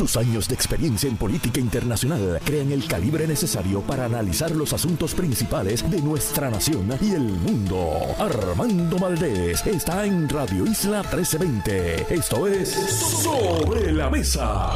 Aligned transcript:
Sus 0.00 0.16
años 0.16 0.48
de 0.48 0.54
experiencia 0.54 1.10
en 1.10 1.18
política 1.18 1.60
internacional 1.60 2.40
crean 2.42 2.72
el 2.72 2.86
calibre 2.86 3.26
necesario 3.26 3.82
para 3.82 4.06
analizar 4.06 4.50
los 4.52 4.72
asuntos 4.72 5.14
principales 5.14 5.90
de 5.90 6.00
nuestra 6.00 6.48
nación 6.48 6.90
y 7.02 7.12
el 7.12 7.20
mundo. 7.20 7.98
Armando 8.18 8.98
Valdés 8.98 9.66
está 9.66 10.06
en 10.06 10.26
Radio 10.26 10.64
Isla 10.64 11.02
1320. 11.02 12.14
Esto 12.14 12.46
es 12.46 12.70
Sobre 12.70 13.92
la 13.92 14.08
Mesa. 14.08 14.70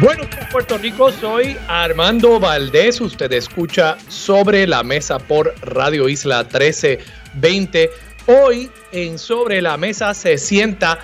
Bueno, 0.00 0.24
Puerto 0.50 0.76
Rico, 0.76 1.12
soy 1.12 1.56
Armando 1.68 2.40
Valdés. 2.40 3.00
Usted 3.00 3.30
escucha 3.32 3.96
Sobre 4.08 4.66
la 4.66 4.82
Mesa 4.82 5.20
por 5.20 5.54
Radio 5.62 6.08
Isla 6.08 6.42
1320. 6.42 7.90
Hoy 8.26 8.70
en 8.92 9.18
Sobre 9.18 9.60
la 9.60 9.76
Mesa 9.76 10.14
se 10.14 10.38
sienta 10.38 11.00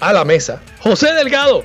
a 0.00 0.12
la 0.12 0.24
mesa 0.24 0.60
José 0.80 1.14
Delgado. 1.14 1.64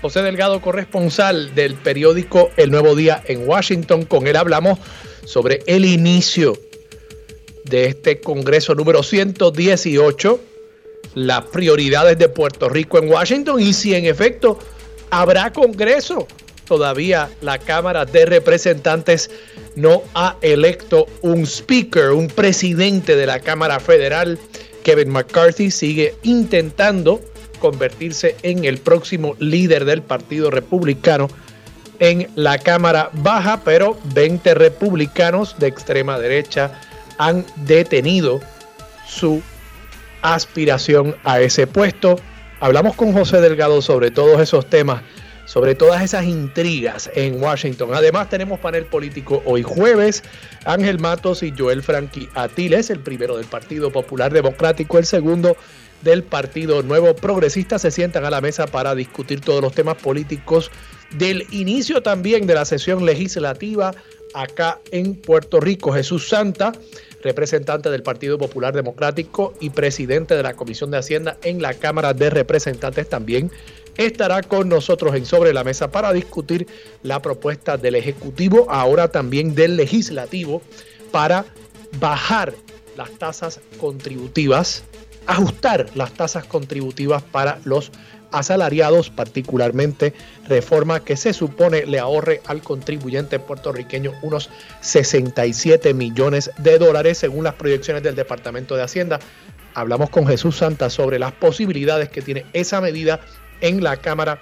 José 0.00 0.22
Delgado, 0.22 0.60
corresponsal 0.60 1.54
del 1.54 1.74
periódico 1.74 2.50
El 2.56 2.70
Nuevo 2.70 2.94
Día 2.94 3.22
en 3.26 3.48
Washington. 3.48 4.04
Con 4.04 4.26
él 4.26 4.36
hablamos 4.36 4.78
sobre 5.24 5.60
el 5.66 5.84
inicio 5.84 6.56
de 7.64 7.86
este 7.86 8.20
Congreso 8.20 8.74
número 8.74 9.02
118, 9.02 10.40
las 11.14 11.44
prioridades 11.46 12.18
de 12.18 12.28
Puerto 12.28 12.68
Rico 12.68 12.98
en 12.98 13.10
Washington 13.10 13.60
y 13.60 13.72
si 13.72 13.94
en 13.94 14.06
efecto 14.06 14.58
habrá 15.10 15.52
Congreso. 15.52 16.28
Todavía 16.66 17.30
la 17.40 17.58
Cámara 17.58 18.04
de 18.04 18.26
Representantes 18.26 19.30
no 19.76 20.02
ha 20.14 20.36
electo 20.42 21.06
un 21.22 21.46
speaker, 21.46 22.10
un 22.10 22.28
presidente 22.28 23.16
de 23.16 23.26
la 23.26 23.40
Cámara 23.40 23.80
Federal. 23.80 24.38
Kevin 24.82 25.10
McCarthy 25.10 25.70
sigue 25.70 26.14
intentando 26.22 27.20
convertirse 27.58 28.36
en 28.42 28.64
el 28.64 28.78
próximo 28.78 29.36
líder 29.38 29.84
del 29.84 30.02
Partido 30.02 30.50
Republicano 30.50 31.28
en 32.00 32.28
la 32.34 32.58
Cámara 32.58 33.10
Baja, 33.12 33.62
pero 33.64 33.96
20 34.14 34.54
republicanos 34.54 35.56
de 35.58 35.68
extrema 35.68 36.18
derecha 36.18 36.80
han 37.18 37.46
detenido 37.64 38.40
su 39.06 39.40
aspiración 40.22 41.14
a 41.22 41.40
ese 41.40 41.68
puesto. 41.68 42.16
Hablamos 42.58 42.96
con 42.96 43.12
José 43.12 43.40
Delgado 43.40 43.80
sobre 43.82 44.10
todos 44.10 44.40
esos 44.40 44.68
temas, 44.68 45.02
sobre 45.52 45.74
todas 45.74 46.02
esas 46.02 46.24
intrigas 46.24 47.10
en 47.14 47.42
Washington. 47.42 47.90
Además 47.92 48.30
tenemos 48.30 48.58
panel 48.58 48.86
político 48.86 49.42
hoy 49.44 49.62
jueves. 49.62 50.22
Ángel 50.64 50.98
Matos 50.98 51.42
y 51.42 51.52
Joel 51.54 51.82
Franqui 51.82 52.26
Atiles, 52.34 52.88
el 52.88 53.00
primero 53.00 53.36
del 53.36 53.44
Partido 53.44 53.92
Popular 53.92 54.32
Democrático, 54.32 54.98
el 54.98 55.04
segundo 55.04 55.58
del 56.00 56.22
Partido 56.22 56.82
Nuevo 56.82 57.14
Progresista, 57.14 57.78
se 57.78 57.90
sientan 57.90 58.24
a 58.24 58.30
la 58.30 58.40
mesa 58.40 58.66
para 58.66 58.94
discutir 58.94 59.42
todos 59.42 59.60
los 59.60 59.74
temas 59.74 59.96
políticos 59.98 60.70
del 61.18 61.46
inicio 61.50 62.02
también 62.02 62.46
de 62.46 62.54
la 62.54 62.64
sesión 62.64 63.04
legislativa 63.04 63.94
acá 64.32 64.80
en 64.90 65.16
Puerto 65.16 65.60
Rico. 65.60 65.92
Jesús 65.92 66.30
Santa 66.30 66.72
representante 67.22 67.90
del 67.90 68.02
Partido 68.02 68.38
Popular 68.38 68.74
Democrático 68.74 69.54
y 69.60 69.70
presidente 69.70 70.34
de 70.34 70.42
la 70.42 70.54
Comisión 70.54 70.90
de 70.90 70.98
Hacienda 70.98 71.36
en 71.42 71.62
la 71.62 71.74
Cámara 71.74 72.14
de 72.14 72.30
Representantes 72.30 73.08
también 73.08 73.50
estará 73.96 74.42
con 74.42 74.68
nosotros 74.68 75.14
en 75.14 75.26
Sobre 75.26 75.52
la 75.52 75.64
Mesa 75.64 75.90
para 75.90 76.12
discutir 76.12 76.66
la 77.02 77.20
propuesta 77.20 77.76
del 77.76 77.94
Ejecutivo, 77.94 78.66
ahora 78.70 79.08
también 79.08 79.54
del 79.54 79.76
Legislativo, 79.76 80.62
para 81.10 81.44
bajar 81.98 82.54
las 82.96 83.10
tasas 83.18 83.60
contributivas, 83.78 84.84
ajustar 85.26 85.86
las 85.94 86.12
tasas 86.12 86.44
contributivas 86.44 87.22
para 87.22 87.58
los 87.64 87.90
asalariados, 88.32 89.10
particularmente 89.10 90.14
reforma 90.48 91.04
que 91.04 91.16
se 91.16 91.32
supone 91.32 91.86
le 91.86 91.98
ahorre 91.98 92.40
al 92.46 92.62
contribuyente 92.62 93.38
puertorriqueño 93.38 94.12
unos 94.22 94.50
67 94.80 95.94
millones 95.94 96.50
de 96.58 96.78
dólares 96.78 97.18
según 97.18 97.44
las 97.44 97.54
proyecciones 97.54 98.02
del 98.02 98.14
Departamento 98.14 98.74
de 98.74 98.82
Hacienda. 98.82 99.20
Hablamos 99.74 100.10
con 100.10 100.26
Jesús 100.26 100.56
Santa 100.56 100.90
sobre 100.90 101.18
las 101.18 101.32
posibilidades 101.32 102.08
que 102.08 102.22
tiene 102.22 102.46
esa 102.52 102.80
medida 102.80 103.20
en 103.62 103.82
la 103.82 103.96
Cámara 103.96 104.40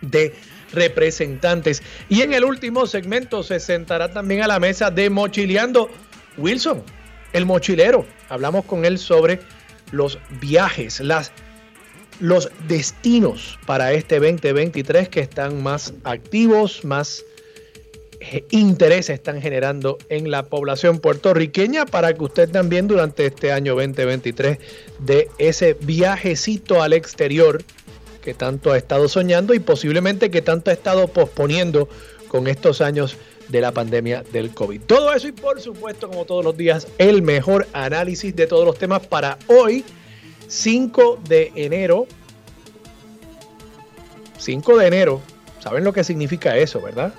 de 0.00 0.34
Representantes. 0.72 1.82
Y 2.08 2.22
en 2.22 2.32
el 2.32 2.44
último 2.44 2.86
segmento 2.86 3.42
se 3.42 3.60
sentará 3.60 4.10
también 4.10 4.42
a 4.42 4.46
la 4.46 4.58
mesa 4.58 4.90
de 4.90 5.10
Mochileando 5.10 5.90
Wilson, 6.38 6.82
el 7.32 7.44
mochilero. 7.46 8.06
Hablamos 8.28 8.64
con 8.64 8.84
él 8.84 8.98
sobre 8.98 9.40
los 9.92 10.18
viajes, 10.40 11.00
las 11.00 11.32
los 12.20 12.48
destinos 12.68 13.58
para 13.66 13.92
este 13.92 14.20
2023 14.20 15.08
que 15.08 15.18
están 15.18 15.62
más 15.62 15.94
activos, 16.04 16.84
más 16.84 17.24
eh, 18.20 18.44
interés 18.50 19.10
están 19.10 19.42
generando 19.42 19.98
en 20.08 20.30
la 20.30 20.44
población 20.44 21.00
puertorriqueña 21.00 21.86
para 21.86 22.14
que 22.14 22.24
usted 22.24 22.48
también 22.50 22.86
durante 22.86 23.26
este 23.26 23.52
año 23.52 23.74
2023 23.74 24.58
de 25.00 25.28
ese 25.38 25.76
viajecito 25.80 26.82
al 26.82 26.92
exterior 26.92 27.62
que 28.24 28.32
tanto 28.32 28.72
ha 28.72 28.78
estado 28.78 29.06
soñando 29.06 29.52
y 29.52 29.58
posiblemente 29.58 30.30
que 30.30 30.40
tanto 30.40 30.70
ha 30.70 30.72
estado 30.72 31.08
posponiendo 31.08 31.90
con 32.26 32.48
estos 32.48 32.80
años 32.80 33.18
de 33.48 33.60
la 33.60 33.70
pandemia 33.70 34.24
del 34.32 34.54
COVID. 34.54 34.80
Todo 34.80 35.12
eso 35.12 35.28
y 35.28 35.32
por 35.32 35.60
supuesto, 35.60 36.08
como 36.08 36.24
todos 36.24 36.42
los 36.42 36.56
días, 36.56 36.88
el 36.96 37.20
mejor 37.20 37.68
análisis 37.74 38.34
de 38.34 38.46
todos 38.46 38.64
los 38.64 38.78
temas 38.78 39.06
para 39.06 39.38
hoy 39.46 39.84
5 40.48 41.20
de 41.28 41.52
enero. 41.54 42.06
5 44.38 44.78
de 44.78 44.86
enero. 44.86 45.20
¿Saben 45.60 45.84
lo 45.84 45.92
que 45.92 46.02
significa 46.02 46.56
eso, 46.56 46.80
verdad? 46.80 47.12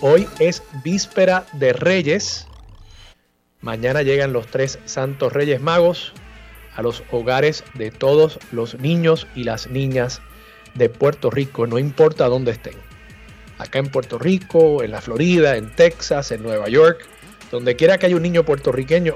Hoy 0.00 0.26
es 0.40 0.64
víspera 0.82 1.46
de 1.52 1.72
Reyes. 1.72 2.48
Mañana 3.60 4.02
llegan 4.02 4.32
los 4.32 4.48
tres 4.48 4.80
santos 4.86 5.32
Reyes 5.32 5.60
Magos 5.60 6.12
a 6.76 6.82
los 6.82 7.02
hogares 7.10 7.64
de 7.74 7.90
todos 7.90 8.38
los 8.52 8.78
niños 8.78 9.26
y 9.34 9.44
las 9.44 9.68
niñas 9.68 10.20
de 10.74 10.88
Puerto 10.88 11.30
Rico, 11.30 11.66
no 11.66 11.78
importa 11.78 12.28
dónde 12.28 12.52
estén. 12.52 12.74
Acá 13.58 13.78
en 13.78 13.88
Puerto 13.88 14.18
Rico, 14.18 14.82
en 14.82 14.90
la 14.90 15.00
Florida, 15.00 15.56
en 15.56 15.74
Texas, 15.74 16.32
en 16.32 16.42
Nueva 16.42 16.68
York, 16.68 17.06
donde 17.50 17.76
quiera 17.76 17.98
que 17.98 18.06
haya 18.06 18.16
un 18.16 18.22
niño 18.22 18.44
puertorriqueño, 18.44 19.14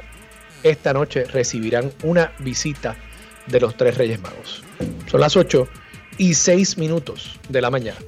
esta 0.62 0.92
noche 0.92 1.24
recibirán 1.24 1.92
una 2.02 2.32
visita 2.38 2.96
de 3.46 3.60
los 3.60 3.76
tres 3.76 3.96
Reyes 3.96 4.20
Magos. 4.20 4.62
Son 5.10 5.20
las 5.20 5.36
8 5.36 5.68
y 6.18 6.34
6 6.34 6.78
minutos 6.78 7.38
de 7.48 7.60
la 7.60 7.70
mañana. 7.70 7.98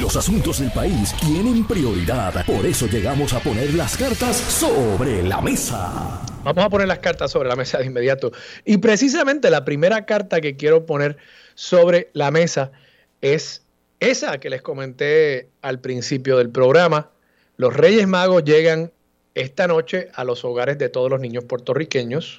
Los 0.00 0.16
asuntos 0.16 0.60
del 0.60 0.70
país 0.72 1.14
tienen 1.20 1.66
prioridad, 1.66 2.46
por 2.46 2.64
eso 2.64 2.86
llegamos 2.86 3.34
a 3.34 3.40
poner 3.40 3.74
las 3.74 3.94
cartas 3.96 4.36
sobre 4.36 5.22
la 5.22 5.42
mesa. 5.42 6.22
Vamos 6.42 6.64
a 6.64 6.70
poner 6.70 6.88
las 6.88 7.00
cartas 7.00 7.30
sobre 7.30 7.50
la 7.50 7.56
mesa 7.56 7.78
de 7.78 7.84
inmediato. 7.84 8.32
Y 8.64 8.78
precisamente 8.78 9.50
la 9.50 9.66
primera 9.66 10.06
carta 10.06 10.40
que 10.40 10.56
quiero 10.56 10.86
poner 10.86 11.18
sobre 11.54 12.08
la 12.14 12.30
mesa 12.30 12.72
es 13.20 13.66
esa 14.00 14.38
que 14.38 14.48
les 14.48 14.62
comenté 14.62 15.50
al 15.60 15.78
principio 15.80 16.38
del 16.38 16.48
programa. 16.48 17.10
Los 17.58 17.74
Reyes 17.74 18.06
Magos 18.08 18.44
llegan 18.44 18.92
esta 19.34 19.66
noche 19.66 20.08
a 20.14 20.24
los 20.24 20.42
hogares 20.46 20.78
de 20.78 20.88
todos 20.88 21.10
los 21.10 21.20
niños 21.20 21.44
puertorriqueños. 21.44 22.38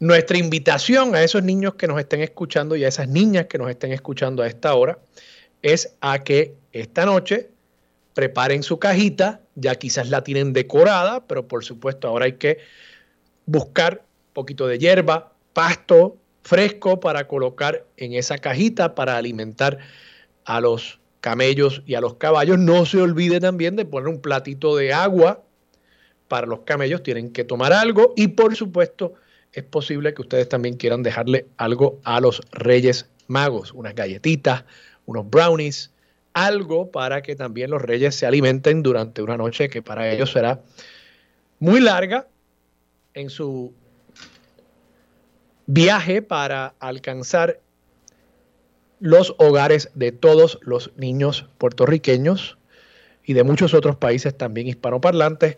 Nuestra 0.00 0.38
invitación 0.38 1.14
a 1.14 1.22
esos 1.22 1.42
niños 1.42 1.74
que 1.74 1.88
nos 1.88 1.98
estén 1.98 2.22
escuchando 2.22 2.74
y 2.74 2.84
a 2.84 2.88
esas 2.88 3.08
niñas 3.08 3.46
que 3.46 3.58
nos 3.58 3.68
estén 3.68 3.92
escuchando 3.92 4.42
a 4.42 4.46
esta 4.46 4.74
hora 4.74 4.98
es 5.62 5.96
a 6.00 6.22
que 6.22 6.54
esta 6.72 7.04
noche 7.06 7.50
preparen 8.14 8.62
su 8.62 8.78
cajita, 8.78 9.40
ya 9.54 9.74
quizás 9.76 10.08
la 10.08 10.24
tienen 10.24 10.52
decorada, 10.52 11.26
pero 11.26 11.46
por 11.46 11.64
supuesto 11.64 12.08
ahora 12.08 12.26
hay 12.26 12.34
que 12.34 12.58
buscar 13.46 14.02
un 14.28 14.34
poquito 14.34 14.66
de 14.66 14.78
hierba, 14.78 15.32
pasto 15.52 16.16
fresco 16.42 17.00
para 17.00 17.28
colocar 17.28 17.84
en 17.96 18.14
esa 18.14 18.38
cajita 18.38 18.94
para 18.94 19.16
alimentar 19.16 19.78
a 20.44 20.60
los 20.60 20.98
camellos 21.20 21.82
y 21.86 21.94
a 21.94 22.00
los 22.00 22.14
caballos. 22.14 22.58
No 22.58 22.86
se 22.86 23.00
olvide 23.00 23.40
también 23.40 23.76
de 23.76 23.84
poner 23.84 24.08
un 24.08 24.20
platito 24.20 24.76
de 24.76 24.92
agua 24.92 25.42
para 26.26 26.46
los 26.46 26.60
camellos, 26.60 27.02
tienen 27.02 27.32
que 27.32 27.44
tomar 27.44 27.72
algo 27.72 28.12
y 28.16 28.28
por 28.28 28.54
supuesto 28.54 29.14
es 29.52 29.64
posible 29.64 30.14
que 30.14 30.22
ustedes 30.22 30.48
también 30.48 30.76
quieran 30.76 31.02
dejarle 31.02 31.46
algo 31.56 32.00
a 32.04 32.20
los 32.20 32.42
reyes 32.52 33.08
magos, 33.26 33.72
unas 33.72 33.94
galletitas, 33.94 34.64
unos 35.08 35.28
brownies, 35.28 35.90
algo 36.34 36.90
para 36.90 37.22
que 37.22 37.34
también 37.34 37.70
los 37.70 37.80
reyes 37.80 38.14
se 38.14 38.26
alimenten 38.26 38.82
durante 38.82 39.22
una 39.22 39.38
noche 39.38 39.70
que 39.70 39.80
para 39.80 40.12
ellos 40.12 40.30
será 40.30 40.60
muy 41.58 41.80
larga 41.80 42.28
en 43.14 43.30
su 43.30 43.72
viaje 45.66 46.20
para 46.20 46.74
alcanzar 46.78 47.58
los 49.00 49.34
hogares 49.38 49.90
de 49.94 50.12
todos 50.12 50.58
los 50.60 50.92
niños 50.96 51.46
puertorriqueños 51.56 52.58
y 53.24 53.32
de 53.32 53.44
muchos 53.44 53.72
otros 53.72 53.96
países 53.96 54.36
también 54.36 54.68
hispanoparlantes 54.68 55.56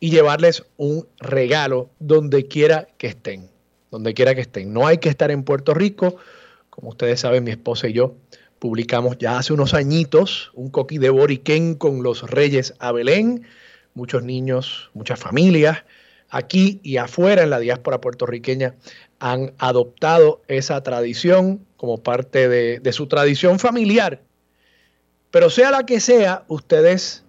y 0.00 0.10
llevarles 0.10 0.64
un 0.78 1.06
regalo 1.18 1.90
donde 2.00 2.48
quiera 2.48 2.88
que 2.98 3.06
estén. 3.06 3.48
donde 3.92 4.14
quiera 4.14 4.34
que 4.34 4.40
estén. 4.40 4.72
No 4.72 4.86
hay 4.86 4.98
que 4.98 5.08
estar 5.08 5.32
en 5.32 5.42
Puerto 5.42 5.74
Rico. 5.74 6.16
Como 6.70 6.90
ustedes 6.90 7.18
saben, 7.18 7.42
mi 7.42 7.50
esposa 7.50 7.88
y 7.88 7.92
yo 7.92 8.14
publicamos 8.60 9.18
ya 9.18 9.38
hace 9.38 9.52
unos 9.52 9.74
añitos 9.74 10.52
un 10.54 10.70
coquí 10.70 10.98
de 10.98 11.10
Boriquén 11.10 11.74
con 11.74 12.04
los 12.04 12.30
Reyes 12.30 12.74
a 12.78 12.92
Belén. 12.92 13.42
Muchos 13.94 14.22
niños, 14.22 14.90
muchas 14.94 15.18
familias 15.18 15.82
aquí 16.28 16.78
y 16.84 16.98
afuera 16.98 17.42
en 17.42 17.50
la 17.50 17.58
diáspora 17.58 18.00
puertorriqueña 18.00 18.76
han 19.18 19.52
adoptado 19.58 20.42
esa 20.46 20.80
tradición 20.82 21.66
como 21.76 22.02
parte 22.02 22.48
de, 22.48 22.78
de 22.78 22.92
su 22.92 23.08
tradición 23.08 23.58
familiar. 23.58 24.22
Pero 25.32 25.50
sea 25.50 25.72
la 25.72 25.84
que 25.84 25.98
sea, 25.98 26.44
ustedes 26.46 27.24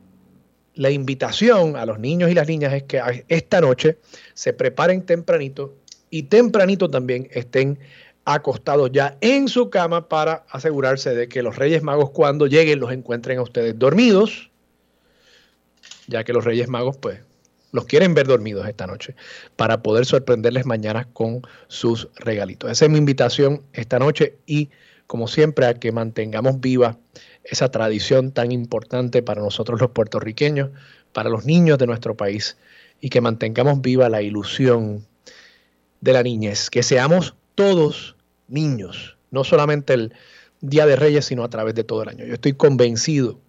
la 0.76 0.92
invitación 0.92 1.76
a 1.76 1.86
los 1.86 2.00
niños 2.00 2.30
y 2.30 2.34
las 2.34 2.48
niñas 2.48 2.74
es 2.74 2.84
que 2.84 3.02
esta 3.28 3.62
noche 3.62 3.98
se 4.34 4.54
preparen 4.54 5.06
tempranito 5.06 5.76
y 6.10 6.24
tempranito 6.24 6.90
también 6.90 7.28
estén 7.32 7.80
acostados 8.26 8.92
ya 8.92 9.18
en 9.22 9.48
su 9.48 9.70
cama 9.70 10.08
para 10.08 10.46
asegurarse 10.50 11.16
de 11.16 11.28
que 11.28 11.42
los 11.44 11.56
Reyes 11.56 11.84
Magos 11.84 12.12
cuando 12.12 12.48
lleguen 12.48 12.80
los 12.80 12.92
encuentren 12.92 13.40
a 13.40 13.42
ustedes 13.42 13.78
dormidos, 13.78 14.52
ya 16.08 16.24
que 16.24 16.34
los 16.34 16.46
Reyes 16.46 16.68
Magos 16.68 16.98
pues 16.98 17.20
los 17.72 17.86
quieren 17.86 18.14
ver 18.14 18.28
dormidos 18.28 18.68
esta 18.68 18.86
noche 18.86 19.16
para 19.56 19.82
poder 19.82 20.06
sorprenderles 20.06 20.66
mañana 20.66 21.08
con 21.14 21.42
sus 21.68 22.10
regalitos. 22.16 22.70
Esa 22.70 22.86
es 22.86 22.92
mi 22.92 22.98
invitación 22.98 23.64
esta 23.74 23.98
noche 23.98 24.38
y 24.46 24.70
como 25.08 25.28
siempre 25.28 25.66
a 25.66 25.74
que 25.74 25.92
mantengamos 25.92 26.62
viva 26.62 26.98
esa 27.44 27.70
tradición 27.72 28.32
tan 28.32 28.52
importante 28.52 29.24
para 29.24 29.42
nosotros 29.42 29.82
los 29.82 29.92
puertorriqueños, 29.92 30.70
para 31.12 31.30
los 31.30 31.46
niños 31.46 31.78
de 31.80 31.88
nuestro 31.88 32.16
país, 32.16 32.56
y 33.02 33.10
que 33.10 33.20
mantengamos 33.20 33.82
viva 33.82 34.08
la 34.10 34.22
ilusión 34.22 35.06
de 36.00 36.14
la 36.14 36.24
niñez, 36.24 36.70
que 36.70 36.84
seamos 36.84 37.36
todos 37.56 38.16
niños, 38.48 39.18
no 39.32 39.44
solamente 39.44 39.94
el 39.94 40.14
Día 40.62 40.86
de 40.86 40.96
Reyes, 40.96 41.26
sino 41.26 41.44
a 41.44 41.50
través 41.50 41.74
de 41.76 41.84
todo 41.84 42.04
el 42.04 42.10
año. 42.10 42.26
Yo 42.26 42.34
estoy 42.34 42.54
convencido 42.54 43.40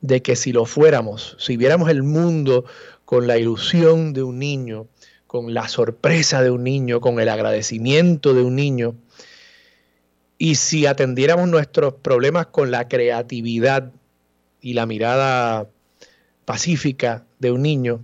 de 0.00 0.22
que 0.22 0.36
si 0.36 0.52
lo 0.52 0.64
fuéramos, 0.64 1.36
si 1.38 1.56
viéramos 1.56 1.88
el 1.90 2.02
mundo 2.02 2.64
con 3.04 3.26
la 3.26 3.38
ilusión 3.38 4.12
de 4.12 4.22
un 4.22 4.38
niño, 4.38 4.86
con 5.26 5.52
la 5.52 5.68
sorpresa 5.68 6.42
de 6.42 6.50
un 6.50 6.64
niño, 6.64 7.00
con 7.00 7.20
el 7.20 7.28
agradecimiento 7.28 8.34
de 8.34 8.42
un 8.42 8.56
niño, 8.56 8.94
y 10.38 10.56
si 10.56 10.86
atendiéramos 10.86 11.48
nuestros 11.48 11.94
problemas 11.94 12.46
con 12.46 12.70
la 12.70 12.88
creatividad 12.88 13.92
y 14.60 14.74
la 14.74 14.86
mirada 14.86 15.68
pacífica 16.44 17.24
de 17.38 17.50
un 17.50 17.62
niño, 17.62 18.00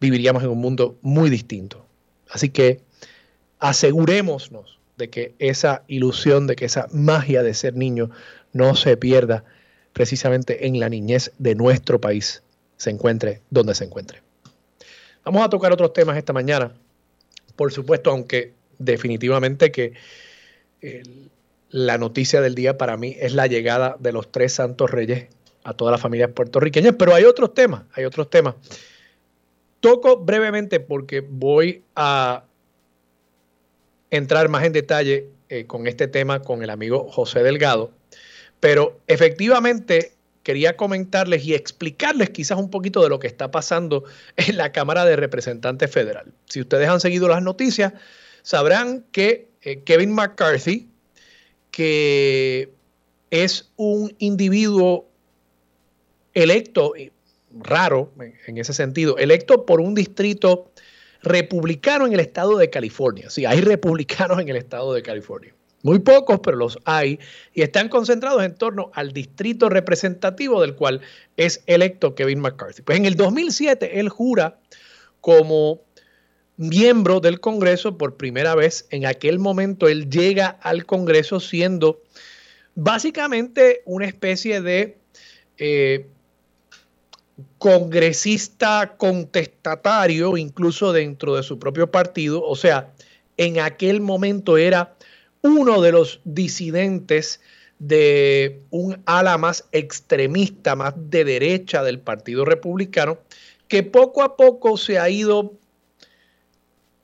viviríamos 0.00 0.42
en 0.42 0.50
un 0.50 0.58
mundo 0.58 0.98
muy 1.02 1.30
distinto. 1.30 1.84
Así 2.30 2.50
que 2.50 2.80
asegurémonos 3.58 4.78
de 4.96 5.10
que 5.10 5.34
esa 5.38 5.84
ilusión, 5.86 6.46
de 6.46 6.56
que 6.56 6.64
esa 6.64 6.88
magia 6.92 7.42
de 7.42 7.54
ser 7.54 7.74
niño 7.74 8.10
no 8.52 8.74
se 8.74 8.96
pierda 8.96 9.44
precisamente 9.92 10.66
en 10.66 10.80
la 10.80 10.88
niñez 10.88 11.32
de 11.38 11.54
nuestro 11.54 12.00
país, 12.00 12.42
se 12.76 12.90
encuentre 12.90 13.42
donde 13.50 13.74
se 13.74 13.84
encuentre. 13.84 14.22
Vamos 15.24 15.42
a 15.42 15.48
tocar 15.48 15.72
otros 15.72 15.92
temas 15.92 16.16
esta 16.16 16.32
mañana. 16.32 16.72
Por 17.56 17.72
supuesto, 17.72 18.10
aunque 18.10 18.54
definitivamente 18.78 19.72
que 19.72 19.94
la 21.70 21.98
noticia 21.98 22.40
del 22.40 22.54
día 22.54 22.78
para 22.78 22.96
mí 22.96 23.16
es 23.18 23.34
la 23.34 23.46
llegada 23.46 23.96
de 23.98 24.12
los 24.12 24.30
tres 24.30 24.54
santos 24.54 24.90
reyes 24.90 25.26
a 25.64 25.74
todas 25.74 25.92
las 25.92 26.00
familias 26.00 26.30
puertorriqueñas, 26.30 26.94
pero 26.98 27.14
hay 27.14 27.24
otros 27.24 27.52
temas, 27.52 27.82
hay 27.92 28.04
otros 28.04 28.30
temas. 28.30 28.54
Toco 29.80 30.18
brevemente 30.18 30.80
porque 30.80 31.20
voy 31.20 31.82
a 31.94 32.44
entrar 34.10 34.48
más 34.48 34.64
en 34.64 34.72
detalle 34.72 35.28
eh, 35.48 35.66
con 35.66 35.86
este 35.86 36.08
tema 36.08 36.40
con 36.40 36.62
el 36.62 36.70
amigo 36.70 37.08
José 37.10 37.42
Delgado, 37.42 37.92
pero 38.60 39.00
efectivamente 39.06 40.12
quería 40.42 40.76
comentarles 40.76 41.44
y 41.44 41.54
explicarles 41.54 42.30
quizás 42.30 42.58
un 42.58 42.70
poquito 42.70 43.02
de 43.02 43.10
lo 43.10 43.18
que 43.18 43.26
está 43.26 43.50
pasando 43.50 44.04
en 44.36 44.56
la 44.56 44.72
Cámara 44.72 45.04
de 45.04 45.16
Representantes 45.16 45.90
Federal. 45.90 46.32
Si 46.46 46.60
ustedes 46.60 46.88
han 46.88 47.00
seguido 47.00 47.28
las 47.28 47.42
noticias, 47.42 47.92
sabrán 48.42 49.04
que 49.12 49.48
eh, 49.62 49.82
Kevin 49.84 50.12
McCarthy, 50.12 50.88
que 51.70 52.72
es 53.30 53.70
un 53.76 54.14
individuo 54.18 55.06
electo, 56.32 56.94
raro 57.60 58.12
en 58.46 58.58
ese 58.58 58.72
sentido, 58.72 59.18
electo 59.18 59.66
por 59.66 59.80
un 59.80 59.94
distrito 59.94 60.70
republicano 61.22 62.06
en 62.06 62.12
el 62.12 62.20
estado 62.20 62.56
de 62.56 62.70
California. 62.70 63.30
Sí, 63.30 63.44
hay 63.44 63.60
republicanos 63.60 64.40
en 64.40 64.48
el 64.48 64.56
estado 64.56 64.94
de 64.94 65.02
California. 65.02 65.54
Muy 65.82 66.00
pocos, 66.00 66.40
pero 66.42 66.56
los 66.56 66.78
hay, 66.84 67.20
y 67.54 67.62
están 67.62 67.88
concentrados 67.88 68.42
en 68.42 68.54
torno 68.54 68.90
al 68.94 69.12
distrito 69.12 69.68
representativo 69.68 70.60
del 70.60 70.74
cual 70.74 71.00
es 71.36 71.62
electo 71.66 72.14
Kevin 72.14 72.40
McCarthy. 72.40 72.82
Pues 72.82 72.98
en 72.98 73.06
el 73.06 73.14
2007 73.14 74.00
él 74.00 74.08
jura 74.08 74.58
como 75.20 75.80
miembro 76.56 77.20
del 77.20 77.38
Congreso 77.38 77.96
por 77.96 78.16
primera 78.16 78.54
vez. 78.56 78.86
En 78.90 79.06
aquel 79.06 79.38
momento 79.38 79.88
él 79.88 80.10
llega 80.10 80.48
al 80.48 80.84
Congreso 80.84 81.38
siendo 81.38 82.02
básicamente 82.74 83.82
una 83.84 84.06
especie 84.06 84.60
de 84.60 84.98
eh, 85.58 86.06
congresista 87.58 88.96
contestatario, 88.96 90.36
incluso 90.36 90.92
dentro 90.92 91.36
de 91.36 91.42
su 91.42 91.58
propio 91.58 91.90
partido. 91.90 92.44
O 92.44 92.56
sea, 92.56 92.92
en 93.36 93.60
aquel 93.60 94.00
momento 94.00 94.58
era 94.58 94.96
uno 95.42 95.80
de 95.80 95.92
los 95.92 96.20
disidentes 96.24 97.40
de 97.78 98.60
un 98.70 99.00
ala 99.06 99.38
más 99.38 99.64
extremista, 99.72 100.74
más 100.74 100.94
de 100.96 101.24
derecha 101.24 101.82
del 101.82 102.00
Partido 102.00 102.44
Republicano, 102.44 103.18
que 103.68 103.82
poco 103.82 104.22
a 104.22 104.36
poco 104.36 104.76
se 104.76 104.98
ha 104.98 105.08
ido 105.08 105.52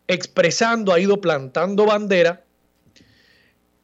expresando, 0.08 0.92
ha 0.92 1.00
ido 1.00 1.20
plantando 1.20 1.86
bandera 1.86 2.44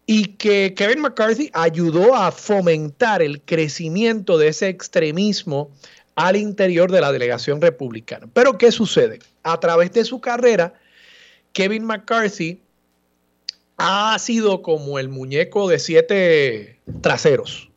y 0.07 0.25
que 0.35 0.75
Kevin 0.75 1.03
McCarthy 1.03 1.51
ayudó 1.53 2.17
a 2.17 2.33
fomentar 2.33 3.23
el 3.23 3.41
crecimiento 3.43 4.39
de 4.39 4.49
ese 4.49 4.69
extremismo 4.69 5.71
al 6.15 6.37
interior 6.37 6.91
de 6.91 7.01
la 7.01 7.13
delegación 7.13 7.61
republicana. 7.61 8.29
Pero 8.33 8.59
¿qué 8.59 8.73
sucede? 8.73 9.21
A 9.43 9.59
través 9.61 9.93
de 9.93 10.05
su 10.05 10.21
carrera, 10.21 10.75
Kevin 11.53 11.85
McCarthy 11.85 12.61
ha 13.77 14.19
sido 14.19 14.63
como 14.63 14.99
el 14.99 15.09
muñeco 15.09 15.69
de 15.69 15.79
siete 15.79 16.81
traseros. 17.01 17.71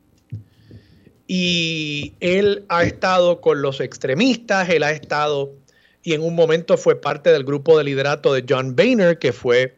Y 1.26 2.14
él 2.20 2.66
ha 2.68 2.84
estado 2.84 3.40
con 3.40 3.62
los 3.62 3.80
extremistas, 3.80 4.68
él 4.68 4.82
ha 4.82 4.90
estado 4.90 5.54
y 6.04 6.12
en 6.12 6.22
un 6.22 6.34
momento 6.34 6.76
fue 6.76 7.00
parte 7.00 7.32
del 7.32 7.44
grupo 7.44 7.78
de 7.78 7.84
liderato 7.84 8.34
de 8.34 8.44
John 8.46 8.76
Boehner, 8.76 9.18
que 9.18 9.32
fue 9.32 9.74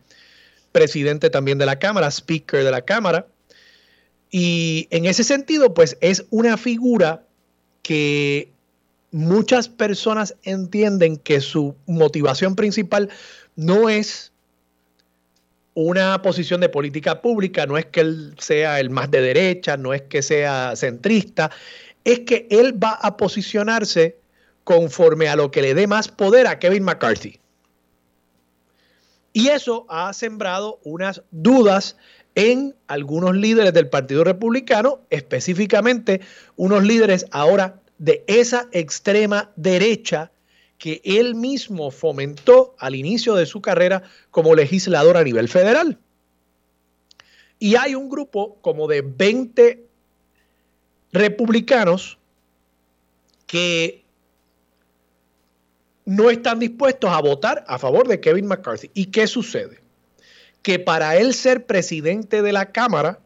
presidente 0.72 1.30
también 1.30 1.56
de 1.56 1.66
la 1.66 1.78
Cámara, 1.78 2.10
speaker 2.10 2.64
de 2.64 2.70
la 2.72 2.82
Cámara. 2.82 3.28
Y 4.28 4.88
en 4.90 5.06
ese 5.06 5.22
sentido, 5.22 5.72
pues 5.72 5.96
es 6.00 6.26
una 6.30 6.56
figura 6.56 7.25
que 7.86 8.50
muchas 9.12 9.68
personas 9.68 10.34
entienden 10.42 11.18
que 11.18 11.40
su 11.40 11.76
motivación 11.86 12.56
principal 12.56 13.10
no 13.54 13.88
es 13.88 14.32
una 15.74 16.20
posición 16.20 16.60
de 16.60 16.68
política 16.68 17.22
pública, 17.22 17.64
no 17.64 17.78
es 17.78 17.86
que 17.86 18.00
él 18.00 18.34
sea 18.38 18.80
el 18.80 18.90
más 18.90 19.08
de 19.12 19.20
derecha, 19.20 19.76
no 19.76 19.94
es 19.94 20.02
que 20.02 20.20
sea 20.20 20.74
centrista, 20.74 21.52
es 22.02 22.20
que 22.20 22.48
él 22.50 22.82
va 22.82 22.94
a 22.94 23.16
posicionarse 23.16 24.18
conforme 24.64 25.28
a 25.28 25.36
lo 25.36 25.52
que 25.52 25.62
le 25.62 25.74
dé 25.74 25.86
más 25.86 26.08
poder 26.08 26.48
a 26.48 26.58
Kevin 26.58 26.82
McCarthy. 26.82 27.38
Y 29.32 29.50
eso 29.50 29.86
ha 29.88 30.12
sembrado 30.12 30.80
unas 30.82 31.22
dudas 31.30 31.96
en 32.36 32.76
algunos 32.86 33.34
líderes 33.34 33.72
del 33.72 33.88
Partido 33.88 34.22
Republicano, 34.22 35.00
específicamente 35.10 36.20
unos 36.54 36.84
líderes 36.84 37.26
ahora 37.32 37.80
de 37.98 38.24
esa 38.28 38.68
extrema 38.72 39.50
derecha 39.56 40.30
que 40.78 41.00
él 41.02 41.34
mismo 41.34 41.90
fomentó 41.90 42.76
al 42.78 42.94
inicio 42.94 43.34
de 43.34 43.46
su 43.46 43.62
carrera 43.62 44.02
como 44.30 44.54
legislador 44.54 45.16
a 45.16 45.24
nivel 45.24 45.48
federal. 45.48 45.98
Y 47.58 47.76
hay 47.76 47.94
un 47.94 48.10
grupo 48.10 48.58
como 48.60 48.86
de 48.86 49.00
20 49.00 49.86
republicanos 51.12 52.18
que 53.46 54.04
no 56.04 56.28
están 56.28 56.58
dispuestos 56.58 57.10
a 57.10 57.22
votar 57.22 57.64
a 57.66 57.78
favor 57.78 58.06
de 58.06 58.20
Kevin 58.20 58.46
McCarthy. 58.46 58.90
¿Y 58.92 59.06
qué 59.06 59.26
sucede? 59.26 59.85
Que 60.66 60.80
para 60.80 61.16
él 61.16 61.32
ser 61.32 61.64
presidente 61.64 62.42
de 62.42 62.52
la 62.52 62.72
Cámara, 62.72 63.20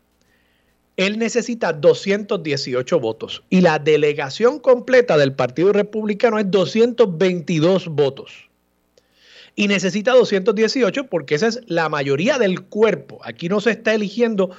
él 0.99 1.19
necesita 1.19 1.73
218 1.73 3.01
votos 3.01 3.45
y 3.49 3.63
la 3.63 3.79
delegación 3.79 4.59
completa 4.59 5.17
del 5.17 5.33
Partido 5.33 5.73
Republicano 5.73 6.39
es 6.39 6.51
222 6.51 7.89
votos. 7.89 8.51
y 9.57 9.69
necesita 9.69 10.13
218 10.13 11.07
porque 11.07 11.35
esa 11.35 11.47
es 11.47 11.61
la 11.67 11.89
mayoría 11.89 12.39
del 12.39 12.61
cuerpo. 12.61 13.21
Aquí 13.25 13.49
no 13.49 13.63
se 13.63 13.71
está 13.71 13.95
eligiendo 13.95 14.51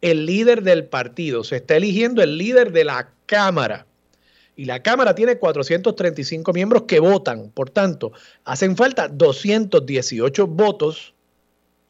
el 0.00 0.24
líder 0.24 0.62
del 0.62 0.86
partido, 0.86 1.44
se 1.44 1.56
está 1.56 1.76
eligiendo 1.76 2.22
el 2.22 2.38
líder 2.38 2.72
de 2.72 2.84
la 2.84 3.12
Cámara. 3.26 3.86
Y 4.56 4.64
la 4.64 4.82
Cámara 4.82 5.14
tiene 5.14 5.36
435 5.36 6.54
miembros 6.54 6.84
que 6.84 7.00
votan. 7.00 7.50
Por 7.50 7.68
tanto, 7.68 8.12
hacen 8.44 8.78
falta 8.78 9.08
218 9.08 10.46
votos, 10.46 11.12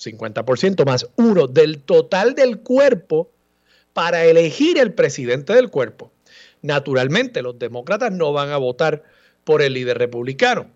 50% 0.00 0.85
más 0.87 1.07
uno 1.16 1.47
del 1.47 1.83
total 1.83 2.35
del 2.35 2.61
cuerpo 2.61 3.30
para 3.92 4.25
elegir 4.25 4.78
el 4.78 4.95
presidente 4.95 5.52
del 5.52 5.71
cuerpo. 5.71 6.11
Naturalmente, 6.62 7.42
los 7.42 7.59
demócratas 7.59 8.12
no 8.12 8.33
van 8.33 8.50
a 8.50 8.57
votar 8.57 9.02
por 9.45 9.62
el 9.62 9.75
líder 9.75 9.99
republicano. 9.99 10.66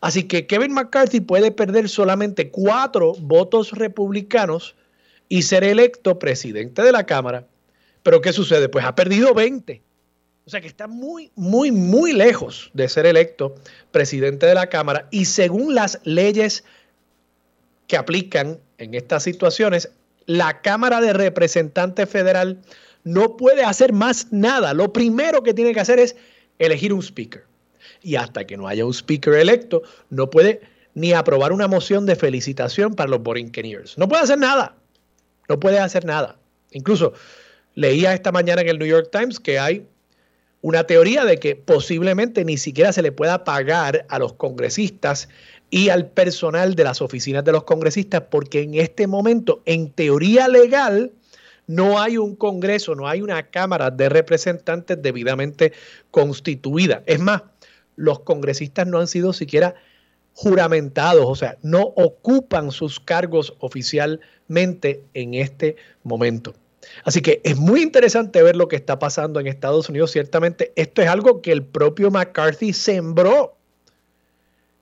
Así 0.00 0.24
que 0.24 0.46
Kevin 0.46 0.72
McCarthy 0.72 1.20
puede 1.20 1.50
perder 1.50 1.88
solamente 1.88 2.50
cuatro 2.50 3.14
votos 3.18 3.72
republicanos 3.72 4.76
y 5.28 5.42
ser 5.42 5.64
electo 5.64 6.18
presidente 6.18 6.82
de 6.82 6.92
la 6.92 7.06
Cámara. 7.06 7.46
Pero 8.02 8.20
¿qué 8.20 8.32
sucede? 8.32 8.68
Pues 8.68 8.84
ha 8.84 8.94
perdido 8.94 9.34
20. 9.34 9.82
O 10.46 10.50
sea 10.50 10.60
que 10.60 10.68
está 10.68 10.86
muy, 10.86 11.32
muy, 11.34 11.72
muy 11.72 12.12
lejos 12.12 12.70
de 12.72 12.88
ser 12.88 13.06
electo 13.06 13.56
presidente 13.90 14.46
de 14.46 14.54
la 14.54 14.68
Cámara. 14.68 15.08
Y 15.10 15.24
según 15.24 15.74
las 15.74 15.98
leyes 16.04 16.64
que 17.86 17.96
aplican 17.96 18.58
en 18.78 18.94
estas 18.94 19.22
situaciones, 19.22 19.90
la 20.26 20.60
Cámara 20.60 21.00
de 21.00 21.12
Representantes 21.12 22.08
Federal 22.08 22.58
no 23.04 23.36
puede 23.36 23.62
hacer 23.62 23.92
más 23.92 24.32
nada. 24.32 24.74
Lo 24.74 24.92
primero 24.92 25.42
que 25.42 25.54
tiene 25.54 25.72
que 25.72 25.80
hacer 25.80 25.98
es 25.98 26.16
elegir 26.58 26.92
un 26.92 27.02
speaker. 27.02 27.44
Y 28.02 28.16
hasta 28.16 28.44
que 28.44 28.56
no 28.56 28.66
haya 28.66 28.84
un 28.84 28.92
speaker 28.92 29.34
electo, 29.34 29.82
no 30.10 30.28
puede 30.28 30.60
ni 30.94 31.12
aprobar 31.12 31.52
una 31.52 31.68
moción 31.68 32.06
de 32.06 32.16
felicitación 32.16 32.94
para 32.94 33.10
los 33.10 33.22
Borinqueniers. 33.22 33.96
No 33.98 34.08
puede 34.08 34.22
hacer 34.22 34.38
nada. 34.38 34.74
No 35.48 35.60
puede 35.60 35.78
hacer 35.78 36.04
nada. 36.04 36.36
Incluso 36.72 37.12
leía 37.74 38.12
esta 38.12 38.32
mañana 38.32 38.62
en 38.62 38.68
el 38.68 38.78
New 38.78 38.88
York 38.88 39.10
Times 39.12 39.38
que 39.38 39.58
hay 39.58 39.86
una 40.62 40.84
teoría 40.84 41.24
de 41.24 41.38
que 41.38 41.54
posiblemente 41.54 42.44
ni 42.44 42.56
siquiera 42.56 42.92
se 42.92 43.02
le 43.02 43.12
pueda 43.12 43.44
pagar 43.44 44.04
a 44.08 44.18
los 44.18 44.32
congresistas 44.32 45.28
y 45.70 45.88
al 45.88 46.08
personal 46.10 46.74
de 46.74 46.84
las 46.84 47.02
oficinas 47.02 47.44
de 47.44 47.52
los 47.52 47.64
congresistas, 47.64 48.22
porque 48.30 48.62
en 48.62 48.74
este 48.74 49.06
momento, 49.06 49.62
en 49.64 49.90
teoría 49.90 50.48
legal, 50.48 51.12
no 51.66 52.00
hay 52.00 52.16
un 52.16 52.36
Congreso, 52.36 52.94
no 52.94 53.08
hay 53.08 53.22
una 53.22 53.50
Cámara 53.50 53.90
de 53.90 54.08
Representantes 54.08 55.00
debidamente 55.02 55.72
constituida. 56.10 57.02
Es 57.06 57.18
más, 57.18 57.42
los 57.96 58.20
congresistas 58.20 58.86
no 58.86 59.00
han 59.00 59.08
sido 59.08 59.32
siquiera 59.32 59.74
juramentados, 60.32 61.24
o 61.26 61.34
sea, 61.34 61.56
no 61.62 61.82
ocupan 61.96 62.70
sus 62.70 63.00
cargos 63.00 63.54
oficialmente 63.58 65.02
en 65.14 65.34
este 65.34 65.76
momento. 66.02 66.54
Así 67.04 67.20
que 67.20 67.40
es 67.42 67.56
muy 67.56 67.82
interesante 67.82 68.42
ver 68.42 68.54
lo 68.54 68.68
que 68.68 68.76
está 68.76 68.98
pasando 68.98 69.40
en 69.40 69.46
Estados 69.46 69.88
Unidos. 69.88 70.12
Ciertamente, 70.12 70.72
esto 70.76 71.02
es 71.02 71.08
algo 71.08 71.42
que 71.42 71.52
el 71.52 71.64
propio 71.64 72.10
McCarthy 72.10 72.72
sembró. 72.72 73.55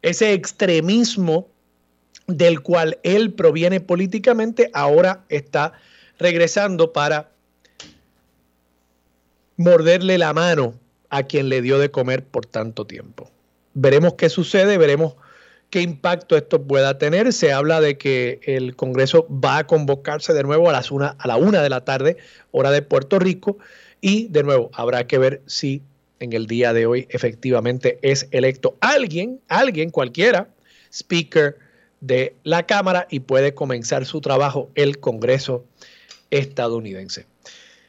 Ese 0.04 0.34
extremismo 0.34 1.48
del 2.26 2.60
cual 2.60 2.98
él 3.04 3.32
proviene 3.32 3.80
políticamente, 3.80 4.70
ahora 4.74 5.24
está 5.30 5.72
regresando 6.18 6.92
para 6.92 7.30
morderle 9.56 10.18
la 10.18 10.34
mano 10.34 10.74
a 11.08 11.22
quien 11.22 11.48
le 11.48 11.62
dio 11.62 11.78
de 11.78 11.90
comer 11.90 12.22
por 12.22 12.44
tanto 12.44 12.86
tiempo. 12.86 13.30
Veremos 13.72 14.12
qué 14.12 14.28
sucede, 14.28 14.76
veremos 14.76 15.14
qué 15.70 15.80
impacto 15.80 16.36
esto 16.36 16.60
pueda 16.60 16.98
tener. 16.98 17.32
Se 17.32 17.54
habla 17.54 17.80
de 17.80 17.96
que 17.96 18.40
el 18.44 18.76
Congreso 18.76 19.26
va 19.30 19.56
a 19.56 19.66
convocarse 19.66 20.34
de 20.34 20.42
nuevo 20.42 20.68
a, 20.68 20.74
las 20.74 20.90
una, 20.90 21.16
la 21.24 21.38
una 21.38 21.62
de 21.62 21.70
la 21.70 21.82
tarde, 21.82 22.18
hora 22.50 22.70
de 22.70 22.82
Puerto 22.82 23.18
Rico, 23.18 23.56
y 24.02 24.28
de 24.28 24.42
nuevo 24.42 24.70
habrá 24.74 25.06
que 25.06 25.16
ver 25.16 25.40
si 25.46 25.80
en 26.24 26.32
el 26.32 26.46
día 26.46 26.72
de 26.72 26.86
hoy 26.86 27.06
efectivamente 27.10 27.98
es 28.02 28.26
electo 28.30 28.76
alguien, 28.80 29.40
alguien 29.48 29.90
cualquiera, 29.90 30.48
speaker 30.92 31.56
de 32.00 32.34
la 32.42 32.64
Cámara 32.66 33.06
y 33.10 33.20
puede 33.20 33.54
comenzar 33.54 34.04
su 34.04 34.20
trabajo 34.20 34.70
el 34.74 34.98
Congreso 34.98 35.64
estadounidense. 36.30 37.26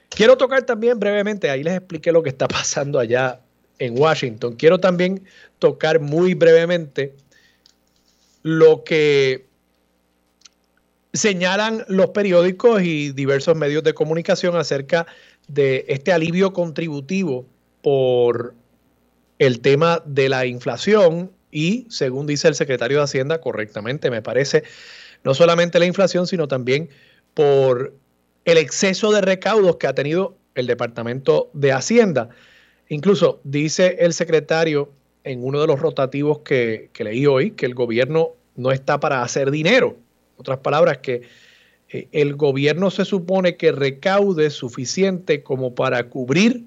Quiero 0.09 0.37
tocar 0.37 0.63
también 0.63 0.99
brevemente, 0.99 1.49
ahí 1.49 1.63
les 1.63 1.75
expliqué 1.75 2.11
lo 2.11 2.23
que 2.23 2.29
está 2.29 2.47
pasando 2.47 2.99
allá 2.99 3.41
en 3.79 3.99
Washington. 3.99 4.55
Quiero 4.55 4.79
también 4.79 5.23
tocar 5.59 5.99
muy 5.99 6.33
brevemente 6.33 7.13
lo 8.43 8.83
que 8.83 9.47
señalan 11.13 11.83
los 11.87 12.07
periódicos 12.11 12.81
y 12.83 13.11
diversos 13.11 13.55
medios 13.55 13.83
de 13.83 13.93
comunicación 13.93 14.55
acerca 14.55 15.07
de 15.47 15.85
este 15.87 16.11
alivio 16.11 16.53
contributivo 16.53 17.45
por 17.85 18.55
el 19.37 19.59
tema 19.59 20.01
de 20.07 20.27
la 20.27 20.47
inflación 20.47 21.31
y, 21.51 21.85
según 21.91 22.25
dice 22.25 22.47
el 22.47 22.55
secretario 22.55 22.97
de 22.97 23.03
Hacienda, 23.03 23.41
correctamente 23.41 24.09
me 24.09 24.23
parece, 24.23 24.63
no 25.23 25.35
solamente 25.35 25.77
la 25.77 25.85
inflación, 25.85 26.25
sino 26.25 26.47
también 26.47 26.89
por 27.35 27.93
el 28.43 28.57
exceso 28.57 29.11
de 29.11 29.21
recaudos 29.21 29.75
que 29.75 29.85
ha 29.85 29.93
tenido 29.93 30.35
el 30.55 30.65
Departamento 30.65 31.51
de 31.53 31.73
Hacienda. 31.73 32.29
Incluso 32.89 33.39
dice 33.43 33.97
el 33.99 34.13
secretario 34.13 34.91
en 35.23 35.43
uno 35.43 35.61
de 35.61 35.67
los 35.67 35.79
rotativos 35.79 36.39
que, 36.39 36.89
leí 36.97 37.27
hoy 37.27 37.51
que 37.51 37.67
el 37.67 37.75
gobierno 37.75 38.29
no 38.55 38.71
está 38.71 38.99
para 38.99 39.21
hacer 39.21 39.51
dinero. 39.51 39.95
Otras 40.37 40.57
palabras, 40.57 40.97
que 41.03 41.21
eh, 41.89 42.07
el 42.13 42.33
gobierno 42.35 42.89
se 42.89 43.05
supone 43.05 43.57
que 43.57 43.71
recaude 43.71 44.49
suficiente 44.49 45.43
como 45.43 45.75
para 45.75 46.09
cubrir 46.09 46.63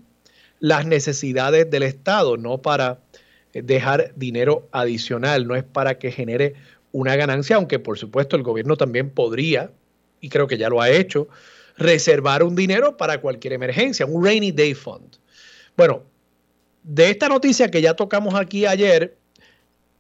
las 0.61 0.87
necesidades 0.87 1.71
del 1.71 1.83
Estado, 1.83 2.37
no 2.37 2.63
para 2.63 3.01
eh, 3.53 3.63
dejar 3.63 4.13
dinero 4.17 4.69
adicional, 4.73 5.47
no 5.47 5.55
es 5.57 5.65
para 5.65 5.99
que 5.99 6.11
genere 6.11 6.55
una 6.93 7.17
ganancia, 7.17 7.57
aunque 7.57 7.79
por 7.79 7.99
supuesto 7.99 8.37
el 8.37 8.43
gobierno 8.43 8.77
también 8.77 9.11
podría, 9.11 9.71
y 10.21 10.29
creo 10.29 10.47
que 10.47 10.59
ya 10.59 10.69
lo 10.69 10.81
ha 10.81 10.91
hecho, 10.91 11.29
reservar 11.77 12.43
un 12.43 12.57
dinero 12.57 12.97
para 12.97 13.21
cualquier 13.21 13.53
emergencia, 13.53 14.05
un 14.07 14.25
rainy 14.25 14.51
day 14.51 14.75
fund. 14.75 15.17
Bueno, 15.77 16.03
de 16.83 17.11
esta 17.11 17.29
noticia 17.29 17.71
que 17.71 17.81
ya 17.81 17.95
tocamos 17.95 18.35
aquí 18.35 18.67
ayer, 18.67 19.17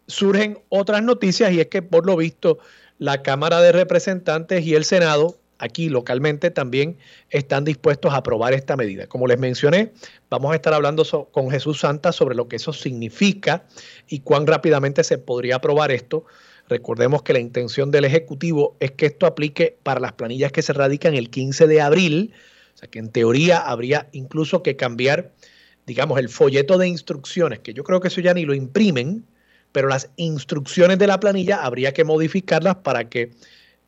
surgen 0.06 0.58
otras 0.70 1.02
noticias 1.02 1.52
y 1.52 1.60
es 1.60 1.68
que 1.68 1.82
por 1.82 2.06
lo 2.06 2.16
visto 2.16 2.58
la 2.98 3.22
Cámara 3.22 3.60
de 3.60 3.72
Representantes 3.72 4.64
y 4.64 4.74
el 4.74 4.84
Senado 4.84 5.36
aquí 5.58 5.88
localmente 5.88 6.50
también 6.50 6.96
están 7.30 7.64
dispuestos 7.64 8.12
a 8.14 8.18
aprobar 8.18 8.54
esta 8.54 8.76
medida. 8.76 9.06
Como 9.06 9.26
les 9.26 9.38
mencioné, 9.38 9.92
vamos 10.30 10.52
a 10.52 10.54
estar 10.54 10.72
hablando 10.72 11.04
con 11.30 11.50
Jesús 11.50 11.80
Santa 11.80 12.12
sobre 12.12 12.34
lo 12.34 12.48
que 12.48 12.56
eso 12.56 12.72
significa 12.72 13.64
y 14.08 14.20
cuán 14.20 14.46
rápidamente 14.46 15.04
se 15.04 15.18
podría 15.18 15.56
aprobar 15.56 15.90
esto. 15.90 16.24
Recordemos 16.68 17.22
que 17.22 17.32
la 17.32 17.40
intención 17.40 17.90
del 17.90 18.04
Ejecutivo 18.04 18.76
es 18.80 18.92
que 18.92 19.06
esto 19.06 19.26
aplique 19.26 19.78
para 19.82 20.00
las 20.00 20.12
planillas 20.12 20.52
que 20.52 20.62
se 20.62 20.72
radican 20.72 21.14
el 21.14 21.30
15 21.30 21.66
de 21.66 21.80
abril, 21.80 22.34
o 22.74 22.78
sea 22.78 22.88
que 22.88 22.98
en 22.98 23.10
teoría 23.10 23.58
habría 23.58 24.08
incluso 24.12 24.62
que 24.62 24.76
cambiar, 24.76 25.32
digamos, 25.86 26.18
el 26.18 26.28
folleto 26.28 26.78
de 26.78 26.86
instrucciones, 26.86 27.60
que 27.60 27.74
yo 27.74 27.84
creo 27.84 28.00
que 28.00 28.08
eso 28.08 28.20
ya 28.20 28.34
ni 28.34 28.44
lo 28.44 28.54
imprimen, 28.54 29.24
pero 29.72 29.88
las 29.88 30.10
instrucciones 30.16 30.98
de 30.98 31.06
la 31.06 31.20
planilla 31.20 31.64
habría 31.64 31.92
que 31.92 32.04
modificarlas 32.04 32.76
para 32.76 33.08
que 33.08 33.32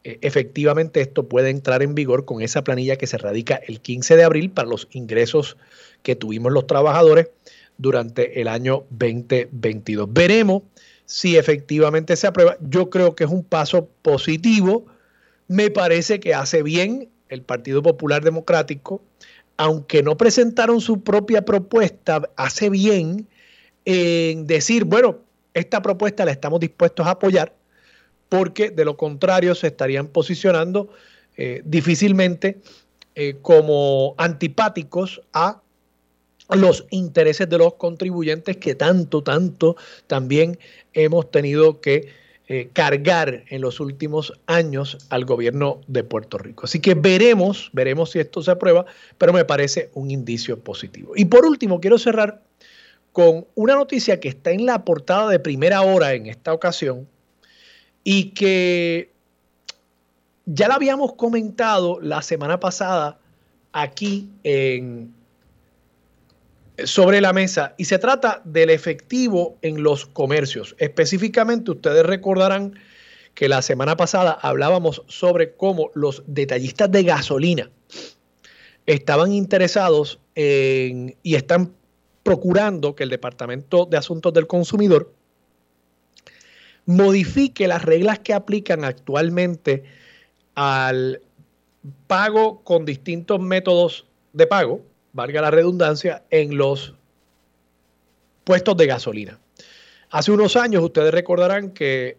efectivamente 0.04 1.00
esto 1.00 1.28
pueda 1.28 1.48
entrar 1.48 1.82
en 1.82 1.94
vigor 1.94 2.24
con 2.24 2.42
esa 2.42 2.64
planilla 2.64 2.96
que 2.96 3.06
se 3.06 3.18
radica 3.18 3.56
el 3.66 3.80
15 3.80 4.16
de 4.16 4.24
abril 4.24 4.50
para 4.50 4.68
los 4.68 4.88
ingresos 4.92 5.56
que 6.02 6.16
tuvimos 6.16 6.52
los 6.52 6.66
trabajadores 6.66 7.28
durante 7.78 8.40
el 8.40 8.48
año 8.48 8.84
2022. 8.90 10.12
Veremos 10.12 10.62
si 11.04 11.36
efectivamente 11.36 12.14
se 12.16 12.26
aprueba. 12.26 12.56
Yo 12.60 12.88
creo 12.88 13.14
que 13.14 13.24
es 13.24 13.30
un 13.30 13.42
paso 13.42 13.88
positivo. 14.02 14.86
Me 15.48 15.70
parece 15.70 16.20
que 16.20 16.34
hace 16.34 16.62
bien 16.62 17.08
el 17.28 17.42
Partido 17.42 17.82
Popular 17.82 18.22
Democrático, 18.22 19.02
aunque 19.56 20.02
no 20.02 20.16
presentaron 20.16 20.80
su 20.80 21.02
propia 21.02 21.44
propuesta, 21.44 22.28
hace 22.36 22.70
bien 22.70 23.26
en 23.84 24.46
decir, 24.46 24.84
bueno, 24.84 25.18
esta 25.54 25.82
propuesta 25.82 26.24
la 26.24 26.32
estamos 26.32 26.60
dispuestos 26.60 27.06
a 27.06 27.12
apoyar, 27.12 27.52
porque 28.30 28.70
de 28.70 28.86
lo 28.86 28.96
contrario 28.96 29.54
se 29.54 29.66
estarían 29.66 30.06
posicionando 30.06 30.88
eh, 31.36 31.60
difícilmente 31.66 32.58
eh, 33.14 33.36
como 33.42 34.14
antipáticos 34.16 35.20
a 35.34 35.60
los 36.48 36.86
intereses 36.90 37.48
de 37.48 37.58
los 37.58 37.74
contribuyentes 37.74 38.56
que 38.56 38.74
tanto, 38.74 39.22
tanto 39.22 39.76
también 40.06 40.58
hemos 40.94 41.30
tenido 41.30 41.80
que 41.80 42.08
eh, 42.48 42.70
cargar 42.72 43.44
en 43.48 43.60
los 43.60 43.78
últimos 43.78 44.32
años 44.46 44.98
al 45.08 45.24
gobierno 45.24 45.80
de 45.86 46.02
Puerto 46.02 46.38
Rico. 46.38 46.64
Así 46.64 46.80
que 46.80 46.94
veremos, 46.94 47.70
veremos 47.72 48.10
si 48.10 48.18
esto 48.18 48.42
se 48.42 48.50
aprueba, 48.50 48.86
pero 49.18 49.32
me 49.32 49.44
parece 49.44 49.90
un 49.94 50.10
indicio 50.10 50.58
positivo. 50.58 51.12
Y 51.14 51.26
por 51.26 51.44
último, 51.44 51.80
quiero 51.80 51.98
cerrar 51.98 52.42
con 53.12 53.46
una 53.54 53.74
noticia 53.74 54.18
que 54.18 54.28
está 54.28 54.50
en 54.50 54.66
la 54.66 54.84
portada 54.84 55.28
de 55.30 55.38
primera 55.38 55.82
hora 55.82 56.14
en 56.14 56.26
esta 56.26 56.52
ocasión 56.52 57.08
y 58.04 58.30
que 58.30 59.12
ya 60.46 60.68
la 60.68 60.74
habíamos 60.74 61.14
comentado 61.14 62.00
la 62.00 62.22
semana 62.22 62.58
pasada 62.60 63.18
aquí 63.72 64.28
en 64.42 65.14
sobre 66.84 67.20
la 67.20 67.32
mesa 67.32 67.74
y 67.76 67.84
se 67.84 67.98
trata 67.98 68.40
del 68.44 68.70
efectivo 68.70 69.58
en 69.62 69.82
los 69.82 70.06
comercios. 70.06 70.74
Específicamente, 70.78 71.72
ustedes 71.72 72.04
recordarán 72.06 72.78
que 73.34 73.48
la 73.48 73.62
semana 73.62 73.96
pasada 73.96 74.32
hablábamos 74.32 75.02
sobre 75.06 75.54
cómo 75.54 75.90
los 75.94 76.22
detallistas 76.26 76.90
de 76.90 77.02
gasolina 77.04 77.70
estaban 78.86 79.32
interesados 79.32 80.20
en, 80.34 81.16
y 81.22 81.34
están 81.34 81.72
procurando 82.22 82.94
que 82.94 83.04
el 83.04 83.10
Departamento 83.10 83.86
de 83.86 83.96
Asuntos 83.96 84.32
del 84.32 84.46
Consumidor 84.46 85.12
modifique 86.90 87.68
las 87.68 87.82
reglas 87.84 88.18
que 88.18 88.34
aplican 88.34 88.84
actualmente 88.84 89.84
al 90.56 91.22
pago 92.08 92.62
con 92.64 92.84
distintos 92.84 93.40
métodos 93.40 94.06
de 94.32 94.46
pago, 94.48 94.82
valga 95.12 95.40
la 95.40 95.52
redundancia, 95.52 96.24
en 96.30 96.56
los 96.56 96.94
puestos 98.42 98.76
de 98.76 98.86
gasolina. 98.86 99.38
Hace 100.10 100.32
unos 100.32 100.56
años 100.56 100.82
ustedes 100.82 101.14
recordarán 101.14 101.70
que 101.70 102.18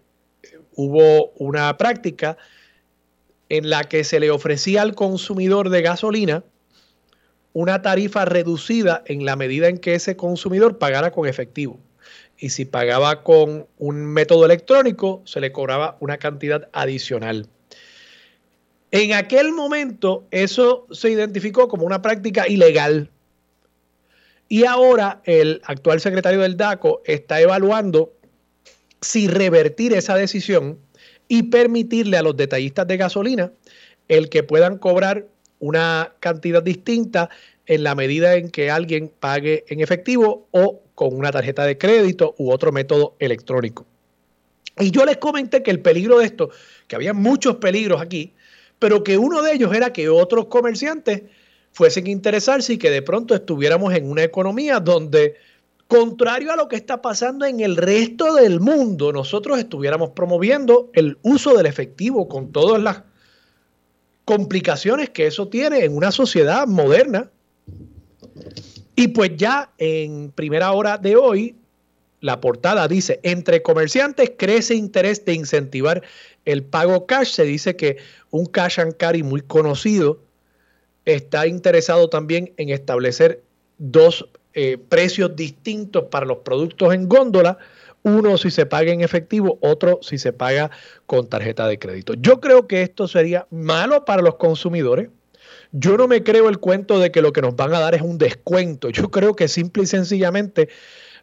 hubo 0.75 1.31
una 1.35 1.75
práctica 1.75 2.37
en 3.49 3.69
la 3.69 3.83
que 3.83 4.05
se 4.05 4.21
le 4.21 4.31
ofrecía 4.31 4.81
al 4.83 4.95
consumidor 4.95 5.69
de 5.69 5.81
gasolina 5.81 6.43
una 7.51 7.81
tarifa 7.81 8.23
reducida 8.23 9.03
en 9.05 9.25
la 9.25 9.35
medida 9.35 9.67
en 9.67 9.77
que 9.77 9.95
ese 9.95 10.15
consumidor 10.15 10.77
pagara 10.77 11.11
con 11.11 11.27
efectivo. 11.27 11.77
Y 12.41 12.49
si 12.49 12.65
pagaba 12.65 13.23
con 13.23 13.67
un 13.77 14.03
método 14.03 14.45
electrónico, 14.45 15.21
se 15.25 15.39
le 15.39 15.51
cobraba 15.51 15.95
una 15.99 16.17
cantidad 16.17 16.69
adicional. 16.73 17.47
En 18.89 19.13
aquel 19.13 19.53
momento 19.53 20.25
eso 20.31 20.87
se 20.89 21.11
identificó 21.11 21.67
como 21.67 21.85
una 21.85 22.01
práctica 22.01 22.47
ilegal. 22.47 23.11
Y 24.49 24.65
ahora 24.65 25.21
el 25.25 25.61
actual 25.65 26.01
secretario 26.01 26.41
del 26.41 26.57
DACO 26.57 27.03
está 27.05 27.39
evaluando 27.39 28.11
si 29.01 29.27
revertir 29.27 29.93
esa 29.93 30.15
decisión 30.15 30.79
y 31.27 31.43
permitirle 31.43 32.17
a 32.17 32.23
los 32.23 32.35
detallistas 32.35 32.87
de 32.87 32.97
gasolina 32.97 33.51
el 34.07 34.29
que 34.29 34.41
puedan 34.41 34.79
cobrar 34.79 35.27
una 35.59 36.15
cantidad 36.19 36.63
distinta 36.63 37.29
en 37.67 37.83
la 37.83 37.93
medida 37.93 38.33
en 38.33 38.49
que 38.49 38.71
alguien 38.71 39.11
pague 39.19 39.63
en 39.67 39.79
efectivo 39.79 40.47
o 40.49 40.80
con 41.01 41.17
una 41.17 41.31
tarjeta 41.31 41.65
de 41.65 41.79
crédito 41.79 42.35
u 42.37 42.51
otro 42.51 42.71
método 42.71 43.15
electrónico. 43.17 43.87
Y 44.77 44.91
yo 44.91 45.03
les 45.03 45.17
comenté 45.17 45.63
que 45.63 45.71
el 45.71 45.79
peligro 45.79 46.19
de 46.19 46.25
esto, 46.25 46.51
que 46.87 46.95
había 46.95 47.11
muchos 47.11 47.55
peligros 47.55 47.99
aquí, 47.99 48.35
pero 48.77 49.03
que 49.03 49.17
uno 49.17 49.41
de 49.41 49.53
ellos 49.53 49.73
era 49.73 49.93
que 49.93 50.09
otros 50.09 50.45
comerciantes 50.45 51.23
fuesen 51.71 52.05
a 52.05 52.11
interesarse 52.11 52.73
y 52.73 52.77
que 52.77 52.91
de 52.91 53.01
pronto 53.01 53.33
estuviéramos 53.33 53.95
en 53.95 54.11
una 54.11 54.21
economía 54.21 54.79
donde, 54.79 55.37
contrario 55.87 56.51
a 56.51 56.55
lo 56.55 56.67
que 56.67 56.75
está 56.75 57.01
pasando 57.01 57.47
en 57.47 57.61
el 57.61 57.77
resto 57.77 58.35
del 58.35 58.59
mundo, 58.59 59.11
nosotros 59.11 59.57
estuviéramos 59.57 60.11
promoviendo 60.11 60.91
el 60.93 61.17
uso 61.23 61.57
del 61.57 61.65
efectivo 61.65 62.27
con 62.27 62.51
todas 62.51 62.79
las 62.79 63.01
complicaciones 64.23 65.09
que 65.09 65.25
eso 65.25 65.47
tiene 65.47 65.83
en 65.83 65.97
una 65.97 66.11
sociedad 66.11 66.67
moderna. 66.67 67.31
Y 68.95 69.09
pues 69.09 69.31
ya 69.35 69.71
en 69.77 70.31
primera 70.31 70.71
hora 70.71 70.97
de 70.97 71.15
hoy, 71.15 71.55
la 72.19 72.39
portada 72.39 72.87
dice, 72.87 73.19
entre 73.23 73.61
comerciantes 73.61 74.33
crece 74.37 74.75
interés 74.75 75.25
de 75.25 75.33
incentivar 75.33 76.03
el 76.45 76.63
pago 76.63 77.05
cash. 77.07 77.33
Se 77.33 77.43
dice 77.43 77.75
que 77.75 77.97
un 78.29 78.45
cash 78.45 78.79
and 78.79 78.95
carry 78.95 79.23
muy 79.23 79.41
conocido 79.41 80.19
está 81.05 81.47
interesado 81.47 82.09
también 82.09 82.53
en 82.57 82.69
establecer 82.69 83.43
dos 83.77 84.29
eh, 84.53 84.77
precios 84.77 85.35
distintos 85.35 86.05
para 86.11 86.25
los 86.25 86.39
productos 86.39 86.93
en 86.93 87.09
góndola. 87.09 87.57
Uno 88.03 88.37
si 88.37 88.51
se 88.51 88.65
paga 88.65 88.91
en 88.91 89.01
efectivo, 89.01 89.57
otro 89.61 89.99
si 90.01 90.17
se 90.17 90.33
paga 90.33 90.71
con 91.05 91.27
tarjeta 91.27 91.67
de 91.67 91.79
crédito. 91.79 92.13
Yo 92.15 92.39
creo 92.39 92.67
que 92.67 92.81
esto 92.81 93.07
sería 93.07 93.47
malo 93.49 94.05
para 94.05 94.21
los 94.21 94.35
consumidores. 94.35 95.09
Yo 95.71 95.97
no 95.97 96.07
me 96.07 96.23
creo 96.23 96.49
el 96.49 96.59
cuento 96.59 96.99
de 96.99 97.11
que 97.11 97.21
lo 97.21 97.31
que 97.31 97.41
nos 97.41 97.55
van 97.55 97.73
a 97.73 97.79
dar 97.79 97.95
es 97.95 98.01
un 98.01 98.17
descuento. 98.17 98.89
Yo 98.89 99.09
creo 99.09 99.35
que 99.35 99.47
simple 99.47 99.83
y 99.83 99.87
sencillamente 99.87 100.69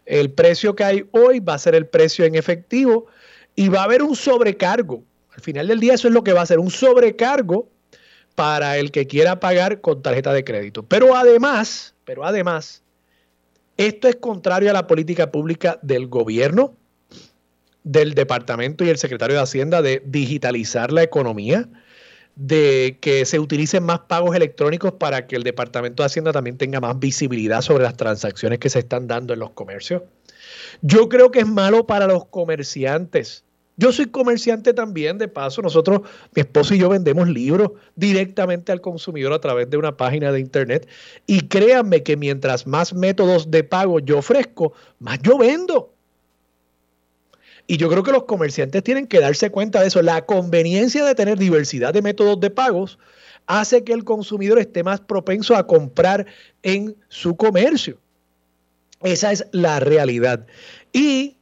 el 0.06 0.30
precio 0.30 0.74
que 0.74 0.84
hay 0.84 1.08
hoy 1.12 1.40
va 1.40 1.54
a 1.54 1.58
ser 1.58 1.74
el 1.74 1.86
precio 1.86 2.24
en 2.24 2.34
efectivo 2.34 3.06
y 3.54 3.68
va 3.68 3.80
a 3.80 3.84
haber 3.84 4.02
un 4.02 4.16
sobrecargo. 4.16 5.02
Al 5.34 5.40
final 5.42 5.68
del 5.68 5.80
día 5.80 5.94
eso 5.94 6.08
es 6.08 6.14
lo 6.14 6.24
que 6.24 6.32
va 6.32 6.42
a 6.42 6.46
ser 6.46 6.58
un 6.58 6.70
sobrecargo 6.70 7.68
para 8.34 8.78
el 8.78 8.90
que 8.90 9.06
quiera 9.06 9.40
pagar 9.40 9.80
con 9.80 10.00
tarjeta 10.00 10.32
de 10.32 10.44
crédito. 10.44 10.84
Pero 10.84 11.14
además, 11.14 11.94
pero 12.04 12.24
además, 12.24 12.82
esto 13.76 14.08
es 14.08 14.16
contrario 14.16 14.70
a 14.70 14.72
la 14.72 14.86
política 14.86 15.30
pública 15.30 15.78
del 15.82 16.06
gobierno, 16.06 16.74
del 17.84 18.14
departamento 18.14 18.84
y 18.84 18.88
el 18.88 18.98
secretario 18.98 19.36
de 19.36 19.42
Hacienda 19.42 19.82
de 19.82 20.02
digitalizar 20.04 20.92
la 20.92 21.02
economía, 21.02 21.68
de 22.38 22.98
que 23.00 23.26
se 23.26 23.38
utilicen 23.38 23.82
más 23.82 24.00
pagos 24.00 24.34
electrónicos 24.34 24.92
para 24.92 25.26
que 25.26 25.36
el 25.36 25.42
departamento 25.42 26.02
de 26.02 26.06
Hacienda 26.06 26.32
también 26.32 26.56
tenga 26.56 26.80
más 26.80 26.98
visibilidad 26.98 27.60
sobre 27.60 27.84
las 27.84 27.96
transacciones 27.96 28.58
que 28.58 28.70
se 28.70 28.78
están 28.78 29.06
dando 29.06 29.34
en 29.34 29.40
los 29.40 29.50
comercios. 29.50 30.02
Yo 30.80 31.08
creo 31.08 31.30
que 31.30 31.40
es 31.40 31.48
malo 31.48 31.86
para 31.86 32.06
los 32.06 32.24
comerciantes 32.26 33.44
yo 33.78 33.92
soy 33.92 34.06
comerciante 34.06 34.74
también, 34.74 35.18
de 35.18 35.28
paso. 35.28 35.62
Nosotros, 35.62 36.00
mi 36.34 36.40
esposo 36.40 36.74
y 36.74 36.78
yo 36.78 36.88
vendemos 36.88 37.28
libros 37.28 37.70
directamente 37.94 38.72
al 38.72 38.80
consumidor 38.80 39.32
a 39.32 39.40
través 39.40 39.70
de 39.70 39.76
una 39.76 39.96
página 39.96 40.32
de 40.32 40.40
internet. 40.40 40.88
Y 41.28 41.42
créanme 41.42 42.02
que 42.02 42.16
mientras 42.16 42.66
más 42.66 42.92
métodos 42.92 43.52
de 43.52 43.62
pago 43.62 44.00
yo 44.00 44.18
ofrezco, 44.18 44.72
más 44.98 45.20
yo 45.22 45.38
vendo. 45.38 45.94
Y 47.70 47.76
yo 47.76 47.90
creo 47.90 48.02
que 48.02 48.12
los 48.12 48.24
comerciantes 48.24 48.82
tienen 48.82 49.06
que 49.06 49.20
darse 49.20 49.50
cuenta 49.50 49.82
de 49.82 49.88
eso. 49.88 50.00
La 50.00 50.24
conveniencia 50.24 51.04
de 51.04 51.14
tener 51.14 51.38
diversidad 51.38 51.92
de 51.92 52.00
métodos 52.00 52.40
de 52.40 52.48
pagos 52.48 52.98
hace 53.46 53.84
que 53.84 53.92
el 53.92 54.04
consumidor 54.04 54.58
esté 54.58 54.82
más 54.82 55.00
propenso 55.00 55.54
a 55.54 55.66
comprar 55.66 56.26
en 56.62 56.96
su 57.08 57.36
comercio. 57.36 57.98
Esa 59.02 59.32
es 59.32 59.46
la 59.52 59.80
realidad. 59.80 60.46
Y 60.94 61.36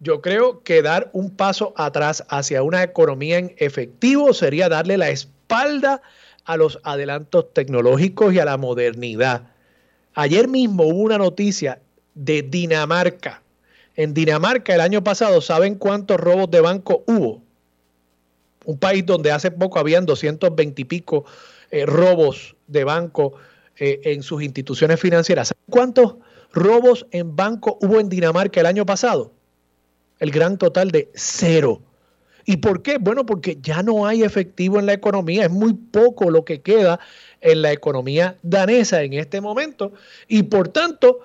yo 0.00 0.20
creo 0.20 0.62
que 0.62 0.82
dar 0.82 1.08
un 1.14 1.30
paso 1.30 1.72
atrás 1.76 2.24
hacia 2.28 2.62
una 2.62 2.82
economía 2.82 3.38
en 3.38 3.54
efectivo 3.56 4.34
sería 4.34 4.68
darle 4.68 4.98
la 4.98 5.08
espalda 5.08 6.02
a 6.44 6.58
los 6.58 6.78
adelantos 6.82 7.54
tecnológicos 7.54 8.34
y 8.34 8.38
a 8.38 8.44
la 8.44 8.58
modernidad. 8.58 9.44
Ayer 10.12 10.46
mismo 10.46 10.84
hubo 10.84 11.00
una 11.00 11.16
noticia 11.16 11.80
de 12.14 12.42
Dinamarca. 12.42 13.42
En 13.98 14.14
Dinamarca 14.14 14.74
el 14.74 14.80
año 14.80 15.02
pasado, 15.02 15.40
¿saben 15.40 15.74
cuántos 15.74 16.18
robos 16.18 16.50
de 16.50 16.60
banco 16.60 17.02
hubo? 17.06 17.42
Un 18.64 18.78
país 18.78 19.04
donde 19.04 19.32
hace 19.32 19.50
poco 19.50 19.78
habían 19.78 20.06
220 20.06 20.80
y 20.80 20.84
pico 20.84 21.24
eh, 21.70 21.84
robos 21.84 22.54
de 22.68 22.84
banco 22.84 23.34
eh, 23.76 24.00
en 24.04 24.22
sus 24.22 24.42
instituciones 24.42 25.00
financieras. 25.00 25.48
¿Saben 25.48 25.64
cuántos 25.68 26.14
robos 26.52 27.06
en 27.10 27.34
banco 27.34 27.76
hubo 27.82 27.98
en 27.98 28.08
Dinamarca 28.08 28.60
el 28.60 28.66
año 28.66 28.86
pasado? 28.86 29.32
el 30.18 30.30
gran 30.30 30.58
total 30.58 30.90
de 30.90 31.08
cero. 31.14 31.80
¿Y 32.44 32.58
por 32.58 32.82
qué? 32.82 32.98
Bueno, 32.98 33.26
porque 33.26 33.58
ya 33.60 33.82
no 33.82 34.06
hay 34.06 34.22
efectivo 34.22 34.78
en 34.78 34.86
la 34.86 34.94
economía, 34.94 35.44
es 35.44 35.50
muy 35.50 35.74
poco 35.74 36.30
lo 36.30 36.44
que 36.44 36.60
queda 36.60 36.98
en 37.40 37.62
la 37.62 37.72
economía 37.72 38.36
danesa 38.42 39.02
en 39.02 39.12
este 39.12 39.40
momento 39.40 39.92
y 40.26 40.44
por 40.44 40.68
tanto 40.68 41.20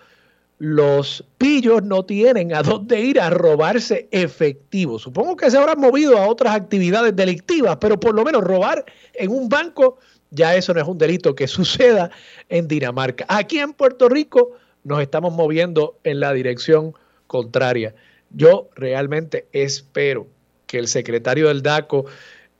los 0.64 1.26
pillos 1.38 1.84
no 1.84 2.06
tienen 2.06 2.56
a 2.56 2.64
dónde 2.64 3.02
ir 3.02 3.20
a 3.20 3.30
robarse 3.30 4.08
efectivo. 4.12 4.98
Supongo 4.98 5.36
que 5.36 5.52
se 5.52 5.58
habrán 5.58 5.78
movido 5.78 6.18
a 6.18 6.26
otras 6.26 6.56
actividades 6.56 7.14
delictivas, 7.14 7.76
pero 7.82 8.00
por 8.00 8.16
lo 8.16 8.24
menos 8.24 8.46
robar 8.46 8.86
en 9.14 9.30
un 9.30 9.50
banco, 9.50 9.98
ya 10.32 10.56
eso 10.56 10.74
no 10.74 10.80
es 10.80 10.88
un 10.88 10.98
delito 10.98 11.36
que 11.36 11.50
suceda 11.50 12.12
en 12.48 12.70
Dinamarca. 12.70 13.26
Aquí 13.28 13.60
en 13.60 13.74
Puerto 13.74 14.08
Rico 14.08 14.52
nos 14.86 15.02
estamos 15.02 15.34
moviendo 15.34 16.00
en 16.06 16.22
la 16.22 16.32
dirección 16.32 16.94
contraria. 17.28 17.94
Yo 18.30 18.70
realmente 18.74 19.48
espero 19.52 20.28
que 20.66 20.80
el 20.80 20.88
secretario 20.88 21.50
del 21.50 21.62
DACO, 21.62 22.06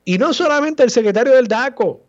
y 0.04 0.18
no 0.18 0.34
solamente 0.34 0.82
el 0.82 0.90
secretario 0.90 1.34
del 1.34 1.48
DACO, 1.48 2.03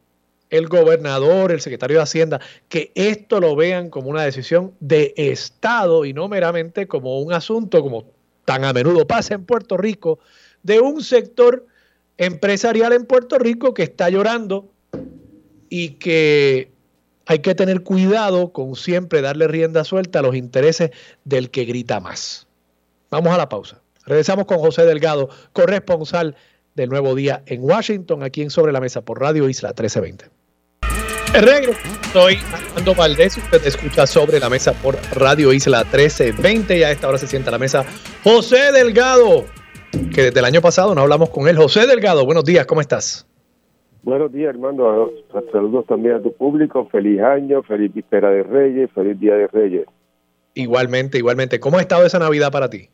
el 0.49 0.67
gobernador, 0.67 1.51
el 1.51 1.62
secretario 1.62 1.97
de 1.97 2.03
Hacienda, 2.03 2.39
que 2.69 2.91
esto 2.95 3.39
lo 3.39 3.55
vean 3.55 3.89
como 3.89 4.10
una 4.10 4.23
decisión 4.23 4.73
de 4.79 5.13
Estado 5.17 6.05
y 6.05 6.13
no 6.13 6.27
meramente 6.27 6.88
como 6.88 7.19
un 7.19 7.34
asunto, 7.34 7.81
como 7.81 8.05
tan 8.45 8.63
a 8.63 8.73
menudo 8.73 9.08
pasa 9.08 9.34
en 9.34 9.45
Puerto 9.45 9.77
Rico, 9.77 10.19
de 10.63 10.79
un 10.79 11.03
sector 11.03 11.65
empresarial 12.17 12.93
en 12.93 13.05
Puerto 13.05 13.38
Rico 13.39 13.73
que 13.73 13.84
está 13.84 14.10
llorando 14.10 14.71
y 15.69 15.89
que 15.91 16.71
hay 17.25 17.39
que 17.39 17.55
tener 17.55 17.81
cuidado 17.81 18.53
con 18.53 18.75
siempre 18.75 19.21
darle 19.21 19.47
rienda 19.47 19.84
suelta 19.84 20.19
a 20.19 20.21
los 20.21 20.36
intereses 20.36 20.91
del 21.23 21.49
que 21.49 21.65
grita 21.65 21.99
más. 21.99 22.47
Vamos 23.10 23.34
a 23.34 23.38
la 23.38 23.49
pausa. 23.49 23.81
Regresamos 24.05 24.45
con 24.45 24.60
José 24.60 24.86
Delgado, 24.86 25.29
corresponsal 25.51 26.36
del 26.75 26.89
Nuevo 26.89 27.15
Día 27.15 27.41
en 27.45 27.63
Washington, 27.63 28.21
aquí 28.23 28.41
en 28.41 28.49
Sobre 28.49 28.71
la 28.71 28.79
Mesa 28.79 29.01
por 29.01 29.19
Radio 29.19 29.49
Isla 29.49 29.69
1320. 29.69 30.25
Regreso. 31.33 31.73
Soy 32.13 32.38
Armando 32.53 32.95
Valdés. 32.95 33.38
Usted 33.38 33.65
escucha 33.65 34.07
sobre 34.07 34.39
la 34.39 34.49
mesa 34.49 34.71
por 34.73 34.95
Radio 35.13 35.51
Isla 35.51 35.79
1320. 35.79 36.77
Y 36.77 36.83
a 36.83 36.91
esta 36.91 37.09
hora 37.09 37.17
se 37.17 37.27
sienta 37.27 37.49
a 37.49 37.51
la 37.51 37.57
mesa 37.57 37.83
José 38.23 38.71
Delgado, 38.71 39.43
que 40.13 40.23
desde 40.23 40.39
el 40.39 40.45
año 40.45 40.61
pasado 40.61 40.95
no 40.95 41.01
hablamos 41.01 41.29
con 41.31 41.49
él. 41.49 41.57
José 41.57 41.88
Delgado, 41.88 42.25
buenos 42.25 42.45
días, 42.45 42.65
¿cómo 42.65 42.79
estás? 42.79 43.27
Buenos 44.03 44.31
días, 44.31 44.49
Armando. 44.49 45.11
Saludos 45.51 45.85
también 45.88 46.15
a 46.15 46.21
tu 46.21 46.31
público. 46.31 46.88
Feliz 46.89 47.19
año, 47.19 47.63
feliz 47.63 47.93
víspera 47.93 48.29
de 48.29 48.43
Reyes, 48.43 48.89
feliz 48.93 49.19
Día 49.19 49.35
de 49.35 49.47
Reyes. 49.47 49.88
Igualmente, 50.53 51.17
igualmente. 51.17 51.59
¿Cómo 51.59 51.79
ha 51.79 51.81
estado 51.81 52.05
esa 52.05 52.19
Navidad 52.19 52.51
para 52.51 52.69
ti? 52.69 52.89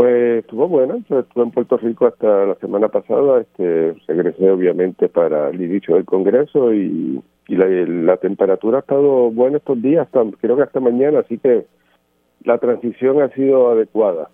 Pues 0.00 0.44
estuvo 0.44 0.66
bueno, 0.66 0.96
estuve 0.96 1.42
en 1.42 1.50
Puerto 1.50 1.76
Rico 1.76 2.06
hasta 2.06 2.46
la 2.46 2.54
semana 2.54 2.88
pasada, 2.88 3.42
este, 3.42 3.94
regresé 4.08 4.50
obviamente 4.50 5.10
para 5.10 5.50
el 5.50 5.60
inicio 5.60 5.96
del 5.96 6.06
Congreso 6.06 6.72
y, 6.72 7.20
la, 7.48 8.16
temperatura 8.16 8.78
ha 8.78 8.80
estado 8.80 9.30
buena 9.30 9.58
estos 9.58 9.82
días, 9.82 10.06
hasta, 10.06 10.22
creo 10.40 10.56
que 10.56 10.62
hasta 10.62 10.80
mañana, 10.80 11.18
así 11.18 11.36
que 11.36 11.66
la 12.44 12.56
transición 12.56 13.20
ha 13.20 13.28
sido 13.34 13.72
adecuada. 13.72 14.30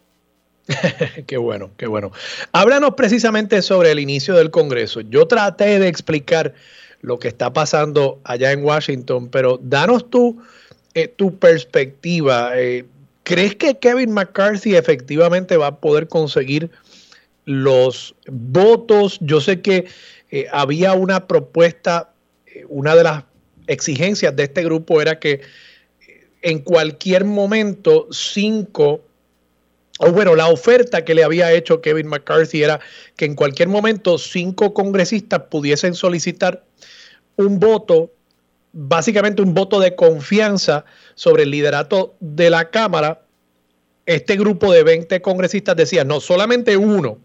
qué 1.26 1.36
bueno, 1.36 1.70
qué 1.76 1.88
bueno. 1.88 2.12
Háblanos 2.52 2.94
precisamente 2.94 3.60
sobre 3.60 3.90
el 3.90 3.98
inicio 3.98 4.36
del 4.36 4.52
Congreso. 4.52 5.00
Yo 5.00 5.26
traté 5.26 5.80
de 5.80 5.88
explicar 5.88 6.54
lo 7.00 7.18
que 7.18 7.26
está 7.26 7.52
pasando 7.52 8.20
allá 8.22 8.52
en 8.52 8.64
Washington, 8.64 9.30
pero 9.32 9.58
danos 9.60 10.10
tú 10.10 10.40
eh, 10.94 11.08
tu 11.08 11.40
perspectiva. 11.40 12.52
Eh, 12.54 12.84
¿Crees 13.26 13.56
que 13.56 13.76
Kevin 13.80 14.12
McCarthy 14.12 14.76
efectivamente 14.76 15.56
va 15.56 15.66
a 15.66 15.80
poder 15.80 16.06
conseguir 16.06 16.70
los 17.44 18.14
votos? 18.28 19.18
Yo 19.20 19.40
sé 19.40 19.60
que 19.62 19.88
eh, 20.30 20.46
había 20.52 20.92
una 20.92 21.26
propuesta, 21.26 22.12
eh, 22.46 22.64
una 22.68 22.94
de 22.94 23.02
las 23.02 23.24
exigencias 23.66 24.36
de 24.36 24.44
este 24.44 24.62
grupo 24.62 25.00
era 25.00 25.18
que 25.18 25.32
eh, 25.32 25.40
en 26.42 26.60
cualquier 26.60 27.24
momento 27.24 28.06
cinco, 28.12 29.00
o 29.98 30.12
bueno, 30.12 30.36
la 30.36 30.46
oferta 30.46 31.04
que 31.04 31.16
le 31.16 31.24
había 31.24 31.52
hecho 31.52 31.80
Kevin 31.80 32.06
McCarthy 32.06 32.62
era 32.62 32.78
que 33.16 33.24
en 33.24 33.34
cualquier 33.34 33.66
momento 33.66 34.18
cinco 34.18 34.72
congresistas 34.72 35.40
pudiesen 35.50 35.94
solicitar 35.94 36.62
un 37.34 37.58
voto 37.58 38.12
básicamente 38.78 39.40
un 39.40 39.54
voto 39.54 39.80
de 39.80 39.96
confianza 39.96 40.84
sobre 41.14 41.44
el 41.44 41.50
liderato 41.50 42.14
de 42.20 42.50
la 42.50 42.70
Cámara. 42.70 43.22
Este 44.04 44.36
grupo 44.36 44.70
de 44.70 44.82
20 44.82 45.22
congresistas 45.22 45.76
decía, 45.76 46.04
no, 46.04 46.20
solamente 46.20 46.76
uno, 46.76 47.18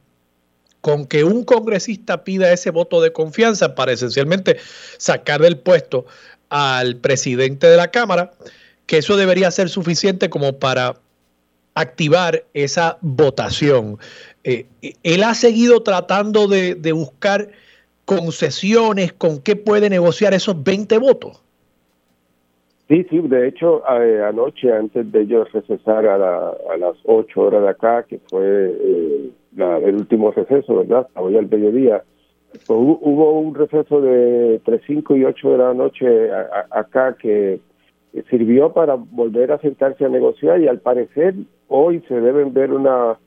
con 0.80 1.06
que 1.06 1.26
un 1.26 1.44
congresista 1.44 2.24
pida 2.24 2.54
ese 2.54 2.72
voto 2.72 3.02
de 3.02 3.12
confianza 3.12 3.76
para 3.76 3.92
esencialmente 3.92 4.58
sacar 4.98 5.42
del 5.42 5.58
puesto 5.58 6.06
al 6.50 6.96
presidente 6.96 7.68
de 7.68 7.76
la 7.76 7.92
Cámara, 7.92 8.32
que 8.86 9.00
eso 9.00 9.18
debería 9.18 9.52
ser 9.52 9.68
suficiente 9.68 10.30
como 10.30 10.58
para 10.58 10.96
activar 11.76 12.46
esa 12.54 12.98
votación. 13.02 14.00
Eh, 14.46 14.68
él 15.04 15.24
ha 15.24 15.36
seguido 15.36 15.84
tratando 15.84 16.48
de, 16.48 16.76
de 16.76 16.92
buscar 16.94 17.52
concesiones, 18.06 19.14
con 19.14 19.42
qué 19.42 19.56
puede 19.56 19.90
negociar 19.90 20.34
esos 20.34 20.64
20 20.64 20.98
votos? 20.98 21.44
Sí, 22.88 23.06
sí, 23.10 23.20
de 23.20 23.48
hecho, 23.48 23.84
eh, 23.90 24.22
anoche, 24.22 24.72
antes 24.72 25.10
de 25.12 25.22
ellos 25.22 25.50
recesar 25.54 26.06
a, 26.06 26.18
las 26.78 26.98
8 27.06 27.40
horas 27.40 27.62
de 27.64 27.70
acá, 27.70 28.04
que 28.04 28.20
fue 28.30 28.44
eh, 28.44 29.30
el 29.58 29.96
último 29.96 30.32
receso, 30.32 30.76
¿verdad? 30.76 31.08
Hoy 31.16 31.38
al 31.38 31.50
mediodía, 31.50 32.04
pues, 32.52 32.70
hubo 32.70 33.40
un 33.40 33.56
receso 33.56 34.02
de 34.02 34.56
entre 34.56 34.82
5 34.86 35.16
y 35.16 35.24
8 35.24 35.52
de 35.52 35.58
la 35.58 35.74
noche 35.74 36.08
acá 36.70 37.16
que 37.18 37.62
sirvió 38.30 38.74
para 38.74 38.96
volver 38.96 39.54
a 39.54 39.60
sentarse 39.60 40.04
a 40.04 40.10
negociar 40.10 40.60
y 40.60 40.68
al 40.68 40.80
parecer 40.80 41.34
hoy 41.70 42.04
se 42.10 42.16
deben 42.20 42.54
ver 42.54 42.74
una 42.74 43.18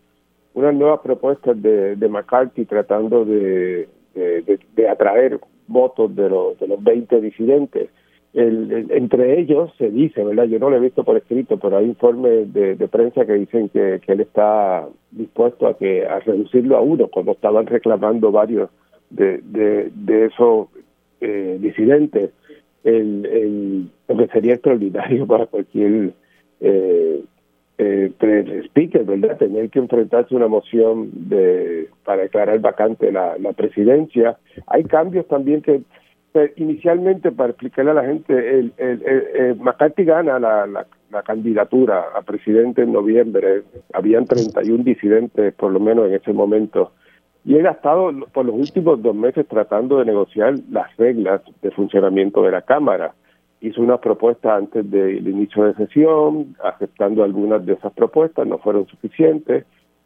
unas 0.52 0.74
nuevas 0.74 1.00
propuestas 1.00 1.60
de, 1.60 1.96
de 1.96 2.08
McCarthy 2.08 2.64
tratando 2.64 3.24
de, 3.24 3.88
de, 4.14 4.88
atraer 4.88 5.38
votos 5.66 6.14
de 6.14 6.28
los, 6.28 6.58
de 6.58 6.68
los 6.68 6.82
20 6.82 7.20
disidentes. 7.20 7.88
El, 8.32 8.88
entre 8.90 9.40
ellos 9.40 9.72
se 9.78 9.90
dice, 9.90 10.24
¿verdad? 10.24 10.44
Yo 10.44 10.58
no 10.58 10.68
lo 10.68 10.76
he 10.76 10.80
visto 10.80 11.04
por 11.04 11.16
escrito, 11.16 11.56
pero 11.58 11.76
hay 11.76 11.86
informes 11.86 12.52
de, 12.52 12.76
prensa 12.88 13.24
que 13.24 13.34
dicen 13.34 13.68
que, 13.68 14.00
que, 14.04 14.12
él 14.12 14.20
está 14.20 14.88
dispuesto 15.12 15.68
a 15.68 15.78
que 15.78 16.04
a 16.04 16.18
reducirlo 16.18 16.76
a 16.76 16.80
uno, 16.80 17.08
como 17.08 17.32
estaban 17.32 17.66
reclamando 17.66 18.32
varios 18.32 18.70
de, 19.10 19.38
de, 19.44 19.90
de 19.94 20.26
esos 20.26 20.68
eh, 21.20 21.58
disidentes. 21.60 22.30
El, 22.82 23.88
lo 24.08 24.16
que 24.16 24.26
sería 24.28 24.54
extraordinario 24.54 25.26
para 25.28 25.46
cualquier 25.46 26.12
eh, 26.60 27.24
eh, 27.78 28.62
speaker, 28.66 29.04
¿verdad? 29.04 29.38
Tener 29.38 29.70
que 29.70 29.78
enfrentarse 29.78 30.34
a 30.34 30.36
una 30.36 30.48
moción 30.48 31.10
de 31.28 31.88
para 32.04 32.22
declarar 32.22 32.58
vacante 32.60 33.10
la, 33.10 33.36
presidencia. 33.56 34.36
Hay 34.66 34.84
cambios 34.84 35.26
también 35.28 35.62
que 35.62 35.82
eh, 36.34 36.52
inicialmente 36.56 37.32
para 37.32 37.50
explicarle 37.50 37.92
a 37.92 37.94
la 37.94 38.04
gente, 38.04 38.58
el, 38.58 38.72
el, 38.76 39.56
McCarthy 39.56 40.04
gana 40.04 40.38
la, 40.38 40.66
la, 40.66 41.22
candidatura 41.22 42.06
a 42.14 42.22
presidente 42.22 42.82
en 42.82 42.92
noviembre. 42.92 43.62
Habían 43.92 44.24
31 44.24 44.82
disidentes 44.82 45.54
por 45.54 45.72
lo 45.72 45.78
menos 45.78 46.08
en 46.08 46.14
ese 46.14 46.32
momento. 46.32 46.92
Y 47.44 47.56
él 47.56 47.66
ha 47.66 47.72
estado 47.72 48.10
por 48.32 48.44
los 48.44 48.56
últimos 48.56 49.00
dos 49.00 49.14
meses 49.14 49.46
tratando 49.46 49.98
de 49.98 50.06
negociar 50.06 50.54
las 50.70 50.96
reglas 50.96 51.42
de 51.62 51.70
funcionamiento 51.70 52.42
de 52.42 52.50
la 52.50 52.62
Cámara 52.62 53.14
hizo 53.64 53.80
una 53.80 53.96
propuesta 53.96 54.56
antes 54.56 54.88
del 54.90 55.26
inicio 55.26 55.64
de 55.64 55.74
sesión, 55.74 56.54
aceptando 56.62 57.24
algunas 57.24 57.64
de 57.64 57.72
esas 57.72 57.94
propuestas, 57.94 58.46
no 58.46 58.58
fueron 58.58 58.86
suficientes, 58.86 59.64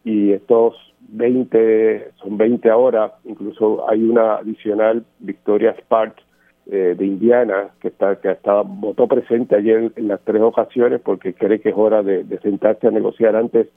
y 0.09 0.33
estos 0.33 0.75
20, 1.09 2.13
son 2.23 2.39
20 2.39 2.71
ahora, 2.71 3.15
incluso 3.25 3.89
hay 3.91 4.03
una 4.03 4.37
adicional, 4.37 5.05
Victoria 5.19 5.77
Sparks, 5.81 6.23
eh, 6.71 6.95
de 6.99 7.07
Indiana, 7.07 7.71
que 7.81 7.89
está 7.89 8.17
que 8.17 8.31
estaba, 8.31 8.63
votó 8.63 9.07
presente 9.07 9.57
ayer 9.57 9.91
en 9.97 10.09
las 10.09 10.21
tres 10.21 10.43
ocasiones 10.43 11.01
porque 11.03 11.33
cree 11.33 11.61
que 11.61 11.71
es 11.71 11.75
hora 11.77 12.03
de, 12.03 12.25
sentarse 12.43 12.87
a 12.87 12.91
negociar 12.91 13.37
antes 13.37 13.69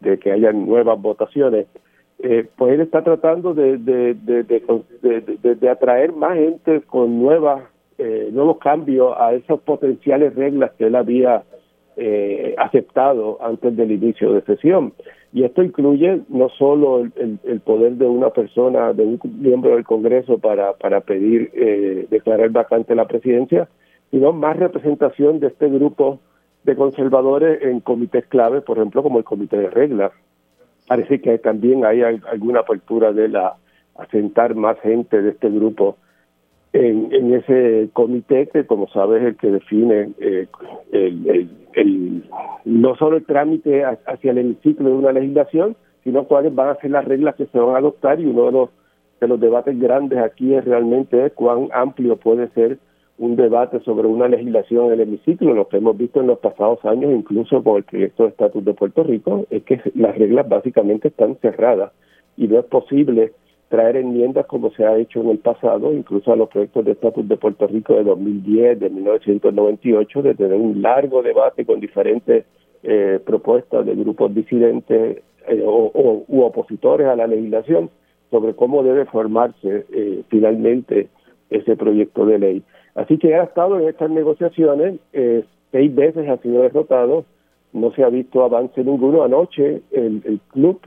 de 0.00 0.18
que 0.18 0.32
haya 0.32 0.52
nuevas 0.52 1.00
votaciones. 1.00 1.66
Eh, 2.18 2.46
pues 2.56 2.74
él 2.74 2.80
está 2.80 3.02
tratando 3.02 3.54
de, 3.54 3.78
de, 3.78 4.14
de, 4.14 5.68
atraer 5.68 6.12
más 6.12 6.34
gente 6.34 6.82
con 6.82 7.18
nuevas 7.20 7.62
eh, 7.98 8.28
nuevos 8.32 8.58
cambios 8.58 9.14
a 9.18 9.32
esas 9.34 9.60
potenciales 9.60 10.34
reglas 10.34 10.72
que 10.78 10.86
él 10.86 10.96
había 10.96 11.44
eh, 11.96 12.54
aceptado 12.58 13.38
antes 13.40 13.76
del 13.76 13.92
inicio 13.92 14.32
de 14.32 14.42
sesión. 14.42 14.92
Y 15.32 15.44
esto 15.44 15.62
incluye 15.62 16.20
no 16.28 16.48
solo 16.50 17.00
el, 17.00 17.60
poder 17.60 17.94
de 17.94 18.06
una 18.06 18.30
persona, 18.30 18.92
de 18.92 19.02
un 19.02 19.20
miembro 19.40 19.74
del 19.74 19.84
Congreso 19.84 20.38
para, 20.38 20.74
para 20.74 21.00
pedir 21.00 21.50
eh, 21.54 22.06
declarar 22.10 22.50
vacante 22.50 22.94
la 22.94 23.06
presidencia, 23.06 23.68
sino 24.10 24.32
más 24.32 24.56
representación 24.56 25.40
de 25.40 25.48
este 25.48 25.68
grupo 25.68 26.20
de 26.62 26.76
conservadores 26.76 27.62
en 27.62 27.80
comités 27.80 28.26
clave, 28.26 28.60
por 28.60 28.78
ejemplo, 28.78 29.02
como 29.02 29.18
el 29.18 29.24
Comité 29.24 29.58
de 29.58 29.70
Reglas. 29.70 30.12
Parece 30.86 31.20
que 31.20 31.38
también 31.38 31.84
hay 31.84 32.02
alguna 32.02 32.60
apertura 32.60 33.12
de 33.12 33.28
la 33.28 33.56
asentar 33.96 34.54
más 34.54 34.78
gente 34.80 35.22
de 35.22 35.30
este 35.30 35.50
grupo 35.50 35.96
en, 36.74 37.32
ese 37.32 37.88
comité 37.92 38.48
que, 38.48 38.66
como 38.66 38.88
sabes, 38.88 39.22
es 39.22 39.28
el 39.28 39.36
que 39.36 39.50
define 39.50 40.10
eh, 40.18 40.46
el, 40.90 41.48
no 42.64 42.96
solo 42.96 43.16
el 43.16 43.24
trámite 43.24 43.84
hacia 43.84 44.30
el 44.30 44.38
hemiciclo 44.38 44.88
de 44.88 44.94
una 44.94 45.12
legislación, 45.12 45.76
sino 46.02 46.24
cuáles 46.24 46.54
van 46.54 46.68
a 46.68 46.76
ser 46.76 46.90
las 46.90 47.04
reglas 47.04 47.34
que 47.34 47.46
se 47.46 47.58
van 47.58 47.74
a 47.74 47.78
adoptar 47.78 48.20
y 48.20 48.26
uno 48.26 48.46
de 48.46 48.52
los, 48.52 48.70
de 49.20 49.28
los 49.28 49.40
debates 49.40 49.78
grandes 49.78 50.18
aquí 50.18 50.54
es 50.54 50.64
realmente 50.64 51.30
cuán 51.30 51.68
amplio 51.72 52.16
puede 52.16 52.48
ser 52.50 52.78
un 53.16 53.36
debate 53.36 53.80
sobre 53.80 54.08
una 54.08 54.28
legislación 54.28 54.86
en 54.86 54.92
el 54.92 55.00
hemiciclo. 55.02 55.54
Lo 55.54 55.68
que 55.68 55.78
hemos 55.78 55.96
visto 55.96 56.20
en 56.20 56.26
los 56.26 56.38
pasados 56.38 56.84
años, 56.84 57.12
incluso 57.12 57.62
con 57.62 57.76
el 57.76 57.84
proyecto 57.84 58.24
de 58.24 58.30
estatus 58.30 58.64
de 58.64 58.74
Puerto 58.74 59.02
Rico, 59.04 59.46
es 59.50 59.62
que 59.64 59.80
las 59.94 60.16
reglas 60.18 60.48
básicamente 60.48 61.08
están 61.08 61.36
cerradas 61.36 61.92
y 62.36 62.48
no 62.48 62.58
es 62.58 62.64
posible 62.66 63.32
traer 63.68 63.96
enmiendas 63.96 64.46
como 64.46 64.70
se 64.70 64.84
ha 64.84 64.96
hecho 64.96 65.20
en 65.20 65.30
el 65.30 65.38
pasado, 65.38 65.92
incluso 65.92 66.32
a 66.32 66.36
los 66.36 66.48
proyectos 66.48 66.84
de 66.84 66.92
estatus 66.92 67.26
de 67.26 67.36
Puerto 67.36 67.66
Rico 67.66 67.94
de 67.94 68.04
2010, 68.04 68.80
de 68.80 68.90
1998, 68.90 70.22
de 70.22 70.34
tener 70.34 70.58
un 70.58 70.82
largo 70.82 71.22
debate 71.22 71.64
con 71.64 71.80
diferentes 71.80 72.44
eh, 72.82 73.18
propuestas 73.24 73.86
de 73.86 73.94
grupos 73.94 74.34
disidentes 74.34 75.22
eh, 75.48 75.62
o, 75.64 76.24
u 76.28 76.42
opositores 76.42 77.06
a 77.06 77.16
la 77.16 77.26
legislación 77.26 77.90
sobre 78.30 78.54
cómo 78.54 78.82
debe 78.82 79.06
formarse 79.06 79.86
eh, 79.92 80.22
finalmente 80.28 81.08
ese 81.50 81.76
proyecto 81.76 82.26
de 82.26 82.38
ley. 82.38 82.62
Así 82.94 83.18
que 83.18 83.34
ha 83.34 83.44
estado 83.44 83.80
en 83.80 83.88
estas 83.88 84.10
negociaciones, 84.10 85.00
seis 85.72 85.94
veces 85.94 86.28
ha 86.28 86.36
sido 86.38 86.62
derrotado, 86.62 87.24
no 87.72 87.90
se 87.92 88.04
ha 88.04 88.08
visto 88.08 88.44
avance 88.44 88.84
ninguno. 88.84 89.24
Anoche 89.24 89.82
el, 89.90 90.22
el 90.24 90.40
Club 90.52 90.80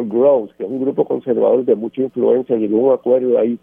Growth, 0.00 0.52
que 0.56 0.64
es 0.64 0.70
un 0.70 0.80
grupo 0.80 1.04
conservador 1.04 1.64
de 1.64 1.74
mucha 1.74 2.02
influencia, 2.02 2.56
llegó 2.56 2.78
a 2.78 2.80
un 2.80 2.92
acuerdo 2.94 3.38
ahí 3.38 3.58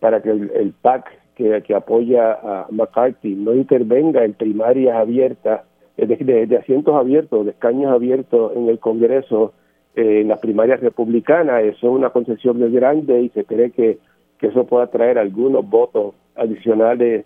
para 0.00 0.22
que 0.22 0.30
el, 0.30 0.50
el 0.54 0.72
PAC 0.72 1.06
que, 1.34 1.62
que, 1.62 1.74
apoya 1.74 2.32
a 2.32 2.66
McCarthy 2.70 3.34
no 3.34 3.54
intervenga 3.54 4.24
en 4.24 4.34
primarias 4.34 4.96
abiertas, 4.96 5.62
de, 5.96 6.06
de, 6.06 6.46
de 6.46 6.56
asientos 6.56 6.94
abiertos, 6.94 7.44
de 7.44 7.52
escaños 7.52 7.92
abiertos 7.92 8.52
en 8.56 8.68
el 8.68 8.78
Congreso 8.78 9.52
eh, 9.96 10.22
en 10.22 10.28
las 10.28 10.40
primarias 10.40 10.80
republicanas. 10.80 11.62
Eso 11.62 11.86
es 11.86 11.92
una 11.92 12.10
concesión 12.10 12.58
muy 12.58 12.70
grande 12.72 13.22
y 13.22 13.28
se 13.30 13.44
cree 13.44 13.70
que, 13.70 13.98
que 14.38 14.48
eso 14.48 14.66
pueda 14.66 14.88
traer 14.88 15.18
algunos 15.18 15.68
votos 15.68 16.14
adicionales 16.34 17.24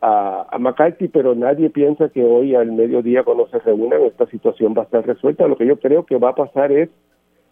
a, 0.00 0.46
a, 0.50 0.58
McCarthy, 0.58 1.08
pero 1.08 1.34
nadie 1.34 1.70
piensa 1.70 2.08
que 2.10 2.22
hoy 2.22 2.54
al 2.54 2.70
mediodía 2.70 3.24
cuando 3.24 3.48
se 3.48 3.58
reúnan 3.58 4.02
esta 4.02 4.26
situación 4.26 4.74
va 4.76 4.82
a 4.82 4.84
estar 4.84 5.04
resuelta. 5.04 5.48
Lo 5.48 5.56
que 5.56 5.66
yo 5.66 5.78
creo 5.78 6.06
que 6.06 6.16
va 6.18 6.30
a 6.30 6.34
pasar 6.34 6.70
es, 6.70 6.88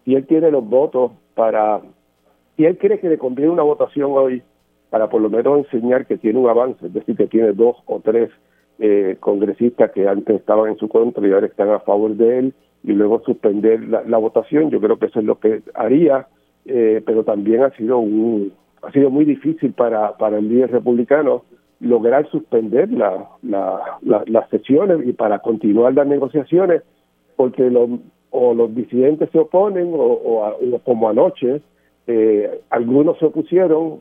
si 0.05 0.15
él 0.15 0.27
tiene 0.27 0.51
los 0.51 0.69
votos 0.69 1.12
para, 1.35 1.81
si 2.57 2.65
él 2.65 2.79
cree 2.79 2.99
que 2.99 3.09
le 3.09 3.19
conviene 3.19 3.51
una 3.51 3.62
votación 3.62 4.11
hoy 4.12 4.43
para 4.91 5.09
por 5.09 5.23
lo 5.23 5.31
menos 5.31 5.59
enseñar 5.59 6.07
que 6.07 6.19
tiene 6.19 6.38
un 6.38 6.49
avance, 6.49 6.87
es 6.87 6.93
decir, 6.93 7.17
que 7.17 7.27
tiene 7.27 7.53
dos 7.53 7.77
o 7.87 8.01
tres 8.01 8.31
eh, 8.79 9.17
congresistas 9.21 9.91
que 9.93 10.07
antes 10.07 10.37
estaban 10.37 10.71
en 10.71 10.77
su 10.77 10.88
contra 10.88 11.27
y 11.27 11.33
ahora 11.33 11.47
están 11.47 11.71
a 11.71 11.81
favor 11.81 12.15
de 12.15 12.38
él, 12.38 12.55
y 12.85 12.93
luego 12.93 13.23
suspender 13.25 13.81
la, 13.88 14.19
votación, 14.19 14.71
yo 14.71 14.81
creo 14.81 14.99
que 14.99 15.07
eso 15.07 15.21
es 15.21 15.25
lo 15.25 15.38
que 15.38 15.62
haría, 15.75 16.27
eh, 16.67 17.01
pero 17.07 17.23
también 17.23 17.62
ha 17.62 17.71
sido 17.71 17.99
un, 17.99 18.53
ha 18.83 18.91
sido 18.91 19.09
muy 19.09 19.25
difícil 19.25 19.73
para, 19.73 20.17
para 20.17 20.38
el 20.38 20.49
líder 20.49 20.73
republicano 20.73 21.45
lograr 21.81 22.29
suspender 22.31 22.93
la, 22.93 23.29
la, 23.43 23.99
la, 24.03 24.25
las 24.27 24.49
sesiones 24.51 25.07
y 25.07 25.12
para 25.12 25.38
continuar 25.38 25.95
las 25.95 26.07
negociaciones, 26.07 26.83
porque 27.37 27.71
los, 27.71 27.88
o 28.33 28.55
los 28.55 28.75
disidentes 28.75 29.31
se 29.31 29.38
oponen 29.38 29.95
o, 29.95 29.99
o, 29.99 30.47
o 30.49 30.79
como 30.81 31.09
anoche, 31.09 31.61
eh, 32.07 32.61
algunos 32.71 33.18
se 33.18 33.27
opusieron, 33.27 34.01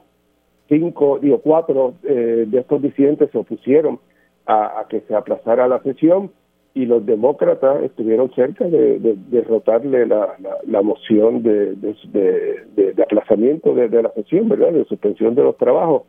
cinco, 0.68 1.20
digo, 1.22 1.40
cuatro 1.40 1.94
eh, 2.04 2.46
de 2.48 2.60
estos 2.60 2.82
disidentes 2.82 3.30
se 3.32 3.38
opusieron 3.38 4.00
a, 4.48 4.86
que 4.90 5.02
se 5.02 5.14
aplazara 5.16 5.68
la 5.68 5.84
sesión 5.84 6.32
y 6.74 6.86
los 6.86 7.06
demócratas 7.06 7.84
estuvieron 7.84 8.34
cerca 8.34 8.66
de, 8.66 8.98
de, 9.00 9.14
de 9.14 9.16
derrotarle 9.30 10.08
la, 10.08 10.36
la, 10.40 10.58
la, 10.66 10.82
moción 10.82 11.44
de, 11.44 11.76
de, 11.76 12.94
de 12.94 13.04
aplazamiento 13.04 13.76
de, 13.76 14.02
la 14.02 14.12
sesión, 14.14 14.50
¿verdad? 14.50 14.72
De 14.72 14.86
suspensión 14.86 15.36
de 15.36 15.44
los 15.44 15.58
trabajos 15.58 16.04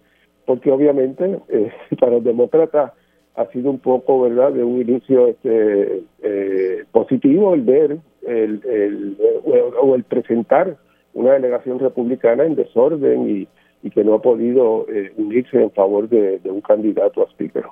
porque 0.46 0.70
obviamente 0.70 1.38
eh, 1.48 1.72
para 2.00 2.12
los 2.12 2.24
demócratas 2.24 2.92
ha 3.34 3.46
sido 3.46 3.70
un 3.70 3.78
poco, 3.78 4.22
¿verdad?, 4.22 4.52
de 4.52 4.62
un 4.62 4.80
inicio 4.80 5.28
este, 5.28 6.02
eh, 6.22 6.84
positivo 6.92 7.54
el 7.54 7.62
ver 7.62 7.98
el, 8.26 9.16
o 9.80 9.94
el 9.94 10.04
presentar 10.04 10.76
una 11.14 11.32
delegación 11.32 11.78
republicana 11.78 12.44
en 12.44 12.54
desorden 12.54 13.28
y, 13.28 13.48
y 13.82 13.90
que 13.90 14.04
no 14.04 14.14
ha 14.14 14.22
podido 14.22 14.86
eh, 14.88 15.12
unirse 15.16 15.60
en 15.60 15.70
favor 15.72 16.08
de, 16.08 16.38
de, 16.38 16.50
un 16.50 16.60
candidato 16.60 17.22
a 17.22 17.30
speaker. 17.30 17.64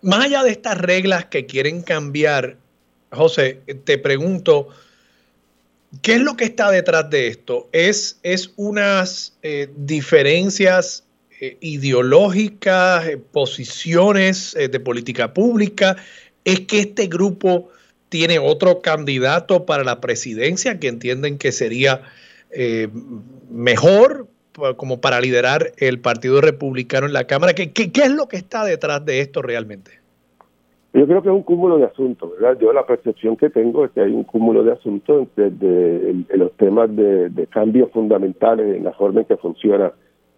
Más 0.00 0.24
allá 0.24 0.42
de 0.42 0.50
estas 0.50 0.80
reglas 0.80 1.26
que 1.26 1.46
quieren 1.46 1.82
cambiar, 1.82 2.56
José, 3.12 3.60
te 3.84 3.98
pregunto, 3.98 4.68
¿qué 6.02 6.14
es 6.14 6.20
lo 6.20 6.36
que 6.36 6.44
está 6.44 6.70
detrás 6.70 7.08
de 7.10 7.28
esto? 7.28 7.68
¿Es, 7.72 8.18
es 8.24 8.52
unas 8.56 9.38
eh, 9.42 9.68
diferencias 9.76 11.06
eh, 11.44 11.56
ideológicas, 11.60 13.04
eh, 13.08 13.18
posiciones 13.18 14.54
eh, 14.54 14.68
de 14.68 14.78
política 14.78 15.34
pública. 15.34 15.96
Es 16.44 16.60
que 16.60 16.78
este 16.78 17.08
grupo 17.08 17.68
tiene 18.10 18.38
otro 18.38 18.80
candidato 18.80 19.66
para 19.66 19.82
la 19.82 20.00
presidencia 20.00 20.78
que 20.78 20.86
entienden 20.86 21.38
que 21.38 21.50
sería 21.50 22.02
mejor 23.50 24.28
como 24.76 25.00
para 25.00 25.20
liderar 25.20 25.72
el 25.78 25.98
Partido 25.98 26.40
Republicano 26.42 27.06
en 27.06 27.12
la 27.12 27.26
Cámara. 27.26 27.54
¿Qué, 27.54 27.72
¿Qué, 27.72 27.90
es 27.92 28.12
lo 28.12 28.28
que 28.28 28.36
está 28.36 28.64
detrás 28.64 29.04
de 29.04 29.20
esto 29.20 29.42
realmente? 29.42 29.90
Yo 30.92 31.06
creo 31.06 31.22
que 31.22 31.28
es 31.28 31.34
un 31.34 31.42
cúmulo 31.42 31.78
de 31.78 31.86
asuntos, 31.86 32.30
¿verdad? 32.38 32.56
Yo 32.60 32.72
la 32.72 32.86
percepción 32.86 33.36
que 33.36 33.50
tengo 33.50 33.86
es 33.86 33.90
que 33.90 34.02
hay 34.02 34.12
un 34.12 34.24
cúmulo 34.24 34.62
de 34.62 34.72
asuntos 34.72 35.26
desde 35.34 36.10
en, 36.10 36.26
en 36.28 36.38
los 36.38 36.52
temas 36.52 36.94
de, 36.94 37.30
de 37.30 37.46
cambios 37.48 37.90
fundamentales 37.90 38.76
en 38.76 38.84
la 38.84 38.92
forma 38.92 39.22
en 39.22 39.26
que 39.26 39.38
funciona 39.38 39.92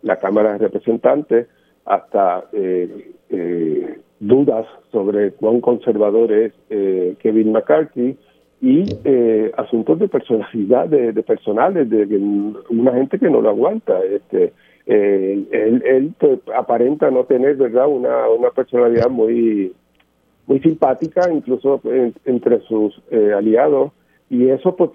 la 0.04 0.18
Cámara 0.18 0.52
de 0.52 0.58
Representantes 0.58 1.48
hasta 1.84 2.44
eh, 2.52 3.12
eh, 3.30 3.98
dudas 4.20 4.66
sobre 4.92 5.32
cuán 5.32 5.60
conservador 5.60 6.32
es 6.32 6.52
eh, 6.70 7.16
Kevin 7.20 7.52
McCarthy 7.52 8.16
y 8.60 8.84
eh, 9.04 9.52
asuntos 9.56 9.98
de 9.98 10.08
personalidad, 10.08 10.88
de, 10.88 11.12
personales, 11.22 11.90
de, 11.90 12.06
una 12.70 12.92
gente 12.92 13.18
que 13.18 13.28
no 13.28 13.40
lo 13.40 13.50
aguanta. 13.50 14.02
Este, 14.04 14.52
eh, 14.86 15.44
él, 15.50 15.82
él 15.84 16.14
pues, 16.18 16.40
aparenta 16.56 17.10
no 17.10 17.24
tener, 17.24 17.56
¿verdad?, 17.56 17.88
una, 17.88 18.28
una 18.28 18.50
personalidad 18.50 19.10
muy 19.10 19.72
muy 20.46 20.60
simpática, 20.60 21.32
incluso 21.32 21.80
en, 21.84 22.12
entre 22.26 22.60
sus 22.60 23.00
aliados, 23.10 23.92
y 24.28 24.50
eso 24.50 24.76
pues 24.76 24.90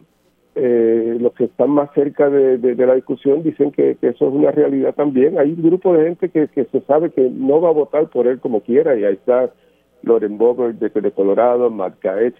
eh, 0.61 1.17
los 1.21 1.31
que 1.35 1.45
están 1.45 1.69
más 1.69 1.89
cerca 1.93 2.29
de, 2.29 2.75
la 2.75 2.95
discusión 2.95 3.43
dicen 3.43 3.71
que, 3.71 3.95
que, 3.95 4.09
eso 4.09 4.27
es 4.27 4.33
una 4.33 4.51
realidad 4.51 4.93
también. 4.93 5.39
Hay 5.39 5.53
un 5.53 5.63
grupo 5.63 5.93
de 5.93 6.03
gente 6.03 6.27
que, 6.27 6.47
se 6.65 6.81
sabe 6.81 7.11
que 7.11 7.29
no 7.29 7.61
va 7.61 7.69
a 7.69 7.73
votar 7.73 8.09
por 8.09 8.27
él 8.27 8.41
como 8.41 8.59
quiera, 8.59 8.97
y 8.97 9.05
ahí 9.05 9.13
está 9.13 9.51
Loren 10.03 10.37
Boger 10.37 10.75
de, 10.75 11.11
Colorado, 11.11 11.69
Matt 11.69 12.03
Gaetz 12.03 12.35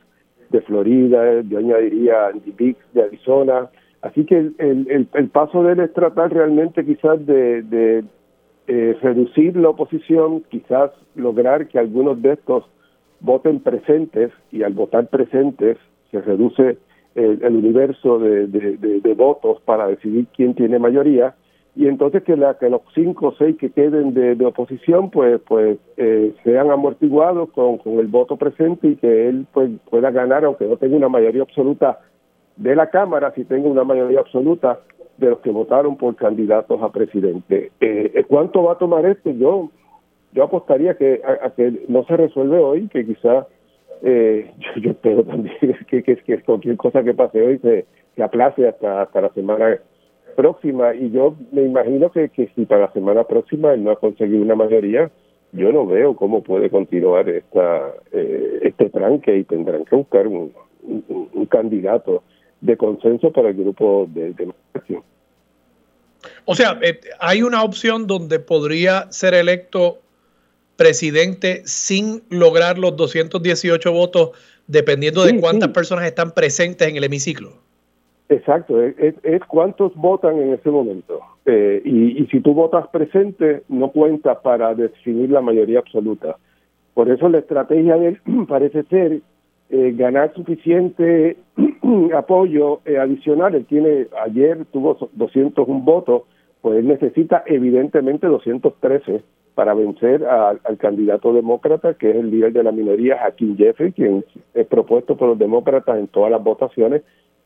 de 0.49 0.59
Florida, 0.61 1.41
yo 1.43 1.59
añadiría 1.59 2.27
Andy 2.27 2.51
Biggs 2.57 2.93
de 2.93 3.03
Arizona. 3.03 3.69
Así 4.01 4.25
que 4.25 4.37
el, 4.37 4.53
el, 4.57 5.07
el, 5.13 5.29
paso 5.29 5.63
de 5.63 5.73
él 5.73 5.79
es 5.79 5.93
tratar 5.93 6.33
realmente 6.33 6.85
quizás 6.85 7.25
de, 7.25 7.61
de 7.61 8.03
eh, 8.67 8.97
reducir 9.01 9.55
la 9.55 9.69
oposición, 9.69 10.43
quizás 10.49 10.91
lograr 11.15 11.67
que 11.67 11.79
algunos 11.79 12.21
de 12.21 12.33
estos 12.33 12.65
voten 13.21 13.61
presentes, 13.61 14.31
y 14.51 14.63
al 14.63 14.73
votar 14.73 15.07
presentes 15.07 15.77
se 16.11 16.19
reduce 16.19 16.77
el, 17.15 17.55
universo 17.55 18.19
de, 18.19 18.47
de, 18.47 19.13
votos 19.13 19.61
para 19.65 19.87
decidir 19.87 20.27
quién 20.35 20.53
tiene 20.53 20.79
mayoría 20.79 21.35
y 21.75 21.87
entonces 21.87 22.23
que, 22.23 22.35
la, 22.35 22.57
que 22.57 22.69
los 22.69 22.81
cinco 22.93 23.27
o 23.27 23.35
seis 23.35 23.57
que 23.57 23.71
queden 23.71 24.13
de, 24.13 24.45
oposición 24.45 25.09
pues 25.09 25.41
pues 25.47 25.77
eh, 25.97 26.33
sean 26.43 26.71
amortiguados 26.71 27.49
con, 27.51 27.77
con 27.79 27.99
el 27.99 28.07
voto 28.07 28.37
presente 28.37 28.89
y 28.89 28.95
que 28.95 29.27
él 29.27 29.45
pues 29.51 29.69
pueda 29.89 30.11
ganar 30.11 30.45
aunque 30.45 30.65
no 30.65 30.77
tenga 30.77 30.95
una 30.95 31.09
mayoría 31.09 31.41
absoluta 31.41 31.99
de 32.55 32.75
la 32.75 32.89
Cámara, 32.89 33.31
si 33.35 33.45
tenga 33.45 33.69
una 33.69 33.83
mayoría 33.83 34.19
absoluta 34.19 34.79
de 35.17 35.29
los 35.29 35.39
que 35.39 35.49
votaron 35.49 35.97
por 35.97 36.15
candidatos 36.15 36.81
a 36.81 36.91
presidente. 36.91 37.71
Eh, 37.79 38.25
¿Cuánto 38.27 38.63
va 38.63 38.73
a 38.73 38.77
tomar 38.77 39.05
esto? 39.05 39.31
Yo 39.31 39.69
yo 40.31 40.43
apostaría 40.43 40.95
que 40.95 41.21
a, 41.25 41.47
a 41.47 41.49
que 41.51 41.85
no 41.87 42.03
se 42.05 42.15
resuelve 42.15 42.59
hoy, 42.59 42.87
que 42.89 43.05
quizá 43.05 43.47
eh, 44.03 44.51
yo, 44.75 44.81
yo, 44.81 44.91
espero 44.91 45.23
también 45.23 45.55
que, 45.87 46.03
que, 46.03 46.15
que, 46.17 46.41
cualquier 46.43 46.77
cosa 46.77 47.03
que 47.03 47.13
pase 47.13 47.41
hoy 47.41 47.59
se, 47.59 47.85
aplace 48.21 48.67
hasta, 48.67 49.03
hasta 49.03 49.21
la 49.21 49.29
semana 49.29 49.79
próxima 50.35 50.93
y 50.93 51.11
yo 51.11 51.35
me 51.51 51.63
imagino 51.63 52.11
que, 52.11 52.29
que 52.29 52.49
si 52.55 52.65
para 52.65 52.81
la 52.81 52.93
semana 52.93 53.23
próxima 53.23 53.73
él 53.73 53.83
no 53.83 53.91
ha 53.91 53.99
conseguido 53.99 54.41
una 54.41 54.55
mayoría, 54.55 55.09
yo 55.51 55.71
no 55.71 55.85
veo 55.85 56.15
cómo 56.15 56.43
puede 56.43 56.69
continuar 56.69 57.27
esta 57.29 57.93
eh, 58.11 58.59
este 58.63 58.89
tranque 58.89 59.37
y 59.37 59.43
tendrán 59.43 59.85
que 59.85 59.95
buscar 59.95 60.27
un, 60.27 60.53
un, 60.83 61.45
candidato 61.47 62.23
de 62.61 62.77
consenso 62.77 63.31
para 63.31 63.49
el 63.49 63.55
grupo 63.55 64.07
de 64.09 64.33
democracia. 64.33 65.01
O 66.45 66.53
sea, 66.53 66.77
eh, 66.81 66.99
hay 67.19 67.41
una 67.41 67.63
opción 67.63 68.05
donde 68.05 68.39
podría 68.39 69.11
ser 69.11 69.33
electo 69.33 69.99
presidente 70.79 71.61
sin 71.65 72.23
lograr 72.29 72.79
los 72.79 72.95
218 72.95 73.91
votos, 73.91 74.31
dependiendo 74.65 75.23
de 75.25 75.31
sí, 75.31 75.39
cuántas 75.39 75.67
sí. 75.69 75.73
personas 75.73 76.05
están 76.05 76.31
presentes 76.31 76.87
en 76.87 76.95
el 76.95 77.03
hemiciclo. 77.03 77.49
Exacto, 78.29 78.81
es, 78.81 79.15
es 79.23 79.41
cuántos 79.45 79.93
votan 79.95 80.39
en 80.39 80.53
ese 80.53 80.69
momento. 80.69 81.19
Eh, 81.45 81.81
y, 81.83 82.21
y, 82.23 82.27
si 82.27 82.39
tú 82.39 82.53
votas 82.53 82.87
presente, 82.87 83.63
no 83.67 83.91
cuenta 83.91 84.39
para 84.41 84.73
definir 84.73 85.31
la 85.31 85.41
mayoría 85.41 85.79
absoluta. 85.79 86.37
Por 86.93 87.09
eso 87.09 87.27
la 87.27 87.39
estrategia 87.39 87.97
de 87.97 88.07
él 88.09 88.21
parece 88.47 88.83
ser 88.83 89.21
eh, 89.69 89.93
ganar 89.97 90.33
suficiente 90.33 91.37
apoyo 92.15 92.81
eh, 92.85 92.97
adicional. 92.97 93.53
Él 93.53 93.65
tiene, 93.65 94.07
ayer 94.23 94.65
tuvo 94.71 95.09
201 95.13 95.81
votos, 95.81 96.23
pues 96.61 96.79
él 96.79 96.87
necesita 96.87 97.43
evidentemente 97.47 98.27
213 98.27 99.23
para 99.59 99.73
vencer 99.73 100.23
al 100.23 100.77
candidato 100.77 101.33
demócrata, 101.33 101.93
que 101.95 102.11
es 102.11 102.15
el 102.15 102.31
líder 102.31 102.53
de 102.53 102.63
la 102.63 102.71
minoría, 102.71 103.25
Hakeem 103.25 103.57
Jeffrey, 103.57 103.91
quien 103.91 104.23
es 104.53 104.65
propuesto 104.67 105.17
por 105.17 105.27
los 105.27 105.37
demócratas 105.37 105.99
en 105.99 106.07
todas 106.07 106.31
las 106.31 106.41
votaciones, 106.41 107.01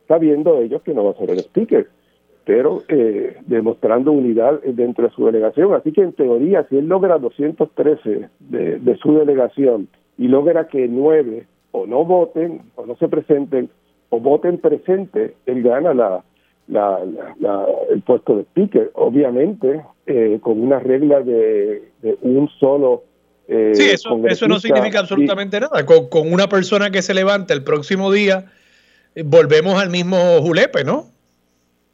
sabiendo 0.08 0.62
ellos 0.62 0.84
que 0.84 0.94
no 0.94 1.06
va 1.06 1.10
a 1.10 1.16
ser 1.16 1.32
el 1.32 1.40
speaker, 1.40 1.88
pero 2.46 2.84
eh, 2.88 3.38
demostrando 3.48 4.12
unidad 4.12 4.62
dentro 4.62 5.08
de 5.08 5.16
su 5.16 5.26
delegación. 5.26 5.74
Así 5.74 5.92
que 5.92 6.02
en 6.02 6.14
teoría, 6.14 6.68
si 6.70 6.78
él 6.78 6.86
logra 6.86 7.18
213 7.18 8.30
de, 8.42 8.78
de 8.78 8.96
su 8.98 9.16
delegación 9.16 9.88
y 10.16 10.28
logra 10.28 10.68
que 10.68 10.88
nueve 10.88 11.48
o 11.72 11.88
no 11.88 12.06
voten 12.06 12.62
o 12.76 12.86
no 12.86 12.96
se 12.98 13.08
presenten 13.08 13.72
o 14.10 14.20
voten 14.20 14.60
presente, 14.60 15.34
él 15.48 15.64
gana 15.64 15.96
la, 15.96 16.24
la, 16.74 17.66
el 17.90 18.02
puesto 18.02 18.38
de 18.38 18.44
speaker, 18.44 18.92
obviamente 18.96 19.84
eh, 20.06 20.40
con 20.42 20.62
una 20.62 20.80
regla 20.80 21.22
de, 21.22 21.84
un 22.22 22.50
solo... 22.60 23.04
Eh, 23.48 23.72
sí, 23.74 23.90
eso, 23.90 24.20
eso 24.26 24.48
no 24.48 24.60
significa 24.60 25.00
absolutamente 25.00 25.60
nada. 25.60 25.86
Con, 25.86 26.10
con, 26.10 26.32
una 26.32 26.48
persona 26.48 26.90
que 26.92 27.02
se 27.02 27.14
levanta 27.14 27.54
el 27.54 27.64
próximo 27.64 28.12
día, 28.12 28.46
eh, 29.16 29.24
volvemos 29.26 29.82
al 29.82 29.90
mismo 29.90 30.18
julepe, 30.42 30.84
¿no? 30.84 31.06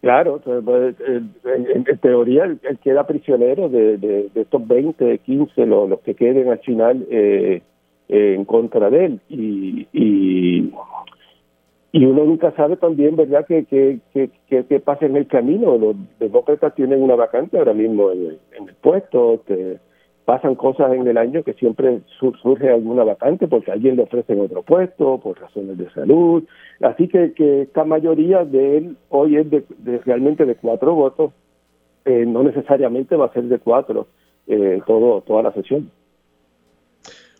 Claro, 0.02 0.40
pues, 0.64 0.96
en, 1.04 2.00
teoría 2.00 2.46
él, 2.46 2.60
queda 2.82 3.06
prisionero 3.06 3.68
de, 3.68 3.98
de, 3.98 4.30
estos 4.34 4.66
20, 4.66 5.18
15, 5.18 5.66
los, 5.66 5.90
los 5.90 6.00
que 6.02 6.14
queden 6.16 6.50
al 6.50 6.60
final 6.60 7.06
eh, 7.10 7.62
en 8.08 8.46
contra 8.46 8.90
de 8.90 9.06
él. 9.06 9.20
Y, 9.28 9.88
y, 9.92 10.72
y, 11.92 12.06
uno 12.06 12.24
nunca 12.26 12.52
sabe 12.52 12.78
también, 12.78 13.16
¿verdad?, 13.16 13.46
que, 13.48 13.66
que, 13.66 14.00
que, 14.14 14.30
que, 14.48 14.80
pasa 14.80 15.06
en 15.06 15.16
el 15.16 15.28
camino. 15.28 15.78
Los 15.78 15.96
demócratas 16.20 16.76
tienen 16.76 17.02
una 17.02 17.16
vacante 17.16 17.58
ahora 17.58 17.74
mismo 17.74 18.12
en 18.12 18.26
el, 18.26 18.40
en 18.58 18.70
el 18.70 18.76
puesto. 18.76 19.42
Que, 19.46 19.78
pasan 20.30 20.54
cosas 20.54 20.94
en 20.94 21.08
el 21.08 21.18
año 21.18 21.42
que 21.42 21.54
siempre 21.54 22.02
surge 22.20 22.70
alguna 22.70 23.04
vacante 23.04 23.48
porque 23.48 23.72
alguien 23.72 23.96
le 23.96 24.04
ofrece 24.04 24.40
otro 24.40 24.62
puesto 24.62 25.18
por 25.18 25.42
razones 25.42 25.76
de 25.76 25.90
salud. 25.90 26.44
Así 26.82 27.08
que, 27.08 27.34
que 27.34 27.64
esta 27.64 27.84
mayoría 27.84 28.46
de 28.46 28.78
él 28.78 28.98
hoy 29.10 29.38
es 29.38 29.50
de, 29.50 29.64
realmente 30.06 30.46
de 30.46 30.54
cuatro 30.54 30.94
votos, 30.94 31.32
eh, 32.06 32.28
no 32.28 32.44
necesariamente 32.44 33.16
va 33.16 33.26
a 33.26 33.34
ser 33.34 33.46
de 33.46 33.58
cuatro 33.58 34.06
eh, 34.46 34.80
todo, 34.86 35.22
toda 35.22 35.42
la 35.42 35.52
sesión. 35.52 35.90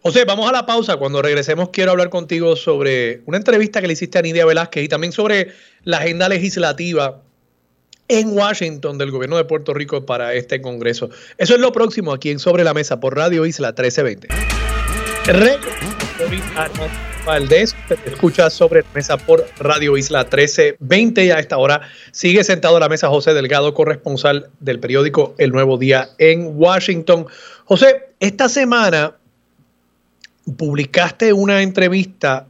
José, 0.02 0.24
vamos 0.24 0.48
a 0.48 0.54
la 0.54 0.66
pausa. 0.66 0.96
Cuando 0.96 1.22
regresemos 1.22 1.70
quiero 1.70 1.92
hablar 1.92 2.10
contigo 2.10 2.56
sobre 2.56 3.22
una 3.26 3.38
entrevista 3.38 3.82
que 3.82 3.88
le 3.88 3.94
hiciste 3.94 4.18
a 4.18 4.22
Nidia 4.22 4.46
Velázquez 4.46 4.86
y 4.86 4.88
también 4.88 5.12
sobre 5.12 5.52
la 5.84 5.98
agenda 5.98 6.30
legislativa 6.30 7.22
en 8.08 8.36
Washington 8.36 8.98
del 8.98 9.12
gobierno 9.12 9.36
de 9.36 9.44
Puerto 9.44 9.74
Rico 9.74 10.06
para 10.06 10.34
este 10.34 10.62
Congreso. 10.62 11.10
Eso 11.38 11.54
es 11.54 11.60
lo 11.60 11.74
próximo 11.74 12.14
aquí 12.14 12.32
en 12.32 12.40
Sobre 12.40 12.64
la 12.64 12.74
Mesa 12.74 13.00
por 13.02 13.16
Radio 13.16 13.46
Isla 13.46 13.70
1320. 13.70 14.30
Valdés, 17.26 17.76
te 17.88 17.96
escucha 18.10 18.50
sobre 18.50 18.82
la 18.82 18.88
mesa 18.96 19.18
por 19.18 19.46
Radio 19.60 19.98
Isla 19.98 20.24
1320 20.24 21.26
y 21.26 21.32
a 21.32 21.40
esta 21.40 21.58
hora 21.58 21.82
sigue 22.12 22.44
sentado 22.44 22.78
a 22.78 22.80
la 22.80 22.90
mesa 22.90 23.10
José 23.10 23.34
Delgado, 23.34 23.74
corresponsal 23.74 24.50
del 24.62 24.80
periódico 24.80 25.36
El 25.38 25.52
Nuevo 25.52 25.78
Día 25.78 26.10
en 26.18 26.54
Washington. 26.56 27.28
José, 27.66 28.14
esta 28.20 28.50
semana 28.50 29.19
publicaste 30.58 31.34
una 31.34 31.62
entrevista 31.62 32.48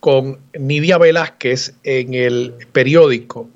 con 0.00 0.38
Nidia 0.58 0.98
Velázquez 0.98 1.74
en 1.82 2.14
el 2.14 2.54
periódico 2.72 3.48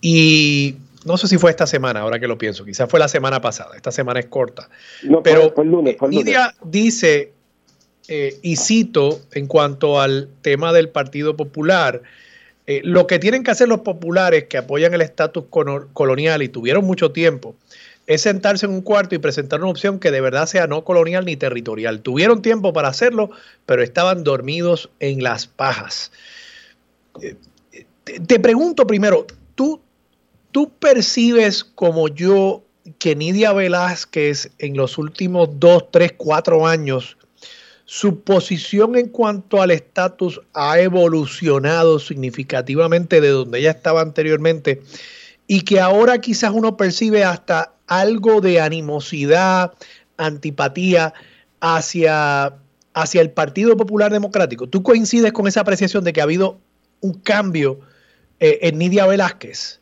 y 0.00 0.76
no 1.04 1.16
sé 1.16 1.28
si 1.28 1.38
fue 1.38 1.50
esta 1.50 1.66
semana, 1.66 2.00
ahora 2.00 2.18
que 2.18 2.28
lo 2.28 2.36
pienso, 2.38 2.64
quizás 2.64 2.88
fue 2.90 3.00
la 3.00 3.08
semana 3.08 3.40
pasada, 3.40 3.76
esta 3.76 3.92
semana 3.92 4.20
es 4.20 4.26
corta. 4.26 4.68
pero 5.22 5.52
fue, 5.52 5.64
el 5.64 5.70
lunes, 5.70 5.96
Nidia 6.08 6.54
dice, 6.64 7.32
eh, 8.08 8.38
y 8.42 8.56
cito 8.56 9.20
en 9.32 9.46
cuanto 9.46 10.00
al 10.00 10.28
tema 10.42 10.72
del 10.72 10.88
Partido 10.88 11.36
Popular, 11.36 12.02
eh, 12.66 12.80
lo 12.82 13.06
que 13.06 13.18
tienen 13.20 13.44
que 13.44 13.52
hacer 13.52 13.68
los 13.68 13.80
populares 13.80 14.44
que 14.44 14.58
apoyan 14.58 14.92
el 14.94 15.00
estatus 15.00 15.44
colonial 15.92 16.42
y 16.42 16.48
tuvieron 16.48 16.84
mucho 16.84 17.12
tiempo 17.12 17.54
es 18.06 18.22
sentarse 18.22 18.66
en 18.66 18.72
un 18.72 18.82
cuarto 18.82 19.14
y 19.14 19.18
presentar 19.18 19.60
una 19.60 19.70
opción 19.70 19.98
que 19.98 20.10
de 20.10 20.20
verdad 20.20 20.46
sea 20.46 20.66
no 20.66 20.84
colonial 20.84 21.24
ni 21.24 21.36
territorial. 21.36 22.00
Tuvieron 22.02 22.42
tiempo 22.42 22.72
para 22.72 22.88
hacerlo, 22.88 23.30
pero 23.66 23.82
estaban 23.82 24.24
dormidos 24.24 24.90
en 25.00 25.22
las 25.22 25.46
pajas. 25.46 26.12
Eh, 27.22 27.36
te 28.26 28.38
pregunto 28.38 28.86
primero, 28.86 29.26
¿tú 29.54 29.80
tú 30.56 30.72
percibes 30.78 31.64
como 31.64 32.08
yo 32.08 32.62
que 32.98 33.14
Nidia 33.14 33.52
Velázquez 33.52 34.50
en 34.58 34.74
los 34.74 34.96
últimos 34.96 35.50
dos, 35.60 35.90
tres, 35.90 36.14
cuatro 36.16 36.66
años, 36.66 37.18
su 37.84 38.22
posición 38.22 38.96
en 38.96 39.10
cuanto 39.10 39.60
al 39.60 39.70
estatus 39.70 40.40
ha 40.54 40.80
evolucionado 40.80 41.98
significativamente 41.98 43.20
de 43.20 43.28
donde 43.28 43.58
ella 43.58 43.72
estaba 43.72 44.00
anteriormente 44.00 44.80
y 45.46 45.62
que 45.62 45.80
ahora 45.80 46.18
quizás 46.18 46.50
uno 46.52 46.76
percibe 46.76 47.24
hasta 47.24 47.72
algo 47.86 48.40
de 48.40 48.60
animosidad, 48.60 49.72
antipatía 50.16 51.12
hacia, 51.60 52.54
hacia 52.94 53.20
el 53.20 53.30
Partido 53.30 53.76
Popular 53.76 54.12
Democrático. 54.12 54.66
¿Tú 54.66 54.82
coincides 54.82 55.32
con 55.32 55.46
esa 55.46 55.60
apreciación 55.60 56.04
de 56.04 56.12
que 56.12 56.20
ha 56.20 56.24
habido 56.24 56.58
un 57.00 57.14
cambio 57.14 57.78
eh, 58.40 58.58
en 58.62 58.78
Nidia 58.78 59.06
Velázquez? 59.06 59.80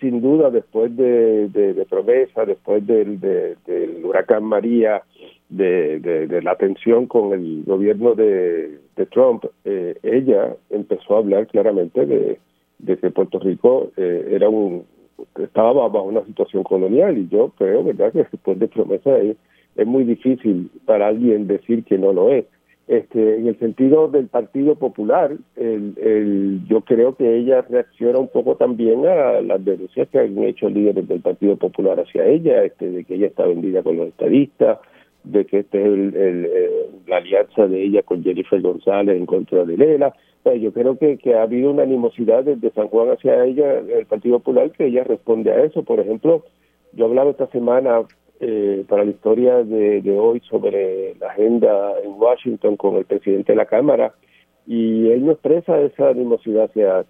sin 0.00 0.22
duda, 0.22 0.50
después 0.50 0.96
de, 0.96 1.48
de, 1.48 1.84
Promesa, 1.84 2.44
después 2.44 2.84
del, 2.86 3.20
del 3.20 4.04
huracán 4.04 4.42
María, 4.42 5.02
de, 5.50 6.40
la 6.42 6.56
tensión 6.56 7.06
con 7.06 7.32
el 7.32 7.64
gobierno 7.64 8.14
de, 8.14 8.78
Trump, 9.12 9.44
eh, 9.64 9.98
ella 10.02 10.56
empezó 10.68 11.16
a 11.16 11.18
hablar 11.18 11.46
claramente 11.46 12.04
de, 12.04 12.38
que 12.86 13.10
Puerto 13.10 13.38
Rico 13.38 13.90
eh, 13.96 14.28
era 14.32 14.48
un 14.48 14.84
estaba 15.38 15.72
bajo 15.72 16.04
una 16.04 16.24
situación 16.24 16.62
colonial 16.62 17.18
y 17.18 17.28
yo 17.28 17.52
creo, 17.56 17.84
¿verdad?, 17.84 18.12
que 18.12 18.26
después 18.30 18.58
de 18.58 18.68
Promesa 18.68 19.18
es, 19.18 19.36
es 19.76 19.86
muy 19.86 20.04
difícil 20.04 20.70
para 20.86 21.08
alguien 21.08 21.46
decir 21.46 21.84
que 21.84 21.98
no 21.98 22.12
lo 22.12 22.30
es. 22.30 22.46
Este, 22.88 23.36
en 23.36 23.46
el 23.46 23.56
sentido 23.60 24.08
del 24.08 24.26
Partido 24.26 24.74
Popular, 24.74 25.36
el, 25.54 26.60
yo 26.66 26.80
creo 26.80 27.14
que 27.14 27.36
ella 27.36 27.62
reacciona 27.62 28.18
un 28.18 28.26
poco 28.26 28.56
también 28.56 29.06
a 29.06 29.40
las 29.42 29.64
denuncias 29.64 30.08
que 30.08 30.18
han 30.18 30.36
hecho 30.38 30.68
líderes 30.68 31.06
del 31.06 31.20
Partido 31.20 31.56
Popular 31.56 32.00
hacia 32.00 32.26
ella, 32.26 32.64
este, 32.64 32.90
de 32.90 33.04
que 33.04 33.14
ella 33.14 33.28
está 33.28 33.46
vendida 33.46 33.84
con 33.84 33.96
los 33.96 34.08
estadistas, 34.08 34.78
de 35.22 35.44
que 35.44 35.60
este 35.60 35.84
es 35.84 37.06
la 37.06 37.18
alianza 37.18 37.68
de 37.68 37.80
ella 37.80 38.02
con 38.02 38.24
Jennifer 38.24 38.60
González 38.60 39.16
en 39.16 39.26
contra 39.26 39.64
de 39.64 39.76
Lela. 39.76 40.12
Pues 40.42 40.60
yo 40.60 40.72
creo 40.72 40.96
que, 40.98 41.18
que 41.18 41.34
ha 41.34 41.42
habido 41.42 41.70
una 41.70 41.82
animosidad 41.82 42.44
desde 42.44 42.70
San 42.70 42.88
Juan 42.88 43.10
hacia 43.10 43.44
ella, 43.44 43.78
el 43.78 44.06
Partido 44.06 44.38
Popular, 44.38 44.70
que 44.70 44.86
ella 44.86 45.04
responde 45.04 45.52
a 45.52 45.64
eso. 45.64 45.82
Por 45.82 46.00
ejemplo, 46.00 46.44
yo 46.92 47.04
hablaba 47.04 47.30
esta 47.30 47.46
semana 47.48 48.02
eh, 48.42 48.84
para 48.88 49.04
la 49.04 49.10
historia 49.10 49.62
de, 49.62 50.18
hoy 50.18 50.40
sobre 50.48 51.14
la 51.16 51.28
agenda 51.28 51.92
en 52.02 52.12
Washington 52.12 52.76
con 52.76 52.96
el 52.96 53.04
presidente 53.04 53.52
de 53.52 53.56
la 53.56 53.66
Cámara 53.66 54.14
y 54.66 55.10
él 55.10 55.26
no 55.26 55.32
expresa 55.32 55.78
esa 55.80 56.08
animosidad 56.08 56.70
hacia, 56.70 57.04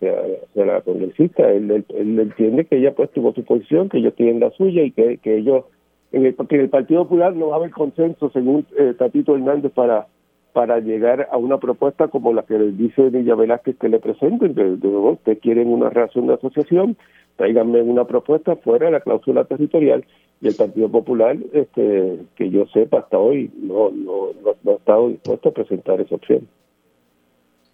la 0.55 0.81
congresista, 0.81 1.49
él, 1.53 1.85
entiende 1.90 2.64
que 2.64 2.79
ella 2.79 2.95
pues 2.95 3.11
tuvo 3.11 3.33
su 3.33 3.45
posición, 3.45 3.88
que 3.88 3.99
ellos 3.99 4.14
tienen 4.16 4.40
la 4.40 4.51
suya 4.51 4.83
y 4.83 4.90
que, 4.90 5.19
que 5.19 5.37
ellos, 5.37 5.66
en 6.11 6.27
el, 6.27 6.35
que 6.35 6.57
en 6.57 6.62
el 6.62 6.69
Partido 6.69 7.05
Popular 7.05 7.35
no 7.37 7.49
va 7.49 7.55
a 7.55 7.59
haber 7.59 7.71
consenso 7.71 8.31
según 8.31 8.66
eh, 8.77 8.95
Tatito 8.99 9.37
Hernández 9.37 9.71
para 9.73 10.09
para 10.53 10.81
llegar 10.81 11.29
a 11.31 11.37
una 11.37 11.59
propuesta 11.59 12.09
como 12.09 12.33
la 12.33 12.43
que 12.43 12.59
les 12.59 12.77
dice 12.77 13.11
Villa 13.11 13.35
Velázquez 13.35 13.77
que 13.79 13.89
le 13.89 13.99
presenten, 13.99 14.55
de, 14.55 14.77
de, 14.77 14.89
ustedes 14.89 15.39
quieren 15.41 15.69
una 15.69 15.91
razón 15.91 16.27
de 16.27 16.35
asociación, 16.35 16.97
tráiganme 17.37 17.83
una 17.83 18.05
propuesta 18.05 18.57
fuera 18.57 18.87
de 18.87 18.93
la 18.93 19.01
cláusula 19.01 19.45
territorial 19.45 20.05
y 20.41 20.49
el 20.49 20.55
Partido 20.55 20.91
Popular, 20.91 21.37
este, 21.53 22.19
que 22.37 22.51
yo 22.51 22.67
sepa 22.73 23.01
hasta 23.01 23.19
hoy, 23.19 23.51
no, 23.57 23.91
no, 23.91 24.31
no, 24.65 24.73
ha 24.73 24.77
estado 24.77 25.09
dispuesto 25.09 25.51
a 25.51 25.53
presentar 25.53 26.01
esa 26.01 26.15
opción. 26.15 26.49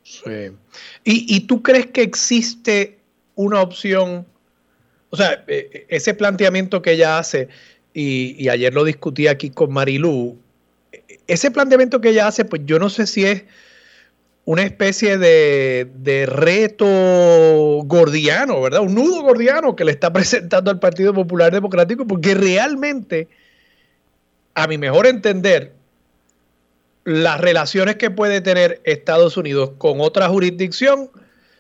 Sí. 0.03 0.51
¿Y, 1.05 1.37
¿Y 1.37 1.47
tú 1.47 1.63
crees 1.63 1.87
que 1.87 2.03
existe 2.03 2.99
una 3.35 3.61
opción? 3.61 4.27
O 5.11 5.17
sea, 5.17 5.45
e, 5.47 5.71
e, 5.73 5.87
ese 5.89 6.15
planteamiento 6.15 6.83
que 6.83 6.93
ella 6.93 7.19
hace, 7.19 7.49
y, 7.99 8.49
ayer 8.51 8.75
lo 8.75 8.85
discutí 8.85 9.27
aquí 9.27 9.49
con 9.49 9.73
Marilú, 9.73 10.37
ese 11.27 11.51
planteamiento 11.51 12.01
que 12.01 12.11
ella 12.11 12.27
hace, 12.27 12.45
pues 12.45 12.63
yo 12.65 12.79
no 12.79 12.91
sé 12.91 13.07
si 13.07 13.25
es 13.25 13.45
una 14.45 14.63
especie 14.63 15.19
de, 15.19 16.27
reto 16.29 16.87
gordiano, 17.85 18.63
¿verdad? 18.63 18.81
Un 18.81 18.95
nudo 18.95 19.23
gordiano 19.23 19.75
que 19.75 19.85
le 19.85 19.91
está 19.91 20.13
presentando 20.13 20.71
al 20.71 20.79
Partido 20.79 21.13
Popular 21.13 21.53
Democrático, 21.53 22.07
porque 22.07 22.35
realmente, 22.35 23.29
a 24.55 24.67
mi 24.67 24.79
mejor 24.79 25.07
entender, 25.07 25.73
las 27.05 27.41
relaciones 27.41 27.97
que 27.97 28.11
puede 28.11 28.41
tener 28.41 28.81
Estados 28.85 29.37
Unidos 29.37 29.73
con 29.79 30.01
otra 30.01 30.29
jurisdicción 30.29 31.11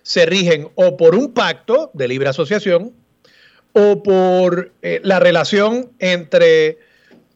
se 0.03 0.27
rigen 0.27 0.69
o 0.77 0.97
por 0.97 1.15
un 1.15 1.33
pacto 1.33 1.91
de 1.93 2.09
libre 2.09 2.29
asociación 2.29 2.93
o 3.73 4.03
por 4.03 4.73
eh, 4.83 5.01
la 5.03 5.21
relación 5.21 5.91
entre 5.99 6.79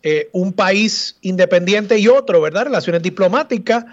eh, 0.02 0.28
un 0.32 0.52
país 0.52 1.18
independiente 1.20 1.98
y 1.98 2.08
otro, 2.08 2.40
¿verdad? 2.40 2.64
Relaciones 2.64 3.02
diplomáticas 3.02 3.84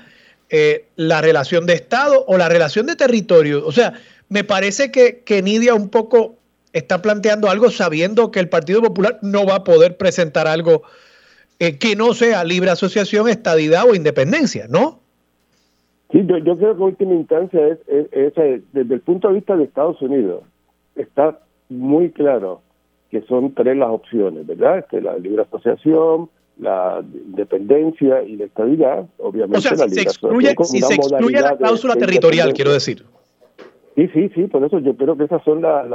eh, 0.50 0.86
la 0.96 1.20
relación 1.20 1.66
de 1.66 1.74
Estado 1.74 2.24
o 2.26 2.38
la 2.38 2.48
relación 2.48 2.86
de 2.86 2.96
territorio. 2.96 3.66
O 3.66 3.74
sea, 3.74 3.94
me 4.30 4.46
parece 4.46 4.92
que, 4.92 5.20
que 5.26 5.42
Nidia 5.42 5.76
un 5.76 5.90
poco 5.90 6.36
está 6.72 7.02
planteando 7.02 7.50
algo 7.50 7.70
sabiendo 7.70 8.32
que 8.32 8.40
el 8.40 8.48
Partido 8.48 8.82
Popular 8.82 9.20
no 9.22 9.46
va 9.46 9.56
a 9.56 9.64
poder 9.66 9.98
presentar 9.98 10.48
algo 10.48 10.84
eh, 11.60 11.78
que 11.78 11.98
no 11.98 12.14
sea 12.14 12.46
libre 12.46 12.70
asociación, 12.70 13.28
estadidad 13.28 13.84
o 13.90 13.94
independencia, 13.94 14.68
¿no? 14.70 15.00
Sí, 16.14 16.26
yo, 16.26 16.58
creo 16.58 16.78
que 16.78 16.82
última 16.82 17.16
instancia 17.16 17.68
es, 17.68 17.80
es, 18.14 18.34
desde 18.72 18.94
el 18.94 19.02
punto 19.02 19.28
de 19.28 19.34
vista 19.34 19.58
de 19.58 19.66
Estados 19.66 20.02
Unidos, 20.02 20.44
está 20.96 21.40
muy 21.68 22.12
claro 22.12 22.62
que 23.10 23.22
son 23.22 23.54
tres 23.54 23.78
las 23.78 23.90
opciones, 23.90 24.46
¿verdad? 24.46 24.80
Este, 24.80 25.02
la 25.02 25.18
libre 25.18 25.44
asociación, 25.44 26.30
la 26.60 27.04
independencia 27.04 28.24
y 28.24 28.36
la 28.36 28.46
estabilidad, 28.46 29.06
obviamente. 29.18 29.58
O 29.58 29.62
sea, 29.62 29.78
la 29.78 29.90
se 29.90 30.02
excluye, 30.02 30.56
si 30.64 30.82
se 30.82 30.96
excluye 30.96 31.40
la 31.40 31.56
cláusula 31.56 31.96
territorial, 31.96 32.54
quiero 32.54 32.74
decir. 32.74 33.06
Sí, 33.96 34.08
sí, 34.14 34.30
sí, 34.36 34.44
por 34.44 34.64
eso 34.64 34.80
yo 34.80 34.96
creo 34.96 35.18
que 35.18 35.24
esas 35.24 35.44
son 35.44 35.62
las 35.62 35.88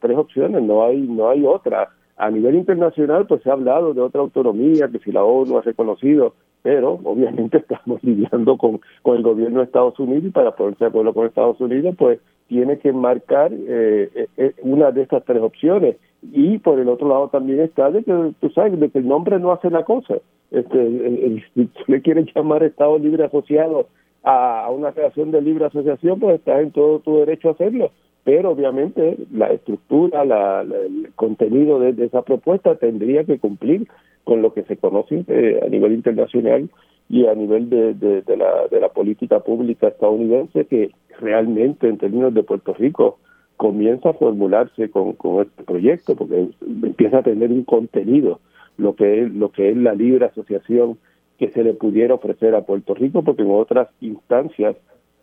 tres 0.00 0.16
opciones, 0.16 0.62
no 0.62 0.84
hay, 0.84 0.98
no 0.98 1.28
hay 1.28 1.44
otra. 1.44 1.90
A 2.16 2.30
nivel 2.30 2.56
internacional, 2.56 3.26
pues 3.26 3.42
se 3.42 3.50
ha 3.50 3.52
hablado 3.52 3.94
de 3.94 4.00
otra 4.00 4.20
autonomía, 4.20 4.88
que 4.88 4.98
si 4.98 5.12
la 5.12 5.22
ONU 5.22 5.58
ha 5.58 5.62
reconocido, 5.62 6.34
pero 6.62 6.98
obviamente 7.04 7.58
estamos 7.68 8.02
lidiando 8.02 8.56
con, 8.56 8.80
con 9.02 9.16
el 9.16 9.22
gobierno 9.22 9.58
de 9.58 9.66
Estados 9.66 9.98
Unidos 9.98 10.24
y 10.26 10.30
para 10.30 10.54
ponerse 10.54 10.84
de 10.84 10.88
acuerdo 10.88 11.14
con 11.14 11.26
Estados 11.26 11.60
Unidos, 11.60 11.94
pues 11.98 12.18
tiene 12.48 12.78
que 12.78 12.92
marcar 12.92 13.52
eh, 13.52 14.10
eh, 14.14 14.28
eh, 14.36 14.54
una 14.62 14.90
de 14.90 15.02
estas 15.02 15.24
tres 15.24 15.40
opciones. 15.40 15.96
Y 16.32 16.58
por 16.58 16.80
el 16.80 16.88
otro 16.88 17.08
lado 17.08 17.28
también 17.28 17.60
está 17.60 17.90
de 17.90 18.02
que, 18.02 18.32
tú 18.40 18.50
sabes, 18.50 18.78
de 18.80 18.90
que 18.90 18.98
el 18.98 19.06
nombre 19.06 19.38
no 19.38 19.52
hace 19.52 19.70
la 19.70 19.84
cosa. 19.84 20.16
Este, 20.50 20.80
el, 20.80 21.44
le 21.86 22.02
quieren 22.02 22.26
llamar 22.34 22.62
Estado 22.62 22.98
Libre 22.98 23.24
Asociado 23.24 23.86
a, 24.24 24.68
una 24.70 24.92
creación 24.92 25.30
de 25.30 25.42
libre 25.42 25.66
asociación, 25.66 26.18
pues 26.18 26.36
está 26.36 26.60
en 26.60 26.72
todo 26.72 27.00
tu 27.00 27.18
derecho 27.18 27.48
a 27.48 27.52
hacerlo. 27.52 27.90
Pero 28.24 28.50
obviamente 28.50 29.16
la 29.32 29.46
estructura, 29.48 30.24
la, 30.24 30.62
el 30.62 31.10
contenido 31.14 31.80
de, 31.80 32.04
esa 32.04 32.22
propuesta 32.22 32.74
tendría 32.76 33.24
que 33.24 33.38
cumplir 33.38 33.88
con 34.24 34.42
lo 34.42 34.52
que 34.52 34.64
se 34.64 34.76
conoce 34.76 35.24
a 35.64 35.68
nivel 35.68 35.92
internacional 35.92 36.68
y 37.08 37.26
a 37.26 37.34
nivel 37.34 37.70
de, 37.70 37.94
de, 37.94 38.36
la, 38.36 38.66
de 38.70 38.80
la 38.80 38.90
política 38.90 39.40
pública 39.40 39.88
estadounidense 39.88 40.66
que 40.66 40.90
realmente 41.20 41.88
en 41.88 41.96
términos 41.96 42.34
de 42.34 42.42
Puerto 42.42 42.74
Rico 42.74 43.18
comienza 43.56 44.10
a 44.10 44.14
formularse 44.14 44.90
con, 44.90 45.14
con 45.14 45.42
este 45.42 45.64
proyecto 45.64 46.14
porque 46.14 46.48
empieza 46.60 47.18
a 47.18 47.22
tener 47.22 47.50
un 47.50 47.64
contenido 47.64 48.40
lo 48.76 48.94
que 48.94 49.22
es 49.22 49.34
lo 49.34 49.50
que 49.50 49.70
es 49.70 49.76
la 49.76 49.94
libre 49.94 50.26
asociación 50.26 50.98
que 51.38 51.50
se 51.50 51.62
le 51.64 51.74
pudiera 51.74 52.14
ofrecer 52.14 52.54
a 52.54 52.62
Puerto 52.62 52.94
Rico 52.94 53.22
porque 53.22 53.42
en 53.42 53.50
otras 53.50 53.88
instancias 54.00 54.76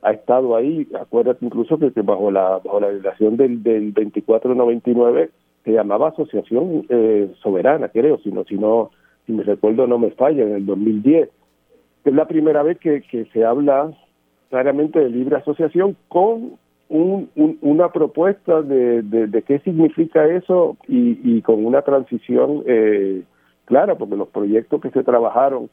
ha 0.05 0.11
estado 0.11 0.55
ahí. 0.55 0.87
Acuérdate 0.99 1.45
incluso 1.45 1.77
que, 1.77 1.91
bajo 2.01 2.31
la 2.31 2.59
bajo 2.63 2.79
la 2.79 2.89
legislación 2.89 3.37
del, 3.37 3.63
del 3.63 3.93
2499 3.93 5.31
se 5.63 5.71
llamaba 5.71 6.09
asociación 6.09 6.85
eh, 6.89 7.31
soberana 7.41 7.89
creo 7.89 8.19
si 8.19 8.31
no 8.31 8.43
si 8.43 8.55
no 8.55 8.91
si 9.25 9.33
me 9.33 9.41
recuerdo 9.43 9.87
no 9.87 9.97
me 9.97 10.11
falla 10.11 10.43
en 10.43 10.51
el 10.51 10.65
2010 10.67 11.29
es 12.05 12.13
la 12.13 12.27
primera 12.27 12.61
vez 12.61 12.77
que, 12.77 13.01
que 13.01 13.25
se 13.33 13.43
habla 13.43 13.91
claramente 14.49 14.99
de 14.99 15.09
libre 15.09 15.37
asociación 15.37 15.97
con 16.07 16.59
un, 16.87 17.29
una 17.61 17.91
propuesta 17.91 18.61
de, 18.61 19.01
de, 19.01 19.41
qué 19.41 19.59
significa 19.59 20.25
eso 20.27 20.77
y, 20.87 21.19
y 21.23 21.41
con 21.41 21.65
una 21.65 21.81
transición 21.81 22.63
eh, 22.67 23.23
clara, 23.65 23.95
porque 23.95 24.15
los 24.15 24.27
proyectos 24.27 24.81
que 24.81 24.91
se 24.91 25.03
trabajaron 25.03 25.69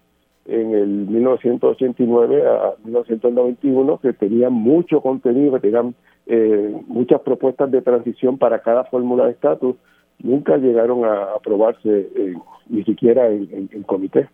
en 0.46 0.74
el 0.74 0.88
1989 0.88 2.42
a 2.46 2.74
1991, 2.84 3.98
que 4.00 4.12
tenían 4.12 4.52
mucho 4.52 5.00
contenido, 5.00 5.54
que 5.54 5.60
tenían 5.60 5.94
eh, 6.26 6.74
muchas 6.86 7.20
propuestas 7.20 7.70
de 7.70 7.82
transición 7.82 8.38
para 8.38 8.60
cada 8.60 8.84
fórmula 8.84 9.26
de 9.26 9.32
estatus, 9.32 9.76
nunca 10.18 10.56
llegaron 10.56 11.04
a 11.04 11.34
aprobarse 11.36 12.10
eh, 12.14 12.34
ni 12.68 12.84
siquiera 12.84 13.28
en, 13.28 13.68
comité. 13.84 14.28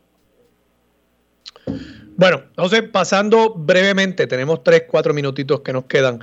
Bueno, 2.17 2.43
entonces 2.49 2.83
pasando 2.83 3.55
brevemente, 3.55 4.27
tenemos 4.27 4.63
tres, 4.63 4.85
cuatro 4.89 5.15
minutitos 5.15 5.61
que 5.61 5.73
nos 5.73 5.85
quedan. 5.85 6.21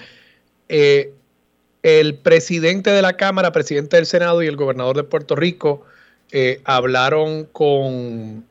Eh, 0.68 1.14
el 1.84 2.16
presidente 2.16 2.90
de 2.90 3.02
la 3.02 3.14
Cámara, 3.14 3.52
presidente 3.52 3.98
del 3.98 4.08
Senado 4.08 4.42
y 4.42 4.48
el 4.48 4.56
gobernador 4.56 4.96
de 4.96 5.04
Puerto 5.04 5.36
Rico 5.36 5.84
eh, 6.32 6.60
hablaron 6.66 7.46
con, 7.46 8.44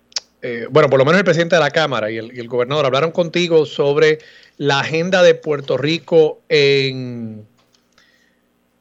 eh, 0.46 0.66
bueno, 0.70 0.90
por 0.90 0.98
lo 0.98 1.06
menos 1.06 1.20
el 1.20 1.24
presidente 1.24 1.56
de 1.56 1.60
la 1.62 1.70
Cámara 1.70 2.10
y 2.10 2.18
el, 2.18 2.48
gobernador 2.48 2.84
hablaron 2.84 3.12
contigo 3.12 3.64
sobre 3.64 4.18
la 4.58 4.80
agenda 4.80 5.22
de 5.22 5.34
Puerto 5.34 5.78
Rico 5.78 6.42
en, 6.50 7.46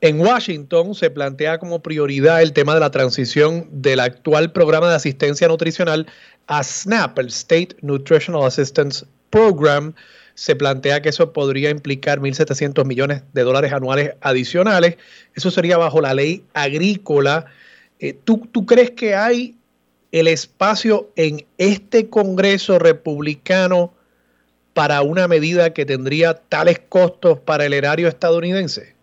en 0.02 0.20
Washington. 0.20 0.94
Se 0.94 1.10
plantea 1.10 1.60
como 1.60 1.82
prioridad 1.82 2.42
el 2.42 2.52
tema 2.52 2.74
de 2.74 2.82
la 2.82 2.92
transición 2.92 3.70
del 3.72 4.02
actual 4.02 4.52
programa 4.52 4.90
de 4.90 4.96
asistencia 4.96 5.48
nutricional 5.48 6.06
a 6.48 6.66
SNAP, 6.66 7.20
el 7.20 7.28
State 7.28 7.78
Nutritional 7.80 8.44
Assistance 8.44 9.06
Program. 9.30 9.94
Se 10.36 10.58
plantea 10.58 11.02
que 11.02 11.08
eso 11.08 11.32
podría 11.32 11.70
implicar 11.70 12.20
1.700 12.20 12.84
millones 12.84 13.24
de 13.32 13.42
dólares 13.44 13.72
anuales 13.72 14.16
adicionales. 14.20 14.98
Eso 15.34 15.50
sería 15.50 15.78
bajo 15.78 16.02
la 16.02 16.14
ley 16.14 16.44
agrícola. 16.54 17.46
Eh, 18.02 18.12
¿tú, 18.26 18.50
¿Tú 18.52 18.66
crees 18.66 18.92
que 18.92 19.16
hay 19.16 19.56
el 20.14 20.28
espacio 20.28 21.08
en 21.16 21.40
este 21.58 22.10
Congreso 22.10 22.78
republicano 22.78 23.92
para 24.74 25.02
una 25.02 25.28
medida 25.28 25.74
que 25.74 25.86
tendría 25.86 26.36
tales 26.36 26.80
costos 26.88 27.40
para 27.40 27.66
el 27.66 27.74
erario 27.74 28.08
estadounidense? 28.08 28.94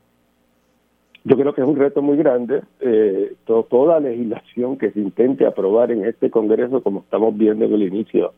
Yo 1.24 1.36
creo 1.36 1.52
que 1.52 1.60
es 1.60 1.66
un 1.66 1.76
reto 1.76 2.00
muy 2.00 2.16
grande. 2.16 2.62
Eh, 2.80 3.34
toda 3.44 4.00
legislación 4.00 4.78
que 4.78 4.92
se 4.92 5.00
intente 5.00 5.44
aprobar 5.44 5.90
en 5.90 6.04
este 6.04 6.30
Congreso, 6.30 6.80
como 6.82 7.00
estamos 7.00 7.36
viendo 7.36 7.64
en 7.64 7.74
el 7.74 7.82
inicio 7.82 8.32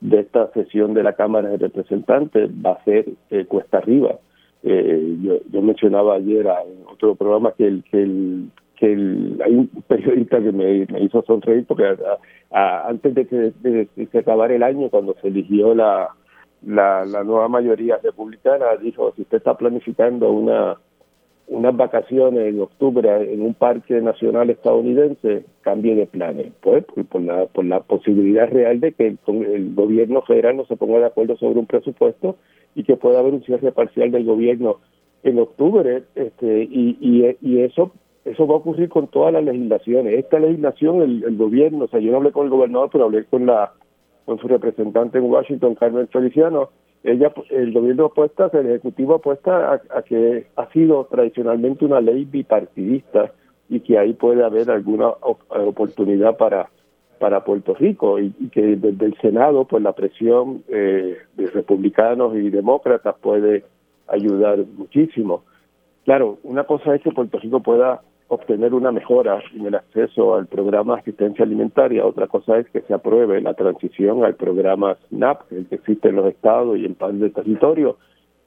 de 0.00 0.20
esta 0.20 0.52
sesión 0.52 0.94
de 0.94 1.02
la 1.02 1.14
Cámara 1.14 1.48
de 1.48 1.56
Representantes, 1.56 2.50
va 2.64 2.72
a 2.72 2.84
ser 2.84 3.06
eh, 3.30 3.46
cuesta 3.46 3.78
arriba. 3.78 4.16
Eh, 4.62 5.16
yo, 5.50 5.62
mencionaba 5.62 6.16
ayer 6.16 6.46
en 6.46 6.86
otro 6.86 7.14
programa 7.14 7.52
que 7.56 7.66
el 7.66 7.84
que 7.90 8.02
el 8.02 8.50
que 8.78 8.86
hay 8.86 9.54
un 9.54 9.68
periodista 9.88 10.40
que 10.40 10.52
me, 10.52 10.86
hizo 11.00 11.22
sonreír 11.22 11.64
porque 11.66 11.96
antes 12.50 13.14
de 13.14 13.26
que, 13.26 13.52
de 13.60 13.88
se 14.10 14.18
acabara 14.18 14.54
el 14.54 14.62
año, 14.62 14.88
cuando 14.88 15.14
se 15.20 15.28
eligió 15.28 15.74
la, 15.74 16.08
la, 16.64 17.04
la 17.04 17.24
nueva 17.24 17.48
mayoría 17.48 17.98
republicana, 18.02 18.76
dijo, 18.80 19.12
si 19.16 19.22
usted 19.22 19.38
está 19.38 19.56
planificando 19.56 20.30
una 20.30 20.76
unas 21.48 21.74
vacaciones 21.76 22.46
en 22.46 22.60
octubre 22.60 23.32
en 23.32 23.40
un 23.40 23.54
parque 23.54 24.00
nacional 24.02 24.50
estadounidense, 24.50 25.46
cambie 25.62 25.94
de 25.94 26.06
planes, 26.06 26.52
pues 26.60 26.84
por 27.08 27.22
la, 27.22 27.46
por 27.46 27.64
la 27.64 27.80
posibilidad 27.80 28.50
real 28.50 28.80
de 28.80 28.92
que 28.92 29.06
el, 29.06 29.18
el, 29.26 29.74
gobierno 29.74 30.20
federal 30.22 30.58
no 30.58 30.66
se 30.66 30.76
ponga 30.76 30.98
de 30.98 31.06
acuerdo 31.06 31.36
sobre 31.36 31.58
un 31.58 31.66
presupuesto 31.66 32.36
y 32.74 32.84
que 32.84 32.96
pueda 32.96 33.20
haber 33.20 33.32
un 33.32 33.42
cierre 33.44 33.72
parcial 33.72 34.10
del 34.10 34.26
gobierno 34.26 34.76
en 35.22 35.38
octubre, 35.38 36.02
este, 36.14 36.64
y, 36.64 36.98
y, 37.00 37.36
y 37.40 37.60
eso 37.62 37.92
eso 38.30 38.46
va 38.46 38.54
a 38.54 38.58
ocurrir 38.58 38.88
con 38.88 39.08
todas 39.08 39.32
las 39.32 39.44
legislaciones. 39.44 40.14
Esta 40.14 40.38
legislación, 40.38 41.02
el, 41.02 41.36
gobierno, 41.36 41.84
o 41.84 41.88
sea, 41.88 42.00
yo 42.00 42.10
no 42.10 42.18
hablé 42.18 42.32
con 42.32 42.44
el 42.44 42.50
gobernador, 42.50 42.90
pero 42.92 43.04
hablé 43.04 43.24
con 43.24 43.46
la 43.46 43.72
con 44.24 44.38
su 44.38 44.46
representante 44.46 45.16
en 45.16 45.24
Washington, 45.24 45.74
Carmen 45.74 46.06
Feliciano, 46.08 46.68
ella, 47.02 47.32
el 47.48 47.72
gobierno 47.72 48.06
apuesta, 48.06 48.50
el 48.52 48.66
ejecutivo 48.66 49.14
apuesta 49.14 49.80
a, 49.90 50.02
que 50.02 50.48
ha 50.54 50.70
sido 50.70 51.06
tradicionalmente 51.10 51.86
una 51.86 52.00
ley 52.02 52.26
bipartidista 52.26 53.32
y 53.70 53.80
que 53.80 53.96
ahí 53.96 54.12
puede 54.12 54.44
haber 54.44 54.70
alguna 54.70 55.08
oportunidad 55.48 56.36
para 56.36 56.68
para 57.18 57.44
Puerto 57.44 57.74
Rico 57.74 58.18
y, 58.18 58.30
que 58.50 58.76
desde 58.76 59.06
el 59.06 59.16
Senado 59.20 59.64
pues 59.64 59.82
la 59.82 59.92
presión 59.92 60.62
eh, 60.68 61.16
de 61.36 61.46
republicanos 61.48 62.36
y 62.36 62.50
demócratas 62.50 63.16
puede 63.20 63.64
ayudar 64.06 64.58
muchísimo. 64.76 65.42
Claro, 66.04 66.38
una 66.42 66.64
cosa 66.64 66.94
es 66.94 67.02
que 67.02 67.10
Puerto 67.10 67.38
Rico 67.38 67.60
pueda 67.60 68.02
obtener 68.28 68.74
una 68.74 68.92
mejora 68.92 69.42
en 69.54 69.66
el 69.66 69.74
acceso 69.74 70.34
al 70.34 70.46
programa 70.46 70.94
de 70.94 71.00
asistencia 71.00 71.44
alimentaria. 71.44 72.04
Otra 72.04 72.26
cosa 72.26 72.58
es 72.58 72.68
que 72.68 72.82
se 72.82 72.92
apruebe 72.92 73.40
la 73.40 73.54
transición 73.54 74.22
al 74.22 74.34
programa 74.34 74.96
SNAP, 75.08 75.50
el 75.52 75.66
que 75.66 75.76
existe 75.76 76.10
en 76.10 76.16
los 76.16 76.26
estados 76.26 76.78
y 76.78 76.84
en 76.84 76.94
pan 76.94 77.18
de 77.20 77.30
territorio, 77.30 77.96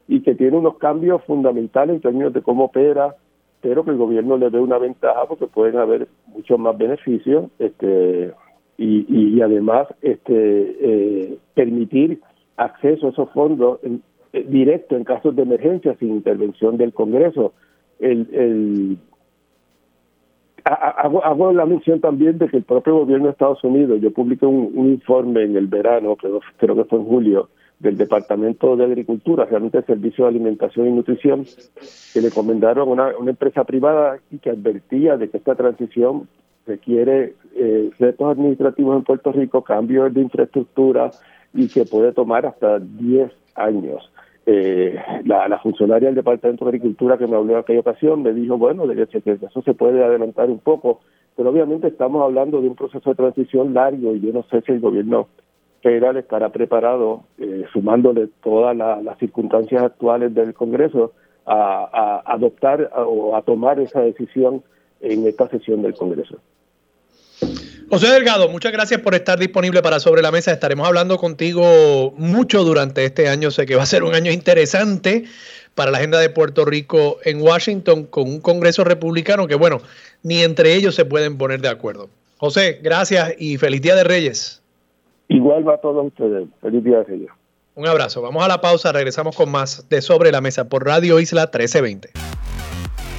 y 0.07 0.21
que 0.21 0.35
tiene 0.35 0.57
unos 0.57 0.77
cambios 0.77 1.23
fundamentales 1.23 1.95
en 1.95 2.01
términos 2.01 2.33
de 2.33 2.43
cómo 2.43 2.65
opera, 2.65 3.15
pero 3.61 3.83
que 3.83 3.91
el 3.91 3.97
gobierno 3.97 4.37
le 4.37 4.51
dé 4.51 4.59
una 4.59 4.77
ventaja 4.77 5.25
porque 5.27 5.47
pueden 5.47 5.77
haber 5.77 6.07
muchos 6.27 6.59
más 6.59 6.77
beneficios 6.77 7.45
este 7.59 8.33
y, 8.77 9.39
además 9.41 9.87
este 10.01 10.33
eh, 10.33 11.37
permitir 11.53 12.19
acceso 12.57 13.07
a 13.07 13.09
esos 13.11 13.29
fondos 13.29 13.79
en, 13.83 14.01
eh, 14.33 14.43
directo 14.47 14.95
en 14.95 15.03
casos 15.03 15.35
de 15.35 15.43
emergencia 15.43 15.95
sin 15.99 16.09
intervención 16.09 16.77
del 16.77 16.91
Congreso. 16.91 17.53
El 17.99 18.97
Hago, 20.63 21.23
hago, 21.23 21.53
la 21.53 21.65
mención 21.65 21.99
también 21.99 22.37
de 22.37 22.47
que 22.47 22.57
el 22.57 22.63
propio 22.63 22.99
gobierno 22.99 23.25
de 23.25 23.31
Estados 23.31 23.63
Unidos, 23.63 23.99
yo 24.01 24.11
publiqué 24.11 24.45
un, 24.45 24.71
informe 24.89 25.43
en 25.43 25.55
el 25.55 25.67
verano, 25.67 26.15
creo, 26.15 26.39
creo 26.57 26.75
que 26.75 26.85
fue 26.85 26.99
en 26.99 27.05
julio, 27.05 27.49
del 27.79 27.97
Departamento 27.97 28.75
de 28.75 28.85
Agricultura, 28.85 29.45
realmente 29.45 29.79
el 29.79 29.85
Servicio 29.85 30.25
de 30.25 30.29
Alimentación 30.29 30.87
y 30.87 30.91
Nutrición, 30.91 31.45
que 32.13 32.21
le 32.21 32.29
recomendaron 32.29 32.87
a 32.87 32.91
una, 32.91 33.17
una 33.17 33.31
empresa 33.31 33.63
privada 33.63 34.19
y 34.29 34.37
que 34.37 34.51
advertía 34.51 35.17
de 35.17 35.29
que 35.29 35.37
esta 35.37 35.55
transición 35.55 36.27
requiere 36.67 37.33
eh, 37.55 37.89
retos 37.99 38.31
administrativos 38.31 38.97
en 38.97 39.03
Puerto 39.03 39.31
Rico, 39.31 39.63
cambios 39.63 40.13
de 40.13 40.21
infraestructura 40.21 41.11
y 41.53 41.67
que 41.67 41.85
puede 41.85 42.11
tomar 42.13 42.45
hasta 42.45 42.79
10 42.79 43.31
años. 43.55 44.11
Eh, 44.45 44.99
la, 45.25 45.59
funcionaria 45.59 46.07
del 46.07 46.15
Departamento 46.15 46.65
de 46.65 46.69
Agricultura 46.69 47.17
que 47.17 47.27
me 47.27 47.35
habló 47.35 47.53
en 47.53 47.59
aquella 47.59 47.81
ocasión 47.81 48.23
me 48.23 48.33
dijo, 48.33 48.57
bueno, 48.57 48.87
de 48.87 49.03
eso 49.03 49.61
se 49.61 49.73
puede 49.73 50.03
adelantar 50.03 50.49
un 50.49 50.59
poco, 50.59 51.01
pero 51.35 51.51
obviamente 51.51 51.87
estamos 51.87 52.23
hablando 52.23 52.59
de 52.59 52.67
un 52.67 52.75
proceso 52.75 53.11
de 53.11 53.15
transición 53.15 53.73
largo 53.73 54.15
y 54.15 54.19
yo 54.19 54.33
no 54.33 54.43
sé 54.49 54.61
si 54.61 54.71
el 54.71 54.79
gobierno 54.79 55.27
federal 55.81 56.17
estará 56.17 56.49
preparado, 56.49 57.23
eh, 57.37 57.65
sumándole 57.71 58.29
todas 58.43 58.75
las 58.75 59.17
circunstancias 59.19 59.83
actuales 59.83 60.33
del 60.33 60.53
Congreso, 60.53 61.13
a, 61.45 62.21
adoptar 62.25 62.91
o 62.95 63.35
a 63.35 63.41
tomar 63.41 63.79
esa 63.79 64.01
decisión 64.01 64.63
en 65.01 65.27
esta 65.27 65.47
sesión 65.49 65.81
del 65.81 65.95
Congreso. 65.95 66.37
José 67.91 68.09
Delgado, 68.09 68.47
muchas 68.47 68.71
gracias 68.71 69.01
por 69.01 69.15
estar 69.15 69.37
disponible 69.37 69.81
para 69.81 69.99
Sobre 69.99 70.21
la 70.21 70.31
Mesa. 70.31 70.53
Estaremos 70.53 70.87
hablando 70.87 71.17
contigo 71.17 72.13
mucho 72.15 72.63
durante 72.63 73.03
este 73.03 73.27
año. 73.27 73.51
Sé 73.51 73.65
que 73.65 73.75
va 73.75 73.83
a 73.83 73.85
ser 73.85 74.03
un 74.03 74.15
año 74.15 74.31
interesante 74.31 75.25
para 75.75 75.91
la 75.91 75.97
agenda 75.97 76.17
de 76.17 76.29
Puerto 76.29 76.63
Rico 76.63 77.17
en 77.25 77.41
Washington 77.41 78.05
con 78.05 78.29
un 78.29 78.39
Congreso 78.39 78.85
republicano 78.85 79.45
que, 79.45 79.55
bueno, 79.55 79.81
ni 80.23 80.41
entre 80.41 80.73
ellos 80.73 80.95
se 80.95 81.03
pueden 81.03 81.37
poner 81.37 81.59
de 81.59 81.67
acuerdo. 81.67 82.07
José, 82.37 82.79
gracias 82.81 83.33
y 83.37 83.57
feliz 83.57 83.81
Día 83.81 83.95
de 83.95 84.05
Reyes. 84.05 84.63
Igual 85.27 85.67
va 85.67 85.73
a 85.73 85.81
todos 85.81 86.07
ustedes. 86.07 86.47
Feliz 86.61 86.85
Día 86.85 86.99
de 86.99 87.03
Reyes. 87.03 87.29
Un 87.75 87.87
abrazo. 87.87 88.21
Vamos 88.21 88.41
a 88.41 88.47
la 88.47 88.61
pausa. 88.61 88.93
Regresamos 88.93 89.35
con 89.35 89.51
más 89.51 89.89
de 89.89 90.01
Sobre 90.01 90.31
la 90.31 90.39
Mesa 90.39 90.69
por 90.69 90.85
Radio 90.85 91.19
Isla 91.19 91.41
1320. 91.41 92.11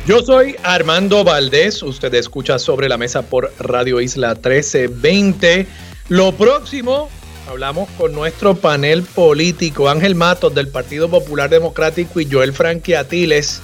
Yo 0.04 0.20
soy 0.20 0.56
Armando 0.64 1.22
Valdés. 1.22 1.80
Usted 1.80 2.12
escucha 2.14 2.58
Sobre 2.58 2.88
la 2.88 2.98
Mesa 2.98 3.22
por 3.22 3.52
Radio 3.60 4.00
Isla 4.00 4.34
1320. 4.34 5.68
Lo 6.08 6.32
próximo, 6.32 7.08
hablamos 7.48 7.88
con 7.90 8.12
nuestro 8.12 8.56
panel 8.56 9.04
político, 9.04 9.88
Ángel 9.88 10.16
Matos 10.16 10.52
del 10.56 10.66
Partido 10.66 11.08
Popular 11.08 11.48
Democrático 11.48 12.18
y 12.18 12.28
Joel 12.28 12.52
Franqui 12.52 12.94
Atiles. 12.94 13.62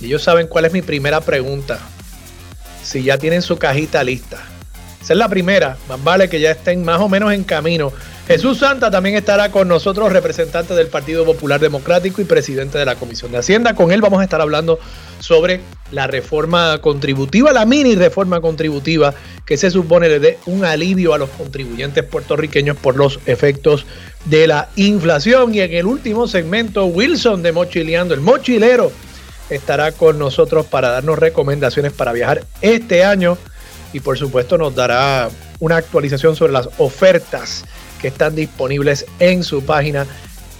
Y 0.00 0.06
ellos 0.06 0.22
saben 0.22 0.46
cuál 0.46 0.66
es 0.66 0.72
mi 0.72 0.82
primera 0.82 1.20
pregunta. 1.20 1.80
Si 2.84 3.02
ya 3.02 3.18
tienen 3.18 3.42
su 3.42 3.58
cajita 3.58 4.04
lista. 4.04 4.38
Esa 5.02 5.14
es 5.14 5.18
la 5.18 5.28
primera. 5.28 5.76
Más 5.88 6.02
vale 6.04 6.28
que 6.28 6.38
ya 6.38 6.52
estén 6.52 6.84
más 6.84 7.00
o 7.00 7.08
menos 7.08 7.32
en 7.32 7.42
camino 7.42 7.92
Jesús 8.26 8.58
Santa 8.58 8.90
también 8.90 9.14
estará 9.14 9.52
con 9.52 9.68
nosotros, 9.68 10.12
representante 10.12 10.74
del 10.74 10.88
Partido 10.88 11.24
Popular 11.24 11.60
Democrático 11.60 12.20
y 12.20 12.24
presidente 12.24 12.76
de 12.76 12.84
la 12.84 12.96
Comisión 12.96 13.30
de 13.30 13.38
Hacienda. 13.38 13.74
Con 13.74 13.92
él 13.92 14.00
vamos 14.00 14.20
a 14.20 14.24
estar 14.24 14.40
hablando 14.40 14.80
sobre 15.20 15.60
la 15.92 16.08
reforma 16.08 16.78
contributiva, 16.80 17.52
la 17.52 17.64
mini 17.64 17.94
reforma 17.94 18.40
contributiva 18.40 19.14
que 19.44 19.56
se 19.56 19.70
supone 19.70 20.08
le 20.08 20.18
dé 20.18 20.38
un 20.46 20.64
alivio 20.64 21.14
a 21.14 21.18
los 21.18 21.30
contribuyentes 21.30 22.02
puertorriqueños 22.02 22.76
por 22.76 22.96
los 22.96 23.20
efectos 23.26 23.86
de 24.24 24.48
la 24.48 24.70
inflación. 24.74 25.54
Y 25.54 25.60
en 25.60 25.74
el 25.74 25.86
último 25.86 26.26
segmento, 26.26 26.86
Wilson 26.86 27.44
de 27.44 27.52
Mochileando, 27.52 28.12
el 28.12 28.22
mochilero, 28.22 28.90
estará 29.50 29.92
con 29.92 30.18
nosotros 30.18 30.66
para 30.66 30.88
darnos 30.88 31.16
recomendaciones 31.16 31.92
para 31.92 32.12
viajar 32.12 32.42
este 32.60 33.04
año 33.04 33.38
y 33.92 34.00
por 34.00 34.18
supuesto 34.18 34.58
nos 34.58 34.74
dará 34.74 35.28
una 35.60 35.76
actualización 35.76 36.34
sobre 36.34 36.52
las 36.52 36.68
ofertas 36.78 37.64
están 38.06 38.34
disponibles 38.34 39.06
en 39.18 39.42
su 39.42 39.62
página 39.62 40.06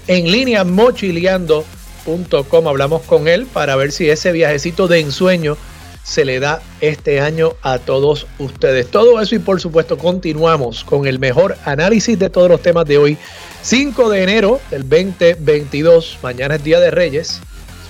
en 0.07 0.31
línea 0.31 0.65
mochileando.com. 0.65 2.69
Hablamos 2.69 3.03
con 3.03 3.29
él 3.29 3.47
para 3.47 3.77
ver 3.77 3.93
si 3.93 4.11
ese 4.11 4.33
viajecito 4.33 4.89
de 4.89 5.01
ensueño 5.01 5.57
se 6.03 6.25
le 6.25 6.39
da 6.39 6.63
este 6.81 7.21
año 7.21 7.55
a 7.63 7.79
todos 7.79 8.27
ustedes. 8.39 8.91
Todo 8.91 9.21
eso 9.21 9.35
y 9.35 9.41
por 9.41 9.61
supuesto 9.61 9.99
continuamos 9.99 10.85
con 10.85 11.07
el 11.07 11.19
mejor 11.19 11.57
análisis 11.65 12.19
de 12.19 12.31
todos 12.31 12.49
los 12.49 12.63
temas 12.63 12.87
de 12.87 12.99
hoy. 12.99 13.19
5 13.63 14.11
de 14.11 14.23
enero 14.23 14.61
del 14.71 14.89
2022. 14.89 16.19
Mañana 16.23 16.55
es 16.55 16.65
Día 16.65 16.79
de 16.79 16.93
Reyes. 16.93 17.41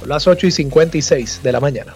Son 0.00 0.08
las 0.08 0.26
8 0.26 0.46
y 0.46 0.50
56 0.50 1.40
de 1.42 1.52
la 1.52 1.60
mañana. 1.60 1.94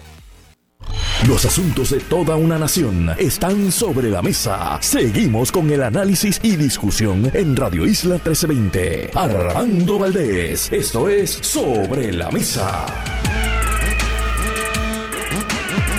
Los 1.27 1.45
asuntos 1.45 1.91
de 1.91 1.99
toda 1.99 2.35
una 2.35 2.57
nación 2.57 3.09
están 3.17 3.71
sobre 3.71 4.09
la 4.09 4.21
mesa. 4.21 4.77
Seguimos 4.81 5.51
con 5.51 5.69
el 5.69 5.83
análisis 5.83 6.39
y 6.43 6.55
discusión 6.55 7.29
en 7.33 7.55
Radio 7.55 7.85
Isla 7.85 8.15
1320. 8.15 9.11
Armando 9.13 9.99
Valdés, 9.99 10.71
esto 10.71 11.07
es 11.09 11.29
Sobre 11.31 12.11
la 12.11 12.31
Mesa. 12.31 12.85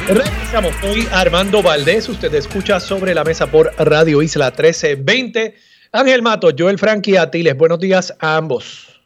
Regresamos, 0.08 0.74
soy 0.80 1.06
Armando 1.12 1.62
Valdés, 1.62 2.08
usted 2.08 2.34
escucha 2.34 2.80
Sobre 2.80 3.14
la 3.14 3.22
Mesa 3.22 3.46
por 3.46 3.70
Radio 3.78 4.22
Isla 4.22 4.46
1320. 4.46 5.54
Ángel 5.92 6.22
Mato, 6.22 6.48
Joel 6.58 6.78
Frankie 6.78 7.16
Atiles, 7.16 7.56
buenos 7.56 7.78
días 7.78 8.16
a 8.18 8.36
ambos. 8.36 9.00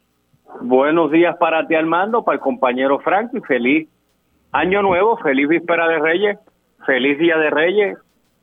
Buenos 0.62 1.10
días 1.10 1.36
para 1.36 1.66
ti 1.66 1.74
Armando, 1.74 2.24
para 2.24 2.36
el 2.36 2.40
compañero 2.40 2.98
Frankie, 3.00 3.40
feliz 3.46 3.88
Año 4.56 4.80
nuevo, 4.80 5.18
feliz 5.18 5.48
víspera 5.48 5.86
de 5.86 5.98
Reyes, 5.98 6.38
feliz 6.86 7.18
día 7.18 7.36
de 7.36 7.50
Reyes, 7.50 7.98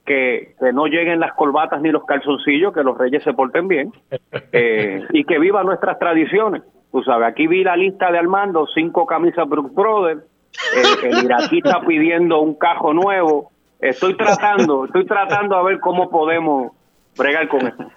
que, 0.05 0.53
no 0.71 0.85
lleguen 0.85 1.19
las 1.19 1.33
colbatas 1.33 1.81
ni 1.81 1.89
los 1.89 2.05
calzoncillos, 2.05 2.71
que 2.71 2.83
los 2.83 2.95
Reyes 2.95 3.23
se 3.23 3.33
porten 3.33 3.67
bien 3.67 3.91
eh, 4.51 5.03
y 5.09 5.23
que 5.23 5.39
vivan 5.39 5.65
nuestras 5.65 5.97
tradiciones. 5.97 6.61
Tú 6.91 7.01
sabes, 7.01 7.27
aquí 7.27 7.47
vi 7.47 7.63
la 7.63 7.75
lista 7.75 8.11
de 8.11 8.19
Armando, 8.19 8.67
cinco 8.75 9.07
camisas 9.07 9.49
Brooks 9.49 9.73
Brothers, 9.73 10.21
el, 11.01 11.13
el 11.13 11.23
iraquí 11.25 11.61
está 11.63 11.81
pidiendo 11.87 12.41
un 12.41 12.59
cajo 12.59 12.93
nuevo. 12.93 13.51
Estoy 13.79 14.15
tratando, 14.15 14.85
estoy 14.85 15.07
tratando 15.07 15.55
a 15.55 15.63
ver 15.63 15.79
cómo 15.79 16.11
podemos 16.11 16.73
bregar 17.17 17.47
con 17.47 17.65
esto. 17.65 17.91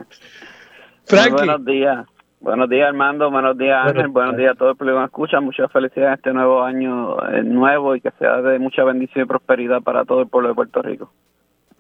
Buenos 1.37 1.65
días. 1.67 2.07
Buenos 2.41 2.69
días, 2.69 2.89
Armando. 2.89 3.31
Buenos 3.31 3.57
días, 3.57 3.79
Ángel. 3.87 4.09
Buenos 4.09 4.37
días 4.37 4.53
a 4.53 4.55
todo 4.55 4.71
el 4.71 4.77
público 4.77 4.99
que 4.99 5.05
escucha. 5.07 5.41
Muchas 5.41 5.73
felicidades 5.73 6.13
en 6.13 6.15
este 6.15 6.33
nuevo 6.33 6.63
año 6.63 7.17
eh, 7.31 7.43
nuevo 7.43 7.97
y 7.97 8.01
que 8.01 8.11
sea 8.19 8.43
de 8.43 8.59
mucha 8.59 8.85
bendición 8.85 9.25
y 9.25 9.29
prosperidad 9.29 9.83
para 9.83 10.05
todo 10.05 10.23
el 10.23 10.29
pueblo 10.29 10.51
de 10.51 10.55
Puerto 10.55 10.83
Rico. 10.83 11.11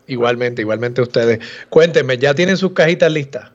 Igualmente, 0.06 0.62
igualmente 0.62 1.02
ustedes. 1.02 1.66
Cuéntenme, 1.68 2.16
¿ya 2.16 2.34
tienen 2.34 2.56
sus 2.56 2.72
cajitas 2.72 3.12
listas? 3.12 3.52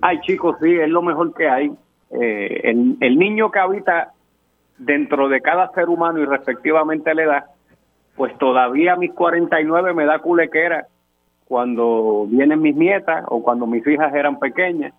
Ay, 0.00 0.20
chicos, 0.22 0.56
sí, 0.60 0.74
es 0.74 0.88
lo 0.88 1.02
mejor 1.02 1.32
que 1.34 1.48
hay. 1.48 1.70
Eh, 2.10 2.60
el, 2.64 2.96
el 3.00 3.18
niño 3.18 3.50
que 3.50 3.60
habita 3.60 4.12
dentro 4.78 5.28
de 5.28 5.40
cada 5.40 5.70
ser 5.72 5.88
humano 5.88 6.18
y 6.18 6.24
respectivamente 6.24 7.14
la 7.14 7.22
edad, 7.22 7.44
pues 8.16 8.36
todavía 8.38 8.94
a 8.94 8.96
mis 8.96 9.12
49 9.12 9.94
me 9.94 10.06
da 10.06 10.18
culequera 10.18 10.86
cuando 11.44 12.26
vienen 12.28 12.60
mis 12.60 12.74
nietas 12.74 13.24
o 13.28 13.42
cuando 13.42 13.66
mis 13.66 13.86
hijas 13.86 14.12
eran 14.14 14.38
pequeñas 14.38 14.92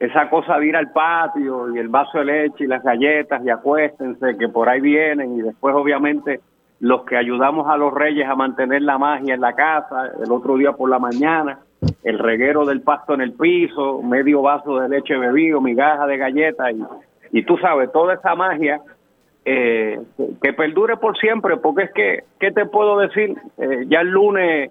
esa 0.00 0.30
cosa 0.30 0.58
de 0.58 0.66
ir 0.66 0.76
al 0.76 0.92
patio 0.92 1.74
y 1.74 1.78
el 1.78 1.88
vaso 1.88 2.18
de 2.18 2.24
leche 2.24 2.64
y 2.64 2.66
las 2.68 2.82
galletas 2.82 3.44
y 3.44 3.50
acuéstense 3.50 4.36
que 4.38 4.48
por 4.48 4.68
ahí 4.68 4.80
vienen 4.80 5.38
y 5.38 5.42
después 5.42 5.74
obviamente 5.74 6.40
los 6.80 7.04
que 7.04 7.16
ayudamos 7.16 7.66
a 7.68 7.76
los 7.76 7.92
reyes 7.92 8.28
a 8.28 8.36
mantener 8.36 8.82
la 8.82 8.98
magia 8.98 9.34
en 9.34 9.40
la 9.40 9.54
casa, 9.54 10.12
el 10.24 10.30
otro 10.30 10.56
día 10.56 10.72
por 10.72 10.88
la 10.88 11.00
mañana, 11.00 11.58
el 12.04 12.18
reguero 12.18 12.64
del 12.64 12.82
pasto 12.82 13.14
en 13.14 13.20
el 13.20 13.32
piso, 13.32 14.00
medio 14.02 14.42
vaso 14.42 14.78
de 14.78 14.88
leche 14.88 15.16
bebido, 15.16 15.60
migaja 15.60 16.06
de 16.06 16.16
galletas 16.16 16.72
y, 16.72 17.38
y 17.38 17.42
tú 17.42 17.56
sabes, 17.58 17.90
toda 17.90 18.14
esa 18.14 18.36
magia 18.36 18.80
eh, 19.44 19.98
que 20.40 20.52
perdure 20.52 20.96
por 20.98 21.18
siempre, 21.18 21.56
porque 21.56 21.84
es 21.84 21.92
que, 21.92 22.24
¿qué 22.38 22.52
te 22.52 22.66
puedo 22.66 22.98
decir? 22.98 23.34
Eh, 23.58 23.86
ya 23.88 24.00
el 24.00 24.10
lunes 24.10 24.70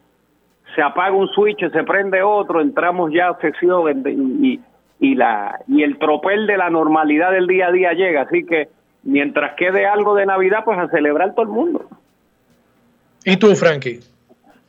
se 0.75 0.81
apaga 0.81 1.11
un 1.11 1.27
switch, 1.29 1.69
se 1.71 1.83
prende 1.83 2.21
otro, 2.21 2.61
entramos 2.61 3.11
ya 3.11 3.29
a 3.29 3.39
sesión 3.39 4.03
y, 4.05 4.53
y 4.53 4.61
la 4.99 5.59
y 5.67 5.83
el 5.83 5.97
tropel 5.97 6.47
de 6.47 6.57
la 6.57 6.69
normalidad 6.69 7.31
del 7.31 7.47
día 7.47 7.67
a 7.67 7.71
día 7.71 7.93
llega, 7.93 8.21
así 8.23 8.45
que 8.45 8.69
mientras 9.03 9.55
quede 9.55 9.85
algo 9.85 10.15
de 10.15 10.25
Navidad, 10.25 10.63
pues 10.65 10.77
a 10.77 10.87
celebrar 10.89 11.33
todo 11.33 11.43
el 11.43 11.51
mundo. 11.51 11.85
¿Y 13.23 13.37
tú, 13.37 13.55
Frankie? 13.55 13.99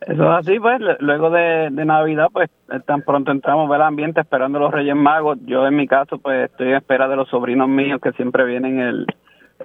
Eso 0.01 0.22
es 0.22 0.39
así, 0.39 0.61
pues, 0.61 0.81
luego 1.01 1.31
de, 1.31 1.70
Navidad, 1.70 2.29
pues, 2.33 2.51
tan 2.87 3.03
pronto 3.03 3.33
entramos 3.33 3.70
al 3.70 3.83
ambiente 3.83 4.20
esperando 4.20 4.59
los 4.59 4.72
Reyes 4.72 4.95
Magos. 4.95 5.39
Yo, 5.45 5.66
en 5.66 5.74
mi 5.74 5.89
caso, 5.89 6.18
pues, 6.18 6.51
estoy 6.51 6.68
en 6.68 6.76
espera 6.76 7.09
de 7.09 7.16
los 7.16 7.29
sobrinos 7.29 7.68
míos 7.68 8.01
que 8.01 8.12
siempre 8.12 8.45
vienen 8.45 8.79
el, 8.79 9.07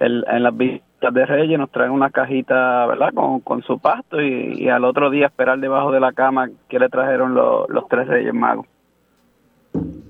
el, 0.00 0.24
en 0.28 0.42
las 0.42 0.56
visitas 0.56 1.14
de 1.14 1.24
Reyes, 1.24 1.58
nos 1.58 1.70
traen 1.70 1.92
una 1.92 2.10
cajita, 2.10 2.84
¿verdad?, 2.86 3.12
con, 3.14 3.40
con 3.40 3.62
su 3.62 3.78
pasto 3.78 4.20
y, 4.20 4.68
al 4.68 4.84
otro 4.84 5.10
día 5.10 5.26
esperar 5.26 5.58
debajo 5.58 5.92
de 5.92 6.00
la 6.00 6.12
cama 6.12 6.48
que 6.68 6.80
le 6.80 6.88
trajeron 6.88 7.34
los 7.34 7.88
tres 7.88 8.08
Reyes 8.08 8.34
Magos. 8.34 8.66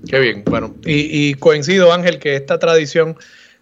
Qué 0.09 0.19
bien, 0.21 0.45
bueno, 0.45 0.75
y, 0.85 1.35
coincido 1.35 1.93
Ángel 1.93 2.19
que 2.19 2.37
esta 2.37 2.59
tradición 2.59 3.17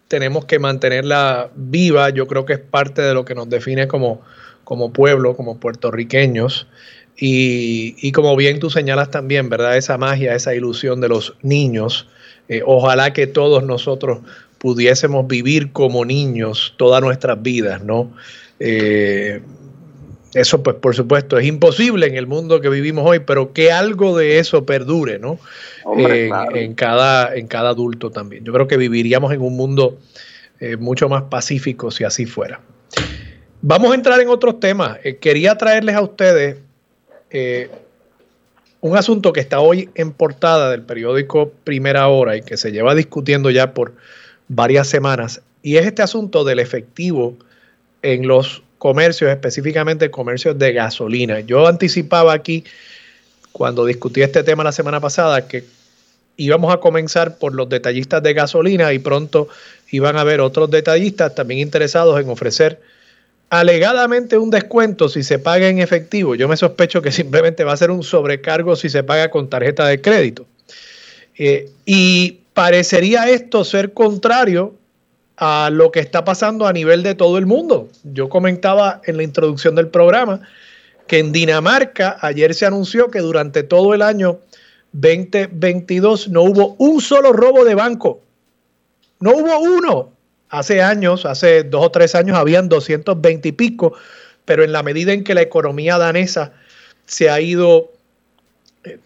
tenemos 0.07 0.45
que 0.45 0.59
mantenerla 0.59 1.49
viva, 1.55 2.09
yo 2.09 2.27
creo 2.27 2.45
que 2.45 2.53
es 2.53 2.59
parte 2.59 3.01
de 3.01 3.13
lo 3.13 3.25
que 3.25 3.33
nos 3.33 3.49
define 3.49 3.87
como, 3.87 4.21
como 4.63 4.91
pueblo, 4.91 5.35
como 5.35 5.59
puertorriqueños, 5.59 6.67
y, 7.15 8.11
como 8.11 8.35
bien 8.35 8.59
tú 8.59 8.69
señalas 8.69 9.09
también, 9.11 9.49
¿verdad? 9.49 9.77
Esa 9.77 9.97
magia, 9.97 10.35
esa 10.35 10.53
ilusión 10.53 10.99
de 10.99 11.09
los 11.09 11.35
niños, 11.41 12.07
eh, 12.49 12.61
ojalá 12.65 13.13
que 13.13 13.27
todos 13.27 13.63
nosotros 13.63 14.19
pudiésemos 14.57 15.27
vivir 15.27 15.71
como 15.71 16.05
niños 16.05 16.73
todas 16.77 17.01
nuestras 17.01 17.41
vidas, 17.41 17.83
¿no? 17.83 18.13
Eh, 18.59 19.41
eso 20.33 20.63
pues 20.63 20.75
por 20.77 20.95
supuesto 20.95 21.37
es 21.37 21.45
imposible 21.45 22.07
en 22.07 22.15
el 22.15 22.27
mundo 22.27 22.61
que 22.61 22.69
vivimos 22.69 23.05
hoy, 23.07 23.19
pero 23.19 23.53
que 23.53 23.71
algo 23.71 24.17
de 24.17 24.39
eso 24.39 24.65
perdure, 24.65 25.19
¿no? 25.19 25.39
en, 25.97 26.73
cada, 26.73 27.35
en 27.35 27.47
cada 27.47 27.69
adulto 27.69 28.09
también. 28.09 28.43
Yo 28.43 28.53
creo 28.53 28.67
que 28.67 28.77
viviríamos 28.77 29.31
en 29.33 29.41
un 29.41 29.55
mundo 29.55 29.99
eh, 30.59 30.77
mucho 30.77 31.09
más 31.09 31.23
pacífico 31.23 31.91
si 31.91 32.03
así 32.03 32.25
fuera. 32.25 32.61
Vamos 33.61 33.91
a 33.91 33.95
entrar 33.95 34.19
en 34.19 34.29
otros 34.29 34.59
temas. 34.59 34.97
Eh, 35.03 35.17
quería 35.17 35.57
traerles 35.57 35.95
a 35.95 36.01
ustedes 36.01 36.57
eh, 37.29 37.69
un 38.81 38.97
asunto 38.97 39.33
que 39.33 39.39
está 39.39 39.59
hoy 39.59 39.89
en 39.95 40.11
portada 40.11 40.69
del 40.69 40.81
periódico 40.81 41.51
Primera 41.63 42.07
Hora 42.07 42.35
y 42.35 42.41
que 42.41 42.57
se 42.57 42.71
lleva 42.71 42.95
discutiendo 42.95 43.49
ya 43.49 43.73
por 43.73 43.93
varias 44.49 44.87
semanas, 44.87 45.41
y 45.61 45.77
es 45.77 45.85
este 45.85 46.01
asunto 46.01 46.43
del 46.43 46.59
efectivo 46.59 47.37
en 48.01 48.27
los 48.27 48.61
comercios, 48.83 49.31
específicamente 49.31 50.11
comercios 50.11 50.59
de 50.59 50.73
gasolina. 50.73 51.39
Yo 51.39 51.65
anticipaba 51.65 52.33
aquí, 52.33 52.65
cuando 53.53 53.85
discutí 53.85 54.21
este 54.21 54.43
tema 54.43 54.61
la 54.61 54.73
semana 54.73 54.99
pasada, 54.99 55.47
que 55.47 55.63
íbamos 56.35 56.73
a 56.73 56.81
comenzar 56.81 57.37
por 57.37 57.55
los 57.55 57.69
detallistas 57.69 58.21
de 58.21 58.33
gasolina 58.33 58.91
y 58.91 58.99
pronto 58.99 59.47
iban 59.89 60.17
a 60.17 60.19
haber 60.19 60.41
otros 60.41 60.69
detallistas 60.69 61.33
también 61.33 61.61
interesados 61.61 62.19
en 62.19 62.27
ofrecer 62.27 62.81
alegadamente 63.49 64.37
un 64.37 64.49
descuento 64.49 65.07
si 65.07 65.23
se 65.23 65.39
paga 65.39 65.69
en 65.69 65.79
efectivo. 65.79 66.35
Yo 66.35 66.49
me 66.49 66.57
sospecho 66.57 67.01
que 67.01 67.13
simplemente 67.13 67.63
va 67.63 67.71
a 67.71 67.77
ser 67.77 67.89
un 67.89 68.03
sobrecargo 68.03 68.75
si 68.75 68.89
se 68.89 69.01
paga 69.01 69.31
con 69.31 69.49
tarjeta 69.49 69.87
de 69.87 70.01
crédito. 70.01 70.45
Eh, 71.37 71.69
y 71.85 72.39
parecería 72.53 73.29
esto 73.29 73.63
ser 73.63 73.93
contrario 73.93 74.75
a 75.37 75.69
lo 75.71 75.91
que 75.91 75.99
está 75.99 76.23
pasando 76.23 76.67
a 76.67 76.73
nivel 76.73 77.03
de 77.03 77.15
todo 77.15 77.37
el 77.37 77.45
mundo. 77.45 77.89
Yo 78.03 78.29
comentaba 78.29 79.01
en 79.05 79.17
la 79.17 79.23
introducción 79.23 79.75
del 79.75 79.87
programa 79.87 80.41
que 81.07 81.19
en 81.19 81.31
Dinamarca 81.31 82.17
ayer 82.21 82.53
se 82.53 82.65
anunció 82.65 83.09
que 83.09 83.19
durante 83.19 83.63
todo 83.63 83.93
el 83.93 84.01
año 84.01 84.39
2022 84.93 86.29
no 86.29 86.43
hubo 86.43 86.75
un 86.77 87.01
solo 87.01 87.33
robo 87.33 87.65
de 87.65 87.75
banco. 87.75 88.21
No 89.19 89.31
hubo 89.31 89.59
uno. 89.59 90.11
Hace 90.49 90.83
años, 90.83 91.25
hace 91.25 91.63
dos 91.63 91.85
o 91.85 91.91
tres 91.91 92.13
años, 92.13 92.37
habían 92.37 92.69
220 92.69 93.49
y 93.49 93.51
pico, 93.53 93.93
pero 94.45 94.63
en 94.63 94.71
la 94.71 94.83
medida 94.83 95.11
en 95.11 95.23
que 95.23 95.33
la 95.33 95.41
economía 95.41 95.97
danesa 95.97 96.53
se 97.07 97.29
ha 97.29 97.41
ido 97.41 97.91
eh, 98.83 98.99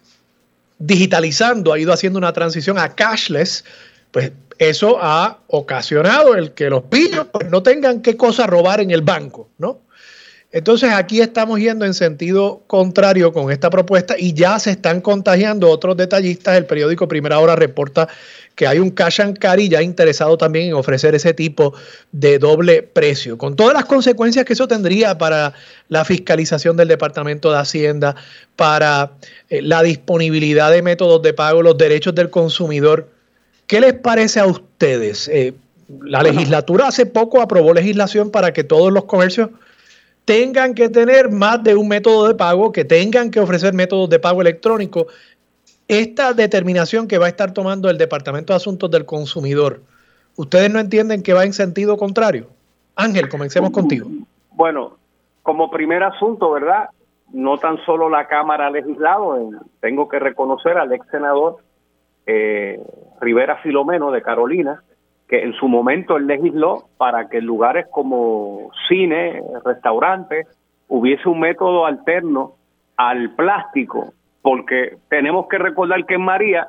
digitalizando, 0.78 1.72
ha 1.72 1.80
ido 1.80 1.94
haciendo 1.94 2.20
una 2.20 2.34
transición 2.34 2.78
a 2.78 2.96
cashless, 2.96 3.64
pues 4.12 4.32
eso 4.58 4.98
ha 5.02 5.40
ocasionado 5.48 6.36
el 6.36 6.52
que 6.52 6.70
los 6.70 6.84
pillos 6.84 7.28
pues, 7.32 7.50
no 7.50 7.64
tengan 7.64 8.02
qué 8.02 8.18
cosa 8.18 8.48
robar 8.48 8.82
en 8.82 8.92
el 8.92 9.02
banco, 9.02 9.50
¿no? 9.58 9.82
Entonces 10.50 10.92
aquí 10.94 11.20
estamos 11.20 11.60
yendo 11.60 11.84
en 11.84 11.94
sentido 11.94 12.64
contrario 12.68 13.34
con 13.34 13.52
esta 13.52 13.70
propuesta 13.70 14.16
y 14.18 14.34
ya 14.34 14.58
se 14.60 14.72
están 14.72 15.02
contagiando 15.02 15.70
otros 15.70 15.98
detallistas. 15.98 16.58
El 16.58 16.66
periódico 16.66 17.08
Primera 17.08 17.38
Hora 17.40 17.58
reporta 17.58 18.08
que 18.56 18.66
hay 18.66 18.80
un 18.80 18.90
cash 18.92 19.20
and 19.20 19.38
carry 19.38 19.68
ya 19.68 19.82
interesado 19.82 20.38
también 20.38 20.70
en 20.70 20.74
ofrecer 20.74 21.14
ese 21.16 21.34
tipo 21.34 21.74
de 22.14 22.40
doble 22.40 22.82
precio, 22.82 23.38
con 23.38 23.58
todas 23.58 23.74
las 23.74 23.86
consecuencias 23.86 24.46
que 24.46 24.54
eso 24.54 24.70
tendría 24.70 25.18
para 25.18 25.54
la 25.90 26.06
fiscalización 26.06 26.78
del 26.78 26.88
Departamento 26.88 27.52
de 27.52 27.60
Hacienda, 27.60 28.16
para 28.56 29.12
eh, 29.50 29.62
la 29.62 29.84
disponibilidad 29.84 30.72
de 30.72 30.82
métodos 30.82 31.22
de 31.22 31.34
pago, 31.34 31.62
los 31.62 31.78
derechos 31.78 32.16
del 32.16 32.30
consumidor 32.30 33.17
¿Qué 33.68 33.82
les 33.82 33.94
parece 33.94 34.40
a 34.40 34.46
ustedes? 34.46 35.28
Eh, 35.28 35.54
la 36.02 36.24
legislatura 36.24 36.88
hace 36.88 37.06
poco 37.06 37.42
aprobó 37.42 37.74
legislación 37.74 38.32
para 38.32 38.54
que 38.54 38.64
todos 38.64 38.92
los 38.92 39.04
comercios 39.06 39.50
tengan 40.26 40.74
que 40.74 40.90
tener 40.90 41.30
más 41.32 41.64
de 41.64 41.76
un 41.76 41.88
método 41.88 42.28
de 42.28 42.36
pago, 42.36 42.72
que 42.72 42.86
tengan 42.86 43.30
que 43.30 43.40
ofrecer 43.40 43.74
métodos 43.74 44.10
de 44.10 44.20
pago 44.20 44.42
electrónico. 44.42 45.08
Esta 45.88 46.34
determinación 46.34 47.08
que 47.08 47.18
va 47.18 47.28
a 47.28 47.30
estar 47.30 47.54
tomando 47.54 47.90
el 47.90 47.98
Departamento 47.98 48.52
de 48.52 48.58
Asuntos 48.58 48.92
del 48.92 49.06
Consumidor, 49.06 49.82
¿ustedes 50.36 50.72
no 50.72 50.80
entienden 50.80 51.24
que 51.24 51.34
va 51.34 51.46
en 51.46 51.54
sentido 51.54 51.96
contrario? 51.98 52.48
Ángel, 52.96 53.30
comencemos 53.30 53.72
contigo. 53.72 54.10
Bueno, 54.52 54.98
como 55.44 55.70
primer 55.70 56.04
asunto, 56.04 56.52
¿verdad? 56.52 56.90
No 57.32 57.58
tan 57.58 57.78
solo 57.86 58.10
la 58.10 58.28
Cámara 58.28 58.68
ha 58.68 58.72
legislado, 58.72 59.38
tengo 59.80 60.10
que 60.10 60.20
reconocer 60.20 60.78
al 60.78 60.92
ex 60.92 61.08
senador 61.10 61.58
eh, 62.26 62.82
Rivera 63.20 63.58
Filomeno 63.58 64.12
de 64.12 64.22
Carolina, 64.22 64.82
que 65.28 65.44
en 65.44 65.54
su 65.54 65.68
momento 65.68 66.18
él 66.18 66.28
legisló 66.28 66.86
para 66.98 67.30
que 67.30 67.40
en 67.40 67.46
lugares 67.46 67.88
como 67.92 68.72
cine, 68.88 69.42
restaurantes, 69.66 70.48
hubiese 70.88 71.28
un 71.28 71.40
método 71.40 71.86
alterno 71.86 72.54
al 72.96 73.32
plástico, 73.36 74.14
porque 74.42 74.98
tenemos 75.10 75.48
que 75.48 75.58
recordar 75.58 76.06
que 76.06 76.16
en 76.16 76.24
María, 76.24 76.68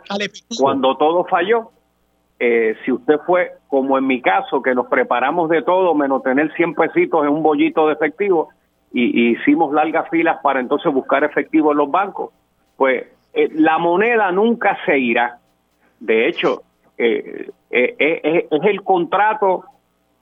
cuando 0.58 0.96
todo 0.96 1.24
falló, 1.24 1.70
eh, 2.40 2.76
si 2.84 2.92
usted 2.92 3.18
fue, 3.26 3.52
como 3.68 3.98
en 3.98 4.06
mi 4.06 4.20
caso, 4.20 4.62
que 4.62 4.74
nos 4.74 4.86
preparamos 4.86 5.48
de 5.48 5.62
todo, 5.62 5.94
menos 5.94 6.22
tener 6.22 6.52
100 6.54 6.74
pesitos 6.74 7.24
en 7.24 7.30
un 7.30 7.42
bollito 7.42 7.86
de 7.86 7.94
efectivo, 7.94 8.48
y, 8.92 9.32
hicimos 9.32 9.72
largas 9.72 10.08
filas 10.08 10.38
para 10.42 10.60
entonces 10.60 10.92
buscar 10.92 11.24
efectivo 11.24 11.72
en 11.72 11.78
los 11.78 11.90
bancos, 11.90 12.32
pues 12.76 13.06
eh, 13.34 13.48
la 13.54 13.78
moneda 13.78 14.30
nunca 14.32 14.78
se 14.86 14.98
irá. 14.98 15.38
De 16.00 16.28
hecho, 16.28 16.62
eh, 16.96 17.50
eh, 17.70 17.96
eh, 17.98 18.48
es 18.50 18.64
el 18.64 18.82
contrato 18.82 19.64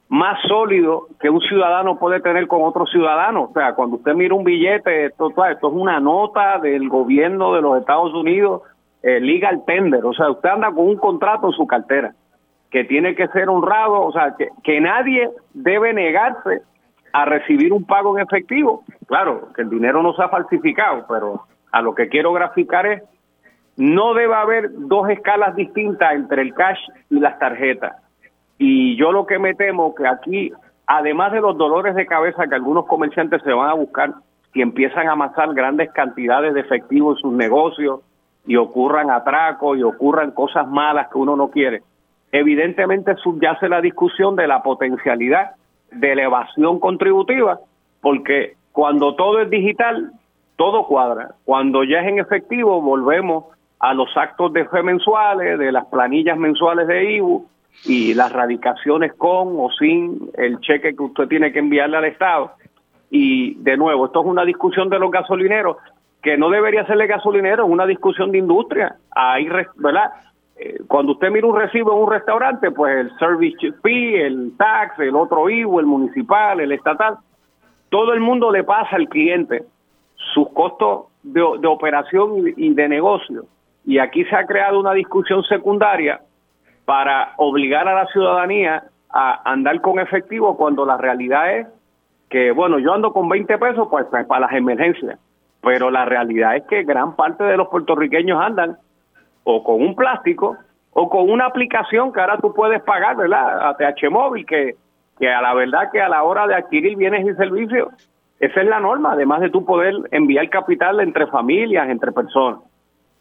más 0.09 0.41
sólido 0.47 1.09
que 1.21 1.31
un 1.31 1.41
ciudadano 1.41 1.99
puede 1.99 2.21
tener 2.21 2.47
con 2.47 2.63
otro 2.63 2.87
ciudadano. 2.87 3.45
O 3.45 3.53
sea, 3.53 3.75
cuando 3.75 3.97
usted 3.97 4.15
mira 4.15 4.35
un 4.35 4.45
billete, 4.45 5.07
esto, 5.07 5.29
esto 5.29 5.69
es 5.69 5.75
una 5.75 6.01
nota 6.01 6.59
del 6.59 6.89
gobierno 6.89 7.55
de 7.55 7.63
los 7.63 7.81
Estados 7.81 8.15
Unidos, 8.15 8.63
legal 9.03 9.63
tender. 9.67 10.05
O 10.05 10.13
sea, 10.13 10.31
usted 10.31 10.49
anda 10.49 10.73
con 10.73 10.89
un 10.89 10.97
contrato 10.97 11.47
en 11.47 11.53
su 11.53 11.65
cartera 11.67 12.13
que 12.71 12.83
tiene 12.85 13.15
que 13.15 13.29
ser 13.29 13.49
honrado. 13.49 14.03
O 14.03 14.13
sea, 14.13 14.35
que, 14.37 14.49
que 14.65 14.81
nadie 14.81 15.31
debe 15.55 15.93
negarse 15.93 16.63
a 17.13 17.25
recibir 17.25 17.73
un 17.73 17.85
pago 17.85 18.17
en 18.17 18.25
efectivo. 18.25 18.85
Claro, 19.07 19.49
que 19.55 19.63
el 19.63 19.71
dinero 19.71 20.03
no 20.03 20.13
se 20.15 20.23
ha 20.23 20.29
falsificado, 20.29 21.07
pero 21.09 21.47
a 21.73 21.83
lo 21.83 21.95
que 21.95 22.09
quiero 22.09 22.33
graficar 22.33 22.87
es 22.87 23.03
no 23.77 24.15
debe 24.15 24.35
haber 24.35 24.71
dos 24.73 25.09
escalas 25.11 25.55
distintas 25.55 26.15
entre 26.15 26.43
el 26.43 26.55
cash 26.55 26.79
y 27.11 27.21
las 27.21 27.39
tarjetas. 27.39 27.97
Y 28.59 28.97
yo 28.97 29.13
lo 29.13 29.27
que 29.27 29.39
me 29.39 29.55
temo 29.55 29.95
que 29.95 30.07
aquí, 30.07 30.53
además 30.87 31.33
de 31.33 31.41
los 31.41 31.59
dolores 31.59 31.95
de 31.95 32.07
cabeza 32.07 32.47
que 32.47 32.55
algunos 32.55 32.87
comerciantes 32.87 33.43
se 33.43 33.53
van 33.53 33.69
a 33.69 33.75
buscar 33.75 34.15
y 34.55 34.63
empiezan 34.63 35.09
a 35.09 35.13
amasar 35.13 35.53
grandes 35.53 35.93
cantidades 35.93 36.55
de 36.55 36.61
efectivo 36.61 37.13
en 37.13 37.19
sus 37.19 37.33
negocios 37.33 38.01
y 38.47 38.57
ocurran 38.57 39.11
atracos 39.11 39.77
y 39.77 39.83
ocurran 39.83 40.31
cosas 40.31 40.67
malas 40.67 41.09
que 41.13 41.19
uno 41.19 41.37
no 41.37 41.51
quiere, 41.51 41.83
evidentemente 42.33 43.15
subyace 43.17 43.69
la 43.69 43.81
discusión 43.81 44.37
de 44.37 44.47
la 44.47 44.63
potencialidad 44.63 45.53
de 45.91 46.13
elevación 46.13 46.81
contributiva, 46.81 47.61
porque 48.01 48.55
cuando 48.73 49.15
todo 49.15 49.41
es 49.41 49.51
digital, 49.51 50.13
todo 50.57 50.87
cuadra. 50.87 51.35
Cuando 51.45 51.85
ya 51.85 52.01
es 52.01 52.09
en 52.09 52.19
efectivo, 52.19 52.81
volvemos 52.81 53.45
a 53.79 53.95
los 53.95 54.15
actos 54.17 54.53
de 54.53 54.65
fe 54.67 54.83
mensuales, 54.83 55.59
de 55.59 55.73
las 55.73 55.87
planillas 55.87 56.39
mensuales 56.39 56.87
de 56.87 57.13
IBU 57.15 57.47
y 57.85 58.15
las 58.15 58.33
radicaciones 58.33 59.13
con 59.15 59.55
o 59.59 59.69
sin 59.79 60.31
el 60.35 60.61
cheque 60.61 60.97
que 60.97 61.03
usted 61.03 61.29
tiene 61.29 61.53
que 61.53 61.59
enviarle 61.59 61.97
al 61.97 62.05
Estado. 62.07 62.53
Y 63.11 63.55
de 63.57 63.77
nuevo, 63.77 64.07
esto 64.07 64.21
es 64.21 64.27
una 64.27 64.45
discusión 64.45 64.89
de 64.89 64.99
los 64.99 65.11
gasolineros, 65.11 65.77
que 66.23 66.37
no 66.37 66.51
debería 66.51 66.87
ser 66.87 66.97
de 66.97 67.07
gasolineros, 67.07 67.67
es 67.67 67.73
una 67.73 67.87
discusión 67.87 68.33
de 68.33 68.39
industria. 68.39 68.97
Ahí, 69.15 69.49
¿verdad? 69.77 70.11
Eh, 70.57 70.81
cuando 70.89 71.13
usted 71.13 71.31
mira 71.31 71.47
un 71.47 71.57
recibo 71.57 71.93
en 71.93 72.03
un 72.03 72.11
restaurante, 72.11 72.71
pues 72.71 72.97
el 72.97 73.19
service 73.19 73.73
fee, 73.83 74.23
el 74.23 74.57
tax, 74.57 74.99
el 74.99 75.15
otro 75.15 75.51
IBU, 75.51 75.81
el 75.81 75.87
municipal, 75.87 76.61
el 76.61 76.73
estatal, 76.73 77.19
todo 77.91 78.15
el 78.15 78.21
mundo 78.21 78.51
le 78.51 78.65
pasa 78.65 78.97
al 78.97 79.09
cliente 79.09 79.65
sus 80.35 80.49
costos 80.49 81.05
de, 81.23 81.43
de 81.61 81.69
operación 81.69 82.55
y 82.57 82.75
de 82.75 82.89
negocio 82.89 83.45
y 83.87 83.99
aquí 83.99 84.25
se 84.25 84.35
ha 84.35 84.45
creado 84.45 84.81
una 84.81 84.93
discusión 84.93 85.45
secundaria 85.45 86.21
para 86.85 87.33
obligar 87.37 87.87
a 87.89 87.95
la 87.95 88.07
ciudadanía 88.07 88.83
a 89.09 89.51
andar 89.51 89.81
con 89.81 90.01
efectivo 90.01 90.57
cuando 90.57 90.85
la 90.85 90.97
realidad 90.97 91.57
es 91.57 91.67
que, 92.29 92.51
bueno, 92.51 92.81
yo 92.81 92.93
ando 92.93 93.13
con 93.13 93.29
20 93.29 93.57
pesos 93.59 93.87
pues, 93.89 94.07
pues, 94.11 94.27
para 94.27 94.47
las 94.47 94.53
emergencias, 94.53 95.19
pero 95.63 95.91
la 95.91 96.05
realidad 96.05 96.57
es 96.57 96.65
que 96.65 96.83
gran 96.83 97.15
parte 97.15 97.45
de 97.45 97.57
los 97.57 97.69
puertorriqueños 97.69 98.41
andan 98.41 98.77
o 99.45 99.63
con 99.63 99.81
un 99.81 99.95
plástico 99.95 100.57
o 100.91 101.09
con 101.09 101.31
una 101.31 101.47
aplicación 101.47 102.13
que 102.13 102.21
ahora 102.21 102.39
tú 102.39 102.53
puedes 102.53 102.83
pagar, 102.83 103.17
¿verdad? 103.17 103.69
A 103.69 103.77
TH 103.77 104.11
Móvil, 104.11 104.45
que, 104.47 104.75
que 105.19 105.33
a 105.33 105.41
la 105.41 105.55
verdad 105.55 105.91
que 105.93 106.01
a 106.01 106.09
la 106.09 106.25
hora 106.25 106.49
de 106.49 106.57
adquirir 106.57 106.97
bienes 106.97 107.25
y 107.25 107.35
servicios, 107.35 107.89
esa 108.41 108.61
es 108.61 108.67
la 108.67 108.81
norma, 108.81 109.13
además 109.13 109.41
de 109.41 109.51
tú 109.51 109.65
poder 109.65 109.95
enviar 110.11 110.49
capital 110.51 110.99
entre 111.01 111.29
familias, 111.29 111.89
entre 111.89 112.11
personas. 112.11 112.61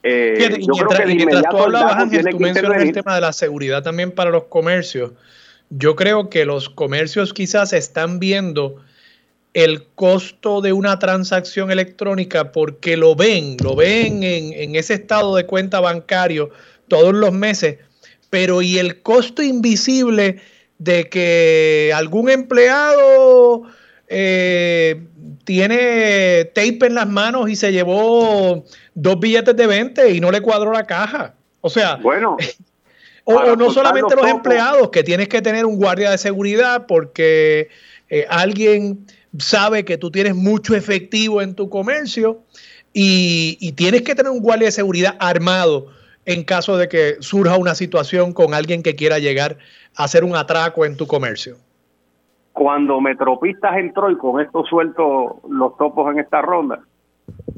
Eh, 0.07 0.35
yo 0.39 0.73
mientras, 0.75 0.99
creo 0.99 1.07
que 1.07 1.15
mientras 1.15 1.43
tú 1.49 1.57
hablabas, 1.57 1.95
Ángel, 1.95 2.27
tú 2.29 2.39
mencionas 2.39 2.79
el 2.79 2.91
tema 2.91 3.15
de 3.15 3.21
la 3.21 3.33
seguridad 3.33 3.81
también 3.81 4.11
para 4.11 4.29
los 4.29 4.43
comercios. 4.43 5.13
Yo 5.71 5.95
creo 5.95 6.29
que 6.29 6.45
los 6.45 6.69
comercios 6.69 7.33
quizás 7.33 7.73
están 7.73 8.19
viendo 8.19 8.75
el 9.55 9.87
costo 9.95 10.61
de 10.61 10.73
una 10.73 10.99
transacción 10.99 11.71
electrónica 11.71 12.51
porque 12.51 12.97
lo 12.97 13.15
ven, 13.15 13.57
lo 13.63 13.75
ven 13.75 14.21
en, 14.21 14.53
en, 14.53 14.75
ese 14.75 14.93
estado 14.93 15.35
de 15.35 15.47
cuenta 15.47 15.79
bancario 15.79 16.51
todos 16.87 17.15
los 17.15 17.31
meses, 17.31 17.79
pero 18.29 18.61
¿y 18.61 18.77
el 18.77 19.01
costo 19.01 19.41
invisible 19.41 20.39
de 20.77 21.09
que 21.09 21.91
algún 21.95 22.29
empleado 22.29 23.63
eh, 24.07 25.01
tiene 25.45 26.45
tape 26.53 26.87
en 26.87 26.95
las 26.95 27.07
manos 27.07 27.49
y 27.49 27.55
se 27.55 27.71
llevó 27.71 28.65
dos 28.93 29.19
billetes 29.19 29.55
de 29.55 29.67
20 29.67 30.11
y 30.11 30.19
no 30.19 30.31
le 30.31 30.41
cuadró 30.41 30.73
la 30.73 30.85
caja? 30.85 31.35
O 31.61 31.69
sea, 31.69 31.95
bueno, 31.95 32.37
o, 33.23 33.55
no 33.55 33.71
solamente 33.71 34.15
los 34.15 34.27
empleados, 34.27 34.89
que 34.89 35.03
tienes 35.03 35.29
que 35.29 35.41
tener 35.41 35.65
un 35.65 35.77
guardia 35.77 36.11
de 36.11 36.17
seguridad 36.17 36.85
porque 36.87 37.69
eh, 38.09 38.25
alguien 38.29 39.05
sabe 39.39 39.85
que 39.85 39.97
tú 39.97 40.11
tienes 40.11 40.35
mucho 40.35 40.75
efectivo 40.75 41.41
en 41.41 41.55
tu 41.55 41.69
comercio 41.69 42.41
y, 42.93 43.57
y, 43.59 43.73
tienes 43.73 44.03
que 44.03 44.15
tener 44.15 44.31
un 44.31 44.39
guardia 44.39 44.67
de 44.67 44.71
seguridad 44.71 45.15
armado 45.19 45.87
en 46.25 46.43
caso 46.43 46.77
de 46.77 46.87
que 46.87 47.17
surja 47.19 47.57
una 47.57 47.75
situación 47.75 48.33
con 48.33 48.53
alguien 48.53 48.83
que 48.83 48.95
quiera 48.95 49.19
llegar 49.19 49.57
a 49.95 50.05
hacer 50.05 50.23
un 50.23 50.35
atraco 50.35 50.85
en 50.85 50.95
tu 50.97 51.07
comercio. 51.07 51.57
Cuando 52.55 53.01
Metropistas 53.01 53.75
entró 53.75 54.09
y 54.09 54.17
con 54.17 54.39
esto 54.39 54.63
suelto 54.63 55.41
los 55.49 55.75
topos 55.75 56.09
en 56.13 56.19
esta 56.19 56.41
ronda, 56.41 56.79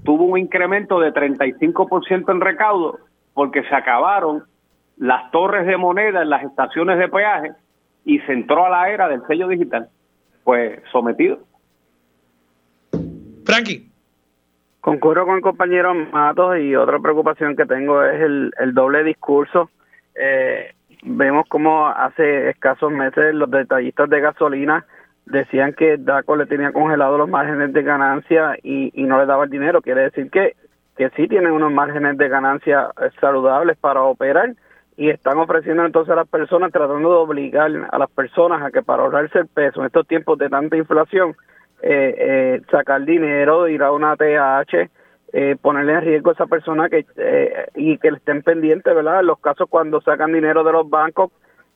tuvo 0.04 0.24
un 0.24 0.40
incremento 0.40 1.00
de 1.00 1.14
35% 1.14 2.32
en 2.32 2.42
recaudo 2.42 2.98
porque 3.36 3.62
se 3.62 3.76
acabaron 3.76 4.46
las 4.98 5.30
torres 5.30 5.68
de 5.68 5.78
moneda 5.78 6.24
en 6.24 6.32
las 6.32 6.44
estaciones 6.44 6.98
de 6.98 7.10
peaje 7.10 7.52
y 8.06 8.18
se 8.22 8.34
entró 8.34 8.66
a 8.66 8.72
la 8.72 8.90
era 8.90 9.08
del 9.08 9.22
sello 9.28 9.48
digital. 9.48 9.88
Pues 10.44 10.82
sometido. 10.92 11.42
Frankie. 13.46 13.92
Concurro 14.82 15.28
con 15.28 15.36
el 15.36 15.42
compañero 15.42 15.94
Matos 15.94 16.58
y 16.58 16.76
otra 16.76 16.98
preocupación 16.98 17.56
que 17.56 17.68
tengo 17.68 18.04
es 18.04 18.20
el, 18.20 18.52
el 18.60 18.74
doble 18.74 19.04
discurso. 19.04 19.70
Eh, 20.16 20.74
vemos 21.04 21.48
como 21.48 21.88
hace 21.88 22.50
escasos 22.50 22.92
meses 22.92 23.34
los 23.34 23.50
detallistas 23.50 24.10
de 24.10 24.22
gasolina 24.22 24.86
decían 25.26 25.74
que 25.74 25.98
DACO 25.98 26.36
le 26.36 26.46
tenía 26.46 26.72
congelados 26.72 27.18
los 27.18 27.30
márgenes 27.30 27.74
de 27.74 27.84
ganancia 27.84 28.58
y, 28.64 28.92
y 28.94 29.04
no 29.04 29.20
le 29.20 29.26
daba 29.26 29.44
el 29.44 29.50
dinero. 29.50 29.82
Quiere 29.82 30.04
decir 30.04 30.30
que, 30.30 30.56
que 30.96 31.10
sí 31.12 31.28
tienen 31.28 31.52
unos 31.52 31.72
márgenes 31.72 32.18
de 32.18 32.30
ganancia 32.30 32.90
saludables 33.20 33.78
para 33.78 34.04
operar 34.04 34.54
y 34.96 35.10
están 35.10 35.38
ofreciendo 35.38 35.86
entonces 35.86 36.12
a 36.12 36.16
las 36.16 36.28
personas, 36.28 36.72
tratando 36.72 37.10
de 37.10 37.16
obligar 37.18 37.72
a 37.92 37.98
las 38.00 38.10
personas 38.10 38.64
a 38.64 38.72
que 38.72 38.82
para 38.82 39.04
ahorrarse 39.04 39.40
el 39.40 39.48
peso 39.48 39.82
en 39.82 39.88
estos 39.88 40.08
tiempos 40.08 40.40
de 40.40 40.50
tanta 40.50 40.76
inflación, 40.76 41.36
eh, 41.84 42.16
eh, 42.18 42.62
sacar 42.72 43.06
dinero, 43.06 43.68
ir 43.68 43.84
a 43.84 43.92
una 43.92 44.16
TH, 44.16 44.90
eh, 45.34 45.56
ponerle 45.62 45.94
en 45.94 46.02
riesgo 46.02 46.30
a 46.30 46.34
esa 46.34 46.46
persona 46.46 46.90
que 46.90 47.06
eh, 47.18 47.68
y 47.76 47.98
que 47.98 48.12
le 48.12 48.18
estén 48.18 48.44
pendientes, 48.44 48.94
¿verdad? 48.94 49.20
En 49.20 49.28
los 49.28 49.40
casos 49.40 49.68
cuando 49.70 50.02
sacan 50.02 50.34
dinero 50.34 50.64
de 50.64 50.72
los 50.72 50.90
bancos, 50.90 51.32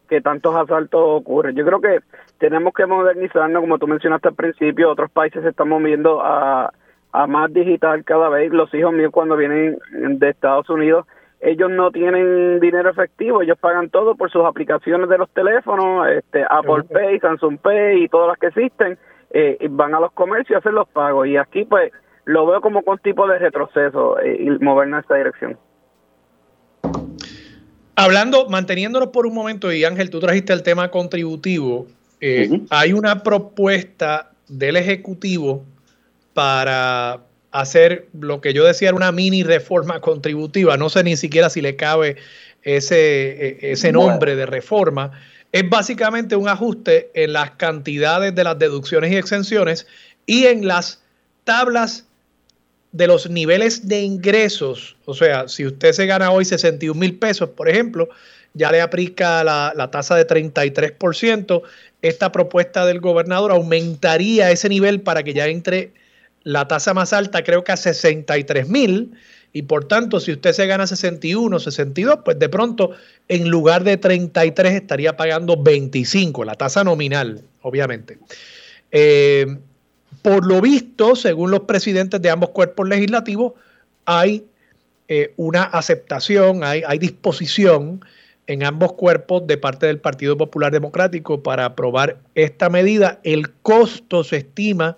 que 0.10 0.22
tantos 0.22 0.56
asaltos 0.56 1.02
ocurren. 1.04 1.56
Yo 1.56 1.66
creo 1.66 1.80
que 1.80 2.00
tenemos 2.38 2.74
que 2.74 2.86
modernizarnos, 2.86 3.62
como 3.62 3.78
tú 3.78 3.88
mencionaste 3.88 4.30
al 4.30 4.36
principio, 4.36 4.92
otros 4.92 5.10
países 5.12 5.42
se 5.44 5.50
están 5.50 5.70
moviendo 5.70 6.22
a, 6.22 6.74
a 7.12 7.28
más 7.28 7.54
digital 7.54 8.04
cada 8.04 8.30
vez. 8.30 8.52
Los 8.52 8.74
hijos 8.74 8.94
míos 8.94 9.12
cuando 9.14 9.38
vienen 9.38 9.78
de 9.92 10.30
Estados 10.30 10.70
Unidos 10.70 11.06
ellos 11.42 11.72
no 11.72 11.92
tienen 11.92 12.60
dinero 12.60 12.92
efectivo, 12.92 13.42
ellos 13.42 13.58
pagan 13.58 13.90
todo 13.90 14.16
por 14.16 14.30
sus 14.30 14.46
aplicaciones 14.46 15.10
de 15.10 15.18
los 15.18 15.30
teléfonos, 15.32 16.08
este, 16.08 16.46
Apple 16.48 16.84
Pay, 16.84 17.20
Samsung 17.20 17.58
Pay 17.58 18.04
y 18.04 18.08
todas 18.10 18.28
las 18.28 18.38
que 18.38 18.48
existen, 18.48 18.98
eh, 19.32 19.58
van 19.72 19.96
a 19.96 20.00
los 20.00 20.12
comercios 20.12 20.56
a 20.56 20.60
hacer 20.60 20.74
los 20.74 20.88
pagos 20.90 21.28
y 21.28 21.38
aquí 21.38 21.66
pues 21.66 21.92
lo 22.32 22.46
veo 22.46 22.62
como 22.62 22.82
con 22.84 22.98
tipo 23.00 23.28
de 23.28 23.38
retroceso 23.40 24.20
eh, 24.20 24.38
y 24.40 24.50
movernos 24.64 24.98
en 24.98 25.02
esta 25.02 25.16
dirección. 25.16 25.58
Hablando, 27.96 28.48
manteniéndonos 28.50 29.10
por 29.10 29.28
un 29.28 29.34
momento, 29.34 29.72
y 29.72 29.84
Ángel, 29.84 30.10
tú 30.10 30.20
trajiste 30.20 30.54
el 30.54 30.64
tema 30.64 30.90
contributivo, 30.90 31.88
eh, 32.22 32.62
hay 32.70 32.94
una 32.94 33.22
propuesta 33.22 34.32
del 34.48 34.78
Ejecutivo 34.78 35.64
para 36.34 37.20
hacer 37.52 38.08
lo 38.18 38.40
que 38.40 38.54
yo 38.54 38.64
decía 38.64 38.90
era 38.90 38.96
una 38.96 39.12
mini 39.12 39.44
reforma 39.44 40.00
contributiva, 40.00 40.78
no 40.78 40.90
sé 40.90 41.04
ni 41.04 41.18
siquiera 41.18 41.50
si 41.50 41.62
le 41.62 41.76
cabe 41.76 42.16
ese, 42.64 43.58
e, 43.60 43.72
ese 43.74 43.92
nombre 43.92 44.38
de 44.38 44.46
reforma, 44.46 45.12
es 45.52 45.70
básicamente 45.70 46.38
un 46.38 46.48
ajuste 46.48 47.12
en 47.14 47.34
las 47.34 47.52
cantidades 47.52 48.34
de 48.34 48.44
las 48.46 48.58
deducciones 48.58 49.12
y 49.12 49.18
exenciones 49.18 49.86
y 50.26 50.46
en 50.46 50.66
las 50.66 51.04
tablas 51.44 52.08
de 52.92 53.08
los 53.08 53.30
niveles 53.30 53.88
de 53.88 54.02
ingresos. 54.02 54.96
O 55.06 55.14
sea, 55.14 55.48
si 55.48 55.66
usted 55.66 55.94
se 55.94 56.06
gana 56.06 56.32
hoy 56.32 56.46
61 56.46 57.00
mil 57.00 57.18
pesos, 57.18 57.50
por 57.50 57.70
ejemplo, 57.70 58.10
ya 58.54 58.72
le 58.72 58.82
aplica 58.82 59.44
la, 59.44 59.74
la 59.76 59.92
tasa 59.92 60.16
de 60.16 60.28
33%. 60.28 61.62
Esta 62.02 62.32
propuesta 62.32 62.86
del 62.86 63.00
gobernador 63.00 63.52
aumentaría 63.52 64.52
ese 64.52 64.70
nivel 64.70 65.02
para 65.02 65.24
que 65.24 65.34
ya 65.34 65.48
entre 65.48 65.92
la 66.44 66.68
tasa 66.68 66.94
más 66.94 67.14
alta 67.14 67.44
creo 67.44 67.64
que 67.64 67.72
a 67.72 67.78
63 67.78 68.68
mil 68.68 69.12
y 69.54 69.64
por 69.64 69.86
tanto 69.86 70.20
si 70.20 70.32
usted 70.32 70.54
se 70.54 70.66
gana 70.66 70.88
61, 70.88 71.60
62, 71.60 72.20
pues 72.24 72.40
de 72.40 72.50
pronto 72.50 72.92
en 73.28 73.50
lugar 73.50 73.84
de 73.84 73.98
33 73.98 74.74
estaría 74.74 75.18
pagando 75.18 75.62
25, 75.62 76.46
la 76.46 76.56
tasa 76.56 76.84
nominal, 76.84 77.42
obviamente. 77.62 78.18
Eh, 78.92 79.58
por 80.22 80.46
lo 80.46 80.62
visto, 80.62 81.16
según 81.16 81.52
los 81.52 81.62
presidentes 81.62 82.22
de 82.22 82.30
ambos 82.30 82.50
cuerpos 82.50 82.88
legislativos, 82.88 83.54
hay 84.06 84.46
eh, 85.08 85.34
una 85.38 85.64
aceptación, 85.64 86.64
hay, 86.64 86.84
hay 86.86 87.00
disposición 87.00 88.04
en 88.48 88.64
ambos 88.64 88.94
cuerpos 88.94 89.48
de 89.48 89.58
parte 89.58 89.86
del 89.86 90.00
Partido 90.00 90.38
Popular 90.38 90.72
Democrático 90.72 91.42
para 91.42 91.66
aprobar 91.66 92.18
esta 92.36 92.70
medida. 92.70 93.20
El 93.24 93.52
costo 93.52 94.24
se 94.24 94.38
estima 94.38 94.98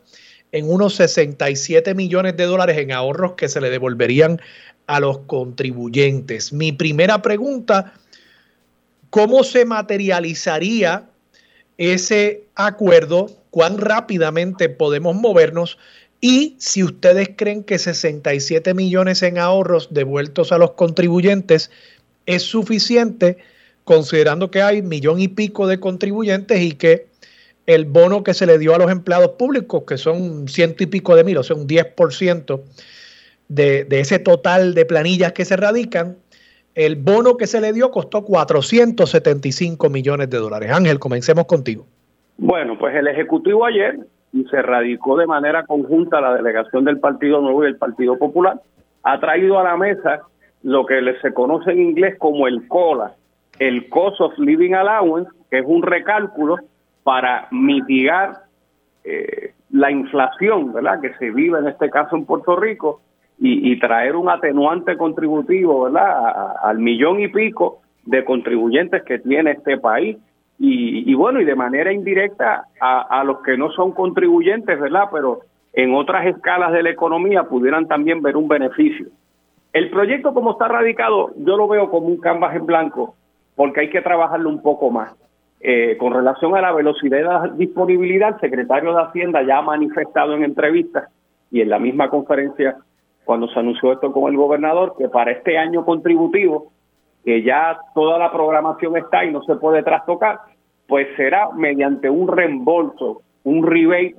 en 0.51 0.69
unos 0.69 0.95
67 0.95 1.93
millones 1.95 2.37
de 2.37 2.45
dólares 2.45 2.77
en 2.77 2.91
ahorros 2.91 3.33
que 3.33 3.49
se 3.49 3.59
le 3.59 3.69
devolverían 3.69 4.39
a 4.87 4.99
los 4.99 5.19
contribuyentes. 5.19 6.53
Mi 6.53 6.71
primera 6.71 7.21
pregunta, 7.21 7.93
¿cómo 9.09 9.43
se 9.43 9.65
materializaría 9.65 11.05
ese 11.77 12.43
acuerdo? 12.55 13.42
¿Cuán 13.53 13.77
rápidamente 13.77 14.67
podemos 14.67 15.15
movernos? 15.15 15.77
Y 16.19 16.55
si 16.57 16.81
ustedes 16.81 17.29
creen 17.35 17.63
que 17.63 17.77
67 17.77 18.73
millones 18.73 19.21
en 19.21 19.37
ahorros 19.37 19.89
devueltos 19.91 20.51
a 20.51 20.57
los 20.57 20.71
contribuyentes 20.71 21.69
es 22.25 22.41
suficiente, 22.41 23.37
considerando 23.83 24.49
que 24.49 24.63
hay 24.63 24.81
millón 24.81 25.21
y 25.21 25.27
pico 25.27 25.67
de 25.67 25.79
contribuyentes 25.79 26.61
y 26.61 26.71
que 26.71 27.05
el 27.67 27.85
bono 27.85 28.23
que 28.23 28.33
se 28.33 28.47
le 28.47 28.57
dio 28.57 28.73
a 28.73 28.79
los 28.79 28.89
empleados 28.89 29.33
públicos, 29.37 29.83
que 29.85 29.99
son 29.99 30.47
ciento 30.47 30.81
y 30.83 30.87
pico 30.87 31.15
de 31.15 31.23
mil, 31.23 31.37
o 31.37 31.43
sea, 31.43 31.55
un 31.55 31.67
10% 31.67 32.59
de, 33.49 33.83
de 33.83 33.99
ese 33.99 34.17
total 34.17 34.73
de 34.73 34.85
planillas 34.85 35.33
que 35.33 35.45
se 35.45 35.57
radican, 35.57 36.17
el 36.73 36.95
bono 36.95 37.37
que 37.37 37.45
se 37.45 37.61
le 37.61 37.71
dio 37.71 37.91
costó 37.91 38.25
475 38.25 39.91
millones 39.91 40.31
de 40.31 40.37
dólares. 40.39 40.71
Ángel, 40.71 40.97
comencemos 40.97 41.45
contigo. 41.45 41.85
Bueno, 42.37 42.77
pues 42.77 42.95
el 42.95 43.07
Ejecutivo 43.07 43.65
ayer 43.65 43.99
y 44.33 44.43
se 44.45 44.61
radicó 44.61 45.15
de 45.15 45.27
manera 45.27 45.63
conjunta 45.63 46.19
la 46.19 46.33
delegación 46.33 46.83
del 46.85 46.99
Partido 46.99 47.39
Nuevo 47.39 47.63
y 47.63 47.67
el 47.67 47.77
Partido 47.77 48.17
Popular, 48.17 48.59
ha 49.03 49.19
traído 49.19 49.59
a 49.59 49.63
la 49.63 49.77
mesa 49.77 50.21
lo 50.63 50.85
que 50.85 50.99
se 51.21 51.33
conoce 51.33 51.71
en 51.71 51.81
inglés 51.81 52.17
como 52.17 52.47
el 52.47 52.67
COLA, 52.67 53.13
el 53.59 53.89
Cost 53.89 54.21
of 54.21 54.37
Living 54.39 54.73
Allowance, 54.73 55.29
que 55.51 55.59
es 55.59 55.65
un 55.67 55.83
recálculo 55.83 56.57
para 57.03 57.47
mitigar 57.51 58.43
eh, 59.03 59.53
la 59.71 59.91
inflación, 59.91 60.73
¿verdad? 60.73 60.99
Que 61.01 61.13
se 61.15 61.29
vive 61.29 61.59
en 61.59 61.67
este 61.67 61.89
caso 61.89 62.15
en 62.15 62.25
Puerto 62.25 62.55
Rico 62.55 63.01
y, 63.39 63.77
traer 63.79 64.15
un 64.15 64.29
atenuante 64.29 64.95
contributivo, 64.95 65.83
¿verdad? 65.83 66.55
al 66.63 66.77
millón 66.77 67.19
y 67.19 67.27
pico 67.27 67.81
de 68.05 68.23
contribuyentes 68.23 69.03
que 69.03 69.19
tiene 69.19 69.51
este 69.51 69.77
país 69.77 70.17
y, 70.59 71.13
bueno, 71.15 71.41
y 71.41 71.45
de 71.45 71.55
manera 71.55 71.91
indirecta 71.91 72.65
a, 72.79 73.01
a, 73.19 73.23
los 73.23 73.39
que 73.41 73.57
no 73.57 73.71
son 73.71 73.91
contribuyentes, 73.91 74.79
¿verdad? 74.79 75.09
Pero 75.11 75.41
en 75.73 75.93
otras 75.93 76.25
escalas 76.25 76.71
de 76.71 76.83
la 76.83 76.91
economía 76.91 77.43
pudieran 77.43 77.87
también 77.87 78.21
ver 78.21 78.37
un 78.37 78.47
beneficio. 78.47 79.07
El 79.73 79.89
proyecto 79.89 80.33
como 80.33 80.51
está 80.51 80.67
radicado, 80.67 81.31
yo 81.35 81.57
lo 81.57 81.67
veo 81.67 81.89
como 81.89 82.07
un 82.07 82.17
canvas 82.17 82.55
en 82.55 82.65
blanco, 82.65 83.15
porque 83.55 83.81
hay 83.81 83.89
que 83.89 84.01
trabajarlo 84.01 84.49
un 84.49 84.61
poco 84.61 84.91
más. 84.91 85.13
Eh, 85.59 85.95
con 85.97 86.13
relación 86.13 86.55
a 86.55 86.61
la 86.61 86.73
velocidad 86.73 87.17
de 87.17 87.23
la 87.23 87.47
disponibilidad, 87.55 88.35
el 88.35 88.39
secretario 88.41 88.93
de 88.93 89.01
Hacienda 89.01 89.41
ya 89.43 89.59
ha 89.59 89.61
manifestado 89.61 90.35
en 90.35 90.43
entrevistas 90.43 91.09
y 91.49 91.61
en 91.61 91.69
la 91.69 91.79
misma 91.79 92.09
conferencia 92.09 92.75
cuando 93.23 93.47
se 93.47 93.57
anunció 93.57 93.93
esto 93.93 94.11
con 94.11 94.29
el 94.29 94.37
gobernador 94.37 94.95
que 94.97 95.07
para 95.07 95.31
este 95.31 95.57
año 95.57 95.85
contributivo, 95.85 96.72
que 97.23 97.43
ya 97.43 97.79
toda 97.93 98.17
la 98.17 98.31
programación 98.31 98.97
está 98.97 99.23
y 99.25 99.31
no 99.31 99.41
se 99.43 99.55
puede 99.55 99.83
trastocar, 99.83 100.39
pues 100.87 101.07
será 101.15 101.49
mediante 101.51 102.09
un 102.09 102.27
reembolso, 102.27 103.21
un 103.43 103.65
rebate 103.65 104.15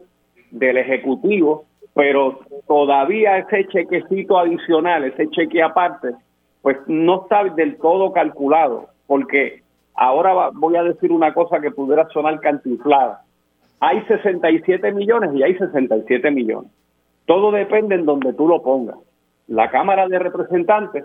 del 0.51 0.79
Ejecutivo, 0.79 1.65
pero 1.95 2.41
todavía 2.67 3.39
ese 3.39 3.67
chequecito 3.69 4.39
adicional, 4.39 5.05
ese 5.05 5.29
cheque 5.31 5.63
aparte, 5.63 6.15
pues 6.63 6.79
no 6.87 7.23
está 7.23 7.45
del 7.45 7.77
todo 7.77 8.13
calculado, 8.13 8.89
porque 9.07 9.63
ahora 9.95 10.51
voy 10.55 10.77
a 10.77 10.83
decir 10.83 11.13
una 11.13 11.35
cosa 11.35 11.61
que 11.61 11.71
pudiera 11.71 12.09
sonar 12.09 12.41
cantiflada. 12.41 13.23
Hay 13.81 14.01
67 14.07 14.93
millones 14.93 15.31
y 15.35 15.43
hay 15.43 15.57
67 15.57 16.31
millones. 16.31 16.71
Todo 17.27 17.53
depende 17.53 17.97
en 17.97 18.07
donde 18.07 18.33
tú 18.33 18.49
lo 18.49 18.63
pongas. 18.63 18.97
La 19.47 19.71
Cámara 19.71 20.09
de 20.09 20.19
Representantes 20.19 21.05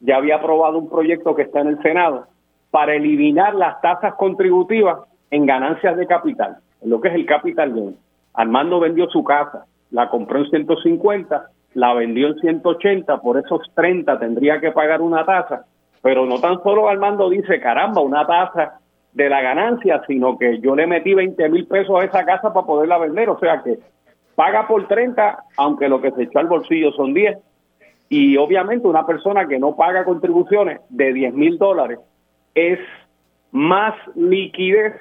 ya 0.00 0.16
había 0.16 0.36
aprobado 0.36 0.78
un 0.78 0.88
proyecto 0.88 1.34
que 1.34 1.42
está 1.42 1.60
en 1.60 1.68
el 1.68 1.82
Senado 1.82 2.26
para 2.70 2.94
eliminar 2.94 3.54
las 3.54 3.80
tasas 3.80 4.14
contributivas 4.14 5.00
en 5.30 5.46
ganancias 5.46 5.96
de 5.96 6.06
capital, 6.06 6.56
en 6.82 6.90
lo 6.90 7.00
que 7.00 7.08
es 7.08 7.14
el 7.14 7.26
capital 7.26 7.72
gain. 7.72 7.96
Armando 8.34 8.80
vendió 8.80 9.08
su 9.10 9.24
casa, 9.24 9.66
la 9.90 10.08
compró 10.08 10.38
en 10.38 10.50
150, 10.50 11.48
la 11.74 11.94
vendió 11.94 12.28
en 12.28 12.38
180, 12.38 13.20
por 13.20 13.38
esos 13.38 13.60
30 13.74 14.18
tendría 14.18 14.60
que 14.60 14.72
pagar 14.72 15.02
una 15.02 15.24
tasa, 15.24 15.64
pero 16.02 16.26
no 16.26 16.40
tan 16.40 16.62
solo 16.62 16.88
Armando 16.88 17.28
dice, 17.28 17.60
caramba, 17.60 18.00
una 18.00 18.26
tasa 18.26 18.80
de 19.12 19.28
la 19.28 19.42
ganancia, 19.42 20.02
sino 20.06 20.38
que 20.38 20.60
yo 20.60 20.74
le 20.76 20.86
metí 20.86 21.14
20 21.14 21.48
mil 21.48 21.66
pesos 21.66 22.00
a 22.00 22.04
esa 22.04 22.24
casa 22.24 22.52
para 22.52 22.66
poderla 22.66 22.98
vender, 22.98 23.28
o 23.28 23.38
sea 23.38 23.62
que 23.62 23.78
paga 24.34 24.66
por 24.66 24.86
30, 24.86 25.44
aunque 25.56 25.88
lo 25.88 26.00
que 26.00 26.12
se 26.12 26.22
echó 26.22 26.38
al 26.38 26.46
bolsillo 26.46 26.92
son 26.92 27.12
10. 27.12 27.36
Y 28.10 28.36
obviamente 28.36 28.88
una 28.88 29.06
persona 29.06 29.46
que 29.46 29.58
no 29.60 29.76
paga 29.76 30.04
contribuciones 30.04 30.80
de 30.88 31.12
10 31.12 31.32
mil 31.32 31.56
dólares 31.56 32.00
es 32.54 32.80
más 33.52 33.94
liquidez 34.16 34.94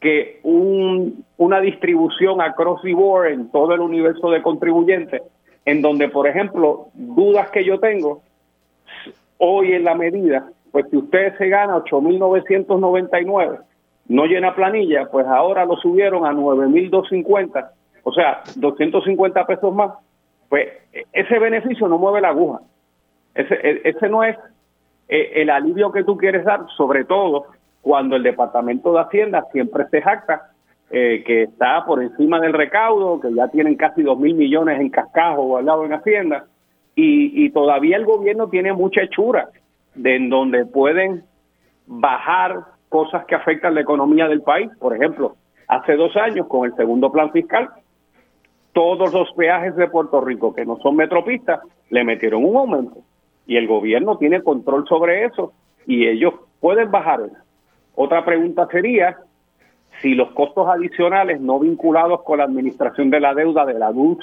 que 0.00 0.40
un, 0.44 1.24
una 1.36 1.60
distribución 1.60 2.40
across 2.40 2.80
the 2.82 2.94
board 2.94 3.32
en 3.32 3.50
todo 3.50 3.74
el 3.74 3.80
universo 3.80 4.30
de 4.30 4.40
contribuyentes, 4.40 5.22
en 5.66 5.82
donde, 5.82 6.08
por 6.08 6.26
ejemplo, 6.26 6.88
dudas 6.94 7.50
que 7.50 7.64
yo 7.64 7.78
tengo, 7.80 8.22
hoy 9.36 9.72
en 9.72 9.84
la 9.84 9.94
medida, 9.94 10.50
pues 10.72 10.86
si 10.90 10.96
usted 10.96 11.36
se 11.36 11.48
gana 11.48 11.76
8.999, 11.84 13.60
no 14.08 14.24
llena 14.24 14.54
planilla, 14.54 15.10
pues 15.10 15.26
ahora 15.26 15.66
lo 15.66 15.76
subieron 15.76 16.24
a 16.24 16.32
9.250, 16.32 17.70
o 18.04 18.12
sea, 18.12 18.42
250 18.56 19.46
pesos 19.46 19.74
más, 19.74 19.92
pues 20.48 20.68
ese 21.12 21.38
beneficio 21.38 21.88
no 21.88 21.98
mueve 21.98 22.20
la 22.20 22.28
aguja. 22.28 22.60
Ese, 23.34 23.54
e, 23.54 23.80
ese 23.84 24.08
no 24.08 24.24
es 24.24 24.36
eh, 25.08 25.32
el 25.36 25.50
alivio 25.50 25.92
que 25.92 26.04
tú 26.04 26.16
quieres 26.16 26.44
dar, 26.44 26.66
sobre 26.76 27.04
todo 27.04 27.46
cuando 27.80 28.16
el 28.16 28.22
Departamento 28.22 28.92
de 28.92 29.00
Hacienda 29.00 29.44
siempre 29.52 29.86
se 29.90 30.02
jacta 30.02 30.50
eh, 30.90 31.22
que 31.26 31.42
está 31.44 31.84
por 31.84 32.02
encima 32.02 32.40
del 32.40 32.54
recaudo, 32.54 33.20
que 33.20 33.32
ya 33.34 33.48
tienen 33.48 33.76
casi 33.76 34.02
dos 34.02 34.18
mil 34.18 34.34
millones 34.34 34.80
en 34.80 34.88
cascajo 34.88 35.42
o 35.42 35.56
al 35.58 35.66
lado 35.66 35.84
en 35.84 35.92
Hacienda, 35.92 36.46
y, 36.94 37.44
y 37.44 37.50
todavía 37.50 37.96
el 37.96 38.06
gobierno 38.06 38.48
tiene 38.48 38.72
mucha 38.72 39.02
hechura 39.02 39.50
de 39.94 40.16
en 40.16 40.30
donde 40.30 40.64
pueden 40.64 41.24
bajar 41.86 42.60
cosas 42.88 43.24
que 43.26 43.34
afectan 43.34 43.74
la 43.74 43.82
economía 43.82 44.28
del 44.28 44.42
país. 44.42 44.70
Por 44.78 44.94
ejemplo, 44.94 45.36
hace 45.68 45.94
dos 45.96 46.16
años 46.16 46.46
con 46.46 46.64
el 46.64 46.74
segundo 46.74 47.12
plan 47.12 47.30
fiscal, 47.32 47.68
todos 48.78 49.12
los 49.12 49.32
peajes 49.32 49.74
de 49.74 49.88
Puerto 49.88 50.20
Rico 50.20 50.54
que 50.54 50.64
no 50.64 50.76
son 50.76 50.94
metropistas 50.94 51.58
le 51.90 52.04
metieron 52.04 52.44
un 52.44 52.54
aumento 52.54 52.98
y 53.44 53.56
el 53.56 53.66
gobierno 53.66 54.18
tiene 54.18 54.40
control 54.40 54.86
sobre 54.86 55.24
eso 55.24 55.52
y 55.84 56.06
ellos 56.06 56.34
pueden 56.60 56.88
bajar. 56.92 57.22
Otra 57.96 58.24
pregunta 58.24 58.68
sería 58.70 59.18
si 60.00 60.14
los 60.14 60.30
costos 60.30 60.68
adicionales 60.68 61.40
no 61.40 61.58
vinculados 61.58 62.22
con 62.22 62.38
la 62.38 62.44
administración 62.44 63.10
de 63.10 63.18
la 63.18 63.34
deuda 63.34 63.66
de 63.66 63.80
la 63.80 63.90
luz, 63.90 64.18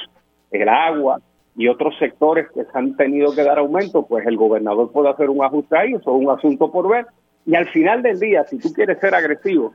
el 0.51 0.69
agua 0.69 1.19
y 1.57 1.67
otros 1.67 1.93
sectores 1.99 2.47
que 2.51 2.63
se 2.63 2.77
han 2.77 2.95
tenido 2.95 3.35
que 3.35 3.43
dar 3.43 3.59
aumento, 3.59 4.05
pues 4.05 4.25
el 4.25 4.37
gobernador 4.37 4.89
puede 4.89 5.09
hacer 5.09 5.29
un 5.29 5.43
ajuste 5.43 5.77
ahí, 5.77 5.95
eso 5.95 6.15
es 6.15 6.25
un 6.25 6.29
asunto 6.29 6.71
por 6.71 6.87
ver. 6.87 7.07
Y 7.45 7.55
al 7.55 7.67
final 7.71 8.01
del 8.03 8.21
día, 8.21 8.45
si 8.45 8.57
tú 8.57 8.71
quieres 8.71 8.99
ser 8.99 9.15
agresivo, 9.15 9.73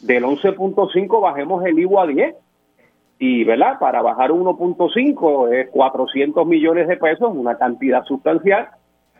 del 0.00 0.22
11.5 0.22 1.20
bajemos 1.20 1.64
el 1.64 1.76
IVA 1.76 2.04
a 2.04 2.06
10. 2.06 2.36
Y, 3.24 3.44
¿verdad? 3.44 3.78
Para 3.78 4.02
bajar 4.02 4.32
1.5 4.32 5.52
es 5.52 5.70
400 5.70 6.44
millones 6.44 6.88
de 6.88 6.96
pesos, 6.96 7.32
una 7.32 7.56
cantidad 7.56 8.02
sustancial 8.04 8.68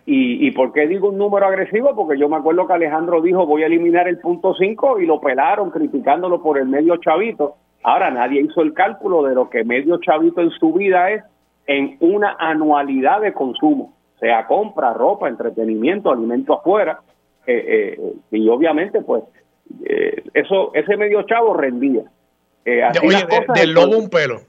y, 0.04 0.46
¿Y 0.46 0.50
por 0.50 0.72
qué 0.72 0.88
digo 0.88 1.10
un 1.10 1.18
número 1.18 1.46
agresivo? 1.46 1.94
Porque 1.94 2.18
yo 2.18 2.28
me 2.28 2.36
acuerdo 2.36 2.66
que 2.66 2.72
Alejandro 2.72 3.22
dijo 3.22 3.46
voy 3.46 3.62
a 3.62 3.66
eliminar 3.66 4.08
el 4.08 4.18
punto 4.18 4.54
5 4.54 4.98
y 4.98 5.06
lo 5.06 5.20
pelaron 5.20 5.70
criticándolo 5.70 6.42
por 6.42 6.58
el 6.58 6.66
medio 6.66 6.96
chavito. 6.96 7.54
Ahora 7.84 8.10
nadie 8.10 8.40
hizo 8.42 8.62
el 8.62 8.74
cálculo 8.74 9.22
de 9.22 9.34
lo 9.34 9.48
que 9.48 9.64
medio 9.64 9.98
chavito 9.98 10.40
en 10.40 10.50
su 10.50 10.72
vida 10.72 11.10
es 11.10 11.22
en 11.66 11.96
una 12.00 12.36
anualidad 12.40 13.20
de 13.20 13.32
consumo, 13.32 13.94
sea 14.18 14.46
compra, 14.48 14.92
ropa, 14.92 15.28
entretenimiento, 15.28 16.10
alimento 16.10 16.54
afuera. 16.54 16.98
Eh, 17.46 17.96
eh, 17.96 18.14
y 18.32 18.48
obviamente 18.48 19.02
pues 19.02 19.22
eh, 19.84 20.24
eso 20.34 20.72
ese 20.74 20.96
medio 20.96 21.22
chavo 21.22 21.54
rendía. 21.54 22.02
Oye, 22.64 23.26
del 23.54 23.72
lobo 23.72 23.98
un 23.98 24.08
pelo. 24.08 24.40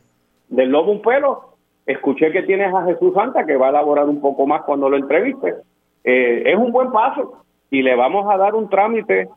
Del 0.49 0.69
lobo 0.69 0.91
un 0.91 1.01
pelo 1.01 1.53
Escuché 1.85 2.31
que 2.31 2.43
tienes 2.43 2.73
a 2.73 2.85
Jesús 2.85 3.13
Santa 3.13 3.45
que 3.45 3.57
va 3.57 3.67
a 3.67 3.71
elaborar 3.71 4.07
un 4.07 4.21
poco 4.21 4.47
más 4.47 4.61
cuando 4.63 4.89
lo 4.89 4.95
entreviste. 4.95 5.55
Eh, 6.03 6.43
es 6.45 6.57
un 6.57 6.71
buen 6.71 6.91
paso 6.91 7.43
y 7.69 7.81
le 7.81 7.95
vamos 7.95 8.25
a 8.31 8.37
dar 8.37 8.55
un 8.55 8.69
trámite 8.69 9.27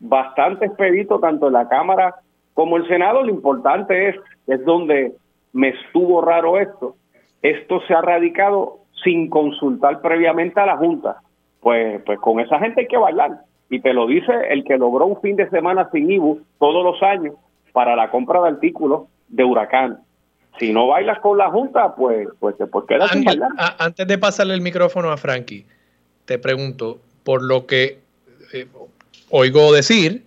bastante 0.00 0.66
expedito 0.66 1.20
tanto 1.20 1.46
en 1.46 1.52
la 1.52 1.68
Cámara 1.68 2.16
como 2.54 2.76
el 2.76 2.88
Senado. 2.88 3.22
Lo 3.22 3.30
importante 3.30 4.08
es, 4.08 4.16
es 4.48 4.64
donde 4.64 5.12
me 5.52 5.68
estuvo 5.68 6.20
raro 6.20 6.58
esto. 6.58 6.96
Esto 7.40 7.80
se 7.86 7.94
ha 7.94 8.02
radicado 8.02 8.78
sin 9.04 9.30
consultar 9.30 10.00
previamente 10.00 10.58
a 10.60 10.66
la 10.66 10.76
Junta. 10.76 11.20
Pues, 11.60 12.02
pues 12.04 12.18
con 12.18 12.40
esa 12.40 12.58
gente 12.58 12.80
hay 12.80 12.86
que 12.88 12.98
bailar. 12.98 13.42
Y 13.70 13.80
te 13.80 13.92
lo 13.92 14.08
dice 14.08 14.32
el 14.50 14.64
que 14.64 14.76
logró 14.76 15.06
un 15.06 15.20
fin 15.20 15.36
de 15.36 15.48
semana 15.50 15.88
sin 15.92 16.10
IBU 16.10 16.40
todos 16.58 16.84
los 16.84 17.00
años 17.02 17.34
para 17.72 17.96
la 17.96 18.10
compra 18.10 18.42
de 18.42 18.48
artículos 18.48 19.02
de 19.28 19.44
huracán 19.44 20.00
si 20.58 20.72
no 20.72 20.88
bailas 20.88 21.18
con 21.20 21.38
la 21.38 21.50
Junta, 21.50 21.94
pues, 21.94 22.28
pues 22.38 22.56
te 22.56 22.66
pues 22.66 22.84
quedas 22.88 23.10
sin 23.10 23.24
bailar. 23.24 23.50
Antes 23.78 24.06
de 24.06 24.18
pasarle 24.18 24.54
el 24.54 24.60
micrófono 24.60 25.10
a 25.10 25.16
Frankie, 25.16 25.66
te 26.24 26.38
pregunto, 26.38 27.00
por 27.24 27.42
lo 27.42 27.66
que 27.66 28.00
eh, 28.52 28.66
oigo 29.30 29.72
decir, 29.72 30.24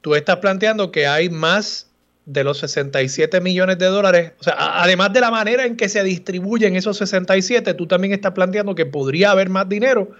tú 0.00 0.14
estás 0.14 0.36
planteando 0.38 0.90
que 0.90 1.06
hay 1.06 1.30
más 1.30 1.90
de 2.26 2.44
los 2.44 2.58
67 2.58 3.40
millones 3.40 3.78
de 3.78 3.86
dólares, 3.86 4.32
o 4.40 4.44
sea, 4.44 4.54
además 4.58 5.12
de 5.12 5.20
la 5.20 5.30
manera 5.30 5.64
en 5.64 5.76
que 5.76 5.88
se 5.88 6.02
distribuyen 6.02 6.76
esos 6.76 6.98
67, 6.98 7.72
tú 7.74 7.86
también 7.86 8.12
estás 8.12 8.32
planteando 8.32 8.74
que 8.74 8.84
podría 8.84 9.30
haber 9.30 9.48
más 9.48 9.68
dinero. 9.68 10.10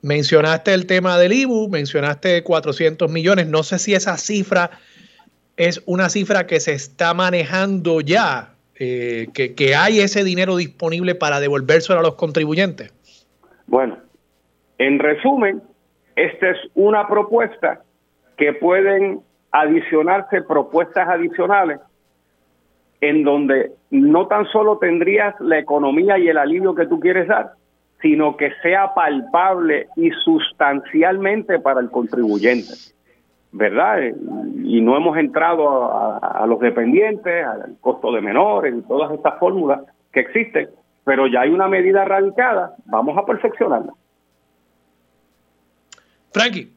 Mencionaste 0.00 0.72
el 0.74 0.86
tema 0.86 1.18
del 1.18 1.32
IBU, 1.32 1.68
mencionaste 1.68 2.44
400 2.44 3.10
millones, 3.10 3.48
no 3.48 3.64
sé 3.64 3.80
si 3.80 3.94
esa 3.94 4.16
cifra 4.16 4.70
es 5.58 5.82
una 5.86 6.08
cifra 6.08 6.46
que 6.46 6.60
se 6.60 6.72
está 6.72 7.12
manejando 7.12 8.00
ya, 8.00 8.54
eh, 8.78 9.26
que, 9.34 9.74
hay 9.74 10.00
ese 10.00 10.22
dinero 10.22 10.56
disponible 10.56 11.16
para 11.16 11.40
devolvérselo 11.40 11.98
a 11.98 12.02
los 12.02 12.14
contribuyentes? 12.14 12.94
Bueno, 13.66 13.98
en 14.78 15.00
resumen, 15.00 15.60
esta 16.14 16.50
es 16.50 16.58
una 16.74 17.08
propuesta 17.08 17.82
que 18.36 18.52
pueden 18.52 19.20
adicionarse 19.50 20.42
propuestas 20.42 21.08
adicionales 21.08 21.80
en 23.00 23.24
donde 23.24 23.72
no 23.90 24.28
tan 24.28 24.46
solo 24.46 24.78
tendrías 24.78 25.34
la 25.40 25.58
economía 25.58 26.18
y 26.18 26.28
el 26.28 26.38
alivio 26.38 26.74
que 26.74 26.86
tú 26.86 27.00
quieres 27.00 27.26
dar, 27.26 27.52
sino 28.00 28.36
que 28.36 28.52
sea 28.62 28.94
palpable 28.94 29.88
y 29.96 30.10
sustancialmente 30.24 31.58
para 31.58 31.80
el 31.80 31.90
contribuyente. 31.90 32.74
¿Verdad? 33.52 33.98
Y 34.62 34.80
no 34.80 34.96
hemos 34.96 35.16
entrado 35.16 36.20
a, 36.22 36.46
los 36.46 36.60
dependientes, 36.60 37.46
al 37.46 37.76
costo 37.80 38.12
de 38.12 38.20
menores 38.20 38.74
y 38.76 38.82
todas 38.82 39.12
estas 39.12 39.38
fórmulas 39.38 39.80
que 40.12 40.20
existen, 40.20 40.68
pero 41.04 41.26
ya 41.26 41.42
hay 41.42 41.50
una 41.50 41.68
medida 41.68 42.04
radicada, 42.04 42.74
vamos 42.86 43.16
a 43.16 43.24
perfeccionarla. 43.24 43.92
Frankie. 46.32 46.72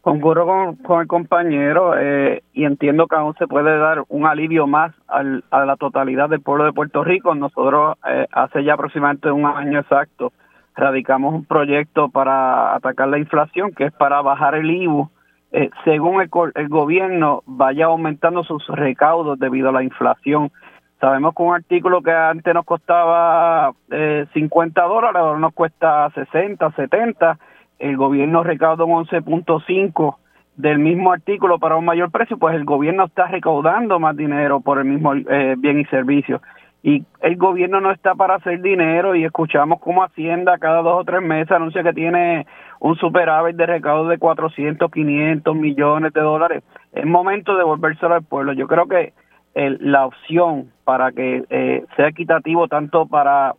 Concurro 0.00 0.76
con, 0.82 1.00
el 1.00 1.06
compañero 1.06 1.96
eh, 1.96 2.42
y 2.52 2.64
entiendo 2.64 3.06
que 3.06 3.14
aún 3.14 3.36
se 3.36 3.46
puede 3.46 3.78
dar 3.78 4.02
un 4.08 4.26
alivio 4.26 4.66
más 4.66 4.92
al, 5.06 5.44
a 5.52 5.64
la 5.64 5.76
totalidad 5.76 6.28
del 6.28 6.40
pueblo 6.40 6.64
de 6.64 6.72
Puerto 6.72 7.04
Rico. 7.04 7.36
Nosotros 7.36 7.96
eh, 8.08 8.26
hace 8.32 8.64
ya 8.64 8.74
aproximadamente 8.74 9.30
un 9.30 9.46
año 9.46 9.78
exacto 9.78 10.32
radicamos 10.74 11.34
un 11.34 11.44
proyecto 11.44 12.08
para 12.08 12.74
atacar 12.74 13.08
la 13.08 13.18
inflación, 13.18 13.72
que 13.72 13.84
es 13.84 13.92
para 13.92 14.20
bajar 14.22 14.56
el 14.56 14.70
IVU 14.70 15.08
eh, 15.52 15.68
según 15.84 16.22
el, 16.22 16.68
gobierno 16.68 17.42
vaya 17.44 17.86
aumentando 17.86 18.42
sus 18.42 18.66
recaudos 18.68 19.38
debido 19.38 19.68
a 19.68 19.72
la 19.72 19.82
inflación. 19.82 20.50
Sabemos 20.98 21.34
que 21.34 21.42
un 21.42 21.54
artículo 21.54 22.00
que 22.00 22.10
antes 22.10 22.54
nos 22.54 22.64
costaba 22.64 23.72
eh, 23.90 24.24
50 24.32 24.82
dólares, 24.82 25.16
ahora 25.16 25.38
nos 25.38 25.52
cuesta 25.52 26.10
60, 26.14 26.70
70. 26.72 27.38
El 27.78 27.96
gobierno 27.96 28.42
recauda 28.42 28.84
un 28.84 29.04
11.5 29.04 30.16
del 30.56 30.78
mismo 30.78 31.12
artículo 31.12 31.58
para 31.58 31.76
un 31.76 31.84
mayor 31.84 32.10
precio, 32.10 32.38
pues 32.38 32.54
el 32.54 32.64
gobierno 32.64 33.04
está 33.04 33.26
recaudando 33.26 33.98
más 33.98 34.16
dinero 34.16 34.60
por 34.60 34.78
el 34.78 34.84
mismo 34.86 35.14
eh, 35.14 35.54
bien 35.58 35.80
y 35.80 35.84
servicio. 35.86 36.40
Y 36.82 37.04
el 37.20 37.36
gobierno 37.36 37.80
no 37.80 37.92
está 37.92 38.14
para 38.14 38.36
hacer 38.36 38.60
dinero 38.60 39.14
y 39.14 39.24
escuchamos 39.24 39.80
cómo 39.80 40.02
Hacienda 40.02 40.58
cada 40.58 40.82
dos 40.82 41.00
o 41.00 41.04
tres 41.04 41.22
meses 41.22 41.52
anuncia 41.52 41.82
que 41.82 41.92
tiene 41.92 42.46
un 42.82 42.96
superávit 42.96 43.54
de 43.54 43.64
recaudo 43.64 44.08
de 44.08 44.18
400, 44.18 44.90
500 44.90 45.54
millones 45.54 46.12
de 46.12 46.20
dólares. 46.20 46.64
Es 46.92 47.06
momento 47.06 47.56
de 47.56 47.62
volvérselo 47.62 48.14
al 48.14 48.24
pueblo. 48.24 48.54
Yo 48.54 48.66
creo 48.66 48.88
que 48.88 49.12
la 49.54 50.04
opción 50.06 50.72
para 50.82 51.12
que 51.12 51.44
eh, 51.48 51.84
sea 51.94 52.08
equitativo 52.08 52.66
tanto 52.66 53.06
para 53.06 53.54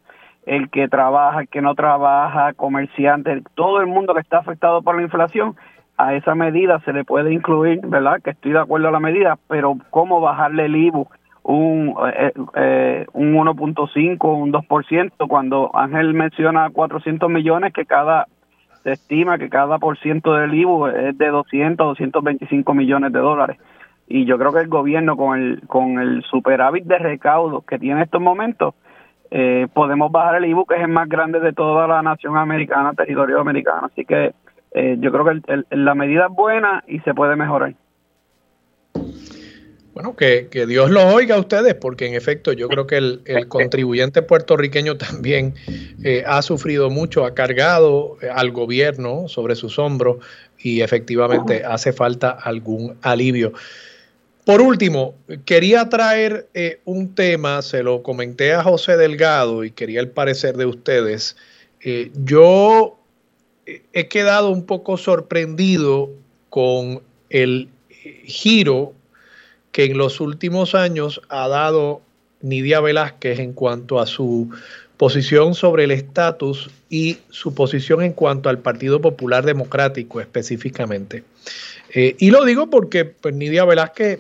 el 0.45 0.69
que 0.69 0.89
trabaja, 0.89 1.39
el 1.39 1.47
que 1.47 1.61
no 1.61 1.73
trabaja, 1.73 2.51
comerciante, 2.51 3.41
todo 3.55 3.79
el 3.79 3.87
mundo 3.87 4.13
que 4.13 4.19
está 4.19 4.39
afectado 4.39 4.81
por 4.81 4.97
la 4.97 5.03
inflación, 5.03 5.55
a 5.97 6.15
esa 6.15 6.35
medida 6.35 6.81
se 6.81 6.91
le 6.91 7.05
puede 7.05 7.31
incluir, 7.31 7.79
¿verdad? 7.85 8.19
Que 8.21 8.31
estoy 8.31 8.51
de 8.51 8.59
acuerdo 8.59 8.89
a 8.89 8.91
la 8.91 8.99
medida, 8.99 9.37
pero 9.47 9.77
¿cómo 9.89 10.19
bajarle 10.19 10.65
el 10.65 10.75
IBU 10.75 11.07
un, 11.43 11.95
eh, 12.13 12.33
eh, 12.55 13.05
un 13.13 13.35
1.5, 13.35 14.37
un 14.37 14.51
2%, 14.51 15.27
cuando 15.29 15.71
Ángel 15.73 16.13
menciona 16.13 16.69
400 16.71 17.29
millones 17.29 17.71
que 17.71 17.85
cada 17.85 18.27
se 18.83 18.91
estima 18.91 19.37
que 19.37 19.49
cada 19.49 19.79
por 19.79 19.97
ciento 19.99 20.33
del 20.33 20.53
IBU 20.53 20.87
es 20.87 21.17
de 21.17 21.27
200, 21.27 21.87
225 21.87 22.73
millones 22.73 23.13
de 23.13 23.19
dólares. 23.19 23.57
Y 24.07 24.25
yo 24.25 24.37
creo 24.37 24.51
que 24.51 24.59
el 24.59 24.67
gobierno 24.67 25.15
con 25.15 25.39
el, 25.39 25.61
con 25.67 25.99
el 25.99 26.23
superávit 26.23 26.85
de 26.85 26.99
recaudo 26.99 27.61
que 27.61 27.79
tiene 27.79 27.99
en 27.99 28.03
estos 28.03 28.21
momentos, 28.21 28.75
eh, 29.31 29.67
podemos 29.73 30.11
bajar 30.11 30.35
el 30.35 30.45
IBU, 30.45 30.65
que 30.65 30.75
es 30.75 30.81
el 30.81 30.89
más 30.89 31.07
grande 31.07 31.39
de 31.39 31.53
toda 31.53 31.87
la 31.87 32.01
nación 32.01 32.37
americana, 32.37 32.93
territorio 32.93 33.39
americano. 33.39 33.87
Así 33.87 34.05
que 34.05 34.33
eh, 34.71 34.97
yo 34.99 35.11
creo 35.11 35.25
que 35.25 35.63
la 35.71 35.95
medida 35.95 36.27
es 36.27 36.35
buena 36.35 36.83
y 36.87 36.99
se 36.99 37.13
puede 37.13 37.35
mejorar. 37.35 37.73
Bueno, 39.93 40.15
que, 40.15 40.47
Dios 40.67 40.89
los 40.89 41.03
oiga 41.13 41.35
a 41.35 41.39
ustedes, 41.39 41.75
porque 41.75 42.07
en 42.07 42.15
efecto 42.15 42.51
yo 42.51 42.67
creo 42.67 42.87
que 42.87 42.97
el, 42.97 43.47
contribuyente 43.47 44.23
puertorriqueño 44.23 44.97
también 44.97 45.53
eh, 46.03 46.23
ha 46.25 46.41
sufrido 46.41 46.89
mucho, 46.89 47.25
ha 47.25 47.35
cargado 47.35 48.17
eh, 48.21 48.27
al 48.33 48.51
gobierno 48.51 49.27
sobre 49.27 49.55
sus 49.55 49.77
hombros 49.77 50.17
y 50.57 50.81
efectivamente 50.81 51.63
hace 51.63 51.93
falta 51.93 52.31
algún 52.31 52.97
alivio. 53.03 53.53
Por 54.45 54.61
último, 54.61 55.13
quería 55.45 55.87
traer 55.87 56.49
un 56.83 57.15
tema, 57.15 57.61
se 57.61 57.81
lo 57.81 58.03
comenté 58.03 58.53
a 58.53 58.63
José 58.63 58.97
Delgado 58.97 59.63
y 59.63 59.71
quería 59.71 60.01
el 60.01 60.09
parecer 60.09 60.57
de 60.57 60.65
ustedes. 60.65 61.37
yo 62.25 62.97
he 63.65 64.07
quedado 64.09 64.49
un 64.49 64.65
poco 64.65 64.97
sorprendido 64.97 66.09
con 66.49 67.01
el 67.29 67.69
giro 68.25 68.93
que 69.73 69.83
en 69.85 69.97
los 69.97 70.21
últimos 70.21 70.75
años 70.75 71.21
ha 71.27 71.49
dado 71.49 72.01
Nidia 72.41 72.79
Velázquez 72.79 73.39
en 73.39 73.51
cuanto 73.51 73.99
a 73.99 74.05
su 74.05 74.49
posición 74.95 75.55
sobre 75.55 75.83
el 75.83 75.91
estatus 75.91 76.69
y 76.89 77.17
su 77.29 77.53
posición 77.53 78.03
en 78.03 78.13
cuanto 78.13 78.47
al 78.47 78.59
Partido 78.59 79.01
Popular 79.01 79.45
Democrático 79.45 80.21
específicamente. 80.21 81.25
Eh, 81.93 82.15
y 82.19 82.31
lo 82.31 82.45
digo 82.45 82.69
porque 82.69 83.03
pues, 83.03 83.35
Nidia 83.35 83.65
Velázquez 83.65 84.19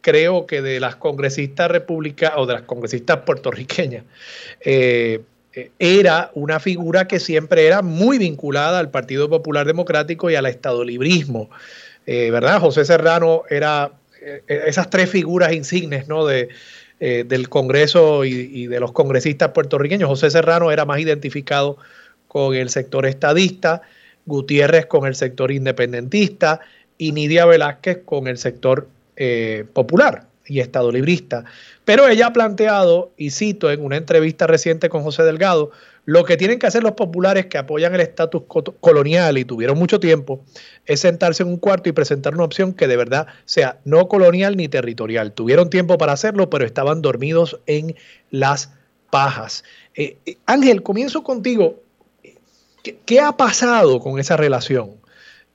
creo 0.00 0.46
que 0.46 0.62
de 0.62 0.80
las 0.80 0.96
congresistas 0.96 1.70
republicanas 1.70 2.38
o 2.38 2.46
de 2.46 2.54
las 2.54 2.62
congresistas 2.62 3.18
puertorriqueñas, 3.18 4.04
eh, 4.60 5.20
era 5.78 6.30
una 6.34 6.60
figura 6.60 7.06
que 7.08 7.20
siempre 7.20 7.66
era 7.66 7.82
muy 7.82 8.16
vinculada 8.18 8.78
al 8.78 8.90
Partido 8.90 9.28
Popular 9.28 9.66
Democrático 9.66 10.30
y 10.30 10.34
al 10.34 10.46
estadolibrismo, 10.46 11.50
eh, 12.06 12.30
¿verdad? 12.30 12.60
José 12.60 12.84
Serrano 12.84 13.42
era 13.50 13.92
esas 14.46 14.90
tres 14.90 15.10
figuras 15.10 15.52
insignes, 15.52 16.08
¿no? 16.08 16.26
De, 16.26 16.48
eh, 17.00 17.24
del 17.26 17.48
Congreso 17.48 18.24
y, 18.24 18.66
de 18.66 18.80
los 18.80 18.92
congresistas 18.92 19.50
puertorriqueños. 19.50 20.08
José 20.08 20.30
Serrano 20.30 20.70
era 20.70 20.84
más 20.84 20.98
identificado 20.98 21.78
con 22.26 22.54
el 22.54 22.70
sector 22.70 23.06
estadista, 23.06 23.82
Gutiérrez 24.26 24.86
con 24.86 25.06
el 25.06 25.14
sector 25.14 25.50
independentista 25.50 26.60
y 26.98 27.12
Nidia 27.12 27.46
Velázquez 27.46 28.00
con 28.04 28.26
el 28.26 28.36
sector 28.36 28.88
popular 29.72 30.26
y 30.48 30.60
estadolibrista. 30.60 31.44
Pero 31.84 32.08
ella 32.08 32.26
ha 32.26 32.32
planteado, 32.32 33.12
y 33.16 33.30
cito 33.30 33.70
en 33.70 33.84
una 33.84 33.96
entrevista 33.96 34.46
reciente 34.46 34.88
con 34.88 35.02
José 35.02 35.22
Delgado, 35.22 35.70
lo 36.08 36.24
que 36.24 36.38
tienen 36.38 36.58
que 36.58 36.66
hacer 36.66 36.82
los 36.82 36.92
populares 36.92 37.44
que 37.48 37.58
apoyan 37.58 37.94
el 37.94 38.00
estatus 38.00 38.44
colonial 38.80 39.36
y 39.36 39.44
tuvieron 39.44 39.78
mucho 39.78 40.00
tiempo 40.00 40.42
es 40.86 41.00
sentarse 41.00 41.42
en 41.42 41.50
un 41.50 41.58
cuarto 41.58 41.90
y 41.90 41.92
presentar 41.92 42.32
una 42.34 42.44
opción 42.44 42.72
que 42.72 42.88
de 42.88 42.96
verdad 42.96 43.26
sea 43.44 43.78
no 43.84 44.08
colonial 44.08 44.56
ni 44.56 44.68
territorial. 44.68 45.34
Tuvieron 45.34 45.68
tiempo 45.68 45.98
para 45.98 46.14
hacerlo, 46.14 46.48
pero 46.48 46.64
estaban 46.64 47.02
dormidos 47.02 47.60
en 47.66 47.94
las 48.30 48.72
pajas. 49.10 49.64
Eh, 49.94 50.16
eh, 50.24 50.38
Ángel, 50.46 50.82
comienzo 50.82 51.22
contigo. 51.22 51.82
¿Qué, 53.04 53.20
ha 53.20 53.36
pasado 53.36 54.00
con 54.00 54.18
esa 54.18 54.38
relación 54.38 54.92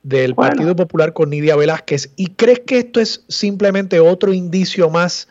del 0.04 0.36
Partido 0.36 0.76
Popular 0.76 1.12
con 1.14 1.30
Nidia 1.30 1.56
Velázquez? 1.56 2.12
¿Y 2.14 2.28
crees 2.28 2.60
que 2.60 2.78
esto 2.78 3.00
es 3.00 3.24
simplemente 3.26 3.98
otro 3.98 4.32
indicio 4.32 4.88
más 4.88 5.26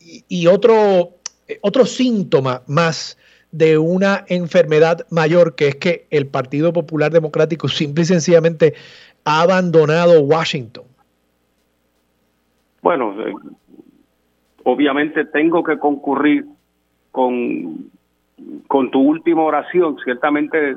y 0.00 0.48
otro, 0.48 1.18
otro 1.62 1.86
síntoma 1.86 2.64
más 2.66 3.16
de 3.54 3.78
una 3.78 4.24
enfermedad 4.26 5.06
mayor, 5.10 5.54
que 5.54 5.68
es 5.68 5.76
que 5.76 6.06
el 6.10 6.26
Partido 6.26 6.72
Popular 6.72 7.12
Democrático 7.12 7.68
simple 7.68 8.02
y 8.02 8.06
sencillamente 8.06 8.74
ha 9.24 9.42
abandonado 9.42 10.20
Washington. 10.22 10.84
Bueno, 12.82 13.14
eh, 13.24 13.32
obviamente 14.64 15.24
tengo 15.26 15.62
que 15.62 15.78
concurrir 15.78 16.46
con, 17.12 17.90
con 18.66 18.90
tu 18.90 19.00
última 19.00 19.42
oración. 19.44 19.98
Ciertamente, 20.02 20.70
eh, 20.70 20.76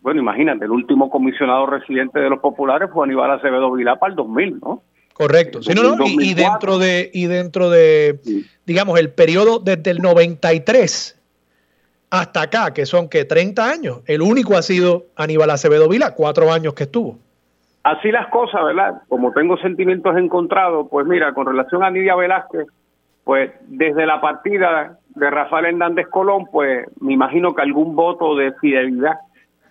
bueno, 0.00 0.20
imagínate, 0.20 0.66
el 0.66 0.70
último 0.70 1.10
comisionado 1.10 1.66
residente 1.66 2.20
de 2.20 2.30
los 2.30 2.38
populares 2.38 2.90
fue 2.92 3.06
Aníbal 3.06 3.32
Acevedo 3.32 3.72
Vilá 3.72 3.96
para 3.96 4.12
el 4.12 4.16
2000, 4.16 4.60
¿no? 4.60 4.82
Correcto. 5.14 5.60
y, 5.62 6.34
dentro 6.34 6.78
de, 6.78 7.10
y 7.12 7.26
dentro 7.26 7.70
de 7.70 8.18
digamos, 8.66 8.98
el 8.98 9.10
periodo 9.10 9.58
desde 9.58 9.90
el 9.90 9.98
93 9.98 11.20
hasta 12.20 12.42
acá, 12.42 12.72
que 12.72 12.86
son 12.86 13.08
que 13.08 13.24
30 13.24 13.68
años, 13.68 14.00
el 14.06 14.22
único 14.22 14.56
ha 14.56 14.62
sido 14.62 15.06
Aníbal 15.16 15.50
Acevedo 15.50 15.88
Vila, 15.88 16.14
cuatro 16.14 16.52
años 16.52 16.74
que 16.74 16.84
estuvo. 16.84 17.18
Así 17.82 18.10
las 18.12 18.28
cosas, 18.28 18.64
¿verdad? 18.64 19.02
Como 19.08 19.32
tengo 19.32 19.56
sentimientos 19.58 20.16
encontrados, 20.16 20.86
pues 20.90 21.06
mira, 21.06 21.34
con 21.34 21.46
relación 21.46 21.82
a 21.82 21.90
Nidia 21.90 22.14
Velázquez, 22.14 22.66
pues 23.24 23.52
desde 23.66 24.06
la 24.06 24.20
partida 24.20 24.98
de 25.08 25.30
Rafael 25.30 25.66
Hernández 25.66 26.06
Colón, 26.08 26.46
pues 26.52 26.86
me 27.00 27.12
imagino 27.12 27.54
que 27.54 27.62
algún 27.62 27.96
voto 27.96 28.36
de 28.36 28.52
fidelidad 28.54 29.18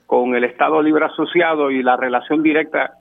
con 0.05 0.35
el 0.35 0.43
Estado 0.43 0.81
Libre 0.81 1.05
Asociado 1.05 1.71
y 1.71 1.81
la 1.81 1.95
relación 1.95 2.43
directa 2.43 2.93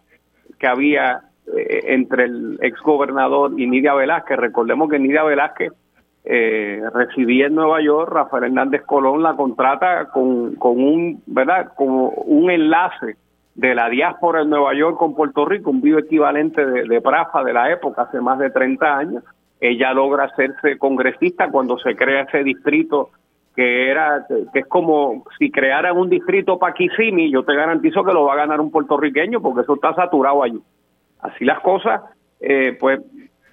que 0.58 0.66
había 0.66 1.20
eh, 1.46 1.80
entre 1.88 2.24
el 2.24 2.58
exgobernador 2.62 3.58
y 3.58 3.66
Nidia 3.66 3.94
Velázquez. 3.94 4.38
Recordemos 4.38 4.88
que 4.88 5.00
Nidia 5.00 5.24
Velázquez 5.24 5.72
eh, 6.24 6.80
residía 6.92 7.46
en 7.46 7.54
Nueva 7.54 7.82
York, 7.82 8.12
Rafael 8.12 8.44
Hernández 8.44 8.82
Colón 8.82 9.22
la 9.22 9.34
contrata 9.34 10.08
con, 10.10 10.56
un, 10.60 11.22
¿verdad? 11.26 11.72
Como 11.74 12.08
un 12.10 12.50
enlace 12.50 13.16
de 13.54 13.74
la 13.74 13.88
diáspora 13.88 14.42
en 14.42 14.50
Nueva 14.50 14.74
York 14.74 14.96
con 14.98 15.14
Puerto 15.14 15.44
Rico, 15.44 15.70
un 15.70 15.80
vivo 15.80 15.98
equivalente 15.98 16.64
de, 16.64 16.84
de 16.84 17.00
Prafa 17.00 17.42
de 17.42 17.52
la 17.52 17.70
época, 17.70 18.02
hace 18.02 18.20
más 18.20 18.38
de 18.38 18.50
30 18.50 18.96
años. 18.96 19.24
Ella 19.60 19.92
logra 19.92 20.24
hacerse 20.24 20.78
congresista 20.78 21.50
cuando 21.50 21.78
se 21.78 21.94
crea 21.94 22.22
ese 22.22 22.42
distrito 22.42 23.10
que 23.54 23.90
era 23.90 24.24
que 24.52 24.60
es 24.60 24.66
como 24.66 25.24
si 25.38 25.50
crearan 25.50 25.98
un 25.98 26.08
distrito 26.08 26.58
Kissimmee, 26.74 27.30
yo 27.30 27.44
te 27.44 27.54
garantizo 27.54 28.02
que 28.02 28.14
lo 28.14 28.24
va 28.24 28.32
a 28.32 28.36
ganar 28.36 28.62
un 28.62 28.70
puertorriqueño 28.70 29.42
porque 29.42 29.60
eso 29.60 29.74
está 29.74 29.94
saturado 29.94 30.42
allí 30.42 30.58
así 31.22 31.44
las 31.44 31.60
cosas, 31.60 32.02
eh, 32.40 32.76
pues 32.78 33.00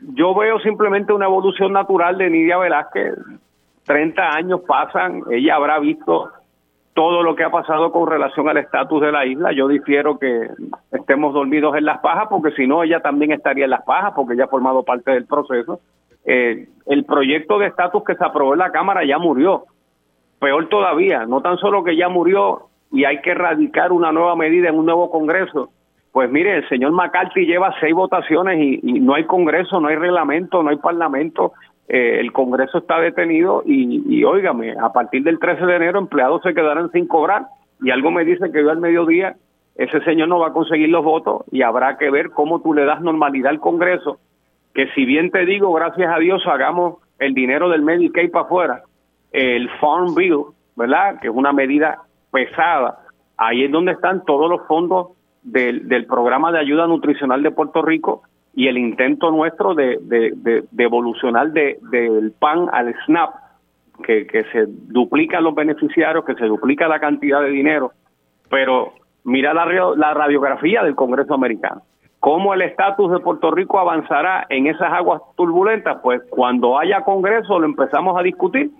yo 0.01 0.33
veo 0.35 0.59
simplemente 0.59 1.13
una 1.13 1.25
evolución 1.25 1.73
natural 1.73 2.17
de 2.17 2.29
Nidia 2.29 2.57
Velázquez. 2.57 3.15
30 3.85 4.21
años 4.21 4.61
pasan, 4.67 5.23
ella 5.31 5.55
habrá 5.55 5.79
visto 5.79 6.29
todo 6.93 7.23
lo 7.23 7.35
que 7.35 7.43
ha 7.43 7.49
pasado 7.49 7.91
con 7.91 8.09
relación 8.09 8.49
al 8.49 8.57
estatus 8.57 9.01
de 9.01 9.11
la 9.11 9.25
isla. 9.25 9.51
Yo 9.53 9.67
difiero 9.67 10.19
que 10.19 10.49
estemos 10.91 11.33
dormidos 11.33 11.75
en 11.75 11.85
las 11.85 11.99
pajas, 11.99 12.27
porque 12.29 12.51
si 12.51 12.67
no, 12.67 12.83
ella 12.83 12.99
también 12.99 13.31
estaría 13.31 13.65
en 13.65 13.71
las 13.71 13.83
pajas, 13.83 14.13
porque 14.15 14.33
ella 14.33 14.45
ha 14.45 14.49
formado 14.49 14.83
parte 14.83 15.11
del 15.11 15.25
proceso. 15.25 15.79
Eh, 16.25 16.67
el 16.85 17.05
proyecto 17.05 17.57
de 17.57 17.67
estatus 17.67 18.03
que 18.03 18.15
se 18.15 18.25
aprobó 18.25 18.53
en 18.53 18.59
la 18.59 18.71
Cámara 18.71 19.05
ya 19.05 19.17
murió. 19.17 19.65
Peor 20.39 20.67
todavía, 20.69 21.25
no 21.25 21.41
tan 21.41 21.57
solo 21.57 21.83
que 21.83 21.95
ya 21.95 22.09
murió 22.09 22.69
y 22.91 23.05
hay 23.05 23.21
que 23.21 23.31
erradicar 23.31 23.91
una 23.91 24.11
nueva 24.11 24.35
medida 24.35 24.69
en 24.69 24.77
un 24.77 24.85
nuevo 24.85 25.09
Congreso, 25.09 25.69
pues 26.11 26.29
mire, 26.31 26.57
el 26.57 26.69
señor 26.69 26.91
McCarthy 26.91 27.45
lleva 27.45 27.75
seis 27.79 27.93
votaciones 27.93 28.59
y, 28.59 28.99
no 28.99 29.13
hay 29.13 29.25
Congreso, 29.25 29.79
no 29.79 29.87
hay 29.87 29.95
reglamento, 29.95 30.63
no 30.63 30.69
hay 30.69 30.77
Parlamento. 30.77 31.53
Eh, 31.87 32.19
el 32.19 32.31
Congreso 32.31 32.79
está 32.79 32.99
detenido 32.99 33.63
y, 33.65 34.03
y 34.07 34.23
a 34.23 34.89
partir 34.89 35.23
del 35.23 35.39
13 35.39 35.65
de 35.65 35.75
enero 35.75 35.99
empleados 35.99 36.41
se 36.43 36.53
quedarán 36.53 36.91
sin 36.91 37.07
cobrar 37.07 37.47
y 37.81 37.91
algo 37.91 38.11
me 38.11 38.25
dice 38.25 38.51
que 38.51 38.61
yo 38.61 38.69
al 38.69 38.79
mediodía 38.79 39.35
ese 39.75 40.01
señor 40.01 40.27
no 40.27 40.39
va 40.39 40.47
a 40.47 40.53
conseguir 40.53 40.89
los 40.89 41.05
votos 41.05 41.43
y 41.51 41.61
habrá 41.61 41.97
que 41.97 42.09
ver 42.11 42.31
cómo 42.31 42.61
tú 42.61 42.73
le 42.73 42.83
das 42.83 43.01
normalidad 43.01 43.51
al 43.51 43.61
Congreso, 43.61 44.19
que 44.73 44.87
si 44.93 45.05
bien 45.05 45.31
te 45.31 45.45
digo, 45.45 45.71
gracias 45.71 46.13
a 46.13 46.19
Dios, 46.19 46.43
hagamos 46.47 46.97
el 47.17 47.33
dinero 47.33 47.69
del 47.69 47.81
Medicaid 47.81 48.29
para 48.29 48.45
afuera, 48.45 48.83
el 49.31 49.69
Farm 49.79 50.15
Bill, 50.15 50.43
¿verdad? 50.75 51.19
Que 51.21 51.27
es 51.29 51.33
una 51.33 51.53
medida 51.53 51.99
pesada. 52.29 52.99
Ahí 53.37 53.63
es 53.63 53.71
donde 53.71 53.93
están 53.93 54.25
todos 54.25 54.49
los 54.49 54.67
fondos 54.67 55.11
del, 55.43 56.05
programa 56.05 56.51
de 56.51 56.59
ayuda 56.59 56.87
nutricional 56.87 57.43
de 57.43 57.51
Puerto 57.51 57.81
Rico 57.81 58.23
y 58.53 58.67
el 58.67 58.77
intento 58.77 59.31
nuestro 59.31 59.73
de, 59.73 59.99
de, 60.01 60.63
evolucionar 60.77 61.51
del 61.51 62.33
PAN 62.39 62.67
al 62.71 62.93
SNAP, 63.05 63.33
que, 64.03 64.27
que 64.27 64.43
se 64.45 64.65
duplican 64.67 65.43
los 65.43 65.55
beneficiarios, 65.55 66.25
que 66.25 66.35
se 66.35 66.45
duplica 66.45 66.87
la 66.87 66.99
cantidad 66.99 67.41
de 67.41 67.49
dinero, 67.49 67.91
pero 68.49 68.93
mira 69.23 69.53
la, 69.53 69.65
la 69.95 70.13
radiografía 70.13 70.83
del 70.83 70.95
Congreso 70.95 71.33
americano. 71.33 71.81
¿Cómo 72.19 72.53
el 72.53 72.61
estatus 72.61 73.11
de 73.11 73.19
Puerto 73.19 73.49
Rico 73.51 73.79
avanzará 73.79 74.45
en 74.49 74.67
esas 74.67 74.91
aguas 74.91 75.21
turbulentas? 75.37 75.99
Pues 76.03 76.21
cuando 76.29 76.77
haya 76.77 77.01
Congreso 77.01 77.59
lo 77.59 77.65
empezamos 77.65 78.17
a 78.19 78.23
discutir 78.23 78.71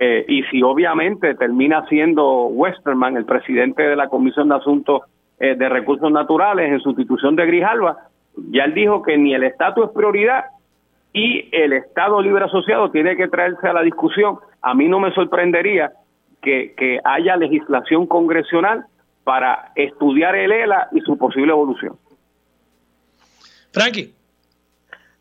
eh, 0.00 0.24
y 0.26 0.42
si 0.44 0.62
obviamente 0.62 1.34
termina 1.36 1.86
siendo 1.86 2.46
Westerman 2.46 3.16
el 3.16 3.24
presidente 3.24 3.82
de 3.84 3.94
la 3.94 4.08
Comisión 4.08 4.48
de 4.48 4.56
Asuntos 4.56 5.02
eh, 5.40 5.54
de 5.54 5.68
Recursos 5.68 6.10
Naturales 6.10 6.70
en 6.70 6.80
sustitución 6.80 7.36
de 7.36 7.46
Grijalva, 7.46 8.08
ya 8.50 8.64
él 8.64 8.74
dijo 8.74 9.02
que 9.02 9.16
ni 9.16 9.34
el 9.34 9.44
estatus 9.44 9.86
es 9.86 9.90
prioridad 9.90 10.44
y 11.12 11.48
el 11.52 11.72
Estado 11.72 12.20
Libre 12.20 12.44
Asociado 12.44 12.90
tiene 12.90 13.16
que 13.16 13.28
traerse 13.28 13.66
a 13.68 13.72
la 13.72 13.82
discusión. 13.82 14.38
A 14.62 14.74
mí 14.74 14.88
no 14.88 15.00
me 15.00 15.12
sorprendería 15.12 15.92
que, 16.42 16.74
que 16.76 17.00
haya 17.04 17.36
legislación 17.36 18.06
congresional 18.06 18.84
para 19.24 19.72
estudiar 19.74 20.36
el 20.36 20.52
ELA 20.52 20.88
y 20.92 21.00
su 21.00 21.18
posible 21.18 21.52
evolución. 21.52 21.96
Frankie. 23.72 24.17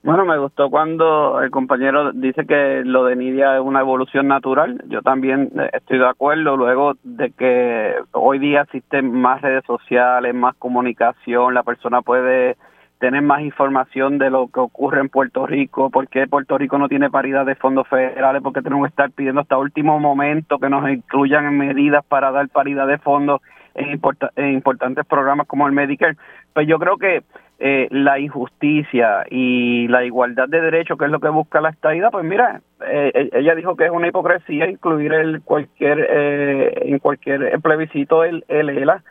Bueno, 0.08 0.24
me 0.24 0.38
gustó 0.38 0.70
cuando 0.70 1.42
el 1.42 1.52
compañero 1.52 2.14
dice 2.14 2.46
que 2.46 2.82
lo 2.86 3.04
de 3.04 3.18
Nidia 3.18 3.56
es 3.58 3.62
una 3.62 3.82
evolución 3.82 4.30
natural. 4.30 4.82
Yo 4.88 5.02
también 5.02 5.52
eh, 5.60 5.70
estoy 5.74 5.98
de 5.98 6.08
acuerdo, 6.08 6.56
luego 6.56 6.94
de 7.04 7.32
que 7.32 7.94
hoy 8.14 8.40
día 8.40 8.62
existen 8.62 9.12
más 9.12 9.42
redes 9.42 9.66
sociales, 9.66 10.34
más 10.34 10.56
comunicación, 10.56 11.54
la 11.54 11.64
persona 11.64 12.02
puede 12.04 12.56
tener 13.00 13.22
más 13.22 13.42
información 13.42 14.18
de 14.18 14.30
lo 14.30 14.48
que 14.48 14.62
ocurre 14.62 15.02
en 15.02 15.10
Puerto 15.10 15.46
Rico, 15.46 15.90
por 15.90 16.08
qué 16.08 16.26
Puerto 16.26 16.58
Rico 16.58 16.78
no 16.78 16.88
tiene 16.88 17.10
paridad 17.10 17.46
de 17.46 17.56
fondos 17.56 17.86
federales, 17.90 18.42
porque 18.42 18.62
tenemos 18.62 18.86
que 18.86 18.92
estar 18.92 19.12
pidiendo 19.12 19.42
hasta 19.42 19.58
último 19.58 20.00
momento 20.00 20.58
que 20.58 20.70
nos 20.70 20.90
incluyan 20.90 21.48
en 21.48 21.58
medidas 21.58 22.06
para 22.06 22.32
dar 22.32 22.48
paridad 22.48 22.88
de 22.88 22.98
fondos 22.98 23.42
en, 23.76 24.00
en 24.38 24.54
importantes 24.54 25.06
programas 25.06 25.48
como 25.48 25.68
el 25.68 25.74
Medicare. 25.74 26.16
Pues 26.54 26.66
yo 26.66 26.80
creo 26.80 26.96
que 26.96 27.24
eh, 27.60 27.88
la 27.90 28.20
injusticia 28.20 29.26
y 29.32 29.88
la 29.88 30.06
igualdad 30.06 30.48
de 30.48 30.62
derechos, 30.62 30.98
que 30.98 31.06
es 31.06 31.12
lo 31.12 31.20
que 31.20 31.30
busca 31.30 31.60
la 31.60 31.70
estadidad, 31.70 32.12
pues 32.12 32.24
mira, 32.24 32.62
eh, 32.86 33.12
e-, 33.14 33.40
ella 33.40 33.56
dijo 33.56 33.76
que 33.76 33.86
es 33.86 33.92
una 33.92 34.08
hipocresía 34.08 34.70
incluir 34.70 35.12
el 35.14 35.42
cualquier 35.42 36.08
eh, 36.08 36.74
en 36.86 37.00
cualquier 37.00 37.60
plebiscito 37.62 38.24
el, 38.24 38.46
el 38.48 38.70
ELA, 38.70 39.04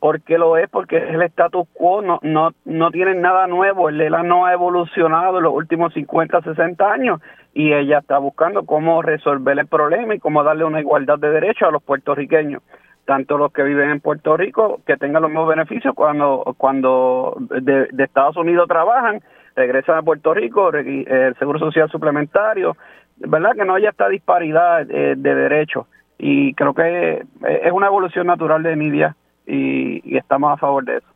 porque 0.00 0.36
lo 0.36 0.56
es, 0.56 0.68
porque 0.68 0.96
es 0.96 1.14
el 1.14 1.22
status 1.22 1.68
quo, 1.74 2.02
no, 2.02 2.18
no, 2.22 2.50
no 2.64 2.90
tienen 2.90 3.20
nada 3.20 3.46
nuevo, 3.46 3.88
el 3.88 4.00
ELA 4.00 4.24
no 4.24 4.46
ha 4.46 4.52
evolucionado 4.52 5.38
en 5.38 5.44
los 5.44 5.54
últimos 5.54 5.94
50, 5.94 6.42
60 6.42 6.92
años 6.92 7.20
y 7.54 7.72
ella 7.72 7.98
está 7.98 8.18
buscando 8.18 8.66
cómo 8.66 9.00
resolver 9.02 9.56
el 9.56 9.68
problema 9.68 10.16
y 10.16 10.18
cómo 10.18 10.42
darle 10.42 10.64
una 10.64 10.80
igualdad 10.80 11.20
de 11.20 11.30
derechos 11.30 11.68
a 11.68 11.70
los 11.70 11.84
puertorriqueños 11.84 12.62
tanto 13.04 13.36
los 13.36 13.52
que 13.52 13.62
viven 13.62 13.90
en 13.90 14.00
Puerto 14.00 14.36
Rico 14.36 14.80
que 14.86 14.96
tengan 14.96 15.22
los 15.22 15.30
mismos 15.30 15.48
beneficios 15.48 15.94
cuando 15.94 16.54
cuando 16.56 17.36
de, 17.50 17.88
Estados 17.98 18.36
Unidos 18.36 18.68
trabajan 18.68 19.20
regresan 19.56 19.98
a 19.98 20.02
Puerto 20.02 20.32
Rico 20.34 20.70
el 20.72 21.34
seguro 21.36 21.58
social 21.58 21.90
suplementario 21.90 22.76
verdad 23.16 23.52
que 23.56 23.64
no 23.64 23.74
haya 23.74 23.90
esta 23.90 24.08
disparidad 24.08 24.90
eh, 24.90 25.14
de 25.16 25.34
derechos. 25.34 25.86
Y 26.18 26.54
creo 26.54 26.74
que 26.74 27.24
es 27.42 27.72
una 27.72 27.88
evolución 27.88 28.26
natural 28.26 28.62
de 28.62 28.76
media 28.76 29.16
y, 29.46 30.16
estamos 30.16 30.52
a 30.52 30.56
favor 30.56 30.84
de 30.84 30.98
eso. 30.98 31.06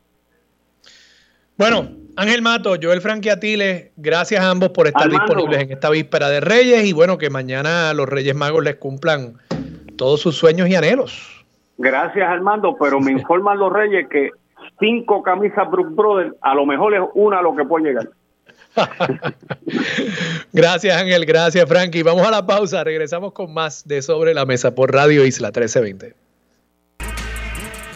Bueno 1.57 1.87
Ángel 2.17 2.41
Mato, 2.41 2.75
Joel 2.81 2.99
Frankie 2.99 3.29
Atiles, 3.29 3.91
gracias 3.95 4.43
a 4.43 4.49
ambos 4.49 4.69
por 4.69 4.87
estar 4.87 5.07
disponibles 5.07 5.61
en 5.61 5.71
esta 5.71 5.91
víspera 5.91 6.29
de 6.29 6.39
Reyes 6.39 6.83
y 6.85 6.91
bueno, 6.91 7.19
que 7.19 7.29
mañana 7.29 7.93
los 7.93 8.09
Reyes 8.09 8.35
Magos 8.35 8.63
les 8.63 8.75
cumplan 8.77 9.35
todos 9.97 10.21
sus 10.21 10.35
sueños 10.35 10.67
y 10.67 10.75
anhelos. 10.75 11.36
Gracias, 11.77 12.27
Armando, 12.27 12.75
pero 12.79 12.99
me 12.99 13.11
informan 13.19 13.59
los 13.59 13.71
Reyes 13.71 14.07
que 14.09 14.31
cinco 14.79 15.23
camisas 15.23 15.69
Brook 15.69 15.95
Brothers, 15.95 16.35
a 16.41 16.55
lo 16.55 16.65
mejor 16.65 16.93
es 16.95 17.01
una 17.13 17.41
lo 17.41 17.55
que 17.55 17.65
puede 17.65 17.85
llegar. 17.85 18.09
gracias, 20.53 21.01
Ángel. 21.01 21.25
Gracias, 21.25 21.67
Frankie. 21.67 22.03
Vamos 22.03 22.27
a 22.27 22.31
la 22.31 22.45
pausa. 22.45 22.83
Regresamos 22.83 23.33
con 23.33 23.53
más 23.53 23.87
de 23.87 24.01
Sobre 24.01 24.33
la 24.33 24.45
Mesa 24.45 24.75
por 24.75 24.93
Radio 24.93 25.25
Isla 25.25 25.47
1320. 25.47 26.15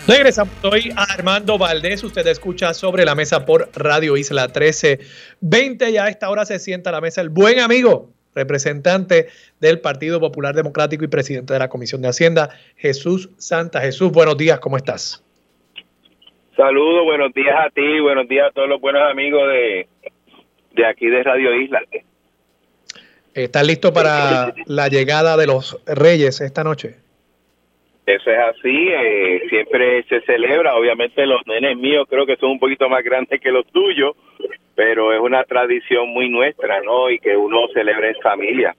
Regresamos. 0.07 0.53
Soy 0.61 0.91
Armando 0.95 1.59
Valdés. 1.59 2.03
Usted 2.03 2.25
escucha 2.25 2.73
Sobre 2.73 3.05
la 3.05 3.13
Mesa 3.13 3.45
por 3.45 3.69
Radio 3.75 4.17
Isla 4.17 4.47
1320. 4.47 5.91
Y 5.91 5.97
a 5.97 6.07
esta 6.07 6.29
hora 6.29 6.45
se 6.45 6.57
sienta 6.57 6.89
a 6.89 6.93
la 6.93 7.01
mesa 7.01 7.21
el 7.21 7.29
buen 7.29 7.59
amigo 7.59 8.09
representante 8.35 9.27
del 9.59 9.79
Partido 9.79 10.19
Popular 10.19 10.55
Democrático 10.55 11.03
y 11.03 11.07
presidente 11.07 11.53
de 11.53 11.59
la 11.59 11.69
Comisión 11.69 12.01
de 12.01 12.09
Hacienda, 12.09 12.49
Jesús 12.77 13.29
Santa. 13.37 13.81
Jesús, 13.81 14.11
buenos 14.11 14.37
días, 14.37 14.59
¿cómo 14.59 14.77
estás? 14.77 15.23
Saludos, 16.55 17.05
buenos 17.05 17.33
días 17.33 17.55
a 17.57 17.69
ti, 17.69 17.99
buenos 17.99 18.27
días 18.27 18.49
a 18.49 18.51
todos 18.51 18.69
los 18.69 18.79
buenos 18.79 19.01
amigos 19.09 19.47
de, 19.47 19.87
de 20.73 20.85
aquí 20.85 21.07
de 21.07 21.23
Radio 21.23 21.59
Isla. 21.59 21.81
¿Estás 23.33 23.65
listo 23.65 23.93
para 23.93 24.53
la 24.65 24.87
llegada 24.89 25.37
de 25.37 25.47
los 25.47 25.79
Reyes 25.85 26.41
esta 26.41 26.63
noche? 26.63 26.97
Eso 28.15 28.29
es 28.29 28.39
así, 28.39 28.89
eh, 28.89 29.41
siempre 29.49 30.03
se 30.09 30.19
celebra, 30.21 30.75
obviamente 30.75 31.25
los 31.25 31.39
nenes 31.47 31.77
míos 31.77 32.05
creo 32.09 32.25
que 32.25 32.35
son 32.35 32.51
un 32.51 32.59
poquito 32.59 32.89
más 32.89 33.03
grandes 33.05 33.39
que 33.39 33.51
los 33.51 33.65
tuyos, 33.67 34.17
pero 34.75 35.13
es 35.13 35.21
una 35.21 35.45
tradición 35.45 36.09
muy 36.09 36.29
nuestra, 36.29 36.81
¿no? 36.81 37.09
Y 37.09 37.19
que 37.19 37.37
uno 37.37 37.67
celebre 37.73 38.09
en 38.09 38.15
familia. 38.21 38.75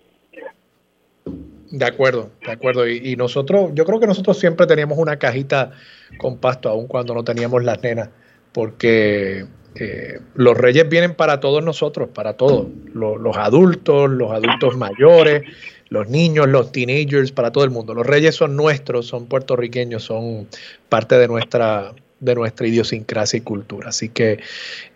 De 1.71 1.87
acuerdo, 1.87 2.31
de 2.45 2.53
acuerdo. 2.53 2.87
Y, 2.87 3.17
nosotros, 3.17 3.71
yo 3.73 3.87
creo 3.87 3.99
que 3.99 4.07
nosotros 4.07 4.39
siempre 4.39 4.67
teníamos 4.67 4.99
una 4.99 5.19
cajita 5.19 5.71
con 6.19 6.39
pasto, 6.39 6.69
aun 6.69 6.87
cuando 6.87 7.15
no 7.15 7.25
teníamos 7.25 7.65
las 7.65 7.83
nenas, 7.83 8.11
porque 8.53 9.47
eh, 9.77 10.21
los 10.35 10.59
reyes 10.59 10.87
vienen 10.91 11.15
para 11.15 11.41
todos 11.41 11.65
nosotros, 11.65 12.11
para 12.11 12.35
todos, 12.35 12.67
los 12.93 13.37
adultos, 13.39 14.11
los 14.11 14.31
adultos 14.31 14.77
mayores, 14.77 15.45
los 15.93 16.09
niños, 16.09 16.49
los 16.49 16.73
teenagers, 16.73 17.33
para 17.33 17.53
todo 17.53 17.65
el 17.65 17.71
mundo. 17.71 17.93
Los 17.93 18.07
reyes 18.07 18.35
son 18.35 18.57
nuestros, 18.57 19.07
son 19.07 19.27
puertorriqueños, 19.27 20.03
son 20.03 20.49
parte 20.89 21.19
de 21.19 21.29
nuestra 21.29 21.93
de 22.19 22.37
nuestra 22.37 22.69
idiosincrasia 22.69 23.39
y 23.39 23.41
cultura. 23.41 23.89
Así 23.89 24.09
que, 24.09 24.39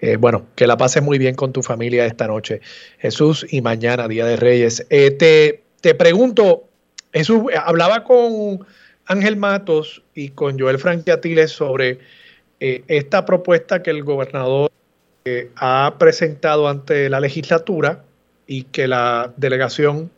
eh, 0.01 0.15
bueno, 0.15 0.47
que 0.55 0.69
la 0.69 0.77
pases 0.77 1.03
muy 1.03 1.19
bien 1.19 1.35
con 1.35 1.53
tu 1.53 1.61
familia 1.61 2.07
esta 2.07 2.29
noche, 2.29 2.61
Jesús, 2.99 3.45
y 3.51 3.61
mañana, 3.63 4.07
Día 4.07 4.25
de 4.25 4.37
Reyes. 4.37 4.87
Eh, 4.91 5.11
te, 5.11 5.65
te 5.81 5.95
pregunto, 5.97 6.69
Jesús, 7.13 7.43
hablaba 7.65 8.05
con 8.05 8.65
Ángel 9.07 9.37
Matos 9.37 10.03
y 10.15 10.29
con 10.29 10.57
Joel 10.57 10.79
Franquiatiles 10.79 11.51
sobre 11.51 11.99
eh, 12.61 12.85
esta 12.87 13.27
propuesta 13.27 13.83
que 13.83 13.91
el 13.91 14.05
gobernador 14.05 14.71
ha 15.57 15.97
presentado 15.99 16.69
ante 16.69 17.11
la 17.11 17.19
legislatura 17.19 18.05
y 18.47 18.63
que 18.63 18.87
la 18.87 19.33
delegación 19.37 20.13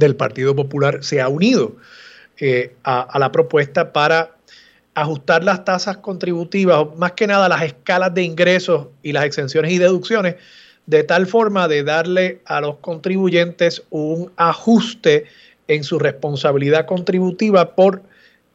del 0.00 0.16
Partido 0.16 0.56
Popular 0.56 1.04
se 1.04 1.20
ha 1.20 1.28
unido 1.28 1.76
a, 2.82 3.02
a 3.02 3.18
la 3.18 3.30
propuesta 3.30 3.92
para 3.92 4.34
ajustar 4.94 5.44
las 5.44 5.64
tasas 5.64 5.98
contributivas, 5.98 6.86
más 6.96 7.12
que 7.12 7.26
nada 7.26 7.48
las 7.48 7.62
escalas 7.62 8.12
de 8.14 8.24
ingresos 8.24 8.88
y 9.02 9.12
las 9.12 9.24
exenciones 9.24 9.72
y 9.72 9.78
deducciones, 9.78 10.36
de 10.86 11.04
tal 11.04 11.26
forma 11.26 11.68
de 11.68 11.84
darle 11.84 12.40
a 12.46 12.60
los 12.60 12.78
contribuyentes 12.78 13.82
un 13.90 14.32
ajuste 14.36 15.26
en 15.68 15.84
su 15.84 15.98
responsabilidad 15.98 16.86
contributiva 16.86 17.76
por 17.76 18.02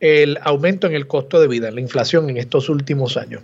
el 0.01 0.37
aumento 0.41 0.87
en 0.87 0.93
el 0.93 1.07
costo 1.07 1.39
de 1.39 1.47
vida, 1.47 1.71
la 1.71 1.79
inflación 1.79 2.29
en 2.29 2.37
estos 2.37 2.67
últimos 2.67 3.15
años. 3.15 3.41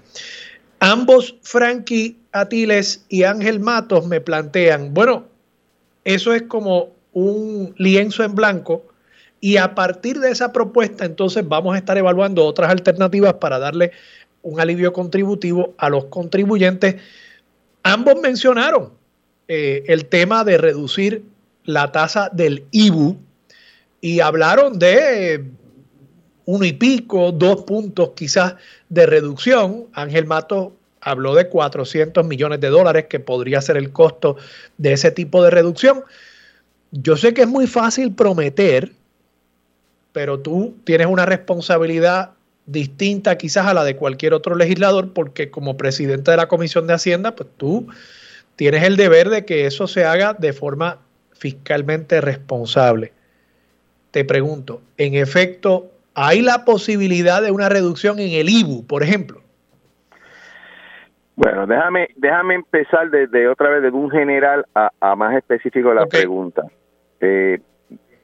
Ambos, 0.80 1.36
Frankie 1.41 2.18
Atiles 2.34 3.06
y 3.07 3.23
Ángel 3.23 3.60
Matos, 3.60 4.07
me 4.07 4.19
plantean, 4.19 4.94
bueno, 4.94 5.26
eso 6.03 6.34
es 6.34 6.44
como 6.44 6.90
un 7.13 7.73
lienzo 7.77 8.23
en 8.23 8.35
blanco 8.35 8.85
y 9.39 9.57
a 9.57 9.73
partir 9.73 10.19
de 10.19 10.29
esa 10.29 10.53
propuesta, 10.53 11.03
entonces 11.03 11.47
vamos 11.47 11.73
a 11.75 11.79
estar 11.79 11.97
evaluando 11.97 12.45
otras 12.45 12.69
alternativas 12.69 13.33
para 13.33 13.57
darle 13.57 13.91
un 14.43 14.59
alivio 14.59 14.93
contributivo 14.93 15.73
a 15.77 15.89
los 15.89 16.05
contribuyentes. 16.05 16.95
Ambos 17.83 18.15
mencionaron 18.21 18.93
eh, 19.47 19.83
el 19.88 20.05
tema 20.05 20.43
de 20.43 20.57
reducir 20.57 21.23
la 21.65 21.91
tasa 21.91 22.29
del 22.31 22.65
IBU 22.71 23.17
y 23.99 24.19
hablaron 24.19 24.79
de 24.79 25.45
uno 26.45 26.65
y 26.65 26.73
pico, 26.73 27.31
dos 27.31 27.63
puntos 27.63 28.11
quizás 28.15 28.55
de 28.89 29.05
reducción. 29.05 29.88
Ángel 29.93 30.25
Mato 30.25 30.73
habló 31.01 31.33
de 31.35 31.49
400 31.49 32.25
millones 32.25 32.59
de 32.61 32.69
dólares 32.69 33.05
que 33.09 33.19
podría 33.19 33.61
ser 33.61 33.77
el 33.77 33.91
costo 33.91 34.38
de 34.77 34.93
ese 34.93 35.11
tipo 35.11 35.43
de 35.43 35.49
reducción. 35.49 36.03
Yo 36.91 37.15
sé 37.15 37.34
que 37.34 37.41
es 37.41 37.47
muy 37.47 37.68
fácil 37.68 38.13
prometer, 38.13 38.91
pero 40.11 40.39
tú 40.39 40.76
tienes 40.84 41.07
una 41.07 41.26
responsabilidad 41.26 42.31
distinta 42.65 43.38
quizás 43.38 43.65
a 43.68 43.73
la 43.73 43.84
de 43.84 43.95
cualquier 43.95 44.34
otro 44.34 44.55
legislador, 44.55 45.13
porque 45.13 45.49
como 45.49 45.77
presidente 45.77 46.31
de 46.31 46.38
la 46.38 46.47
Comisión 46.47 46.88
de 46.88 46.93
Hacienda, 46.93 47.35
pues 47.35 47.49
tú 47.57 47.88
tienes 48.55 48.84
el 48.84 48.97
deber 48.97 49.30
de 49.30 49.45
que 49.45 49.65
eso 49.65 49.88
se 49.88 50.05
haga 50.05 50.34
de 50.34 50.53
forma 50.53 50.99
fiscalmente 51.31 52.22
responsable. 52.22 53.13
Te 54.11 54.26
pregunto, 54.26 54.81
en 54.97 55.15
efecto, 55.15 55.89
¿hay 56.13 56.41
la 56.41 56.65
posibilidad 56.65 57.41
de 57.41 57.51
una 57.51 57.69
reducción 57.69 58.19
en 58.19 58.31
el 58.31 58.49
IBU, 58.49 58.85
por 58.85 59.03
ejemplo? 59.03 59.41
Bueno, 61.35 61.65
déjame, 61.65 62.09
déjame 62.18 62.55
empezar 62.55 63.09
desde 63.09 63.47
otra 63.47 63.69
vez, 63.69 63.81
de 63.81 63.89
un 63.89 64.11
general 64.11 64.65
a, 64.76 65.15
más 65.15 65.35
específico 65.35 65.93
la 65.93 66.05
pregunta. 66.05 66.63
Eh, 67.22 67.60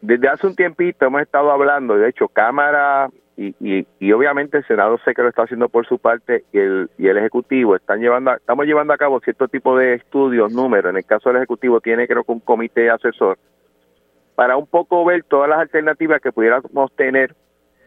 desde 0.02 0.28
hace 0.28 0.48
un 0.48 0.56
tiempito 0.56 1.06
hemos 1.06 1.22
estado 1.22 1.52
hablando, 1.52 1.96
de 1.98 2.10
hecho, 2.10 2.28
Cámara 2.28 3.10
y, 3.38 3.86
y, 4.00 4.12
obviamente 4.14 4.58
el 4.58 4.66
Senado 4.66 4.98
sé 5.06 5.14
que 5.14 5.22
lo 5.22 5.30
está 5.30 5.44
haciendo 5.44 5.70
por 5.70 5.86
su 5.86 6.00
parte 6.00 6.46
y 6.52 6.58
el, 6.58 6.90
y 6.98 7.08
el 7.08 7.18
Ejecutivo 7.18 7.76
están 7.76 8.00
llevando, 8.00 8.34
estamos 8.34 8.66
llevando 8.66 8.94
a 8.94 8.98
cabo 8.98 9.20
cierto 9.20 9.48
tipo 9.48 9.78
de 9.78 9.94
estudios, 9.94 10.52
números. 10.52 10.90
En 10.90 10.98
el 10.98 11.06
caso 11.06 11.30
del 11.30 11.38
Ejecutivo 11.38 11.80
tiene 11.80 12.08
creo 12.08 12.24
que 12.24 12.32
un 12.32 12.40
comité 12.40 12.90
asesor 12.90 13.38
para 14.34 14.58
un 14.58 14.66
poco 14.66 15.06
ver 15.06 15.24
todas 15.24 15.50
las 15.50 15.60
alternativas 15.60 16.20
que 16.20 16.32
pudiéramos 16.32 16.92
tener 16.96 17.36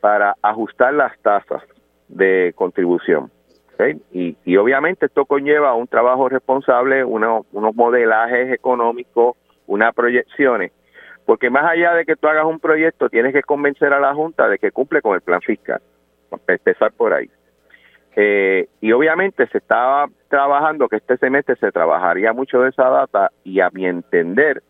para 0.01 0.37
ajustar 0.41 0.95
las 0.95 1.19
tasas 1.19 1.63
de 2.09 2.53
contribución. 2.55 3.31
Y, 4.13 4.37
y, 4.45 4.57
obviamente 4.57 5.07
esto 5.07 5.25
conlleva 5.25 5.75
un 5.75 5.87
trabajo 5.87 6.29
responsable, 6.29 7.03
unos 7.03 7.47
modelajes 7.53 8.53
económicos, 8.53 9.37
unas 9.67 9.95
proyecciones 9.95 10.71
porque 11.27 11.51
más 11.51 11.65
allá 11.65 11.95
de 11.95 12.05
que 12.05 12.17
tú 12.17 12.29
hagas 12.29 12.45
un 12.45 12.61
proyecto, 12.61 13.09
tienes 13.09 13.33
que 13.33 13.43
convencer 13.43 13.93
a 13.93 14.01
la 14.01 14.15
Junta 14.15 14.49
de 14.49 14.59
que 14.59 14.73
cumple 14.73 15.03
con 15.03 15.15
el 15.15 15.21
plan 15.21 15.41
fiscal. 15.41 15.81
Empezar 16.47 16.93
por 16.93 17.13
ahí. 17.13 17.31
Eh, 18.17 18.69
y 18.81 18.93
obviamente 18.93 19.47
se 19.49 19.59
estaba 19.59 20.07
trabajando 20.29 20.89
que 20.89 20.97
este 20.97 21.17
semestre 21.17 21.57
se 21.57 21.71
trabajaría 21.71 22.33
mucho 22.33 22.61
de 22.61 22.71
esa 22.71 22.89
data 22.89 23.31
y 23.45 23.61
a 23.61 23.71
mi 23.71 23.87
entender 23.87 24.63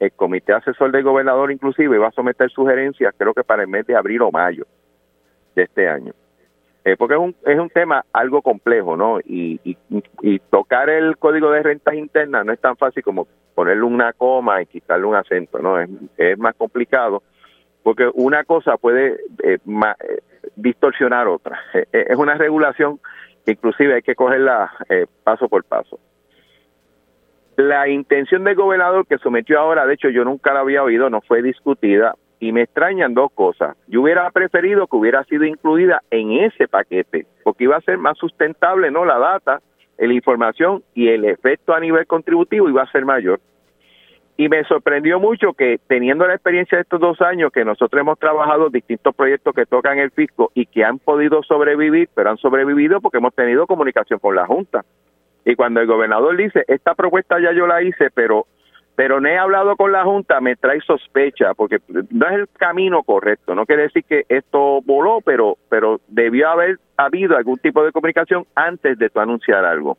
el 0.00 0.12
comité 0.12 0.52
asesor 0.52 0.90
del 0.90 1.04
gobernador 1.04 1.52
inclusive 1.52 1.98
va 1.98 2.08
a 2.08 2.12
someter 2.12 2.50
sugerencias 2.50 3.14
creo 3.16 3.34
que 3.34 3.44
para 3.44 3.62
el 3.62 3.68
mes 3.68 3.86
de 3.86 3.96
abril 3.96 4.22
o 4.22 4.32
mayo 4.32 4.66
de 5.54 5.62
este 5.62 5.88
año. 5.88 6.12
Eh, 6.84 6.96
porque 6.96 7.14
es 7.14 7.20
un, 7.20 7.36
es 7.44 7.58
un 7.58 7.68
tema 7.68 8.04
algo 8.12 8.40
complejo, 8.40 8.96
¿no? 8.96 9.20
Y, 9.20 9.60
y, 9.62 9.76
y, 10.22 10.38
tocar 10.38 10.88
el 10.88 11.18
código 11.18 11.50
de 11.50 11.62
rentas 11.62 11.94
internas 11.94 12.46
no 12.46 12.52
es 12.52 12.60
tan 12.60 12.76
fácil 12.76 13.02
como 13.02 13.26
ponerle 13.58 13.82
una 13.82 14.12
coma 14.12 14.62
y 14.62 14.66
quitarle 14.66 15.04
un 15.04 15.16
acento, 15.16 15.58
¿no? 15.58 15.80
Es, 15.80 16.38
más 16.38 16.54
complicado 16.54 17.24
porque 17.82 18.08
una 18.14 18.44
cosa 18.44 18.76
puede 18.76 19.14
eh, 19.42 19.58
eh 19.66 20.20
distorsionar 20.54 21.26
otra. 21.26 21.58
Eh, 21.74 22.06
es 22.08 22.16
una 22.16 22.34
regulación 22.34 23.00
que 23.44 23.52
inclusive 23.52 23.94
hay 23.94 24.02
que 24.02 24.14
cogerla 24.14 24.70
paso 25.24 25.48
por 25.48 25.64
paso. 25.64 25.98
La 27.56 27.88
intención 27.88 28.44
del 28.44 28.54
gobernador 28.54 29.04
que 29.08 29.18
sometió 29.18 29.58
ahora, 29.58 29.86
de 29.86 29.94
hecho 29.94 30.08
yo 30.08 30.22
nunca 30.24 30.54
la 30.54 30.60
había 30.60 30.84
oído, 30.84 31.10
no 31.10 31.20
fue 31.20 31.42
discutida, 31.42 32.14
y 32.38 32.52
me 32.52 32.62
extrañan 32.62 33.12
dos 33.12 33.32
cosas. 33.32 33.76
Yo 33.88 34.02
hubiera 34.02 34.30
preferido 34.30 34.86
que 34.86 34.94
hubiera 34.94 35.24
sido 35.24 35.42
incluida 35.42 36.00
en 36.12 36.30
ese 36.30 36.68
paquete, 36.68 37.26
porque 37.42 37.64
iba 37.64 37.76
a 37.76 37.80
ser 37.80 37.98
más 37.98 38.16
sustentable, 38.18 38.92
¿no? 38.92 39.04
La 39.04 39.18
data, 39.18 39.60
la 40.06 40.14
información 40.14 40.82
y 40.94 41.08
el 41.08 41.24
efecto 41.24 41.74
a 41.74 41.80
nivel 41.80 42.06
contributivo 42.06 42.68
iba 42.68 42.82
a 42.82 42.92
ser 42.92 43.04
mayor. 43.04 43.40
Y 44.36 44.48
me 44.48 44.62
sorprendió 44.64 45.18
mucho 45.18 45.52
que 45.52 45.80
teniendo 45.88 46.24
la 46.24 46.34
experiencia 46.34 46.78
de 46.78 46.82
estos 46.82 47.00
dos 47.00 47.20
años 47.20 47.50
que 47.52 47.64
nosotros 47.64 48.00
hemos 48.00 48.20
trabajado 48.20 48.70
distintos 48.70 49.12
proyectos 49.12 49.52
que 49.52 49.66
tocan 49.66 49.98
el 49.98 50.12
fisco 50.12 50.52
y 50.54 50.66
que 50.66 50.84
han 50.84 51.00
podido 51.00 51.42
sobrevivir, 51.42 52.08
pero 52.14 52.30
han 52.30 52.36
sobrevivido 52.36 53.00
porque 53.00 53.18
hemos 53.18 53.34
tenido 53.34 53.66
comunicación 53.66 54.20
con 54.20 54.36
la 54.36 54.46
Junta. 54.46 54.84
Y 55.44 55.56
cuando 55.56 55.80
el 55.80 55.88
gobernador 55.88 56.36
dice, 56.36 56.64
esta 56.68 56.94
propuesta 56.94 57.40
ya 57.40 57.52
yo 57.52 57.66
la 57.66 57.82
hice, 57.82 58.10
pero 58.14 58.46
pero 58.98 59.20
no 59.20 59.28
he 59.28 59.38
hablado 59.38 59.76
con 59.76 59.92
la 59.92 60.02
Junta, 60.02 60.40
me 60.40 60.56
trae 60.56 60.80
sospecha, 60.80 61.54
porque 61.54 61.78
no 62.10 62.26
es 62.26 62.32
el 62.32 62.48
camino 62.48 63.04
correcto. 63.04 63.54
No 63.54 63.64
quiere 63.64 63.82
decir 63.82 64.02
que 64.02 64.24
esto 64.28 64.80
voló, 64.82 65.20
pero, 65.24 65.56
pero 65.68 66.00
debió 66.08 66.48
haber 66.48 66.80
habido 66.96 67.36
algún 67.36 67.58
tipo 67.58 67.84
de 67.84 67.92
comunicación 67.92 68.44
antes 68.56 68.98
de 68.98 69.08
tu 69.08 69.20
anunciar 69.20 69.64
algo. 69.64 69.96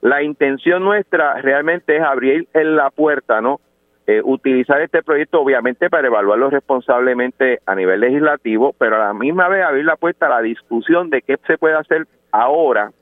La 0.00 0.22
intención 0.22 0.84
nuestra 0.84 1.42
realmente 1.42 1.96
es 1.96 2.02
abrir 2.04 2.46
en 2.54 2.76
la 2.76 2.90
puerta, 2.90 3.40
¿no? 3.40 3.58
Eh, 4.06 4.22
utilizar 4.22 4.80
este 4.80 5.02
proyecto 5.02 5.40
obviamente 5.40 5.90
para 5.90 6.06
evaluarlo 6.06 6.50
responsablemente 6.50 7.62
a 7.66 7.74
nivel 7.74 7.98
legislativo, 7.98 8.76
pero 8.78 8.94
a 8.94 9.06
la 9.06 9.12
misma 9.12 9.48
vez 9.48 9.64
abrir 9.64 9.86
la 9.86 9.96
puerta 9.96 10.26
a 10.26 10.36
la 10.36 10.40
discusión 10.40 11.10
de 11.10 11.20
qué 11.22 11.36
se 11.48 11.58
puede 11.58 11.74
hacer 11.74 12.06
ahora 12.30 12.92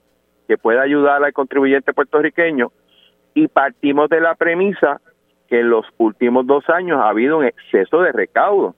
que 0.49 0.57
pueda 0.57 0.81
ayudar 0.81 1.23
al 1.23 1.35
contribuyente 1.35 1.93
puertorriqueño 1.93 2.73
y 3.35 3.49
partimos 3.49 4.09
de 4.09 4.21
la 4.21 4.35
premisa 4.35 5.01
que 5.49 5.61
en 5.61 5.71
los 5.71 5.87
últimos 5.99 6.47
dos 6.47 6.69
años 6.71 6.99
ha 7.01 7.09
habido 7.09 7.39
un 7.39 7.45
exceso 7.45 8.01
de 8.01 8.13
recaudo. 8.13 8.75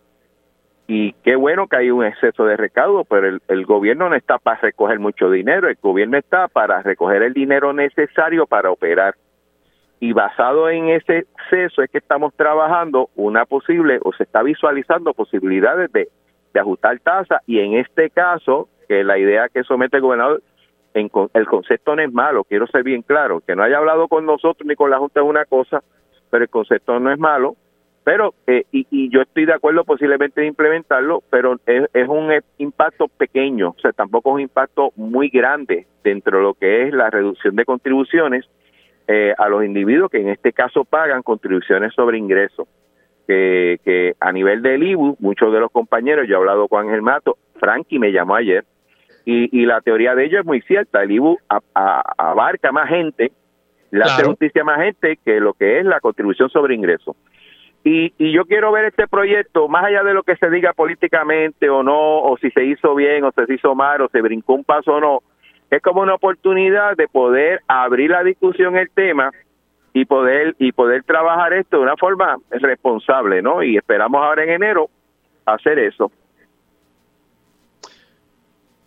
Y 0.87 1.13
qué 1.25 1.35
bueno 1.37 1.67
que 1.67 1.77
hay 1.77 1.91
un 1.91 2.05
exceso 2.05 2.45
de 2.45 2.57
recaudo, 2.57 3.05
pero 3.05 3.39
el, 3.49 3.65
gobierno 3.65 4.09
no 4.09 4.17
está 4.17 4.39
para 4.39 4.61
recoger 4.61 4.99
mucho 4.99 5.31
dinero, 5.31 5.69
el 5.69 5.79
gobierno 5.81 6.19
está 6.19 6.49
para 6.49 6.83
recoger 6.83 7.23
el 7.23 7.33
dinero 7.33 7.73
necesario 7.73 8.47
para 8.47 8.71
operar. 8.71 9.15
Y 9.99 10.13
basado 10.13 10.69
en 10.69 10.91
ese 10.91 11.19
exceso 11.21 11.83
es 11.83 11.91
que 11.91 11.99
estamos 11.99 12.35
trabajando 12.35 13.09
una 13.15 13.47
posible, 13.47 13.99
o 14.03 14.13
se 14.13 14.25
está 14.25 14.43
visualizando 14.43 15.15
posibilidades 15.15 15.91
de, 15.93 16.09
de 16.53 16.61
ajustar 16.61 16.99
tasas, 16.99 17.41
y 17.47 17.61
en 17.61 17.75
este 17.75 18.11
caso, 18.11 18.69
que 18.87 19.05
la 19.05 19.17
idea 19.17 19.49
que 19.49 19.63
somete 19.63 19.97
el 19.97 20.03
gobernador 20.03 20.43
el 20.95 21.47
concepto 21.47 21.97
no 21.97 22.03
es 22.03 22.13
malo, 22.13 22.45
quiero 22.45 22.67
ser 22.69 22.85
bien 22.85 23.03
claro, 23.03 23.41
que 23.41 23.57
no 23.57 23.65
haya 23.65 23.79
hablado 23.79 24.07
con 24.09 24.25
nosotros 24.25 24.67
ni 24.67 24.77
con 24.77 24.91
la 24.91 24.99
Junta 24.99 25.21
es 25.21 25.27
una 25.27 25.45
cosa, 25.45 25.83
pero 26.31 26.45
el 26.45 26.51
concepto 26.51 27.01
no 27.01 27.13
es 27.13 27.19
malo, 27.19 27.57
pero 28.05 28.35
eh, 28.47 28.65
y, 28.71 29.09
yo 29.09 29.23
estoy 29.23 29.47
de 29.47 29.55
acuerdo 29.55 29.85
posiblemente 29.85 30.43
de 30.43 30.47
implementarlo, 30.47 31.23
pero 31.31 31.59
es, 31.67 32.09
un 32.09 32.31
impacto 32.59 33.09
pequeño, 33.09 33.71
o 33.71 33.81
sea, 33.81 33.93
tampoco 33.93 34.31
es 34.31 34.35
un 34.35 34.41
impacto 34.43 34.93
muy 34.95 35.31
grande 35.31 35.87
dentro 36.05 36.39
de 36.39 36.45
lo 36.45 36.55
que 36.55 36.87
es 36.87 36.93
la 36.93 37.11
reducción 37.11 37.57
de 37.57 37.65
contribuciones 37.65 38.45
eh, 39.09 39.35
a 39.37 39.49
los 39.49 39.65
individuos 39.65 40.11
que 40.11 40.21
en 40.21 40.29
este 40.29 40.53
caso 40.53 40.85
pagan 40.85 41.23
contribuciones 41.23 41.93
sobre 41.95 42.19
ingresos. 42.19 42.69
Que, 43.27 43.81
que 43.83 44.13
a 44.21 44.33
nivel 44.33 44.61
del 44.61 44.83
IBU, 44.83 45.17
muchos 45.19 45.51
de 45.51 45.59
los 45.59 45.71
compañeros, 45.71 46.29
yo 46.29 46.35
he 46.35 46.37
hablado 46.37 46.69
con 46.69 46.87
Ángel 46.87 47.01
Mato, 47.01 47.39
Frankie 47.59 47.99
me 47.99 48.13
llamó 48.13 48.35
ayer, 48.35 48.67
y, 49.25 49.65
la 49.65 49.81
teoría 49.81 50.15
de 50.15 50.27
ello 50.27 50.41
es 50.41 50.45
muy 50.45 50.61
cierta. 50.63 51.03
El 51.03 51.13
IBU 51.13 51.39
abarca 51.73 52.73
más 52.73 52.89
gente, 52.89 53.33
le 53.91 54.03
hace 54.03 54.25
justicia 54.25 54.63
a 54.63 54.65
más 54.65 54.81
gente 54.81 55.19
que 55.25 55.41
lo 55.41 55.55
que 55.55 55.79
es 55.79 55.87
la 55.87 56.01
contribución 56.01 56.51
sobre 56.51 56.75
ingresos. 56.75 57.17
Y, 57.85 58.13
y 58.19 58.33
yo 58.33 58.45
quiero 58.47 58.73
ver 58.73 58.87
este 58.87 59.07
proyecto, 59.07 59.69
más 59.69 59.85
allá 59.85 60.03
de 60.03 60.15
lo 60.15 60.23
que 60.23 60.37
se 60.37 60.49
diga 60.51 60.73
políticamente 60.73 61.69
o 61.69 61.83
no, 61.83 62.23
o 62.23 62.37
si 62.39 62.51
se 62.51 62.65
hizo 62.65 62.95
bien 62.95 63.25
o 63.25 63.33
se 63.33 63.45
hizo 63.53 63.75
mal 63.75 64.01
o 64.01 64.09
se 64.09 64.23
brincó 64.23 64.55
un 64.55 64.65
paso 64.65 64.95
o 64.95 65.01
no, 65.01 65.23
es 65.71 65.83
como 65.83 66.03
una 66.03 66.15
oportunidad 66.15 66.97
de 66.97 67.09
poder 67.09 67.61
abrir 67.67 68.11
la 68.11 68.23
discusión 68.23 68.77
el 68.77 68.91
tema 68.91 69.31
y 69.93 70.05
poder 70.07 70.55
y 70.59 70.73
poder 70.73 71.05
trabajar 71.05 71.53
esto 71.53 71.77
de 71.79 71.83
una 71.83 71.97
forma 71.97 72.37
responsable, 72.51 73.43
¿no? 73.43 73.63
Y 73.63 73.77
esperamos 73.77 74.23
ahora 74.23 74.45
en 74.45 74.51
enero 74.51 74.89
hacer 75.47 75.79
eso. 75.79 76.11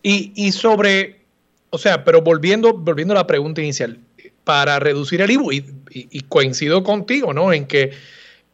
Y, 0.09 0.53
sobre, 0.53 1.17
o 1.69 1.77
sea, 1.77 2.05
pero 2.05 2.21
volviendo, 2.21 2.71
volviendo 2.71 3.13
a 3.13 3.17
la 3.17 3.27
pregunta 3.27 3.61
inicial, 3.61 3.99
para 4.45 4.79
reducir 4.79 5.19
el 5.19 5.31
IBU, 5.31 5.51
y, 5.51 6.21
coincido 6.29 6.81
contigo, 6.81 7.33
¿no? 7.33 7.51
En 7.51 7.67
que 7.67 7.91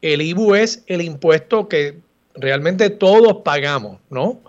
el 0.01 0.23
IBU 0.23 0.55
es 0.55 0.83
el 0.87 1.01
impuesto 1.03 1.69
que 1.69 1.99
realmente 2.33 2.89
todos 2.89 3.43
pagamos, 3.43 3.99
¿no? 4.09 4.41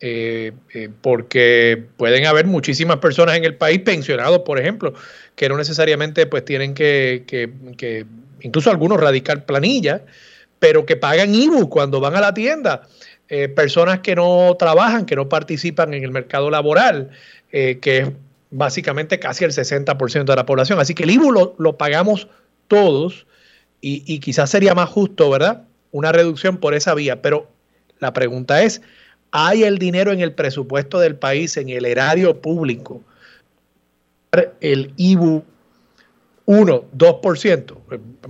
Eh, 0.00 0.52
eh, 0.72 0.88
porque 1.00 1.82
pueden 1.96 2.26
haber 2.26 2.46
muchísimas 2.46 2.98
personas 2.98 3.36
en 3.36 3.44
el 3.44 3.56
país 3.56 3.80
pensionados, 3.80 4.40
por 4.40 4.60
ejemplo, 4.60 4.94
que 5.34 5.48
no 5.48 5.56
necesariamente 5.56 6.26
pues 6.26 6.44
tienen 6.44 6.74
que, 6.74 7.24
que, 7.26 7.50
que 7.76 8.06
incluso 8.40 8.70
algunos 8.70 9.00
radicar 9.00 9.46
planilla, 9.46 10.02
pero 10.60 10.86
que 10.86 10.94
pagan 10.94 11.34
IBU 11.34 11.68
cuando 11.68 11.98
van 11.98 12.14
a 12.14 12.20
la 12.20 12.32
tienda. 12.32 12.86
Eh, 13.28 13.48
personas 13.48 14.00
que 14.00 14.14
no 14.14 14.54
trabajan, 14.58 15.04
que 15.04 15.16
no 15.16 15.28
participan 15.28 15.94
en 15.94 16.04
el 16.04 16.12
mercado 16.12 16.48
laboral, 16.48 17.10
eh, 17.50 17.78
que 17.80 17.98
es 17.98 18.10
básicamente 18.50 19.18
casi 19.18 19.44
el 19.44 19.52
60% 19.52 20.24
de 20.24 20.36
la 20.36 20.46
población. 20.46 20.78
Así 20.78 20.94
que 20.94 21.02
el 21.02 21.10
IBU 21.10 21.54
lo, 21.58 21.76
pagamos 21.76 22.28
todos 22.68 23.26
y, 23.80 24.04
y, 24.06 24.20
quizás 24.20 24.50
sería 24.50 24.74
más 24.74 24.88
justo, 24.88 25.28
¿verdad? 25.28 25.64
Una 25.90 26.12
reducción 26.12 26.58
por 26.58 26.74
esa 26.74 26.94
vía. 26.94 27.20
Pero 27.20 27.48
la 27.98 28.12
pregunta 28.12 28.62
es, 28.62 28.80
hay 29.32 29.64
el 29.64 29.78
dinero 29.78 30.12
en 30.12 30.20
el 30.20 30.32
presupuesto 30.32 31.00
del 31.00 31.16
país, 31.16 31.56
en 31.56 31.68
el 31.68 31.84
erario 31.84 32.40
público, 32.40 33.02
el 34.60 34.92
IBU 34.96 35.44
1, 36.46 36.84
2%. 36.96 37.76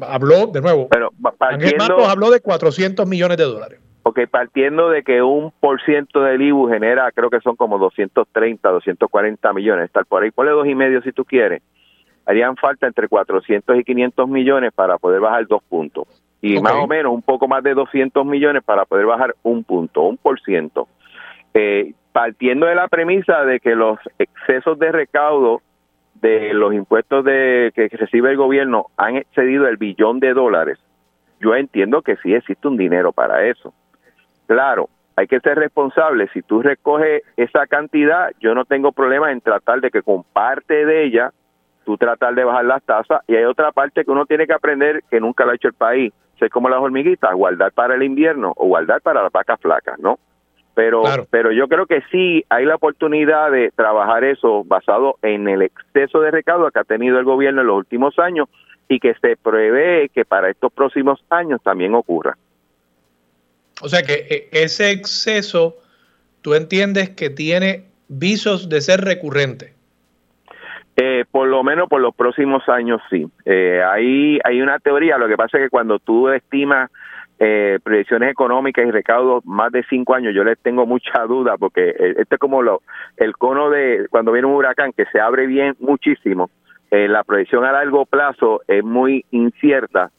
Habló 0.00 0.46
de 0.46 0.60
nuevo. 0.60 0.88
Pero 0.88 1.12
Ángel 1.40 1.76
Matos 1.76 2.08
habló 2.08 2.30
de 2.30 2.40
400 2.40 3.06
millones 3.06 3.36
de 3.36 3.44
dólares. 3.44 3.80
Ok, 4.08 4.20
partiendo 4.30 4.88
de 4.88 5.02
que 5.02 5.20
un 5.20 5.50
por 5.58 5.82
ciento 5.82 6.22
del 6.22 6.40
IBU 6.40 6.68
genera, 6.68 7.10
creo 7.10 7.28
que 7.28 7.40
son 7.40 7.56
como 7.56 7.76
230, 7.76 8.70
240 8.70 9.52
millones, 9.52 9.86
estar 9.86 10.06
por 10.06 10.22
ahí, 10.22 10.30
ponle 10.30 10.52
dos 10.52 10.68
y 10.68 10.76
medio 10.76 11.02
si 11.02 11.10
tú 11.10 11.24
quieres. 11.24 11.60
Harían 12.24 12.54
falta 12.54 12.86
entre 12.86 13.08
400 13.08 13.76
y 13.76 13.82
500 13.82 14.28
millones 14.28 14.72
para 14.72 14.96
poder 14.98 15.18
bajar 15.18 15.48
dos 15.48 15.60
puntos. 15.64 16.06
Y 16.40 16.60
más 16.60 16.74
o 16.74 16.86
menos 16.86 17.12
un 17.12 17.22
poco 17.22 17.48
más 17.48 17.64
de 17.64 17.74
200 17.74 18.24
millones 18.24 18.62
para 18.62 18.84
poder 18.84 19.06
bajar 19.06 19.34
un 19.42 19.64
punto, 19.64 20.02
un 20.02 20.18
por 20.18 20.40
ciento. 20.40 20.86
Eh, 21.52 21.92
partiendo 22.12 22.66
de 22.66 22.76
la 22.76 22.86
premisa 22.86 23.44
de 23.44 23.58
que 23.58 23.74
los 23.74 23.98
excesos 24.20 24.78
de 24.78 24.92
recaudo 24.92 25.62
de 26.14 26.54
los 26.54 26.72
impuestos 26.74 27.24
de 27.24 27.72
que 27.74 27.88
recibe 27.88 28.30
el 28.30 28.36
gobierno 28.36 28.86
han 28.96 29.16
excedido 29.16 29.66
el 29.66 29.78
billón 29.78 30.20
de 30.20 30.32
dólares, 30.32 30.78
yo 31.40 31.56
entiendo 31.56 32.02
que 32.02 32.14
sí 32.22 32.32
existe 32.32 32.68
un 32.68 32.76
dinero 32.76 33.12
para 33.12 33.46
eso. 33.46 33.74
Claro, 34.46 34.88
hay 35.16 35.26
que 35.26 35.40
ser 35.40 35.58
responsable. 35.58 36.28
Si 36.32 36.42
tú 36.42 36.62
recoges 36.62 37.22
esa 37.36 37.66
cantidad, 37.66 38.30
yo 38.38 38.54
no 38.54 38.64
tengo 38.64 38.92
problema 38.92 39.32
en 39.32 39.40
tratar 39.40 39.80
de 39.80 39.90
que 39.90 40.02
con 40.02 40.22
parte 40.24 40.84
de 40.84 41.04
ella, 41.04 41.32
tú 41.84 41.96
tratar 41.96 42.34
de 42.34 42.44
bajar 42.44 42.64
las 42.66 42.82
tasas. 42.82 43.22
Y 43.26 43.34
hay 43.34 43.44
otra 43.44 43.72
parte 43.72 44.04
que 44.04 44.10
uno 44.10 44.26
tiene 44.26 44.46
que 44.46 44.52
aprender 44.52 45.02
que 45.10 45.20
nunca 45.20 45.44
lo 45.44 45.52
ha 45.52 45.54
hecho 45.54 45.68
el 45.68 45.74
país. 45.74 46.12
Sé 46.38 46.50
como 46.50 46.68
las 46.68 46.80
hormiguitas, 46.80 47.34
guardar 47.34 47.72
para 47.72 47.94
el 47.94 48.02
invierno 48.02 48.52
o 48.56 48.66
guardar 48.66 49.00
para 49.00 49.22
las 49.22 49.32
vacas 49.32 49.58
flacas, 49.60 49.98
¿no? 49.98 50.18
Pero, 50.74 51.04
pero 51.30 51.52
yo 51.52 51.68
creo 51.68 51.86
que 51.86 52.02
sí 52.12 52.44
hay 52.50 52.66
la 52.66 52.74
oportunidad 52.74 53.50
de 53.50 53.70
trabajar 53.74 54.24
eso 54.24 54.62
basado 54.64 55.16
en 55.22 55.48
el 55.48 55.62
exceso 55.62 56.20
de 56.20 56.30
recaudo 56.30 56.70
que 56.70 56.78
ha 56.78 56.84
tenido 56.84 57.18
el 57.18 57.24
gobierno 57.24 57.62
en 57.62 57.68
los 57.68 57.78
últimos 57.78 58.18
años 58.18 58.50
y 58.86 59.00
que 59.00 59.14
se 59.14 59.38
prevé 59.38 60.10
que 60.10 60.26
para 60.26 60.50
estos 60.50 60.70
próximos 60.70 61.24
años 61.30 61.62
también 61.62 61.94
ocurra. 61.94 62.36
O 63.82 63.88
sea 63.88 64.02
que 64.02 64.26
eh, 64.30 64.48
ese 64.52 64.90
exceso, 64.90 65.76
tú 66.42 66.54
entiendes 66.54 67.10
que 67.10 67.30
tiene 67.30 67.84
visos 68.08 68.68
de 68.68 68.80
ser 68.80 69.00
recurrente. 69.02 69.76
Eh, 70.98 71.26
por 71.30 71.46
lo 71.46 71.62
menos 71.62 71.90
por 71.90 72.00
los 72.00 72.14
próximos 72.14 72.66
años 72.70 73.02
sí. 73.10 73.26
Eh, 73.44 73.82
hay, 73.86 74.38
hay 74.44 74.62
una 74.62 74.78
teoría, 74.78 75.18
lo 75.18 75.28
que 75.28 75.36
pasa 75.36 75.58
es 75.58 75.64
que 75.64 75.70
cuando 75.70 75.98
tú 75.98 76.30
estimas 76.30 76.90
eh, 77.38 77.78
proyecciones 77.82 78.30
económicas 78.30 78.86
y 78.86 78.90
recaudos 78.90 79.44
más 79.44 79.70
de 79.72 79.84
cinco 79.90 80.14
años, 80.14 80.34
yo 80.34 80.42
les 80.42 80.58
tengo 80.58 80.86
mucha 80.86 81.24
duda 81.28 81.58
porque 81.58 81.94
este 82.16 82.36
es 82.36 82.38
como 82.38 82.62
lo, 82.62 82.80
el 83.18 83.36
cono 83.36 83.68
de 83.68 84.06
cuando 84.08 84.32
viene 84.32 84.48
un 84.48 84.54
huracán 84.54 84.92
que 84.94 85.04
se 85.12 85.20
abre 85.20 85.46
bien 85.46 85.76
muchísimo, 85.80 86.48
la 86.90 87.24
proyección 87.24 87.66
a 87.66 87.72
largo 87.72 88.06
plazo 88.06 88.62
es 88.66 88.82
muy 88.82 89.26
incierta, 89.32 90.10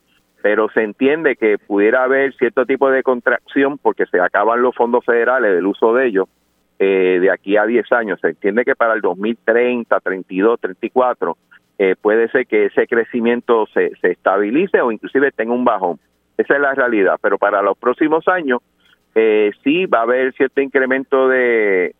pero 0.48 0.70
se 0.70 0.82
entiende 0.82 1.36
que 1.36 1.58
pudiera 1.58 2.06
haber 2.06 2.34
cierto 2.36 2.66
tipo 2.66 2.90
de 2.90 3.04
contracción 3.04 3.78
porque 3.78 4.06
se 4.06 4.22
acaban 4.22 4.62
los 4.62 4.74
fondos 4.74 5.04
federales 5.04 5.54
del 5.54 5.66
uso 5.66 5.94
de 5.94 6.08
ellos 6.08 6.30
eh, 6.80 7.18
de 7.20 7.30
aquí 7.30 7.58
a 7.58 7.66
10 7.66 7.92
años. 7.92 8.18
Se 8.22 8.30
entiende 8.30 8.64
que 8.64 8.74
para 8.74 8.94
el 8.94 9.02
2030, 9.02 10.00
32, 10.00 10.58
34 10.62 11.38
eh, 11.80 11.96
puede 12.02 12.30
ser 12.30 12.48
que 12.48 12.68
ese 12.68 12.88
crecimiento 12.88 13.68
se, 13.74 13.92
se 14.00 14.12
estabilice 14.12 14.80
o 14.80 14.94
inclusive 14.94 15.34
tenga 15.34 15.52
un 15.52 15.66
bajón 15.66 16.00
esa 16.38 16.56
es 16.56 16.62
la 16.62 16.74
realidad. 16.74 17.18
Pero 17.22 17.38
para 17.38 17.62
los 17.62 17.78
próximos 17.78 18.26
años 18.30 18.62
eh, 19.16 19.52
sí 19.66 19.86
va 19.86 20.00
a 20.00 20.04
haber 20.04 20.32
cierto 20.32 20.62
incremento 20.62 21.28
de, 21.28 21.94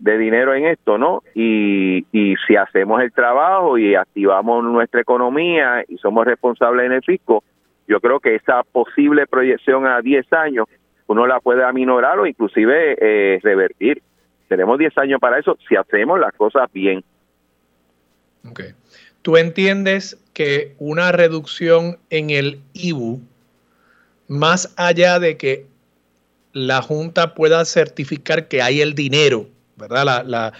de 0.00 0.18
dinero 0.18 0.54
en 0.54 0.66
esto, 0.66 0.98
¿no? 0.98 1.22
Y, 1.36 2.04
y 2.10 2.34
si 2.48 2.56
hacemos 2.56 3.00
el 3.00 3.12
trabajo 3.12 3.78
y 3.78 3.94
activamos 3.94 4.64
nuestra 4.64 5.02
economía 5.02 5.84
y 5.86 5.98
somos 5.98 6.26
responsables 6.26 6.86
en 6.86 6.92
el 6.94 7.02
fisco, 7.04 7.44
yo 7.86 8.00
creo 8.00 8.20
que 8.20 8.34
esa 8.34 8.62
posible 8.62 9.26
proyección 9.26 9.86
a 9.86 10.00
10 10.00 10.32
años 10.32 10.66
uno 11.06 11.26
la 11.26 11.40
puede 11.40 11.64
aminorar 11.64 12.18
o 12.18 12.26
inclusive 12.26 12.96
eh, 13.00 13.40
revertir. 13.42 14.02
Tenemos 14.48 14.78
10 14.78 14.96
años 14.98 15.20
para 15.20 15.38
eso 15.38 15.58
si 15.68 15.76
hacemos 15.76 16.18
las 16.18 16.32
cosas 16.34 16.70
bien. 16.72 17.04
Okay. 18.50 18.72
¿Tú 19.22 19.36
entiendes 19.36 20.18
que 20.32 20.74
una 20.78 21.12
reducción 21.12 21.98
en 22.10 22.30
el 22.30 22.60
IBU 22.72 23.20
más 24.28 24.72
allá 24.76 25.18
de 25.18 25.36
que 25.36 25.66
la 26.52 26.82
Junta 26.82 27.34
pueda 27.34 27.64
certificar 27.64 28.48
que 28.48 28.62
hay 28.62 28.80
el 28.80 28.94
dinero, 28.94 29.46
¿verdad? 29.76 30.24
La, 30.26 30.52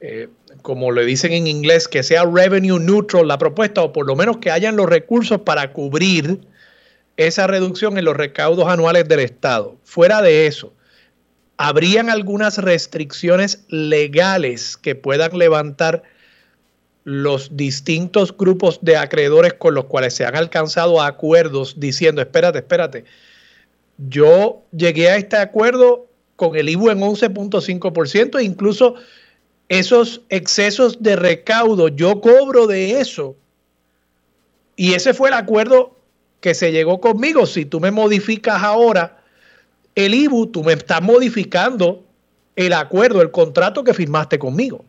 eh, 0.00 0.28
como 0.62 0.92
le 0.92 1.04
dicen 1.04 1.32
en 1.32 1.46
inglés, 1.46 1.88
que 1.88 2.02
sea 2.02 2.24
revenue 2.24 2.78
neutral 2.78 3.28
la 3.28 3.38
propuesta, 3.38 3.82
o 3.82 3.92
por 3.92 4.06
lo 4.06 4.16
menos 4.16 4.38
que 4.38 4.50
hayan 4.50 4.76
los 4.76 4.88
recursos 4.88 5.40
para 5.42 5.72
cubrir 5.72 6.40
esa 7.16 7.46
reducción 7.46 7.98
en 7.98 8.04
los 8.04 8.16
recaudos 8.16 8.66
anuales 8.68 9.08
del 9.08 9.20
Estado. 9.20 9.76
Fuera 9.84 10.22
de 10.22 10.46
eso, 10.46 10.72
¿habrían 11.56 12.08
algunas 12.10 12.58
restricciones 12.58 13.64
legales 13.68 14.76
que 14.76 14.94
puedan 14.94 15.36
levantar 15.38 16.02
los 17.04 17.56
distintos 17.56 18.36
grupos 18.36 18.78
de 18.82 18.96
acreedores 18.96 19.54
con 19.54 19.74
los 19.74 19.86
cuales 19.86 20.14
se 20.14 20.24
han 20.24 20.36
alcanzado 20.36 21.02
acuerdos 21.02 21.80
diciendo, 21.80 22.20
espérate, 22.20 22.58
espérate, 22.58 23.04
yo 24.08 24.62
llegué 24.72 25.08
a 25.08 25.16
este 25.16 25.36
acuerdo 25.36 26.06
con 26.36 26.56
el 26.56 26.68
IBU 26.68 26.90
en 26.90 27.00
11.5%, 27.00 28.38
e 28.38 28.44
incluso 28.44 28.94
esos 29.68 30.22
excesos 30.30 31.02
de 31.02 31.16
recaudo, 31.16 31.88
yo 31.88 32.20
cobro 32.20 32.66
de 32.66 33.00
eso. 33.00 33.36
Y 34.74 34.94
ese 34.94 35.12
fue 35.12 35.28
el 35.28 35.34
acuerdo 35.34 35.96
que 36.40 36.54
se 36.54 36.72
llegó 36.72 37.00
conmigo. 37.00 37.46
Si 37.46 37.64
tú 37.64 37.80
me 37.80 37.90
modificas 37.90 38.62
ahora 38.62 39.18
el 39.94 40.14
IBU, 40.14 40.46
tú 40.48 40.64
me 40.64 40.72
estás 40.72 41.02
modificando 41.02 42.02
el 42.56 42.72
acuerdo, 42.72 43.22
el 43.22 43.30
contrato 43.30 43.84
que 43.84 43.94
firmaste 43.94 44.38
conmigo. 44.38 44.84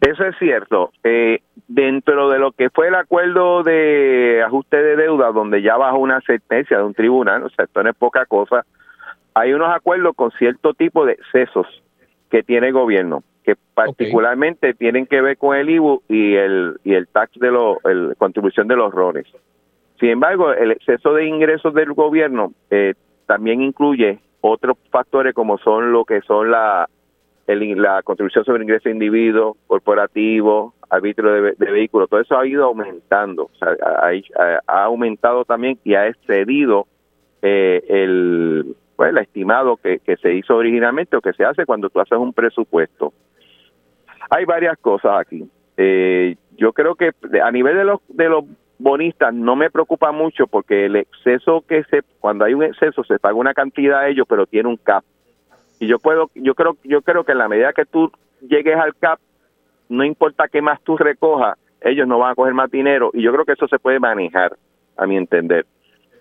Eso 0.00 0.24
es 0.24 0.36
cierto. 0.38 0.90
Eh, 1.04 1.40
dentro 1.68 2.28
de 2.28 2.38
lo 2.38 2.50
que 2.50 2.70
fue 2.70 2.88
el 2.88 2.94
acuerdo 2.96 3.62
de 3.62 4.42
ajuste 4.44 4.76
de 4.76 4.96
deuda, 4.96 5.30
donde 5.30 5.62
ya 5.62 5.76
bajo 5.76 5.98
una 5.98 6.20
sentencia 6.22 6.78
de 6.78 6.82
un 6.82 6.94
tribunal, 6.94 7.44
o 7.44 7.50
sea, 7.50 7.66
esto 7.66 7.82
no 7.82 7.90
es 7.90 7.96
poca 7.96 8.26
cosa, 8.26 8.64
hay 9.34 9.52
unos 9.52 9.74
acuerdos 9.74 10.14
con 10.16 10.32
cierto 10.32 10.74
tipo 10.74 11.06
de 11.06 11.12
excesos 11.12 11.66
que 12.30 12.42
tiene 12.42 12.68
el 12.68 12.72
gobierno, 12.72 13.22
que 13.44 13.54
particularmente 13.74 14.74
tienen 14.74 15.06
que 15.06 15.20
ver 15.20 15.36
con 15.38 15.56
el 15.56 15.70
IBU 15.70 16.02
y 16.08 16.34
el, 16.34 16.80
y 16.82 16.94
el 16.94 17.06
tax 17.06 17.38
de 17.38 17.52
la 17.52 18.14
contribución 18.18 18.66
de 18.66 18.76
los 18.76 18.92
roles. 18.92 19.26
Sin 19.98 20.10
embargo, 20.10 20.52
el 20.52 20.72
exceso 20.72 21.14
de 21.14 21.26
ingresos 21.26 21.74
del 21.74 21.92
gobierno 21.92 22.52
eh, 22.70 22.94
también 23.26 23.62
incluye 23.62 24.18
otros 24.40 24.76
factores 24.90 25.34
como 25.34 25.58
son 25.58 25.92
lo 25.92 26.04
que 26.04 26.20
son 26.22 26.50
la 26.50 26.88
la 27.46 28.02
contribución 28.02 28.44
sobre 28.44 28.62
ingreso 28.62 28.88
de 28.88 28.94
individuos, 28.94 29.56
corporativo, 29.66 30.74
arbitrio 30.88 31.32
de, 31.32 31.52
vehículos, 31.58 32.08
todo 32.08 32.20
eso 32.20 32.38
ha 32.38 32.46
ido 32.46 32.64
aumentando, 32.64 33.44
o 33.44 33.56
sea, 33.58 33.74
ha, 34.66 34.84
aumentado 34.84 35.44
también 35.44 35.78
y 35.84 35.94
ha 35.94 36.06
excedido 36.06 36.86
eh, 37.40 37.82
el, 37.88 38.76
pues, 38.96 39.14
estimado 39.16 39.76
que, 39.76 40.00
se 40.20 40.34
hizo 40.34 40.56
originalmente 40.56 41.16
o 41.16 41.20
que 41.20 41.32
se 41.32 41.44
hace 41.44 41.66
cuando 41.66 41.90
tú 41.90 42.00
haces 42.00 42.18
un 42.18 42.32
presupuesto. 42.32 43.12
Hay 44.30 44.44
varias 44.44 44.78
cosas 44.78 45.20
aquí. 45.20 45.44
Eh, 45.76 46.36
yo 46.56 46.72
creo 46.72 46.94
que 46.94 47.10
a 47.42 47.50
nivel 47.50 47.76
de 47.76 47.84
los 47.84 48.00
de 48.08 48.28
los 48.28 48.44
bonistas 48.82 49.32
no 49.32 49.56
me 49.56 49.70
preocupa 49.70 50.12
mucho 50.12 50.46
porque 50.46 50.86
el 50.86 50.96
exceso 50.96 51.64
que 51.66 51.84
se 51.84 52.02
cuando 52.20 52.44
hay 52.44 52.54
un 52.54 52.62
exceso 52.62 53.04
se 53.04 53.18
paga 53.18 53.34
una 53.34 53.54
cantidad 53.54 54.00
a 54.00 54.08
ellos 54.08 54.26
pero 54.28 54.46
tiene 54.46 54.68
un 54.68 54.76
cap. 54.76 55.04
Y 55.80 55.86
yo 55.86 55.98
puedo 55.98 56.30
yo 56.34 56.54
creo 56.54 56.76
yo 56.84 57.02
creo 57.02 57.24
que 57.24 57.32
en 57.32 57.38
la 57.38 57.48
medida 57.48 57.72
que 57.72 57.84
tú 57.84 58.10
llegues 58.40 58.76
al 58.76 58.94
cap 58.96 59.18
no 59.88 60.04
importa 60.04 60.48
qué 60.48 60.62
más 60.62 60.80
tú 60.82 60.96
recojas 60.96 61.58
ellos 61.80 62.06
no 62.06 62.18
van 62.18 62.32
a 62.32 62.34
coger 62.34 62.54
más 62.54 62.70
dinero. 62.70 63.10
Y 63.12 63.22
yo 63.22 63.32
creo 63.32 63.44
que 63.44 63.52
eso 63.52 63.66
se 63.66 63.78
puede 63.78 63.98
manejar 63.98 64.56
a 64.96 65.06
mi 65.06 65.16
entender. 65.16 65.66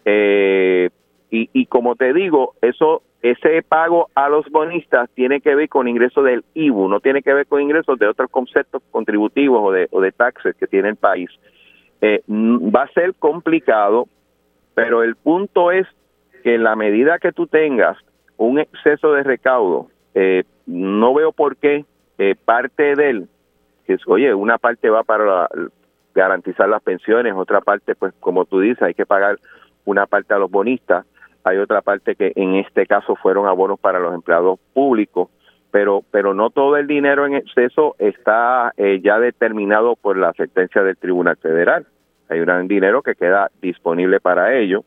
Eh, 0.06 0.90
y, 1.30 1.50
y 1.54 1.66
como 1.68 1.96
te 1.96 2.14
digo 2.14 2.56
eso 2.62 3.04
ese 3.22 3.62
pago 3.62 4.10
a 4.16 4.30
los 4.30 4.50
bonistas 4.50 5.10
tiene 5.14 5.42
que 5.42 5.54
ver 5.54 5.70
con 5.70 5.88
ingresos 5.88 6.26
del 6.26 6.44
IBU, 6.56 6.88
no 6.88 7.00
tiene 7.00 7.22
que 7.22 7.34
ver 7.34 7.46
con 7.46 7.62
ingresos 7.62 8.00
de 8.00 8.08
otros 8.08 8.32
conceptos 8.32 8.82
contributivos 8.90 9.62
o 9.64 9.72
de, 9.72 9.88
o 9.92 10.02
de 10.02 10.12
taxes 10.12 10.56
que 10.56 10.68
tiene 10.68 10.90
el 10.90 10.96
país. 10.96 11.30
Eh, 12.02 12.24
va 12.28 12.84
a 12.84 12.94
ser 12.94 13.14
complicado, 13.16 14.08
pero 14.74 15.04
el 15.04 15.16
punto 15.16 15.72
es 15.72 15.88
que 16.44 16.56
en 16.56 16.64
la 16.64 16.76
medida 16.76 17.20
que 17.20 17.32
tú 17.32 17.46
tengas 17.46 17.98
un 18.38 18.60
exceso 18.60 19.14
de 19.14 19.24
recaudo, 19.24 19.88
eh, 20.16 20.44
no 20.66 21.14
veo 21.14 21.32
por 21.32 21.58
qué 21.58 21.86
eh, 22.18 22.36
parte 22.44 22.96
de 22.96 23.10
él, 23.10 23.30
que 23.86 23.98
oye, 24.08 24.34
una 24.34 24.58
parte 24.58 24.90
va 24.90 25.04
para 25.04 25.48
garantizar 26.16 26.68
las 26.68 26.82
pensiones, 26.82 27.34
otra 27.36 27.62
parte, 27.62 27.96
pues 27.96 28.14
como 28.20 28.46
tú 28.46 28.60
dices, 28.60 28.82
hay 28.82 28.94
que 28.94 29.06
pagar 29.06 29.38
una 29.86 30.08
parte 30.08 30.34
a 30.34 30.40
los 30.40 30.50
bonistas. 30.50 31.06
hay 31.44 31.58
otra 31.58 31.82
parte 31.82 32.16
que 32.16 32.34
en 32.36 32.56
este 32.56 32.86
caso 32.86 33.16
fueron 33.16 33.48
abonos 33.48 33.80
para 33.80 34.00
los 34.00 34.14
empleados 34.14 34.60
públicos, 34.74 35.30
pero 35.72 36.04
pero 36.12 36.34
no 36.34 36.50
todo 36.50 36.78
el 36.78 36.88
dinero 36.88 37.26
en 37.26 37.36
exceso 37.36 37.96
está 37.98 38.74
eh, 38.78 39.00
ya 39.02 39.20
determinado 39.20 39.96
por 39.96 40.18
la 40.18 40.34
sentencia 40.34 40.84
del 40.84 40.98
Tribunal 40.98 41.38
Federal. 41.38 41.88
Hay 42.30 42.40
un 42.40 42.46
gran 42.46 42.68
dinero 42.68 43.02
que 43.02 43.16
queda 43.16 43.50
disponible 43.62 44.20
para 44.20 44.56
ello. 44.58 44.84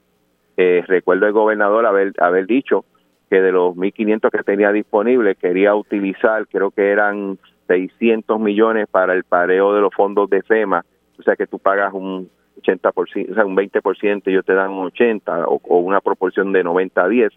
Eh, 0.56 0.84
recuerdo 0.86 1.26
el 1.26 1.32
gobernador 1.32 1.86
haber 1.86 2.12
haber 2.18 2.46
dicho 2.46 2.84
que 3.30 3.40
de 3.40 3.52
los 3.52 3.74
1.500 3.74 4.30
que 4.30 4.42
tenía 4.44 4.70
disponible 4.70 5.34
quería 5.34 5.74
utilizar, 5.74 6.46
creo 6.46 6.70
que 6.70 6.90
eran 6.90 7.38
600 7.66 8.38
millones 8.38 8.86
para 8.90 9.14
el 9.14 9.24
pareo 9.24 9.74
de 9.74 9.80
los 9.80 9.94
fondos 9.94 10.28
de 10.30 10.42
FEMA, 10.42 10.84
o 11.18 11.22
sea 11.22 11.34
que 11.34 11.46
tú 11.46 11.58
pagas 11.58 11.92
un 11.92 12.28
80%, 12.62 13.30
o 13.30 13.34
sea, 13.34 13.44
un 13.44 13.56
20% 13.56 14.22
y 14.26 14.30
ellos 14.30 14.44
te 14.44 14.54
dan 14.54 14.70
un 14.70 14.86
80 14.86 15.46
o, 15.46 15.78
una 15.78 16.00
proporción 16.00 16.52
de 16.52 16.62
90 16.62 17.02
a 17.02 17.08
10. 17.08 17.32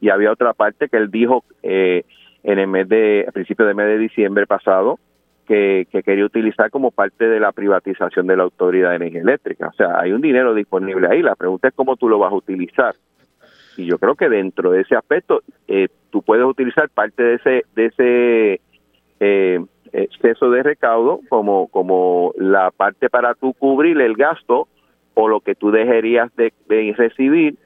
Y 0.00 0.10
había 0.10 0.32
otra 0.32 0.52
parte 0.52 0.88
que 0.88 0.96
él 0.96 1.10
dijo 1.10 1.44
eh, 1.62 2.04
en 2.46 2.58
el 2.60 2.68
mes 2.68 2.88
de, 2.88 3.26
a 3.28 3.32
principios 3.32 3.66
del 3.66 3.76
mes 3.76 3.86
de 3.86 3.98
diciembre 3.98 4.46
pasado, 4.46 4.98
que, 5.46 5.86
que, 5.90 6.02
quería 6.02 6.24
utilizar 6.24 6.70
como 6.70 6.90
parte 6.90 7.28
de 7.28 7.40
la 7.40 7.52
privatización 7.52 8.26
de 8.26 8.36
la 8.36 8.44
Autoridad 8.44 8.90
de 8.90 8.96
Energía 8.96 9.20
Eléctrica. 9.20 9.68
O 9.68 9.72
sea, 9.72 10.00
hay 10.00 10.12
un 10.12 10.20
dinero 10.20 10.54
disponible 10.54 11.08
ahí. 11.08 11.22
La 11.22 11.34
pregunta 11.34 11.68
es 11.68 11.74
cómo 11.74 11.96
tú 11.96 12.08
lo 12.08 12.18
vas 12.18 12.32
a 12.32 12.36
utilizar. 12.36 12.94
Y 13.76 13.84
yo 13.84 13.98
creo 13.98 14.14
que 14.14 14.28
dentro 14.28 14.70
de 14.70 14.82
ese 14.82 14.96
aspecto, 14.96 15.42
eh, 15.68 15.88
tú 16.10 16.22
puedes 16.22 16.44
utilizar 16.44 16.88
parte 16.88 17.22
de 17.22 17.34
ese, 17.34 17.64
de 17.74 17.86
ese 17.86 18.60
eh, 19.20 19.60
exceso 19.92 20.50
de 20.50 20.62
recaudo 20.62 21.20
como, 21.28 21.68
como 21.68 22.32
la 22.38 22.70
parte 22.70 23.10
para 23.10 23.34
tú 23.34 23.54
cubrir 23.54 24.00
el 24.00 24.14
gasto 24.14 24.68
o 25.14 25.28
lo 25.28 25.40
que 25.40 25.54
tú 25.54 25.70
dejarías 25.70 26.30
de, 26.36 26.52
recibir 26.96 27.56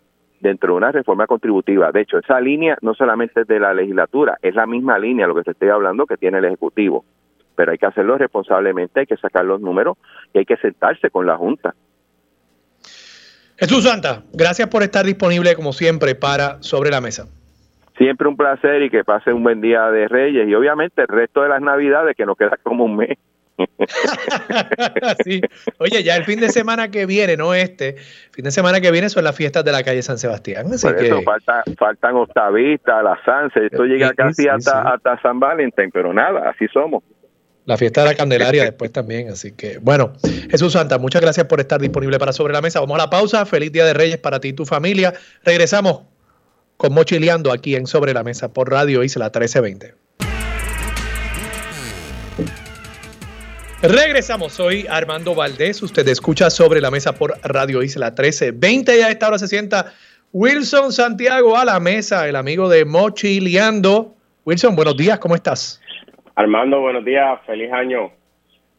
dentro 0.40 0.72
de 0.72 0.78
una 0.78 0.92
reforma 0.92 1.26
contributiva. 1.26 1.92
De 1.92 2.00
hecho, 2.00 2.18
esa 2.18 2.40
línea 2.40 2.76
no 2.80 2.94
solamente 2.94 3.42
es 3.42 3.46
de 3.46 3.60
la 3.60 3.74
legislatura, 3.74 4.38
es 4.42 4.54
la 4.54 4.66
misma 4.66 4.98
línea, 4.98 5.26
lo 5.26 5.34
que 5.34 5.42
te 5.42 5.50
estoy 5.52 5.68
hablando, 5.68 6.06
que 6.06 6.16
tiene 6.16 6.38
el 6.38 6.46
Ejecutivo. 6.46 7.04
Pero 7.54 7.72
hay 7.72 7.78
que 7.78 7.86
hacerlo 7.86 8.16
responsablemente, 8.16 9.00
hay 9.00 9.06
que 9.06 9.16
sacar 9.16 9.44
los 9.44 9.60
números 9.60 9.98
y 10.32 10.38
hay 10.38 10.44
que 10.44 10.56
sentarse 10.56 11.10
con 11.10 11.26
la 11.26 11.36
Junta. 11.36 11.74
Jesús 13.58 13.84
Santa, 13.84 14.22
gracias 14.32 14.68
por 14.68 14.82
estar 14.82 15.04
disponible 15.04 15.54
como 15.54 15.72
siempre 15.72 16.14
para 16.14 16.62
Sobre 16.62 16.90
la 16.90 17.02
Mesa. 17.02 17.26
Siempre 17.98 18.26
un 18.26 18.36
placer 18.36 18.80
y 18.82 18.88
que 18.88 19.04
pase 19.04 19.30
un 19.30 19.42
buen 19.42 19.60
día 19.60 19.90
de 19.90 20.08
Reyes 20.08 20.48
y 20.48 20.54
obviamente 20.54 21.02
el 21.02 21.08
resto 21.08 21.42
de 21.42 21.50
las 21.50 21.60
Navidades 21.60 22.16
que 22.16 22.24
nos 22.24 22.38
queda 22.38 22.56
como 22.62 22.84
un 22.84 22.96
mes. 22.96 23.18
sí. 25.24 25.41
Oye, 25.78 26.03
ya 26.03 26.16
el 26.16 26.24
fin 26.24 26.41
de 26.41 26.49
semana 26.49 26.91
que 26.91 27.07
viene, 27.07 27.37
no 27.37 27.55
este, 27.55 27.97
fin 28.31 28.45
de 28.45 28.51
semana 28.51 28.81
que 28.81 28.91
viene 28.91 29.09
son 29.09 29.24
las 29.24 29.37
fiestas 29.37 29.65
de 29.65 29.73
la 29.73 29.82
calle 29.82 30.03
San 30.03 30.19
Sebastián. 30.19 30.66
Así 30.73 30.87
Por 30.87 31.05
eso 31.05 31.23
falta, 31.23 31.62
faltan 31.78 32.16
octavistas, 32.16 33.03
la 33.05 33.19
Sanse, 33.24 33.66
esto 33.66 33.85
llega 33.85 34.12
casi 34.15 34.49
hasta, 34.49 34.82
hasta 34.82 35.20
San 35.23 35.41
Valentín, 35.41 35.91
pero 35.93 36.12
nada, 36.12 36.51
así 36.51 36.66
somos. 36.69 37.03
La 37.66 37.77
fiesta 37.77 38.03
de 38.03 38.09
la 38.09 38.15
Candelaria 38.15 38.65
después 38.65 38.91
también, 38.91 39.28
así 39.28 39.53
que 39.53 39.78
bueno, 39.78 40.15
Jesús 40.51 40.73
Santa, 40.73 40.99
muchas 40.99 41.23
gracias 41.23 41.47
por 41.47 41.61
estar 41.61 41.81
disponible 41.81 42.19
para 42.19 42.32
Sobre 42.32 42.53
la 42.53 42.62
Mesa. 42.62 42.81
Vamos 42.81 42.97
a 42.97 43.05
la 43.05 43.11
pausa, 43.11 43.45
feliz 43.47 43.70
Día 43.70 43.85
de 43.85 43.95
Reyes 43.95 44.19
para 44.19 44.41
ti 44.41 44.49
y 44.49 44.53
tu 44.55 44.65
familia. 44.65 45.12
Regresamos 45.45 46.03
con 46.77 46.95
Mochileando 46.95 47.53
aquí 47.53 47.77
en 47.77 47.87
Sobre 47.87 48.15
la 48.15 48.24
Mesa 48.24 48.53
por 48.53 48.70
Radio 48.70 49.05
Isla 49.05 49.27
1320. 49.27 49.99
Regresamos, 53.82 54.52
soy 54.52 54.86
Armando 54.90 55.35
Valdés, 55.35 55.82
usted 55.82 56.07
escucha 56.09 56.51
Sobre 56.51 56.82
la 56.82 56.90
Mesa 56.90 57.15
por 57.15 57.39
Radio 57.43 57.82
Isla 57.82 58.09
1320 58.09 58.98
y 58.98 59.01
a 59.01 59.09
esta 59.09 59.28
hora 59.28 59.39
se 59.39 59.48
sienta 59.48 59.94
Wilson 60.35 60.93
Santiago 60.93 61.57
a 61.57 61.65
la 61.65 61.81
mesa, 61.81 62.28
el 62.28 62.36
amigo 62.36 62.69
de 62.69 62.85
Mochileando. 62.85 64.15
Wilson, 64.44 64.77
buenos 64.77 64.98
días, 64.98 65.19
¿cómo 65.19 65.35
estás? 65.35 65.81
Armando, 66.35 66.78
buenos 66.81 67.07
días, 67.07 67.40
feliz 67.47 67.73
año. 67.73 68.12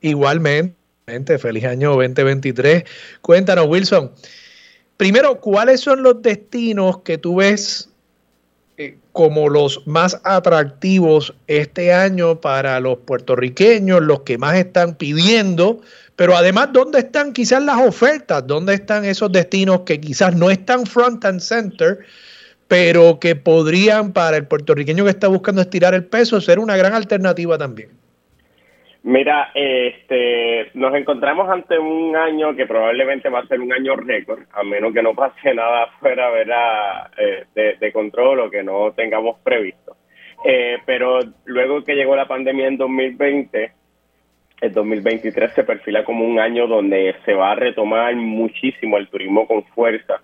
Igualmente, 0.02 1.40
feliz 1.40 1.66
año 1.66 1.96
2023. 1.96 2.84
Cuéntanos, 3.22 3.66
Wilson. 3.66 4.12
Primero, 4.98 5.42
¿cuáles 5.42 5.82
son 5.82 6.04
los 6.04 6.22
destinos 6.22 7.00
que 7.00 7.18
tú 7.18 7.38
ves 7.38 7.91
como 9.12 9.50
los 9.50 9.86
más 9.86 10.20
atractivos 10.24 11.34
este 11.48 11.94
año 11.94 12.40
para 12.40 12.80
los 12.80 13.00
puertorriqueños, 13.00 14.02
los 14.02 14.22
que 14.22 14.38
más 14.38 14.56
están 14.56 14.96
pidiendo, 14.96 15.82
pero 16.16 16.36
además, 16.36 16.70
¿dónde 16.72 17.00
están 17.00 17.34
quizás 17.34 17.64
las 17.64 17.78
ofertas? 17.78 18.46
¿Dónde 18.46 18.76
están 18.76 19.06
esos 19.06 19.32
destinos 19.32 19.82
que 19.82 20.00
quizás 20.00 20.36
no 20.36 20.52
están 20.52 20.86
front 20.86 21.26
and 21.26 21.40
center, 21.40 22.00
pero 22.68 23.20
que 23.20 23.36
podrían 23.36 24.14
para 24.14 24.38
el 24.38 24.46
puertorriqueño 24.46 25.04
que 25.04 25.10
está 25.10 25.28
buscando 25.28 25.62
estirar 25.62 25.94
el 25.94 26.06
peso 26.06 26.40
ser 26.40 26.60
una 26.60 26.78
gran 26.78 26.94
alternativa 26.94 27.58
también? 27.58 28.01
Mira, 29.04 29.50
este, 29.56 30.70
nos 30.76 30.94
encontramos 30.94 31.50
ante 31.50 31.80
un 31.80 32.16
año 32.16 32.56
que 32.56 32.68
probablemente 32.68 33.30
va 33.30 33.40
a 33.40 33.48
ser 33.48 33.60
un 33.60 33.74
año 33.74 33.96
récord, 33.96 34.44
a 34.54 34.64
menos 34.64 34.94
que 34.94 35.02
no 35.02 35.16
pase 35.16 35.54
nada 35.56 35.88
fuera. 36.00 37.10
Eh, 37.18 37.46
de, 37.80 37.92
control 37.92 38.42
o 38.42 38.50
que 38.50 38.64
no 38.64 38.92
tengamos 38.94 39.40
previsto. 39.40 39.96
Eh, 40.46 40.78
pero 40.86 41.20
luego 41.46 41.84
que 41.84 41.96
llegó 41.96 42.16
la 42.16 42.28
pandemia 42.28 42.68
en 42.68 42.78
2020, 42.78 43.72
el 44.62 44.72
2023 44.72 45.54
se 45.54 45.64
perfila 45.64 46.04
como 46.06 46.24
un 46.24 46.40
año 46.40 46.68
donde 46.68 47.16
se 47.26 47.34
va 47.34 47.52
a 47.52 47.56
retomar 47.56 48.16
muchísimo 48.16 48.98
el 48.98 49.10
turismo 49.10 49.48
con 49.48 49.64
fuerza 49.66 50.22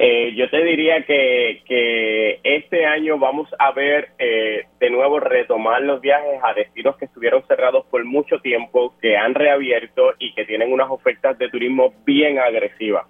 eh, 0.00 0.32
yo 0.36 0.48
te 0.48 0.62
diría 0.62 1.02
que, 1.02 1.62
que, 1.66 2.38
este 2.44 2.86
año 2.86 3.18
vamos 3.18 3.48
a 3.58 3.72
ver 3.72 4.10
eh, 4.20 4.64
de 4.78 4.90
nuevo 4.90 5.18
retomar 5.18 5.82
los 5.82 6.00
viajes 6.00 6.38
a 6.40 6.54
destinos 6.54 6.96
que 6.96 7.06
estuvieron 7.06 7.44
cerrados 7.48 7.84
por 7.86 8.04
mucho 8.04 8.38
tiempo, 8.38 8.94
que 9.02 9.16
han 9.16 9.34
reabierto 9.34 10.12
y 10.20 10.32
que 10.34 10.44
tienen 10.44 10.72
unas 10.72 10.88
ofertas 10.88 11.36
de 11.38 11.48
turismo 11.48 11.94
bien 12.06 12.38
agresivas. 12.38 13.06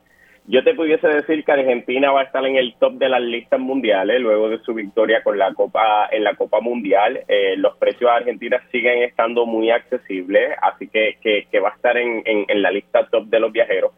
Yo 0.46 0.64
te 0.64 0.72
pudiese 0.72 1.06
decir 1.08 1.44
que 1.44 1.52
Argentina 1.52 2.10
va 2.10 2.22
a 2.22 2.24
estar 2.24 2.42
en 2.46 2.56
el 2.56 2.74
top 2.80 2.94
de 2.94 3.10
las 3.10 3.20
listas 3.20 3.60
mundiales 3.60 4.18
luego 4.22 4.48
de 4.48 4.60
su 4.60 4.72
victoria 4.72 5.22
con 5.22 5.36
la 5.36 5.52
Copa 5.52 6.08
en 6.10 6.24
la 6.24 6.36
Copa 6.36 6.62
Mundial. 6.62 7.20
Eh, 7.28 7.54
los 7.58 7.76
precios 7.76 8.10
de 8.10 8.16
Argentina 8.16 8.62
siguen 8.72 9.02
estando 9.02 9.44
muy 9.44 9.70
accesibles, 9.70 10.56
así 10.62 10.88
que, 10.88 11.18
que, 11.20 11.60
va 11.60 11.68
a 11.68 11.74
estar 11.74 11.98
en, 11.98 12.22
en 12.24 12.62
la 12.62 12.70
lista 12.70 13.06
top 13.10 13.26
de 13.26 13.40
los 13.40 13.52
viajeros. 13.52 13.92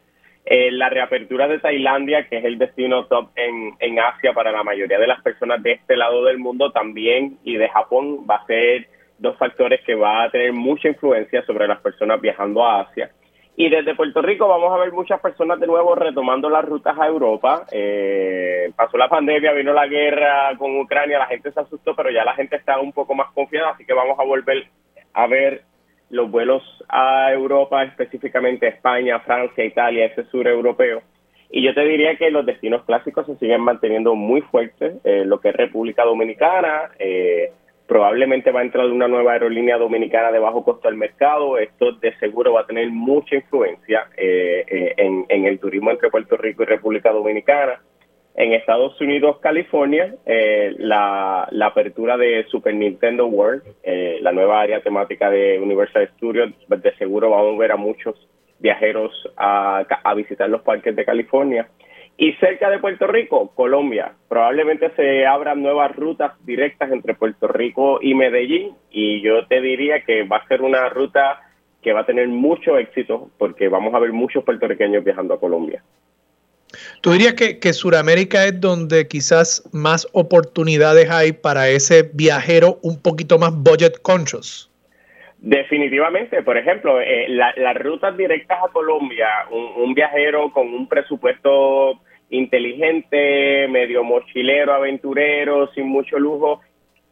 Eh, 0.44 0.70
la 0.72 0.88
reapertura 0.88 1.46
de 1.46 1.58
Tailandia, 1.58 2.26
que 2.28 2.38
es 2.38 2.44
el 2.44 2.58
destino 2.58 3.06
top 3.06 3.30
en, 3.36 3.74
en 3.78 3.98
Asia 4.00 4.32
para 4.32 4.50
la 4.50 4.64
mayoría 4.64 4.98
de 4.98 5.06
las 5.06 5.22
personas 5.22 5.62
de 5.62 5.72
este 5.72 5.96
lado 5.96 6.24
del 6.24 6.38
mundo 6.38 6.72
también, 6.72 7.38
y 7.44 7.56
de 7.56 7.68
Japón, 7.68 8.26
va 8.28 8.36
a 8.36 8.46
ser 8.46 8.88
dos 9.18 9.36
factores 9.36 9.80
que 9.84 9.94
va 9.94 10.24
a 10.24 10.30
tener 10.30 10.52
mucha 10.52 10.88
influencia 10.88 11.44
sobre 11.44 11.68
las 11.68 11.80
personas 11.80 12.20
viajando 12.20 12.64
a 12.64 12.80
Asia. 12.80 13.10
Y 13.56 13.68
desde 13.68 13.94
Puerto 13.94 14.22
Rico 14.22 14.48
vamos 14.48 14.72
a 14.72 14.78
ver 14.78 14.90
muchas 14.92 15.20
personas 15.20 15.60
de 15.60 15.66
nuevo 15.66 15.94
retomando 15.94 16.48
las 16.48 16.64
rutas 16.64 16.98
a 16.98 17.06
Europa. 17.06 17.66
Eh, 17.70 18.72
pasó 18.74 18.96
la 18.96 19.08
pandemia, 19.08 19.52
vino 19.52 19.74
la 19.74 19.86
guerra 19.86 20.56
con 20.56 20.78
Ucrania, 20.78 21.18
la 21.18 21.26
gente 21.26 21.52
se 21.52 21.60
asustó, 21.60 21.94
pero 21.94 22.10
ya 22.10 22.24
la 22.24 22.34
gente 22.34 22.56
está 22.56 22.80
un 22.80 22.92
poco 22.92 23.14
más 23.14 23.30
confiada, 23.32 23.70
así 23.70 23.84
que 23.84 23.92
vamos 23.92 24.18
a 24.18 24.24
volver 24.24 24.64
a 25.12 25.26
ver 25.26 25.64
los 26.10 26.30
vuelos 26.30 26.62
a 26.88 27.32
Europa, 27.32 27.84
específicamente 27.84 28.68
España, 28.68 29.20
Francia, 29.20 29.64
Italia, 29.64 30.06
ese 30.06 30.24
sur 30.24 30.46
europeo. 30.46 31.02
Y 31.50 31.62
yo 31.62 31.74
te 31.74 31.84
diría 31.84 32.16
que 32.16 32.30
los 32.30 32.46
destinos 32.46 32.84
clásicos 32.84 33.26
se 33.26 33.36
siguen 33.36 33.60
manteniendo 33.62 34.14
muy 34.14 34.40
fuertes, 34.42 34.94
eh, 35.04 35.24
lo 35.24 35.40
que 35.40 35.48
es 35.48 35.56
República 35.56 36.04
Dominicana, 36.04 36.90
eh, 36.98 37.52
probablemente 37.88 38.52
va 38.52 38.60
a 38.60 38.62
entrar 38.62 38.86
una 38.86 39.08
nueva 39.08 39.32
aerolínea 39.32 39.76
dominicana 39.76 40.30
de 40.30 40.38
bajo 40.38 40.62
costo 40.64 40.86
al 40.86 40.96
mercado, 40.96 41.58
esto 41.58 41.92
de 41.92 42.16
seguro 42.18 42.52
va 42.52 42.60
a 42.60 42.66
tener 42.66 42.88
mucha 42.90 43.34
influencia 43.34 44.06
eh, 44.16 44.94
en, 44.96 45.26
en 45.28 45.44
el 45.44 45.58
turismo 45.58 45.90
entre 45.90 46.08
Puerto 46.08 46.36
Rico 46.36 46.62
y 46.62 46.66
República 46.66 47.10
Dominicana. 47.10 47.80
En 48.34 48.52
Estados 48.52 48.98
Unidos, 49.00 49.38
California, 49.40 50.14
eh, 50.24 50.74
la, 50.78 51.48
apertura 51.62 52.16
de 52.16 52.44
Super 52.44 52.74
Nintendo 52.74 53.26
World, 53.26 53.62
eh, 53.82 54.18
la 54.22 54.32
nueva 54.32 54.60
área 54.60 54.80
temática 54.80 55.30
de 55.30 55.58
Universal 55.58 56.08
Studios, 56.16 56.52
de 56.68 56.96
seguro 56.96 57.30
va 57.30 57.40
a 57.40 57.42
volver 57.42 57.72
a 57.72 57.76
muchos 57.76 58.16
viajeros 58.60 59.12
a, 59.36 59.84
visitar 60.14 60.48
los 60.48 60.62
parques 60.62 60.94
de 60.94 61.04
California. 61.04 61.68
Y 62.16 62.32
cerca 62.34 62.68
de 62.68 62.78
Puerto 62.78 63.06
Rico, 63.06 63.50
Colombia, 63.54 64.12
probablemente 64.28 64.90
se 64.94 65.26
abran 65.26 65.62
nuevas 65.62 65.94
rutas 65.96 66.32
directas 66.44 66.92
entre 66.92 67.14
Puerto 67.14 67.48
Rico 67.48 67.98
y 68.02 68.14
Medellín 68.14 68.74
y 68.90 69.22
yo 69.22 69.46
te 69.46 69.60
diría 69.62 70.02
que 70.02 70.24
va 70.24 70.36
a 70.36 70.46
ser 70.46 70.60
una 70.60 70.88
ruta 70.90 71.40
que 71.82 71.94
va 71.94 72.00
a 72.00 72.06
tener 72.06 72.28
mucho 72.28 72.76
éxito 72.76 73.30
porque 73.38 73.68
vamos 73.68 73.94
a 73.94 73.98
ver 73.98 74.12
muchos 74.12 74.44
puertorriqueños 74.44 75.02
viajando 75.02 75.32
a 75.32 75.40
Colombia. 75.40 75.82
¿Tú 77.00 77.12
dirías 77.12 77.34
que, 77.34 77.58
que 77.58 77.72
Sudamérica 77.72 78.44
es 78.44 78.60
donde 78.60 79.08
quizás 79.08 79.62
más 79.72 80.06
oportunidades 80.12 81.10
hay 81.10 81.32
para 81.32 81.68
ese 81.68 82.10
viajero 82.12 82.78
un 82.82 83.00
poquito 83.00 83.38
más 83.38 83.52
budget 83.52 84.00
conscious? 84.02 84.70
Definitivamente, 85.40 86.42
por 86.42 86.58
ejemplo, 86.58 87.00
eh, 87.00 87.26
las 87.28 87.76
rutas 87.76 88.14
directas 88.14 88.58
a 88.62 88.68
Colombia, 88.68 89.26
un, 89.50 89.94
viajero 89.94 90.52
con 90.52 90.68
un 90.68 90.86
presupuesto 90.86 91.98
inteligente, 92.28 93.66
medio 93.68 94.04
mochilero, 94.04 94.74
aventurero, 94.74 95.72
sin 95.72 95.88
mucho 95.88 96.18
lujo, 96.18 96.60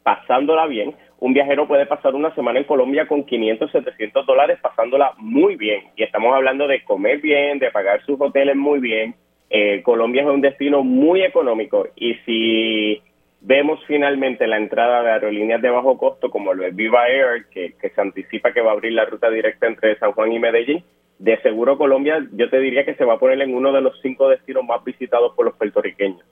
pasándola 0.03 0.67
bien. 0.67 0.93
Un 1.17 1.33
viajero 1.33 1.67
puede 1.67 1.87
pasar 1.87 2.13
una 2.13 2.33
semana 2.35 2.59
en 2.59 2.65
Colombia 2.65 3.07
con 3.07 3.23
500, 3.23 3.71
700 3.71 4.25
dólares 4.27 4.59
pasándola 4.61 5.13
muy 5.17 5.55
bien. 5.55 5.85
Y 5.95 6.03
estamos 6.03 6.33
hablando 6.35 6.67
de 6.67 6.83
comer 6.83 7.21
bien, 7.21 7.57
de 7.57 7.71
pagar 7.71 8.05
sus 8.05 8.21
hoteles 8.21 8.55
muy 8.55 8.79
bien. 8.79 9.15
Eh, 9.49 9.81
Colombia 9.83 10.21
es 10.21 10.27
un 10.27 10.41
destino 10.41 10.83
muy 10.83 11.23
económico 11.23 11.87
y 11.95 12.15
si 12.25 13.01
vemos 13.41 13.79
finalmente 13.87 14.45
la 14.47 14.57
entrada 14.57 15.01
de 15.01 15.11
aerolíneas 15.11 15.61
de 15.61 15.69
bajo 15.69 15.97
costo 15.97 16.29
como 16.29 16.53
lo 16.53 16.65
es 16.65 16.75
Viva 16.75 17.07
Air, 17.07 17.45
que, 17.51 17.73
que 17.81 17.89
se 17.89 18.01
anticipa 18.01 18.53
que 18.53 18.61
va 18.61 18.71
a 18.71 18.73
abrir 18.73 18.93
la 18.93 19.05
ruta 19.05 19.29
directa 19.29 19.67
entre 19.67 19.97
San 19.97 20.11
Juan 20.11 20.31
y 20.31 20.39
Medellín, 20.39 20.83
de 21.17 21.41
seguro 21.41 21.77
Colombia 21.77 22.25
yo 22.31 22.49
te 22.49 22.59
diría 22.59 22.85
que 22.85 22.95
se 22.95 23.05
va 23.05 23.15
a 23.15 23.19
poner 23.19 23.41
en 23.41 23.55
uno 23.55 23.71
de 23.73 23.81
los 23.81 23.99
cinco 24.01 24.29
destinos 24.29 24.63
más 24.65 24.83
visitados 24.83 25.33
por 25.35 25.45
los 25.45 25.55
puertorriqueños. 25.55 26.25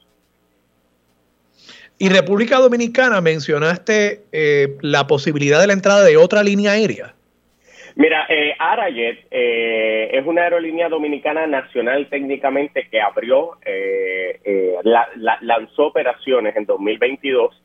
Y 2.00 2.10
República 2.10 2.60
Dominicana, 2.60 3.22
mencionaste 3.22 4.26
eh, 4.32 4.78
la 4.82 5.08
posibilidad 5.08 5.60
de 5.60 5.68
la 5.68 5.74
entrada 5.74 6.04
de 6.04 6.16
otra 6.16 6.44
línea 6.44 6.74
aérea. 6.74 7.16
Mira, 7.98 8.28
eh, 8.30 8.54
Arajet 8.60 9.26
eh, 9.32 10.12
es 10.14 10.24
una 10.28 10.44
aerolínea 10.44 10.88
dominicana 10.88 11.48
nacional 11.48 12.08
técnicamente 12.12 12.88
que 12.92 13.02
abrió, 13.02 13.58
eh, 13.66 14.40
eh 14.44 14.76
lanzó 15.42 15.88
operaciones 15.88 16.56
en 16.56 16.66
2022. 16.68 17.60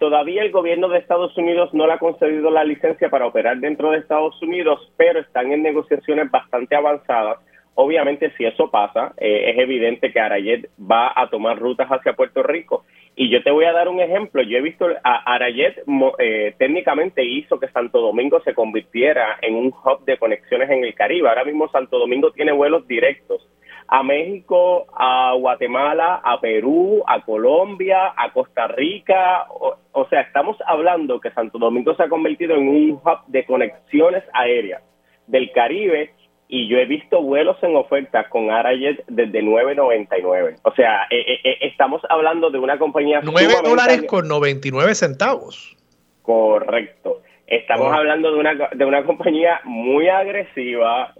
todavía 0.00 0.42
el 0.42 0.50
gobierno 0.50 0.88
de 0.88 0.98
Estados 0.98 1.38
Unidos 1.38 1.72
no 1.74 1.86
le 1.86 1.92
ha 1.92 1.98
concedido 1.98 2.50
la 2.50 2.64
licencia 2.64 3.08
para 3.08 3.26
operar 3.26 3.58
dentro 3.58 3.92
de 3.92 3.98
Estados 3.98 4.42
Unidos, 4.42 4.92
pero 4.96 5.20
están 5.20 5.52
en 5.52 5.62
negociaciones 5.62 6.28
bastante 6.28 6.74
avanzadas. 6.74 7.38
Obviamente, 7.76 8.32
si 8.36 8.44
eso 8.44 8.68
pasa, 8.68 9.14
es 9.16 9.56
evidente 9.56 10.12
que 10.12 10.18
Arajet 10.18 10.68
va 10.78 11.12
a 11.14 11.30
tomar 11.30 11.56
rutas 11.56 11.88
hacia 11.88 12.14
Puerto 12.14 12.42
Rico 12.42 12.84
y 13.14 13.28
yo 13.28 13.42
te 13.42 13.50
voy 13.50 13.66
a 13.66 13.72
dar 13.72 13.88
un 13.88 14.00
ejemplo. 14.00 14.42
Yo 14.42 14.58
he 14.58 14.62
visto 14.62 14.86
a 15.04 15.34
Arayet 15.34 15.82
eh, 16.18 16.54
técnicamente 16.58 17.24
hizo 17.24 17.60
que 17.60 17.68
Santo 17.68 18.00
Domingo 18.00 18.40
se 18.40 18.54
convirtiera 18.54 19.38
en 19.42 19.54
un 19.54 19.66
hub 19.66 20.04
de 20.04 20.16
conexiones 20.16 20.70
en 20.70 20.84
el 20.84 20.94
Caribe. 20.94 21.28
Ahora 21.28 21.44
mismo 21.44 21.68
Santo 21.70 21.98
Domingo 21.98 22.30
tiene 22.32 22.52
vuelos 22.52 22.86
directos 22.86 23.46
a 23.88 24.02
México, 24.02 24.86
a 24.96 25.34
Guatemala, 25.38 26.22
a 26.24 26.40
Perú, 26.40 27.02
a 27.06 27.20
Colombia, 27.20 28.14
a 28.16 28.32
Costa 28.32 28.66
Rica. 28.68 29.46
O, 29.50 29.76
o 29.92 30.08
sea, 30.08 30.22
estamos 30.22 30.56
hablando 30.66 31.20
que 31.20 31.30
Santo 31.32 31.58
Domingo 31.58 31.94
se 31.94 32.04
ha 32.04 32.08
convertido 32.08 32.54
en 32.54 32.68
un 32.68 32.90
hub 32.92 33.26
de 33.26 33.44
conexiones 33.44 34.24
aéreas 34.32 34.82
del 35.26 35.52
Caribe 35.52 36.12
y 36.54 36.68
yo 36.68 36.76
he 36.76 36.84
visto 36.84 37.22
vuelos 37.22 37.56
en 37.62 37.74
oferta 37.76 38.28
con 38.28 38.50
Arajet 38.50 39.02
desde 39.08 39.42
9.99. 39.42 40.56
O 40.64 40.74
sea, 40.74 41.04
eh, 41.08 41.24
eh, 41.26 41.40
eh, 41.44 41.58
estamos 41.62 42.02
hablando 42.10 42.50
de 42.50 42.58
una 42.58 42.78
compañía... 42.78 43.22
9 43.24 43.54
dólares 43.64 44.02
con 44.06 44.28
99 44.28 44.94
centavos. 44.94 45.74
Correcto. 46.20 47.22
Estamos 47.46 47.86
oh. 47.86 47.94
hablando 47.94 48.30
de 48.30 48.38
una, 48.38 48.68
de 48.70 48.84
una 48.84 49.02
compañía 49.02 49.62
muy 49.64 50.10
agresiva, 50.10 51.14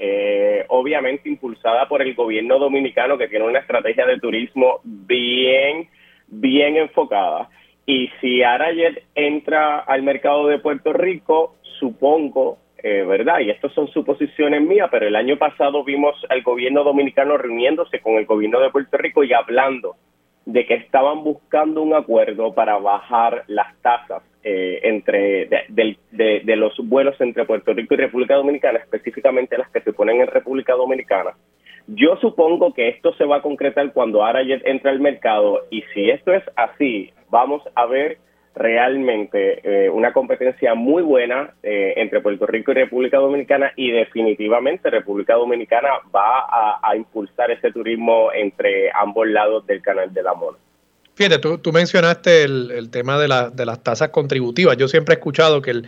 obviamente 0.68 1.30
impulsada 1.30 1.88
por 1.88 2.02
el 2.02 2.14
gobierno 2.14 2.59
dominicano 2.59 3.16
que 3.16 3.28
tiene 3.28 3.46
una 3.46 3.60
estrategia 3.60 4.04
de 4.04 4.20
turismo 4.20 4.80
bien, 4.84 5.88
bien 6.26 6.76
enfocada. 6.76 7.48
Y 7.86 8.10
si 8.20 8.42
Arajet 8.42 9.02
entra 9.14 9.78
al 9.78 10.02
mercado 10.02 10.46
de 10.48 10.59
Puerto 10.59 10.92
Rico, 10.92 11.56
supongo 11.78 12.59
eh, 12.82 13.04
¿verdad? 13.04 13.40
Y 13.40 13.50
estas 13.50 13.72
son 13.72 13.88
suposiciones 13.88 14.60
mías, 14.60 14.88
pero 14.90 15.06
el 15.06 15.14
año 15.14 15.36
pasado 15.38 15.84
vimos 15.84 16.16
al 16.28 16.42
gobierno 16.42 16.82
dominicano 16.82 17.36
reuniéndose 17.36 18.00
con 18.00 18.14
el 18.14 18.26
gobierno 18.26 18.59
de 18.60 18.70
Puerto 18.70 18.96
Rico 18.96 19.22
y 19.22 19.32
hablando 19.32 19.94
de 20.44 20.66
que 20.66 20.74
estaban 20.74 21.22
buscando 21.22 21.82
un 21.82 21.94
acuerdo 21.94 22.52
para 22.52 22.78
bajar 22.78 23.44
las 23.46 23.80
tasas 23.80 24.22
eh, 24.42 24.80
entre 24.82 25.46
de, 25.68 26.56
los 26.56 26.76
vuelos 26.78 27.20
entre 27.20 27.44
Puerto 27.44 27.72
Rico 27.72 27.94
y 27.94 27.98
República 27.98 28.34
Dominicana, 28.34 28.80
específicamente 28.80 29.56
las 29.56 29.70
que 29.70 29.80
se 29.82 29.92
ponen 29.92 30.20
en 30.20 30.26
República 30.26 30.74
Dominicana. 30.74 31.30
Yo 31.86 32.16
supongo 32.16 32.74
que 32.74 32.88
esto 32.88 33.14
se 33.14 33.24
va 33.24 33.36
a 33.36 33.42
concretar 33.42 33.92
cuando 33.92 34.24
Arajet 34.24 34.66
entra 34.66 34.90
al 34.90 34.98
mercado 34.98 35.60
y 35.70 35.82
si 35.94 36.10
esto 36.10 36.32
es 36.32 36.42
así, 36.56 37.12
vamos 37.30 37.62
a 37.76 37.86
ver 37.86 38.18
realmente 38.55 39.61
eh, 39.65 39.89
una 39.89 40.12
competencia 40.12 40.74
muy 40.74 41.03
buena 41.03 41.55
eh, 41.62 41.95
entre 41.97 42.20
Puerto 42.20 42.47
Rico 42.47 42.73
y 42.73 42.74
República 42.74 43.19
Dominicana 43.19 43.73
y 43.77 43.91
definitivamente 43.91 44.91
República 44.91 45.35
Dominicana 45.35 45.89
va 46.15 46.47
a, 46.83 46.97
impulsar 46.97 47.51
ese 47.51 47.73
turismo 47.73 48.31
entre 48.33 48.91
ambos 48.93 49.27
lados 49.27 49.66
del 49.66 49.81
canal 49.81 50.12
de 50.12 50.23
la 50.23 50.35
Mona. 50.35 50.59
Fíjate, 51.15 51.39
tú, 51.39 51.59
tú 51.59 51.73
mencionaste 51.73 52.43
el, 52.45 52.91
tema 52.91 53.19
de, 53.19 53.29
la, 53.29 53.49
de, 53.51 53.65
las 53.65 53.83
tasas 53.83 54.11
contributivas. 54.11 54.77
Yo 54.77 54.89
siempre 54.89 55.15
he 55.15 55.16
escuchado 55.16 55.62
que 55.62 55.70
el, 55.70 55.87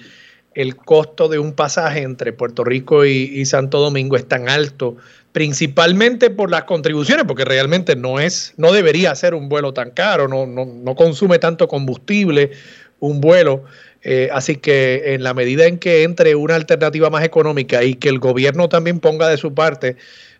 el 0.54 0.76
costo 0.76 1.28
de 1.28 1.38
un 1.38 1.54
pasaje 1.54 2.02
entre 2.02 2.32
Puerto 2.32 2.64
Rico 2.64 3.04
y 3.04 3.44
Santo 3.44 3.80
Domingo 3.80 4.16
es 4.16 4.26
tan 4.26 4.48
alto 4.48 4.96
principalmente 5.34 6.30
por 6.30 6.48
las 6.48 6.62
contribuciones, 6.62 7.24
porque 7.26 7.44
realmente 7.44 7.96
no 7.96 8.20
es, 8.20 8.54
no 8.56 8.70
debería 8.70 9.12
ser 9.16 9.34
un 9.34 9.48
vuelo 9.48 9.74
tan 9.74 9.90
caro, 9.90 10.28
no, 10.28 10.46
no, 10.46 10.64
no 10.64 10.94
consume 10.94 11.40
tanto 11.40 11.66
combustible 11.66 12.52
un 13.00 13.20
vuelo. 13.20 13.64
Eh, 14.02 14.28
así 14.32 14.54
que 14.54 15.14
en 15.14 15.24
la 15.24 15.34
medida 15.34 15.66
en 15.66 15.78
que 15.78 16.04
entre 16.04 16.36
una 16.36 16.54
alternativa 16.54 17.10
más 17.10 17.24
económica 17.24 17.82
y 17.82 17.94
que 17.94 18.10
el 18.10 18.20
gobierno 18.20 18.68
también 18.68 19.00
ponga 19.00 19.28
de 19.28 19.36
su 19.36 19.52
parte, 19.52 19.96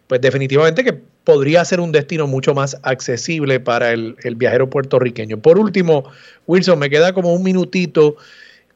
pues 0.06 0.20
definitivamente 0.20 0.84
que 0.84 0.92
podría 1.24 1.64
ser 1.64 1.80
un 1.80 1.90
destino 1.90 2.28
mucho 2.28 2.54
más 2.54 2.78
accesible 2.84 3.58
para 3.58 3.90
el, 3.90 4.14
el 4.22 4.36
viajero 4.36 4.70
puertorriqueño. 4.70 5.40
Por 5.40 5.58
último, 5.58 6.04
Wilson, 6.46 6.78
me 6.78 6.88
queda 6.88 7.12
como 7.12 7.34
un 7.34 7.42
minutito. 7.42 8.14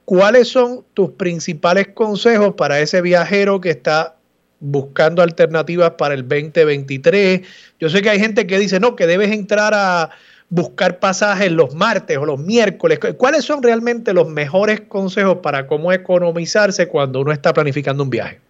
¿Cuáles 0.05 0.49
son 0.49 0.85
tus 0.95 1.11
principales 1.11 1.87
consejos 1.95 2.55
para 2.57 2.81
ese 2.81 3.03
viajero 3.03 3.61
que 3.61 3.71
está 3.71 4.18
buscando 4.61 5.23
alternativas 5.23 5.93
para 5.93 6.15
el 6.15 6.23
2023. 6.29 7.75
Yo 7.79 7.89
sé 7.89 8.03
que 8.03 8.11
hay 8.11 8.21
gente 8.21 8.47
que 8.47 8.59
dice, 8.59 8.81
no, 8.81 8.97
que 8.97 9.07
debes 9.07 9.31
entrar 9.31 9.73
a 9.75 10.11
buscar 10.51 10.99
pasajes 10.99 11.53
los 11.53 11.75
martes 11.75 12.17
o 12.17 12.27
los 12.27 12.41
miércoles. 12.41 12.99
¿Cuáles 13.17 13.45
son 13.45 13.63
realmente 13.63 14.15
los 14.15 14.29
mejores 14.29 14.81
consejos 14.83 15.39
para 15.43 15.67
cómo 15.67 15.93
economizarse 15.93 16.89
cuando 16.89 17.21
uno 17.21 17.33
está 17.33 17.53
planificando 17.53 18.03
un 18.03 18.11
viaje? 18.11 18.41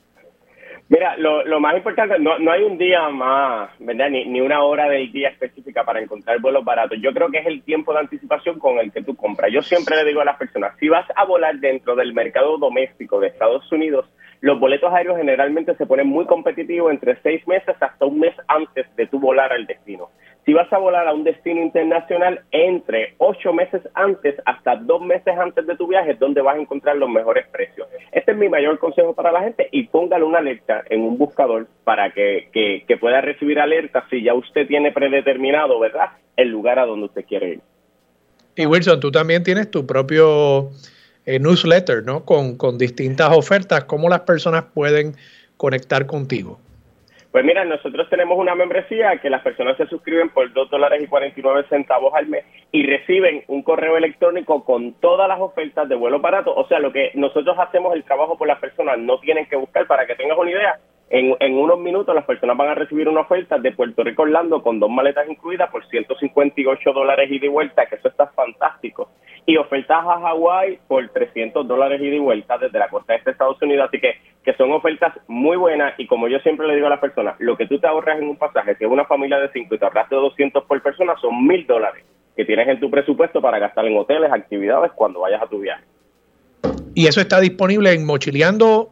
Mira, 0.90 1.18
lo, 1.18 1.44
lo 1.44 1.60
más 1.60 1.76
importante, 1.76 2.18
no, 2.18 2.38
no 2.38 2.50
hay 2.50 2.62
un 2.62 2.78
día 2.78 3.10
más, 3.10 3.70
¿verdad? 3.78 4.08
Ni, 4.08 4.24
ni 4.24 4.40
una 4.40 4.64
hora 4.64 4.88
del 4.88 5.12
día 5.12 5.28
específica 5.28 5.84
para 5.84 6.00
encontrar 6.00 6.40
vuelos 6.40 6.64
baratos. 6.64 6.96
Yo 7.02 7.12
creo 7.12 7.30
que 7.30 7.38
es 7.38 7.46
el 7.46 7.62
tiempo 7.62 7.92
de 7.92 8.00
anticipación 8.00 8.58
con 8.58 8.78
el 8.78 8.90
que 8.90 9.02
tú 9.02 9.14
compras. 9.14 9.52
Yo 9.52 9.60
siempre 9.60 9.96
le 9.96 10.04
digo 10.06 10.22
a 10.22 10.24
las 10.24 10.38
personas, 10.38 10.72
si 10.80 10.88
vas 10.88 11.06
a 11.14 11.24
volar 11.26 11.56
dentro 11.56 11.94
del 11.94 12.14
mercado 12.14 12.56
doméstico 12.56 13.20
de 13.20 13.26
Estados 13.26 13.70
Unidos, 13.70 14.06
los 14.40 14.60
boletos 14.60 14.92
aéreos 14.92 15.16
generalmente 15.16 15.74
se 15.76 15.86
ponen 15.86 16.06
muy 16.06 16.26
competitivos 16.26 16.92
entre 16.92 17.20
seis 17.22 17.46
meses 17.48 17.74
hasta 17.80 18.04
un 18.04 18.20
mes 18.20 18.34
antes 18.46 18.86
de 18.96 19.06
tu 19.06 19.18
volar 19.18 19.52
al 19.52 19.66
destino. 19.66 20.10
Si 20.48 20.54
vas 20.54 20.72
a 20.72 20.78
volar 20.78 21.06
a 21.06 21.12
un 21.12 21.24
destino 21.24 21.60
internacional, 21.60 22.40
entre 22.52 23.14
ocho 23.18 23.52
meses 23.52 23.82
antes 23.92 24.34
hasta 24.46 24.76
dos 24.76 25.02
meses 25.02 25.36
antes 25.36 25.66
de 25.66 25.76
tu 25.76 25.86
viaje 25.86 26.12
es 26.12 26.18
donde 26.18 26.40
vas 26.40 26.56
a 26.56 26.60
encontrar 26.60 26.96
los 26.96 27.10
mejores 27.10 27.46
precios. 27.48 27.86
Este 28.12 28.32
es 28.32 28.38
mi 28.38 28.48
mayor 28.48 28.78
consejo 28.78 29.14
para 29.14 29.30
la 29.30 29.42
gente 29.42 29.68
y 29.72 29.88
póngale 29.88 30.24
una 30.24 30.38
alerta 30.38 30.84
en 30.88 31.02
un 31.02 31.18
buscador 31.18 31.66
para 31.84 32.12
que, 32.12 32.48
que, 32.52 32.96
pueda 32.96 33.20
recibir 33.20 33.60
alertas 33.60 34.04
si 34.08 34.22
ya 34.22 34.32
usted 34.32 34.66
tiene 34.66 34.90
predeterminado, 34.90 35.78
¿verdad?, 35.78 36.12
el 36.36 36.48
lugar 36.48 36.78
a 36.78 36.86
donde 36.86 37.06
usted 37.06 37.26
quiere 37.26 37.48
ir. 37.50 37.60
Y 38.56 38.64
Wilson, 38.64 39.00
tú 39.00 39.10
también 39.10 39.42
tienes 39.42 39.70
tu 39.70 39.86
propio 39.86 40.70
eh, 41.28 41.38
newsletter, 41.38 42.02
¿no? 42.04 42.24
Con, 42.24 42.56
con 42.56 42.78
distintas 42.78 43.36
ofertas, 43.36 43.84
¿cómo 43.84 44.08
las 44.08 44.20
personas 44.20 44.64
pueden 44.72 45.12
conectar 45.58 46.06
contigo? 46.06 46.58
Pues 47.30 47.44
mira, 47.44 47.66
nosotros 47.66 48.08
tenemos 48.08 48.38
una 48.38 48.54
membresía 48.54 49.18
que 49.18 49.28
las 49.28 49.42
personas 49.42 49.76
se 49.76 49.86
suscriben 49.88 50.30
por 50.30 50.50
dos 50.54 50.70
dólares 50.70 51.02
y 51.02 51.06
49 51.06 51.66
centavos 51.68 52.14
al 52.14 52.28
mes 52.28 52.46
y 52.72 52.86
reciben 52.86 53.44
un 53.48 53.62
correo 53.62 53.98
electrónico 53.98 54.64
con 54.64 54.94
todas 54.94 55.28
las 55.28 55.38
ofertas 55.38 55.86
de 55.90 55.96
vuelo 55.96 56.18
barato. 56.18 56.54
O 56.54 56.66
sea, 56.66 56.78
lo 56.78 56.90
que 56.90 57.10
nosotros 57.12 57.58
hacemos 57.58 57.94
el 57.94 58.04
trabajo 58.04 58.38
por 58.38 58.48
las 58.48 58.58
personas, 58.58 58.98
no 58.98 59.20
tienen 59.20 59.44
que 59.44 59.56
buscar, 59.56 59.86
para 59.86 60.06
que 60.06 60.14
tengas 60.14 60.38
una 60.38 60.50
idea, 60.50 60.78
en, 61.10 61.36
en, 61.40 61.58
unos 61.58 61.78
minutos 61.78 62.14
las 62.14 62.24
personas 62.24 62.56
van 62.56 62.70
a 62.70 62.74
recibir 62.74 63.06
una 63.06 63.20
oferta 63.20 63.58
de 63.58 63.72
Puerto 63.72 64.02
Rico 64.02 64.22
Orlando 64.22 64.62
con 64.62 64.80
dos 64.80 64.90
maletas 64.90 65.28
incluidas 65.28 65.70
por 65.70 65.86
158 65.86 66.92
dólares 66.94 67.30
y 67.30 67.38
de 67.38 67.48
vuelta, 67.48 67.84
que 67.84 67.96
eso 67.96 68.08
está 68.08 68.28
fantástico. 68.28 69.10
Y 69.48 69.56
ofertas 69.56 70.04
a 70.04 70.20
Hawái 70.20 70.78
por 70.86 71.08
300 71.08 71.66
dólares 71.66 72.02
y 72.02 72.10
de 72.10 72.18
vuelta 72.18 72.58
desde 72.58 72.78
la 72.78 72.90
costa 72.90 73.14
este 73.14 73.30
de 73.30 73.32
Estados 73.32 73.56
Unidos. 73.62 73.88
Así 73.88 73.98
que, 73.98 74.16
que 74.44 74.52
son 74.52 74.70
ofertas 74.72 75.14
muy 75.26 75.56
buenas 75.56 75.94
y 75.96 76.06
como 76.06 76.28
yo 76.28 76.38
siempre 76.40 76.66
le 76.66 76.74
digo 76.74 76.86
a 76.86 76.90
las 76.90 77.00
personas, 77.00 77.34
lo 77.38 77.56
que 77.56 77.66
tú 77.66 77.78
te 77.78 77.86
ahorras 77.86 78.18
en 78.18 78.28
un 78.28 78.36
pasaje, 78.36 78.74
si 78.76 78.84
es 78.84 78.90
una 78.90 79.06
familia 79.06 79.38
de 79.38 79.48
5 79.50 79.74
y 79.74 79.78
te 79.78 79.84
ahorras 79.86 80.10
de 80.10 80.16
200 80.16 80.64
por 80.64 80.82
persona, 80.82 81.14
son 81.18 81.46
mil 81.46 81.66
dólares 81.66 82.04
que 82.36 82.44
tienes 82.44 82.68
en 82.68 82.78
tu 82.78 82.90
presupuesto 82.90 83.40
para 83.40 83.58
gastar 83.58 83.86
en 83.86 83.96
hoteles, 83.96 84.30
actividades 84.30 84.92
cuando 84.92 85.20
vayas 85.20 85.40
a 85.40 85.46
tu 85.46 85.60
viaje. 85.60 85.82
Y 86.94 87.06
eso 87.06 87.22
está 87.22 87.40
disponible 87.40 87.92
en 87.92 88.04
Mochileando 88.04 88.90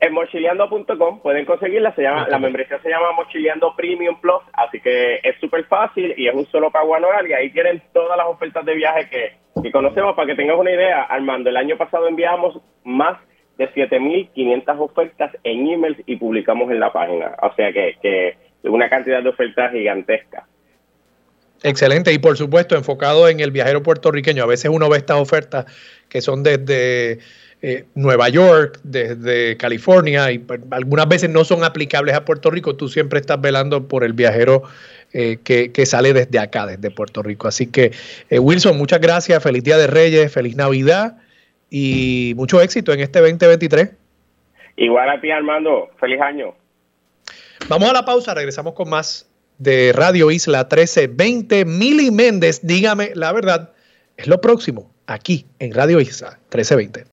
En 0.00 0.12
mochileando.com 0.12 1.20
pueden 1.20 1.46
conseguirla, 1.46 1.94
se 1.94 2.02
llama, 2.02 2.26
la 2.28 2.40
membresía 2.40 2.78
se 2.82 2.90
llama 2.90 3.12
Mochileando 3.12 3.74
Premium 3.76 4.20
Plus, 4.20 4.42
así 4.52 4.80
que 4.80 5.20
es 5.22 5.38
súper 5.40 5.64
fácil 5.66 6.12
y 6.16 6.26
es 6.26 6.34
un 6.34 6.44
solo 6.46 6.72
pago 6.72 6.96
anual 6.96 7.26
y 7.28 7.32
ahí 7.32 7.50
tienen 7.50 7.80
todas 7.92 8.16
las 8.16 8.26
ofertas 8.26 8.64
de 8.64 8.74
viaje 8.74 9.08
que, 9.08 9.43
que 9.62 9.70
conocemos. 9.70 10.14
Para 10.14 10.28
que 10.28 10.34
tengas 10.34 10.58
una 10.58 10.72
idea, 10.72 11.02
Armando, 11.02 11.50
el 11.50 11.56
año 11.56 11.76
pasado 11.76 12.08
enviamos 12.08 12.60
más 12.84 13.18
de 13.58 13.70
7.500 13.72 14.78
ofertas 14.78 15.32
en 15.44 15.68
emails 15.68 15.98
y 16.06 16.16
publicamos 16.16 16.70
en 16.70 16.80
la 16.80 16.92
página, 16.92 17.36
o 17.40 17.54
sea 17.54 17.72
que, 17.72 17.96
que 18.02 18.36
una 18.68 18.88
cantidad 18.88 19.22
de 19.22 19.28
ofertas 19.28 19.72
gigantesca. 19.72 20.46
Excelente, 21.62 22.12
y 22.12 22.18
por 22.18 22.36
supuesto 22.36 22.76
enfocado 22.76 23.28
en 23.28 23.40
el 23.40 23.50
viajero 23.50 23.82
puertorriqueño. 23.82 24.42
A 24.42 24.46
veces 24.46 24.70
uno 24.70 24.88
ve 24.90 24.98
estas 24.98 25.18
ofertas 25.18 25.64
que 26.08 26.20
son 26.20 26.42
desde 26.42 27.20
eh, 27.62 27.86
Nueva 27.94 28.28
York, 28.28 28.80
desde 28.82 29.56
California, 29.56 30.30
y 30.30 30.38
pues, 30.38 30.60
algunas 30.70 31.08
veces 31.08 31.30
no 31.30 31.44
son 31.44 31.64
aplicables 31.64 32.14
a 32.14 32.24
Puerto 32.26 32.50
Rico. 32.50 32.76
Tú 32.76 32.88
siempre 32.88 33.20
estás 33.20 33.40
velando 33.40 33.88
por 33.88 34.04
el 34.04 34.12
viajero 34.12 34.64
eh, 35.16 35.38
que, 35.44 35.86
sale 35.86 36.12
desde 36.12 36.40
acá, 36.40 36.66
desde 36.66 36.90
Puerto 36.90 37.22
Rico. 37.22 37.46
Así 37.46 37.70
que, 37.70 37.92
eh, 38.30 38.38
Wilson, 38.40 38.76
muchas 38.76 39.00
gracias, 39.00 39.40
feliz 39.40 39.62
Día 39.62 39.78
de 39.78 39.86
Reyes, 39.86 40.32
feliz 40.32 40.56
Navidad 40.56 41.18
y 41.70 42.32
mucho 42.36 42.60
éxito 42.60 42.92
en 42.92 42.98
este 42.98 43.20
2023. 43.20 43.90
Igual 44.76 45.08
a 45.08 45.20
ti, 45.20 45.30
Armando, 45.30 45.90
feliz 46.00 46.20
año. 46.20 46.54
Vamos 47.68 47.88
a 47.88 47.92
la 47.92 48.04
pausa, 48.04 48.34
regresamos 48.34 48.74
con 48.74 48.90
más 48.90 49.30
de 49.58 49.92
Radio 49.94 50.32
Isla 50.32 50.62
1320. 50.64 51.64
Mili 51.64 52.10
Méndez, 52.10 52.60
dígame 52.66 53.12
la 53.14 53.32
verdad, 53.32 53.70
es 54.16 54.26
lo 54.26 54.40
próximo 54.40 54.90
aquí 55.06 55.46
en 55.60 55.72
Radio 55.74 56.00
Isla 56.00 56.38
1320. 56.50 57.02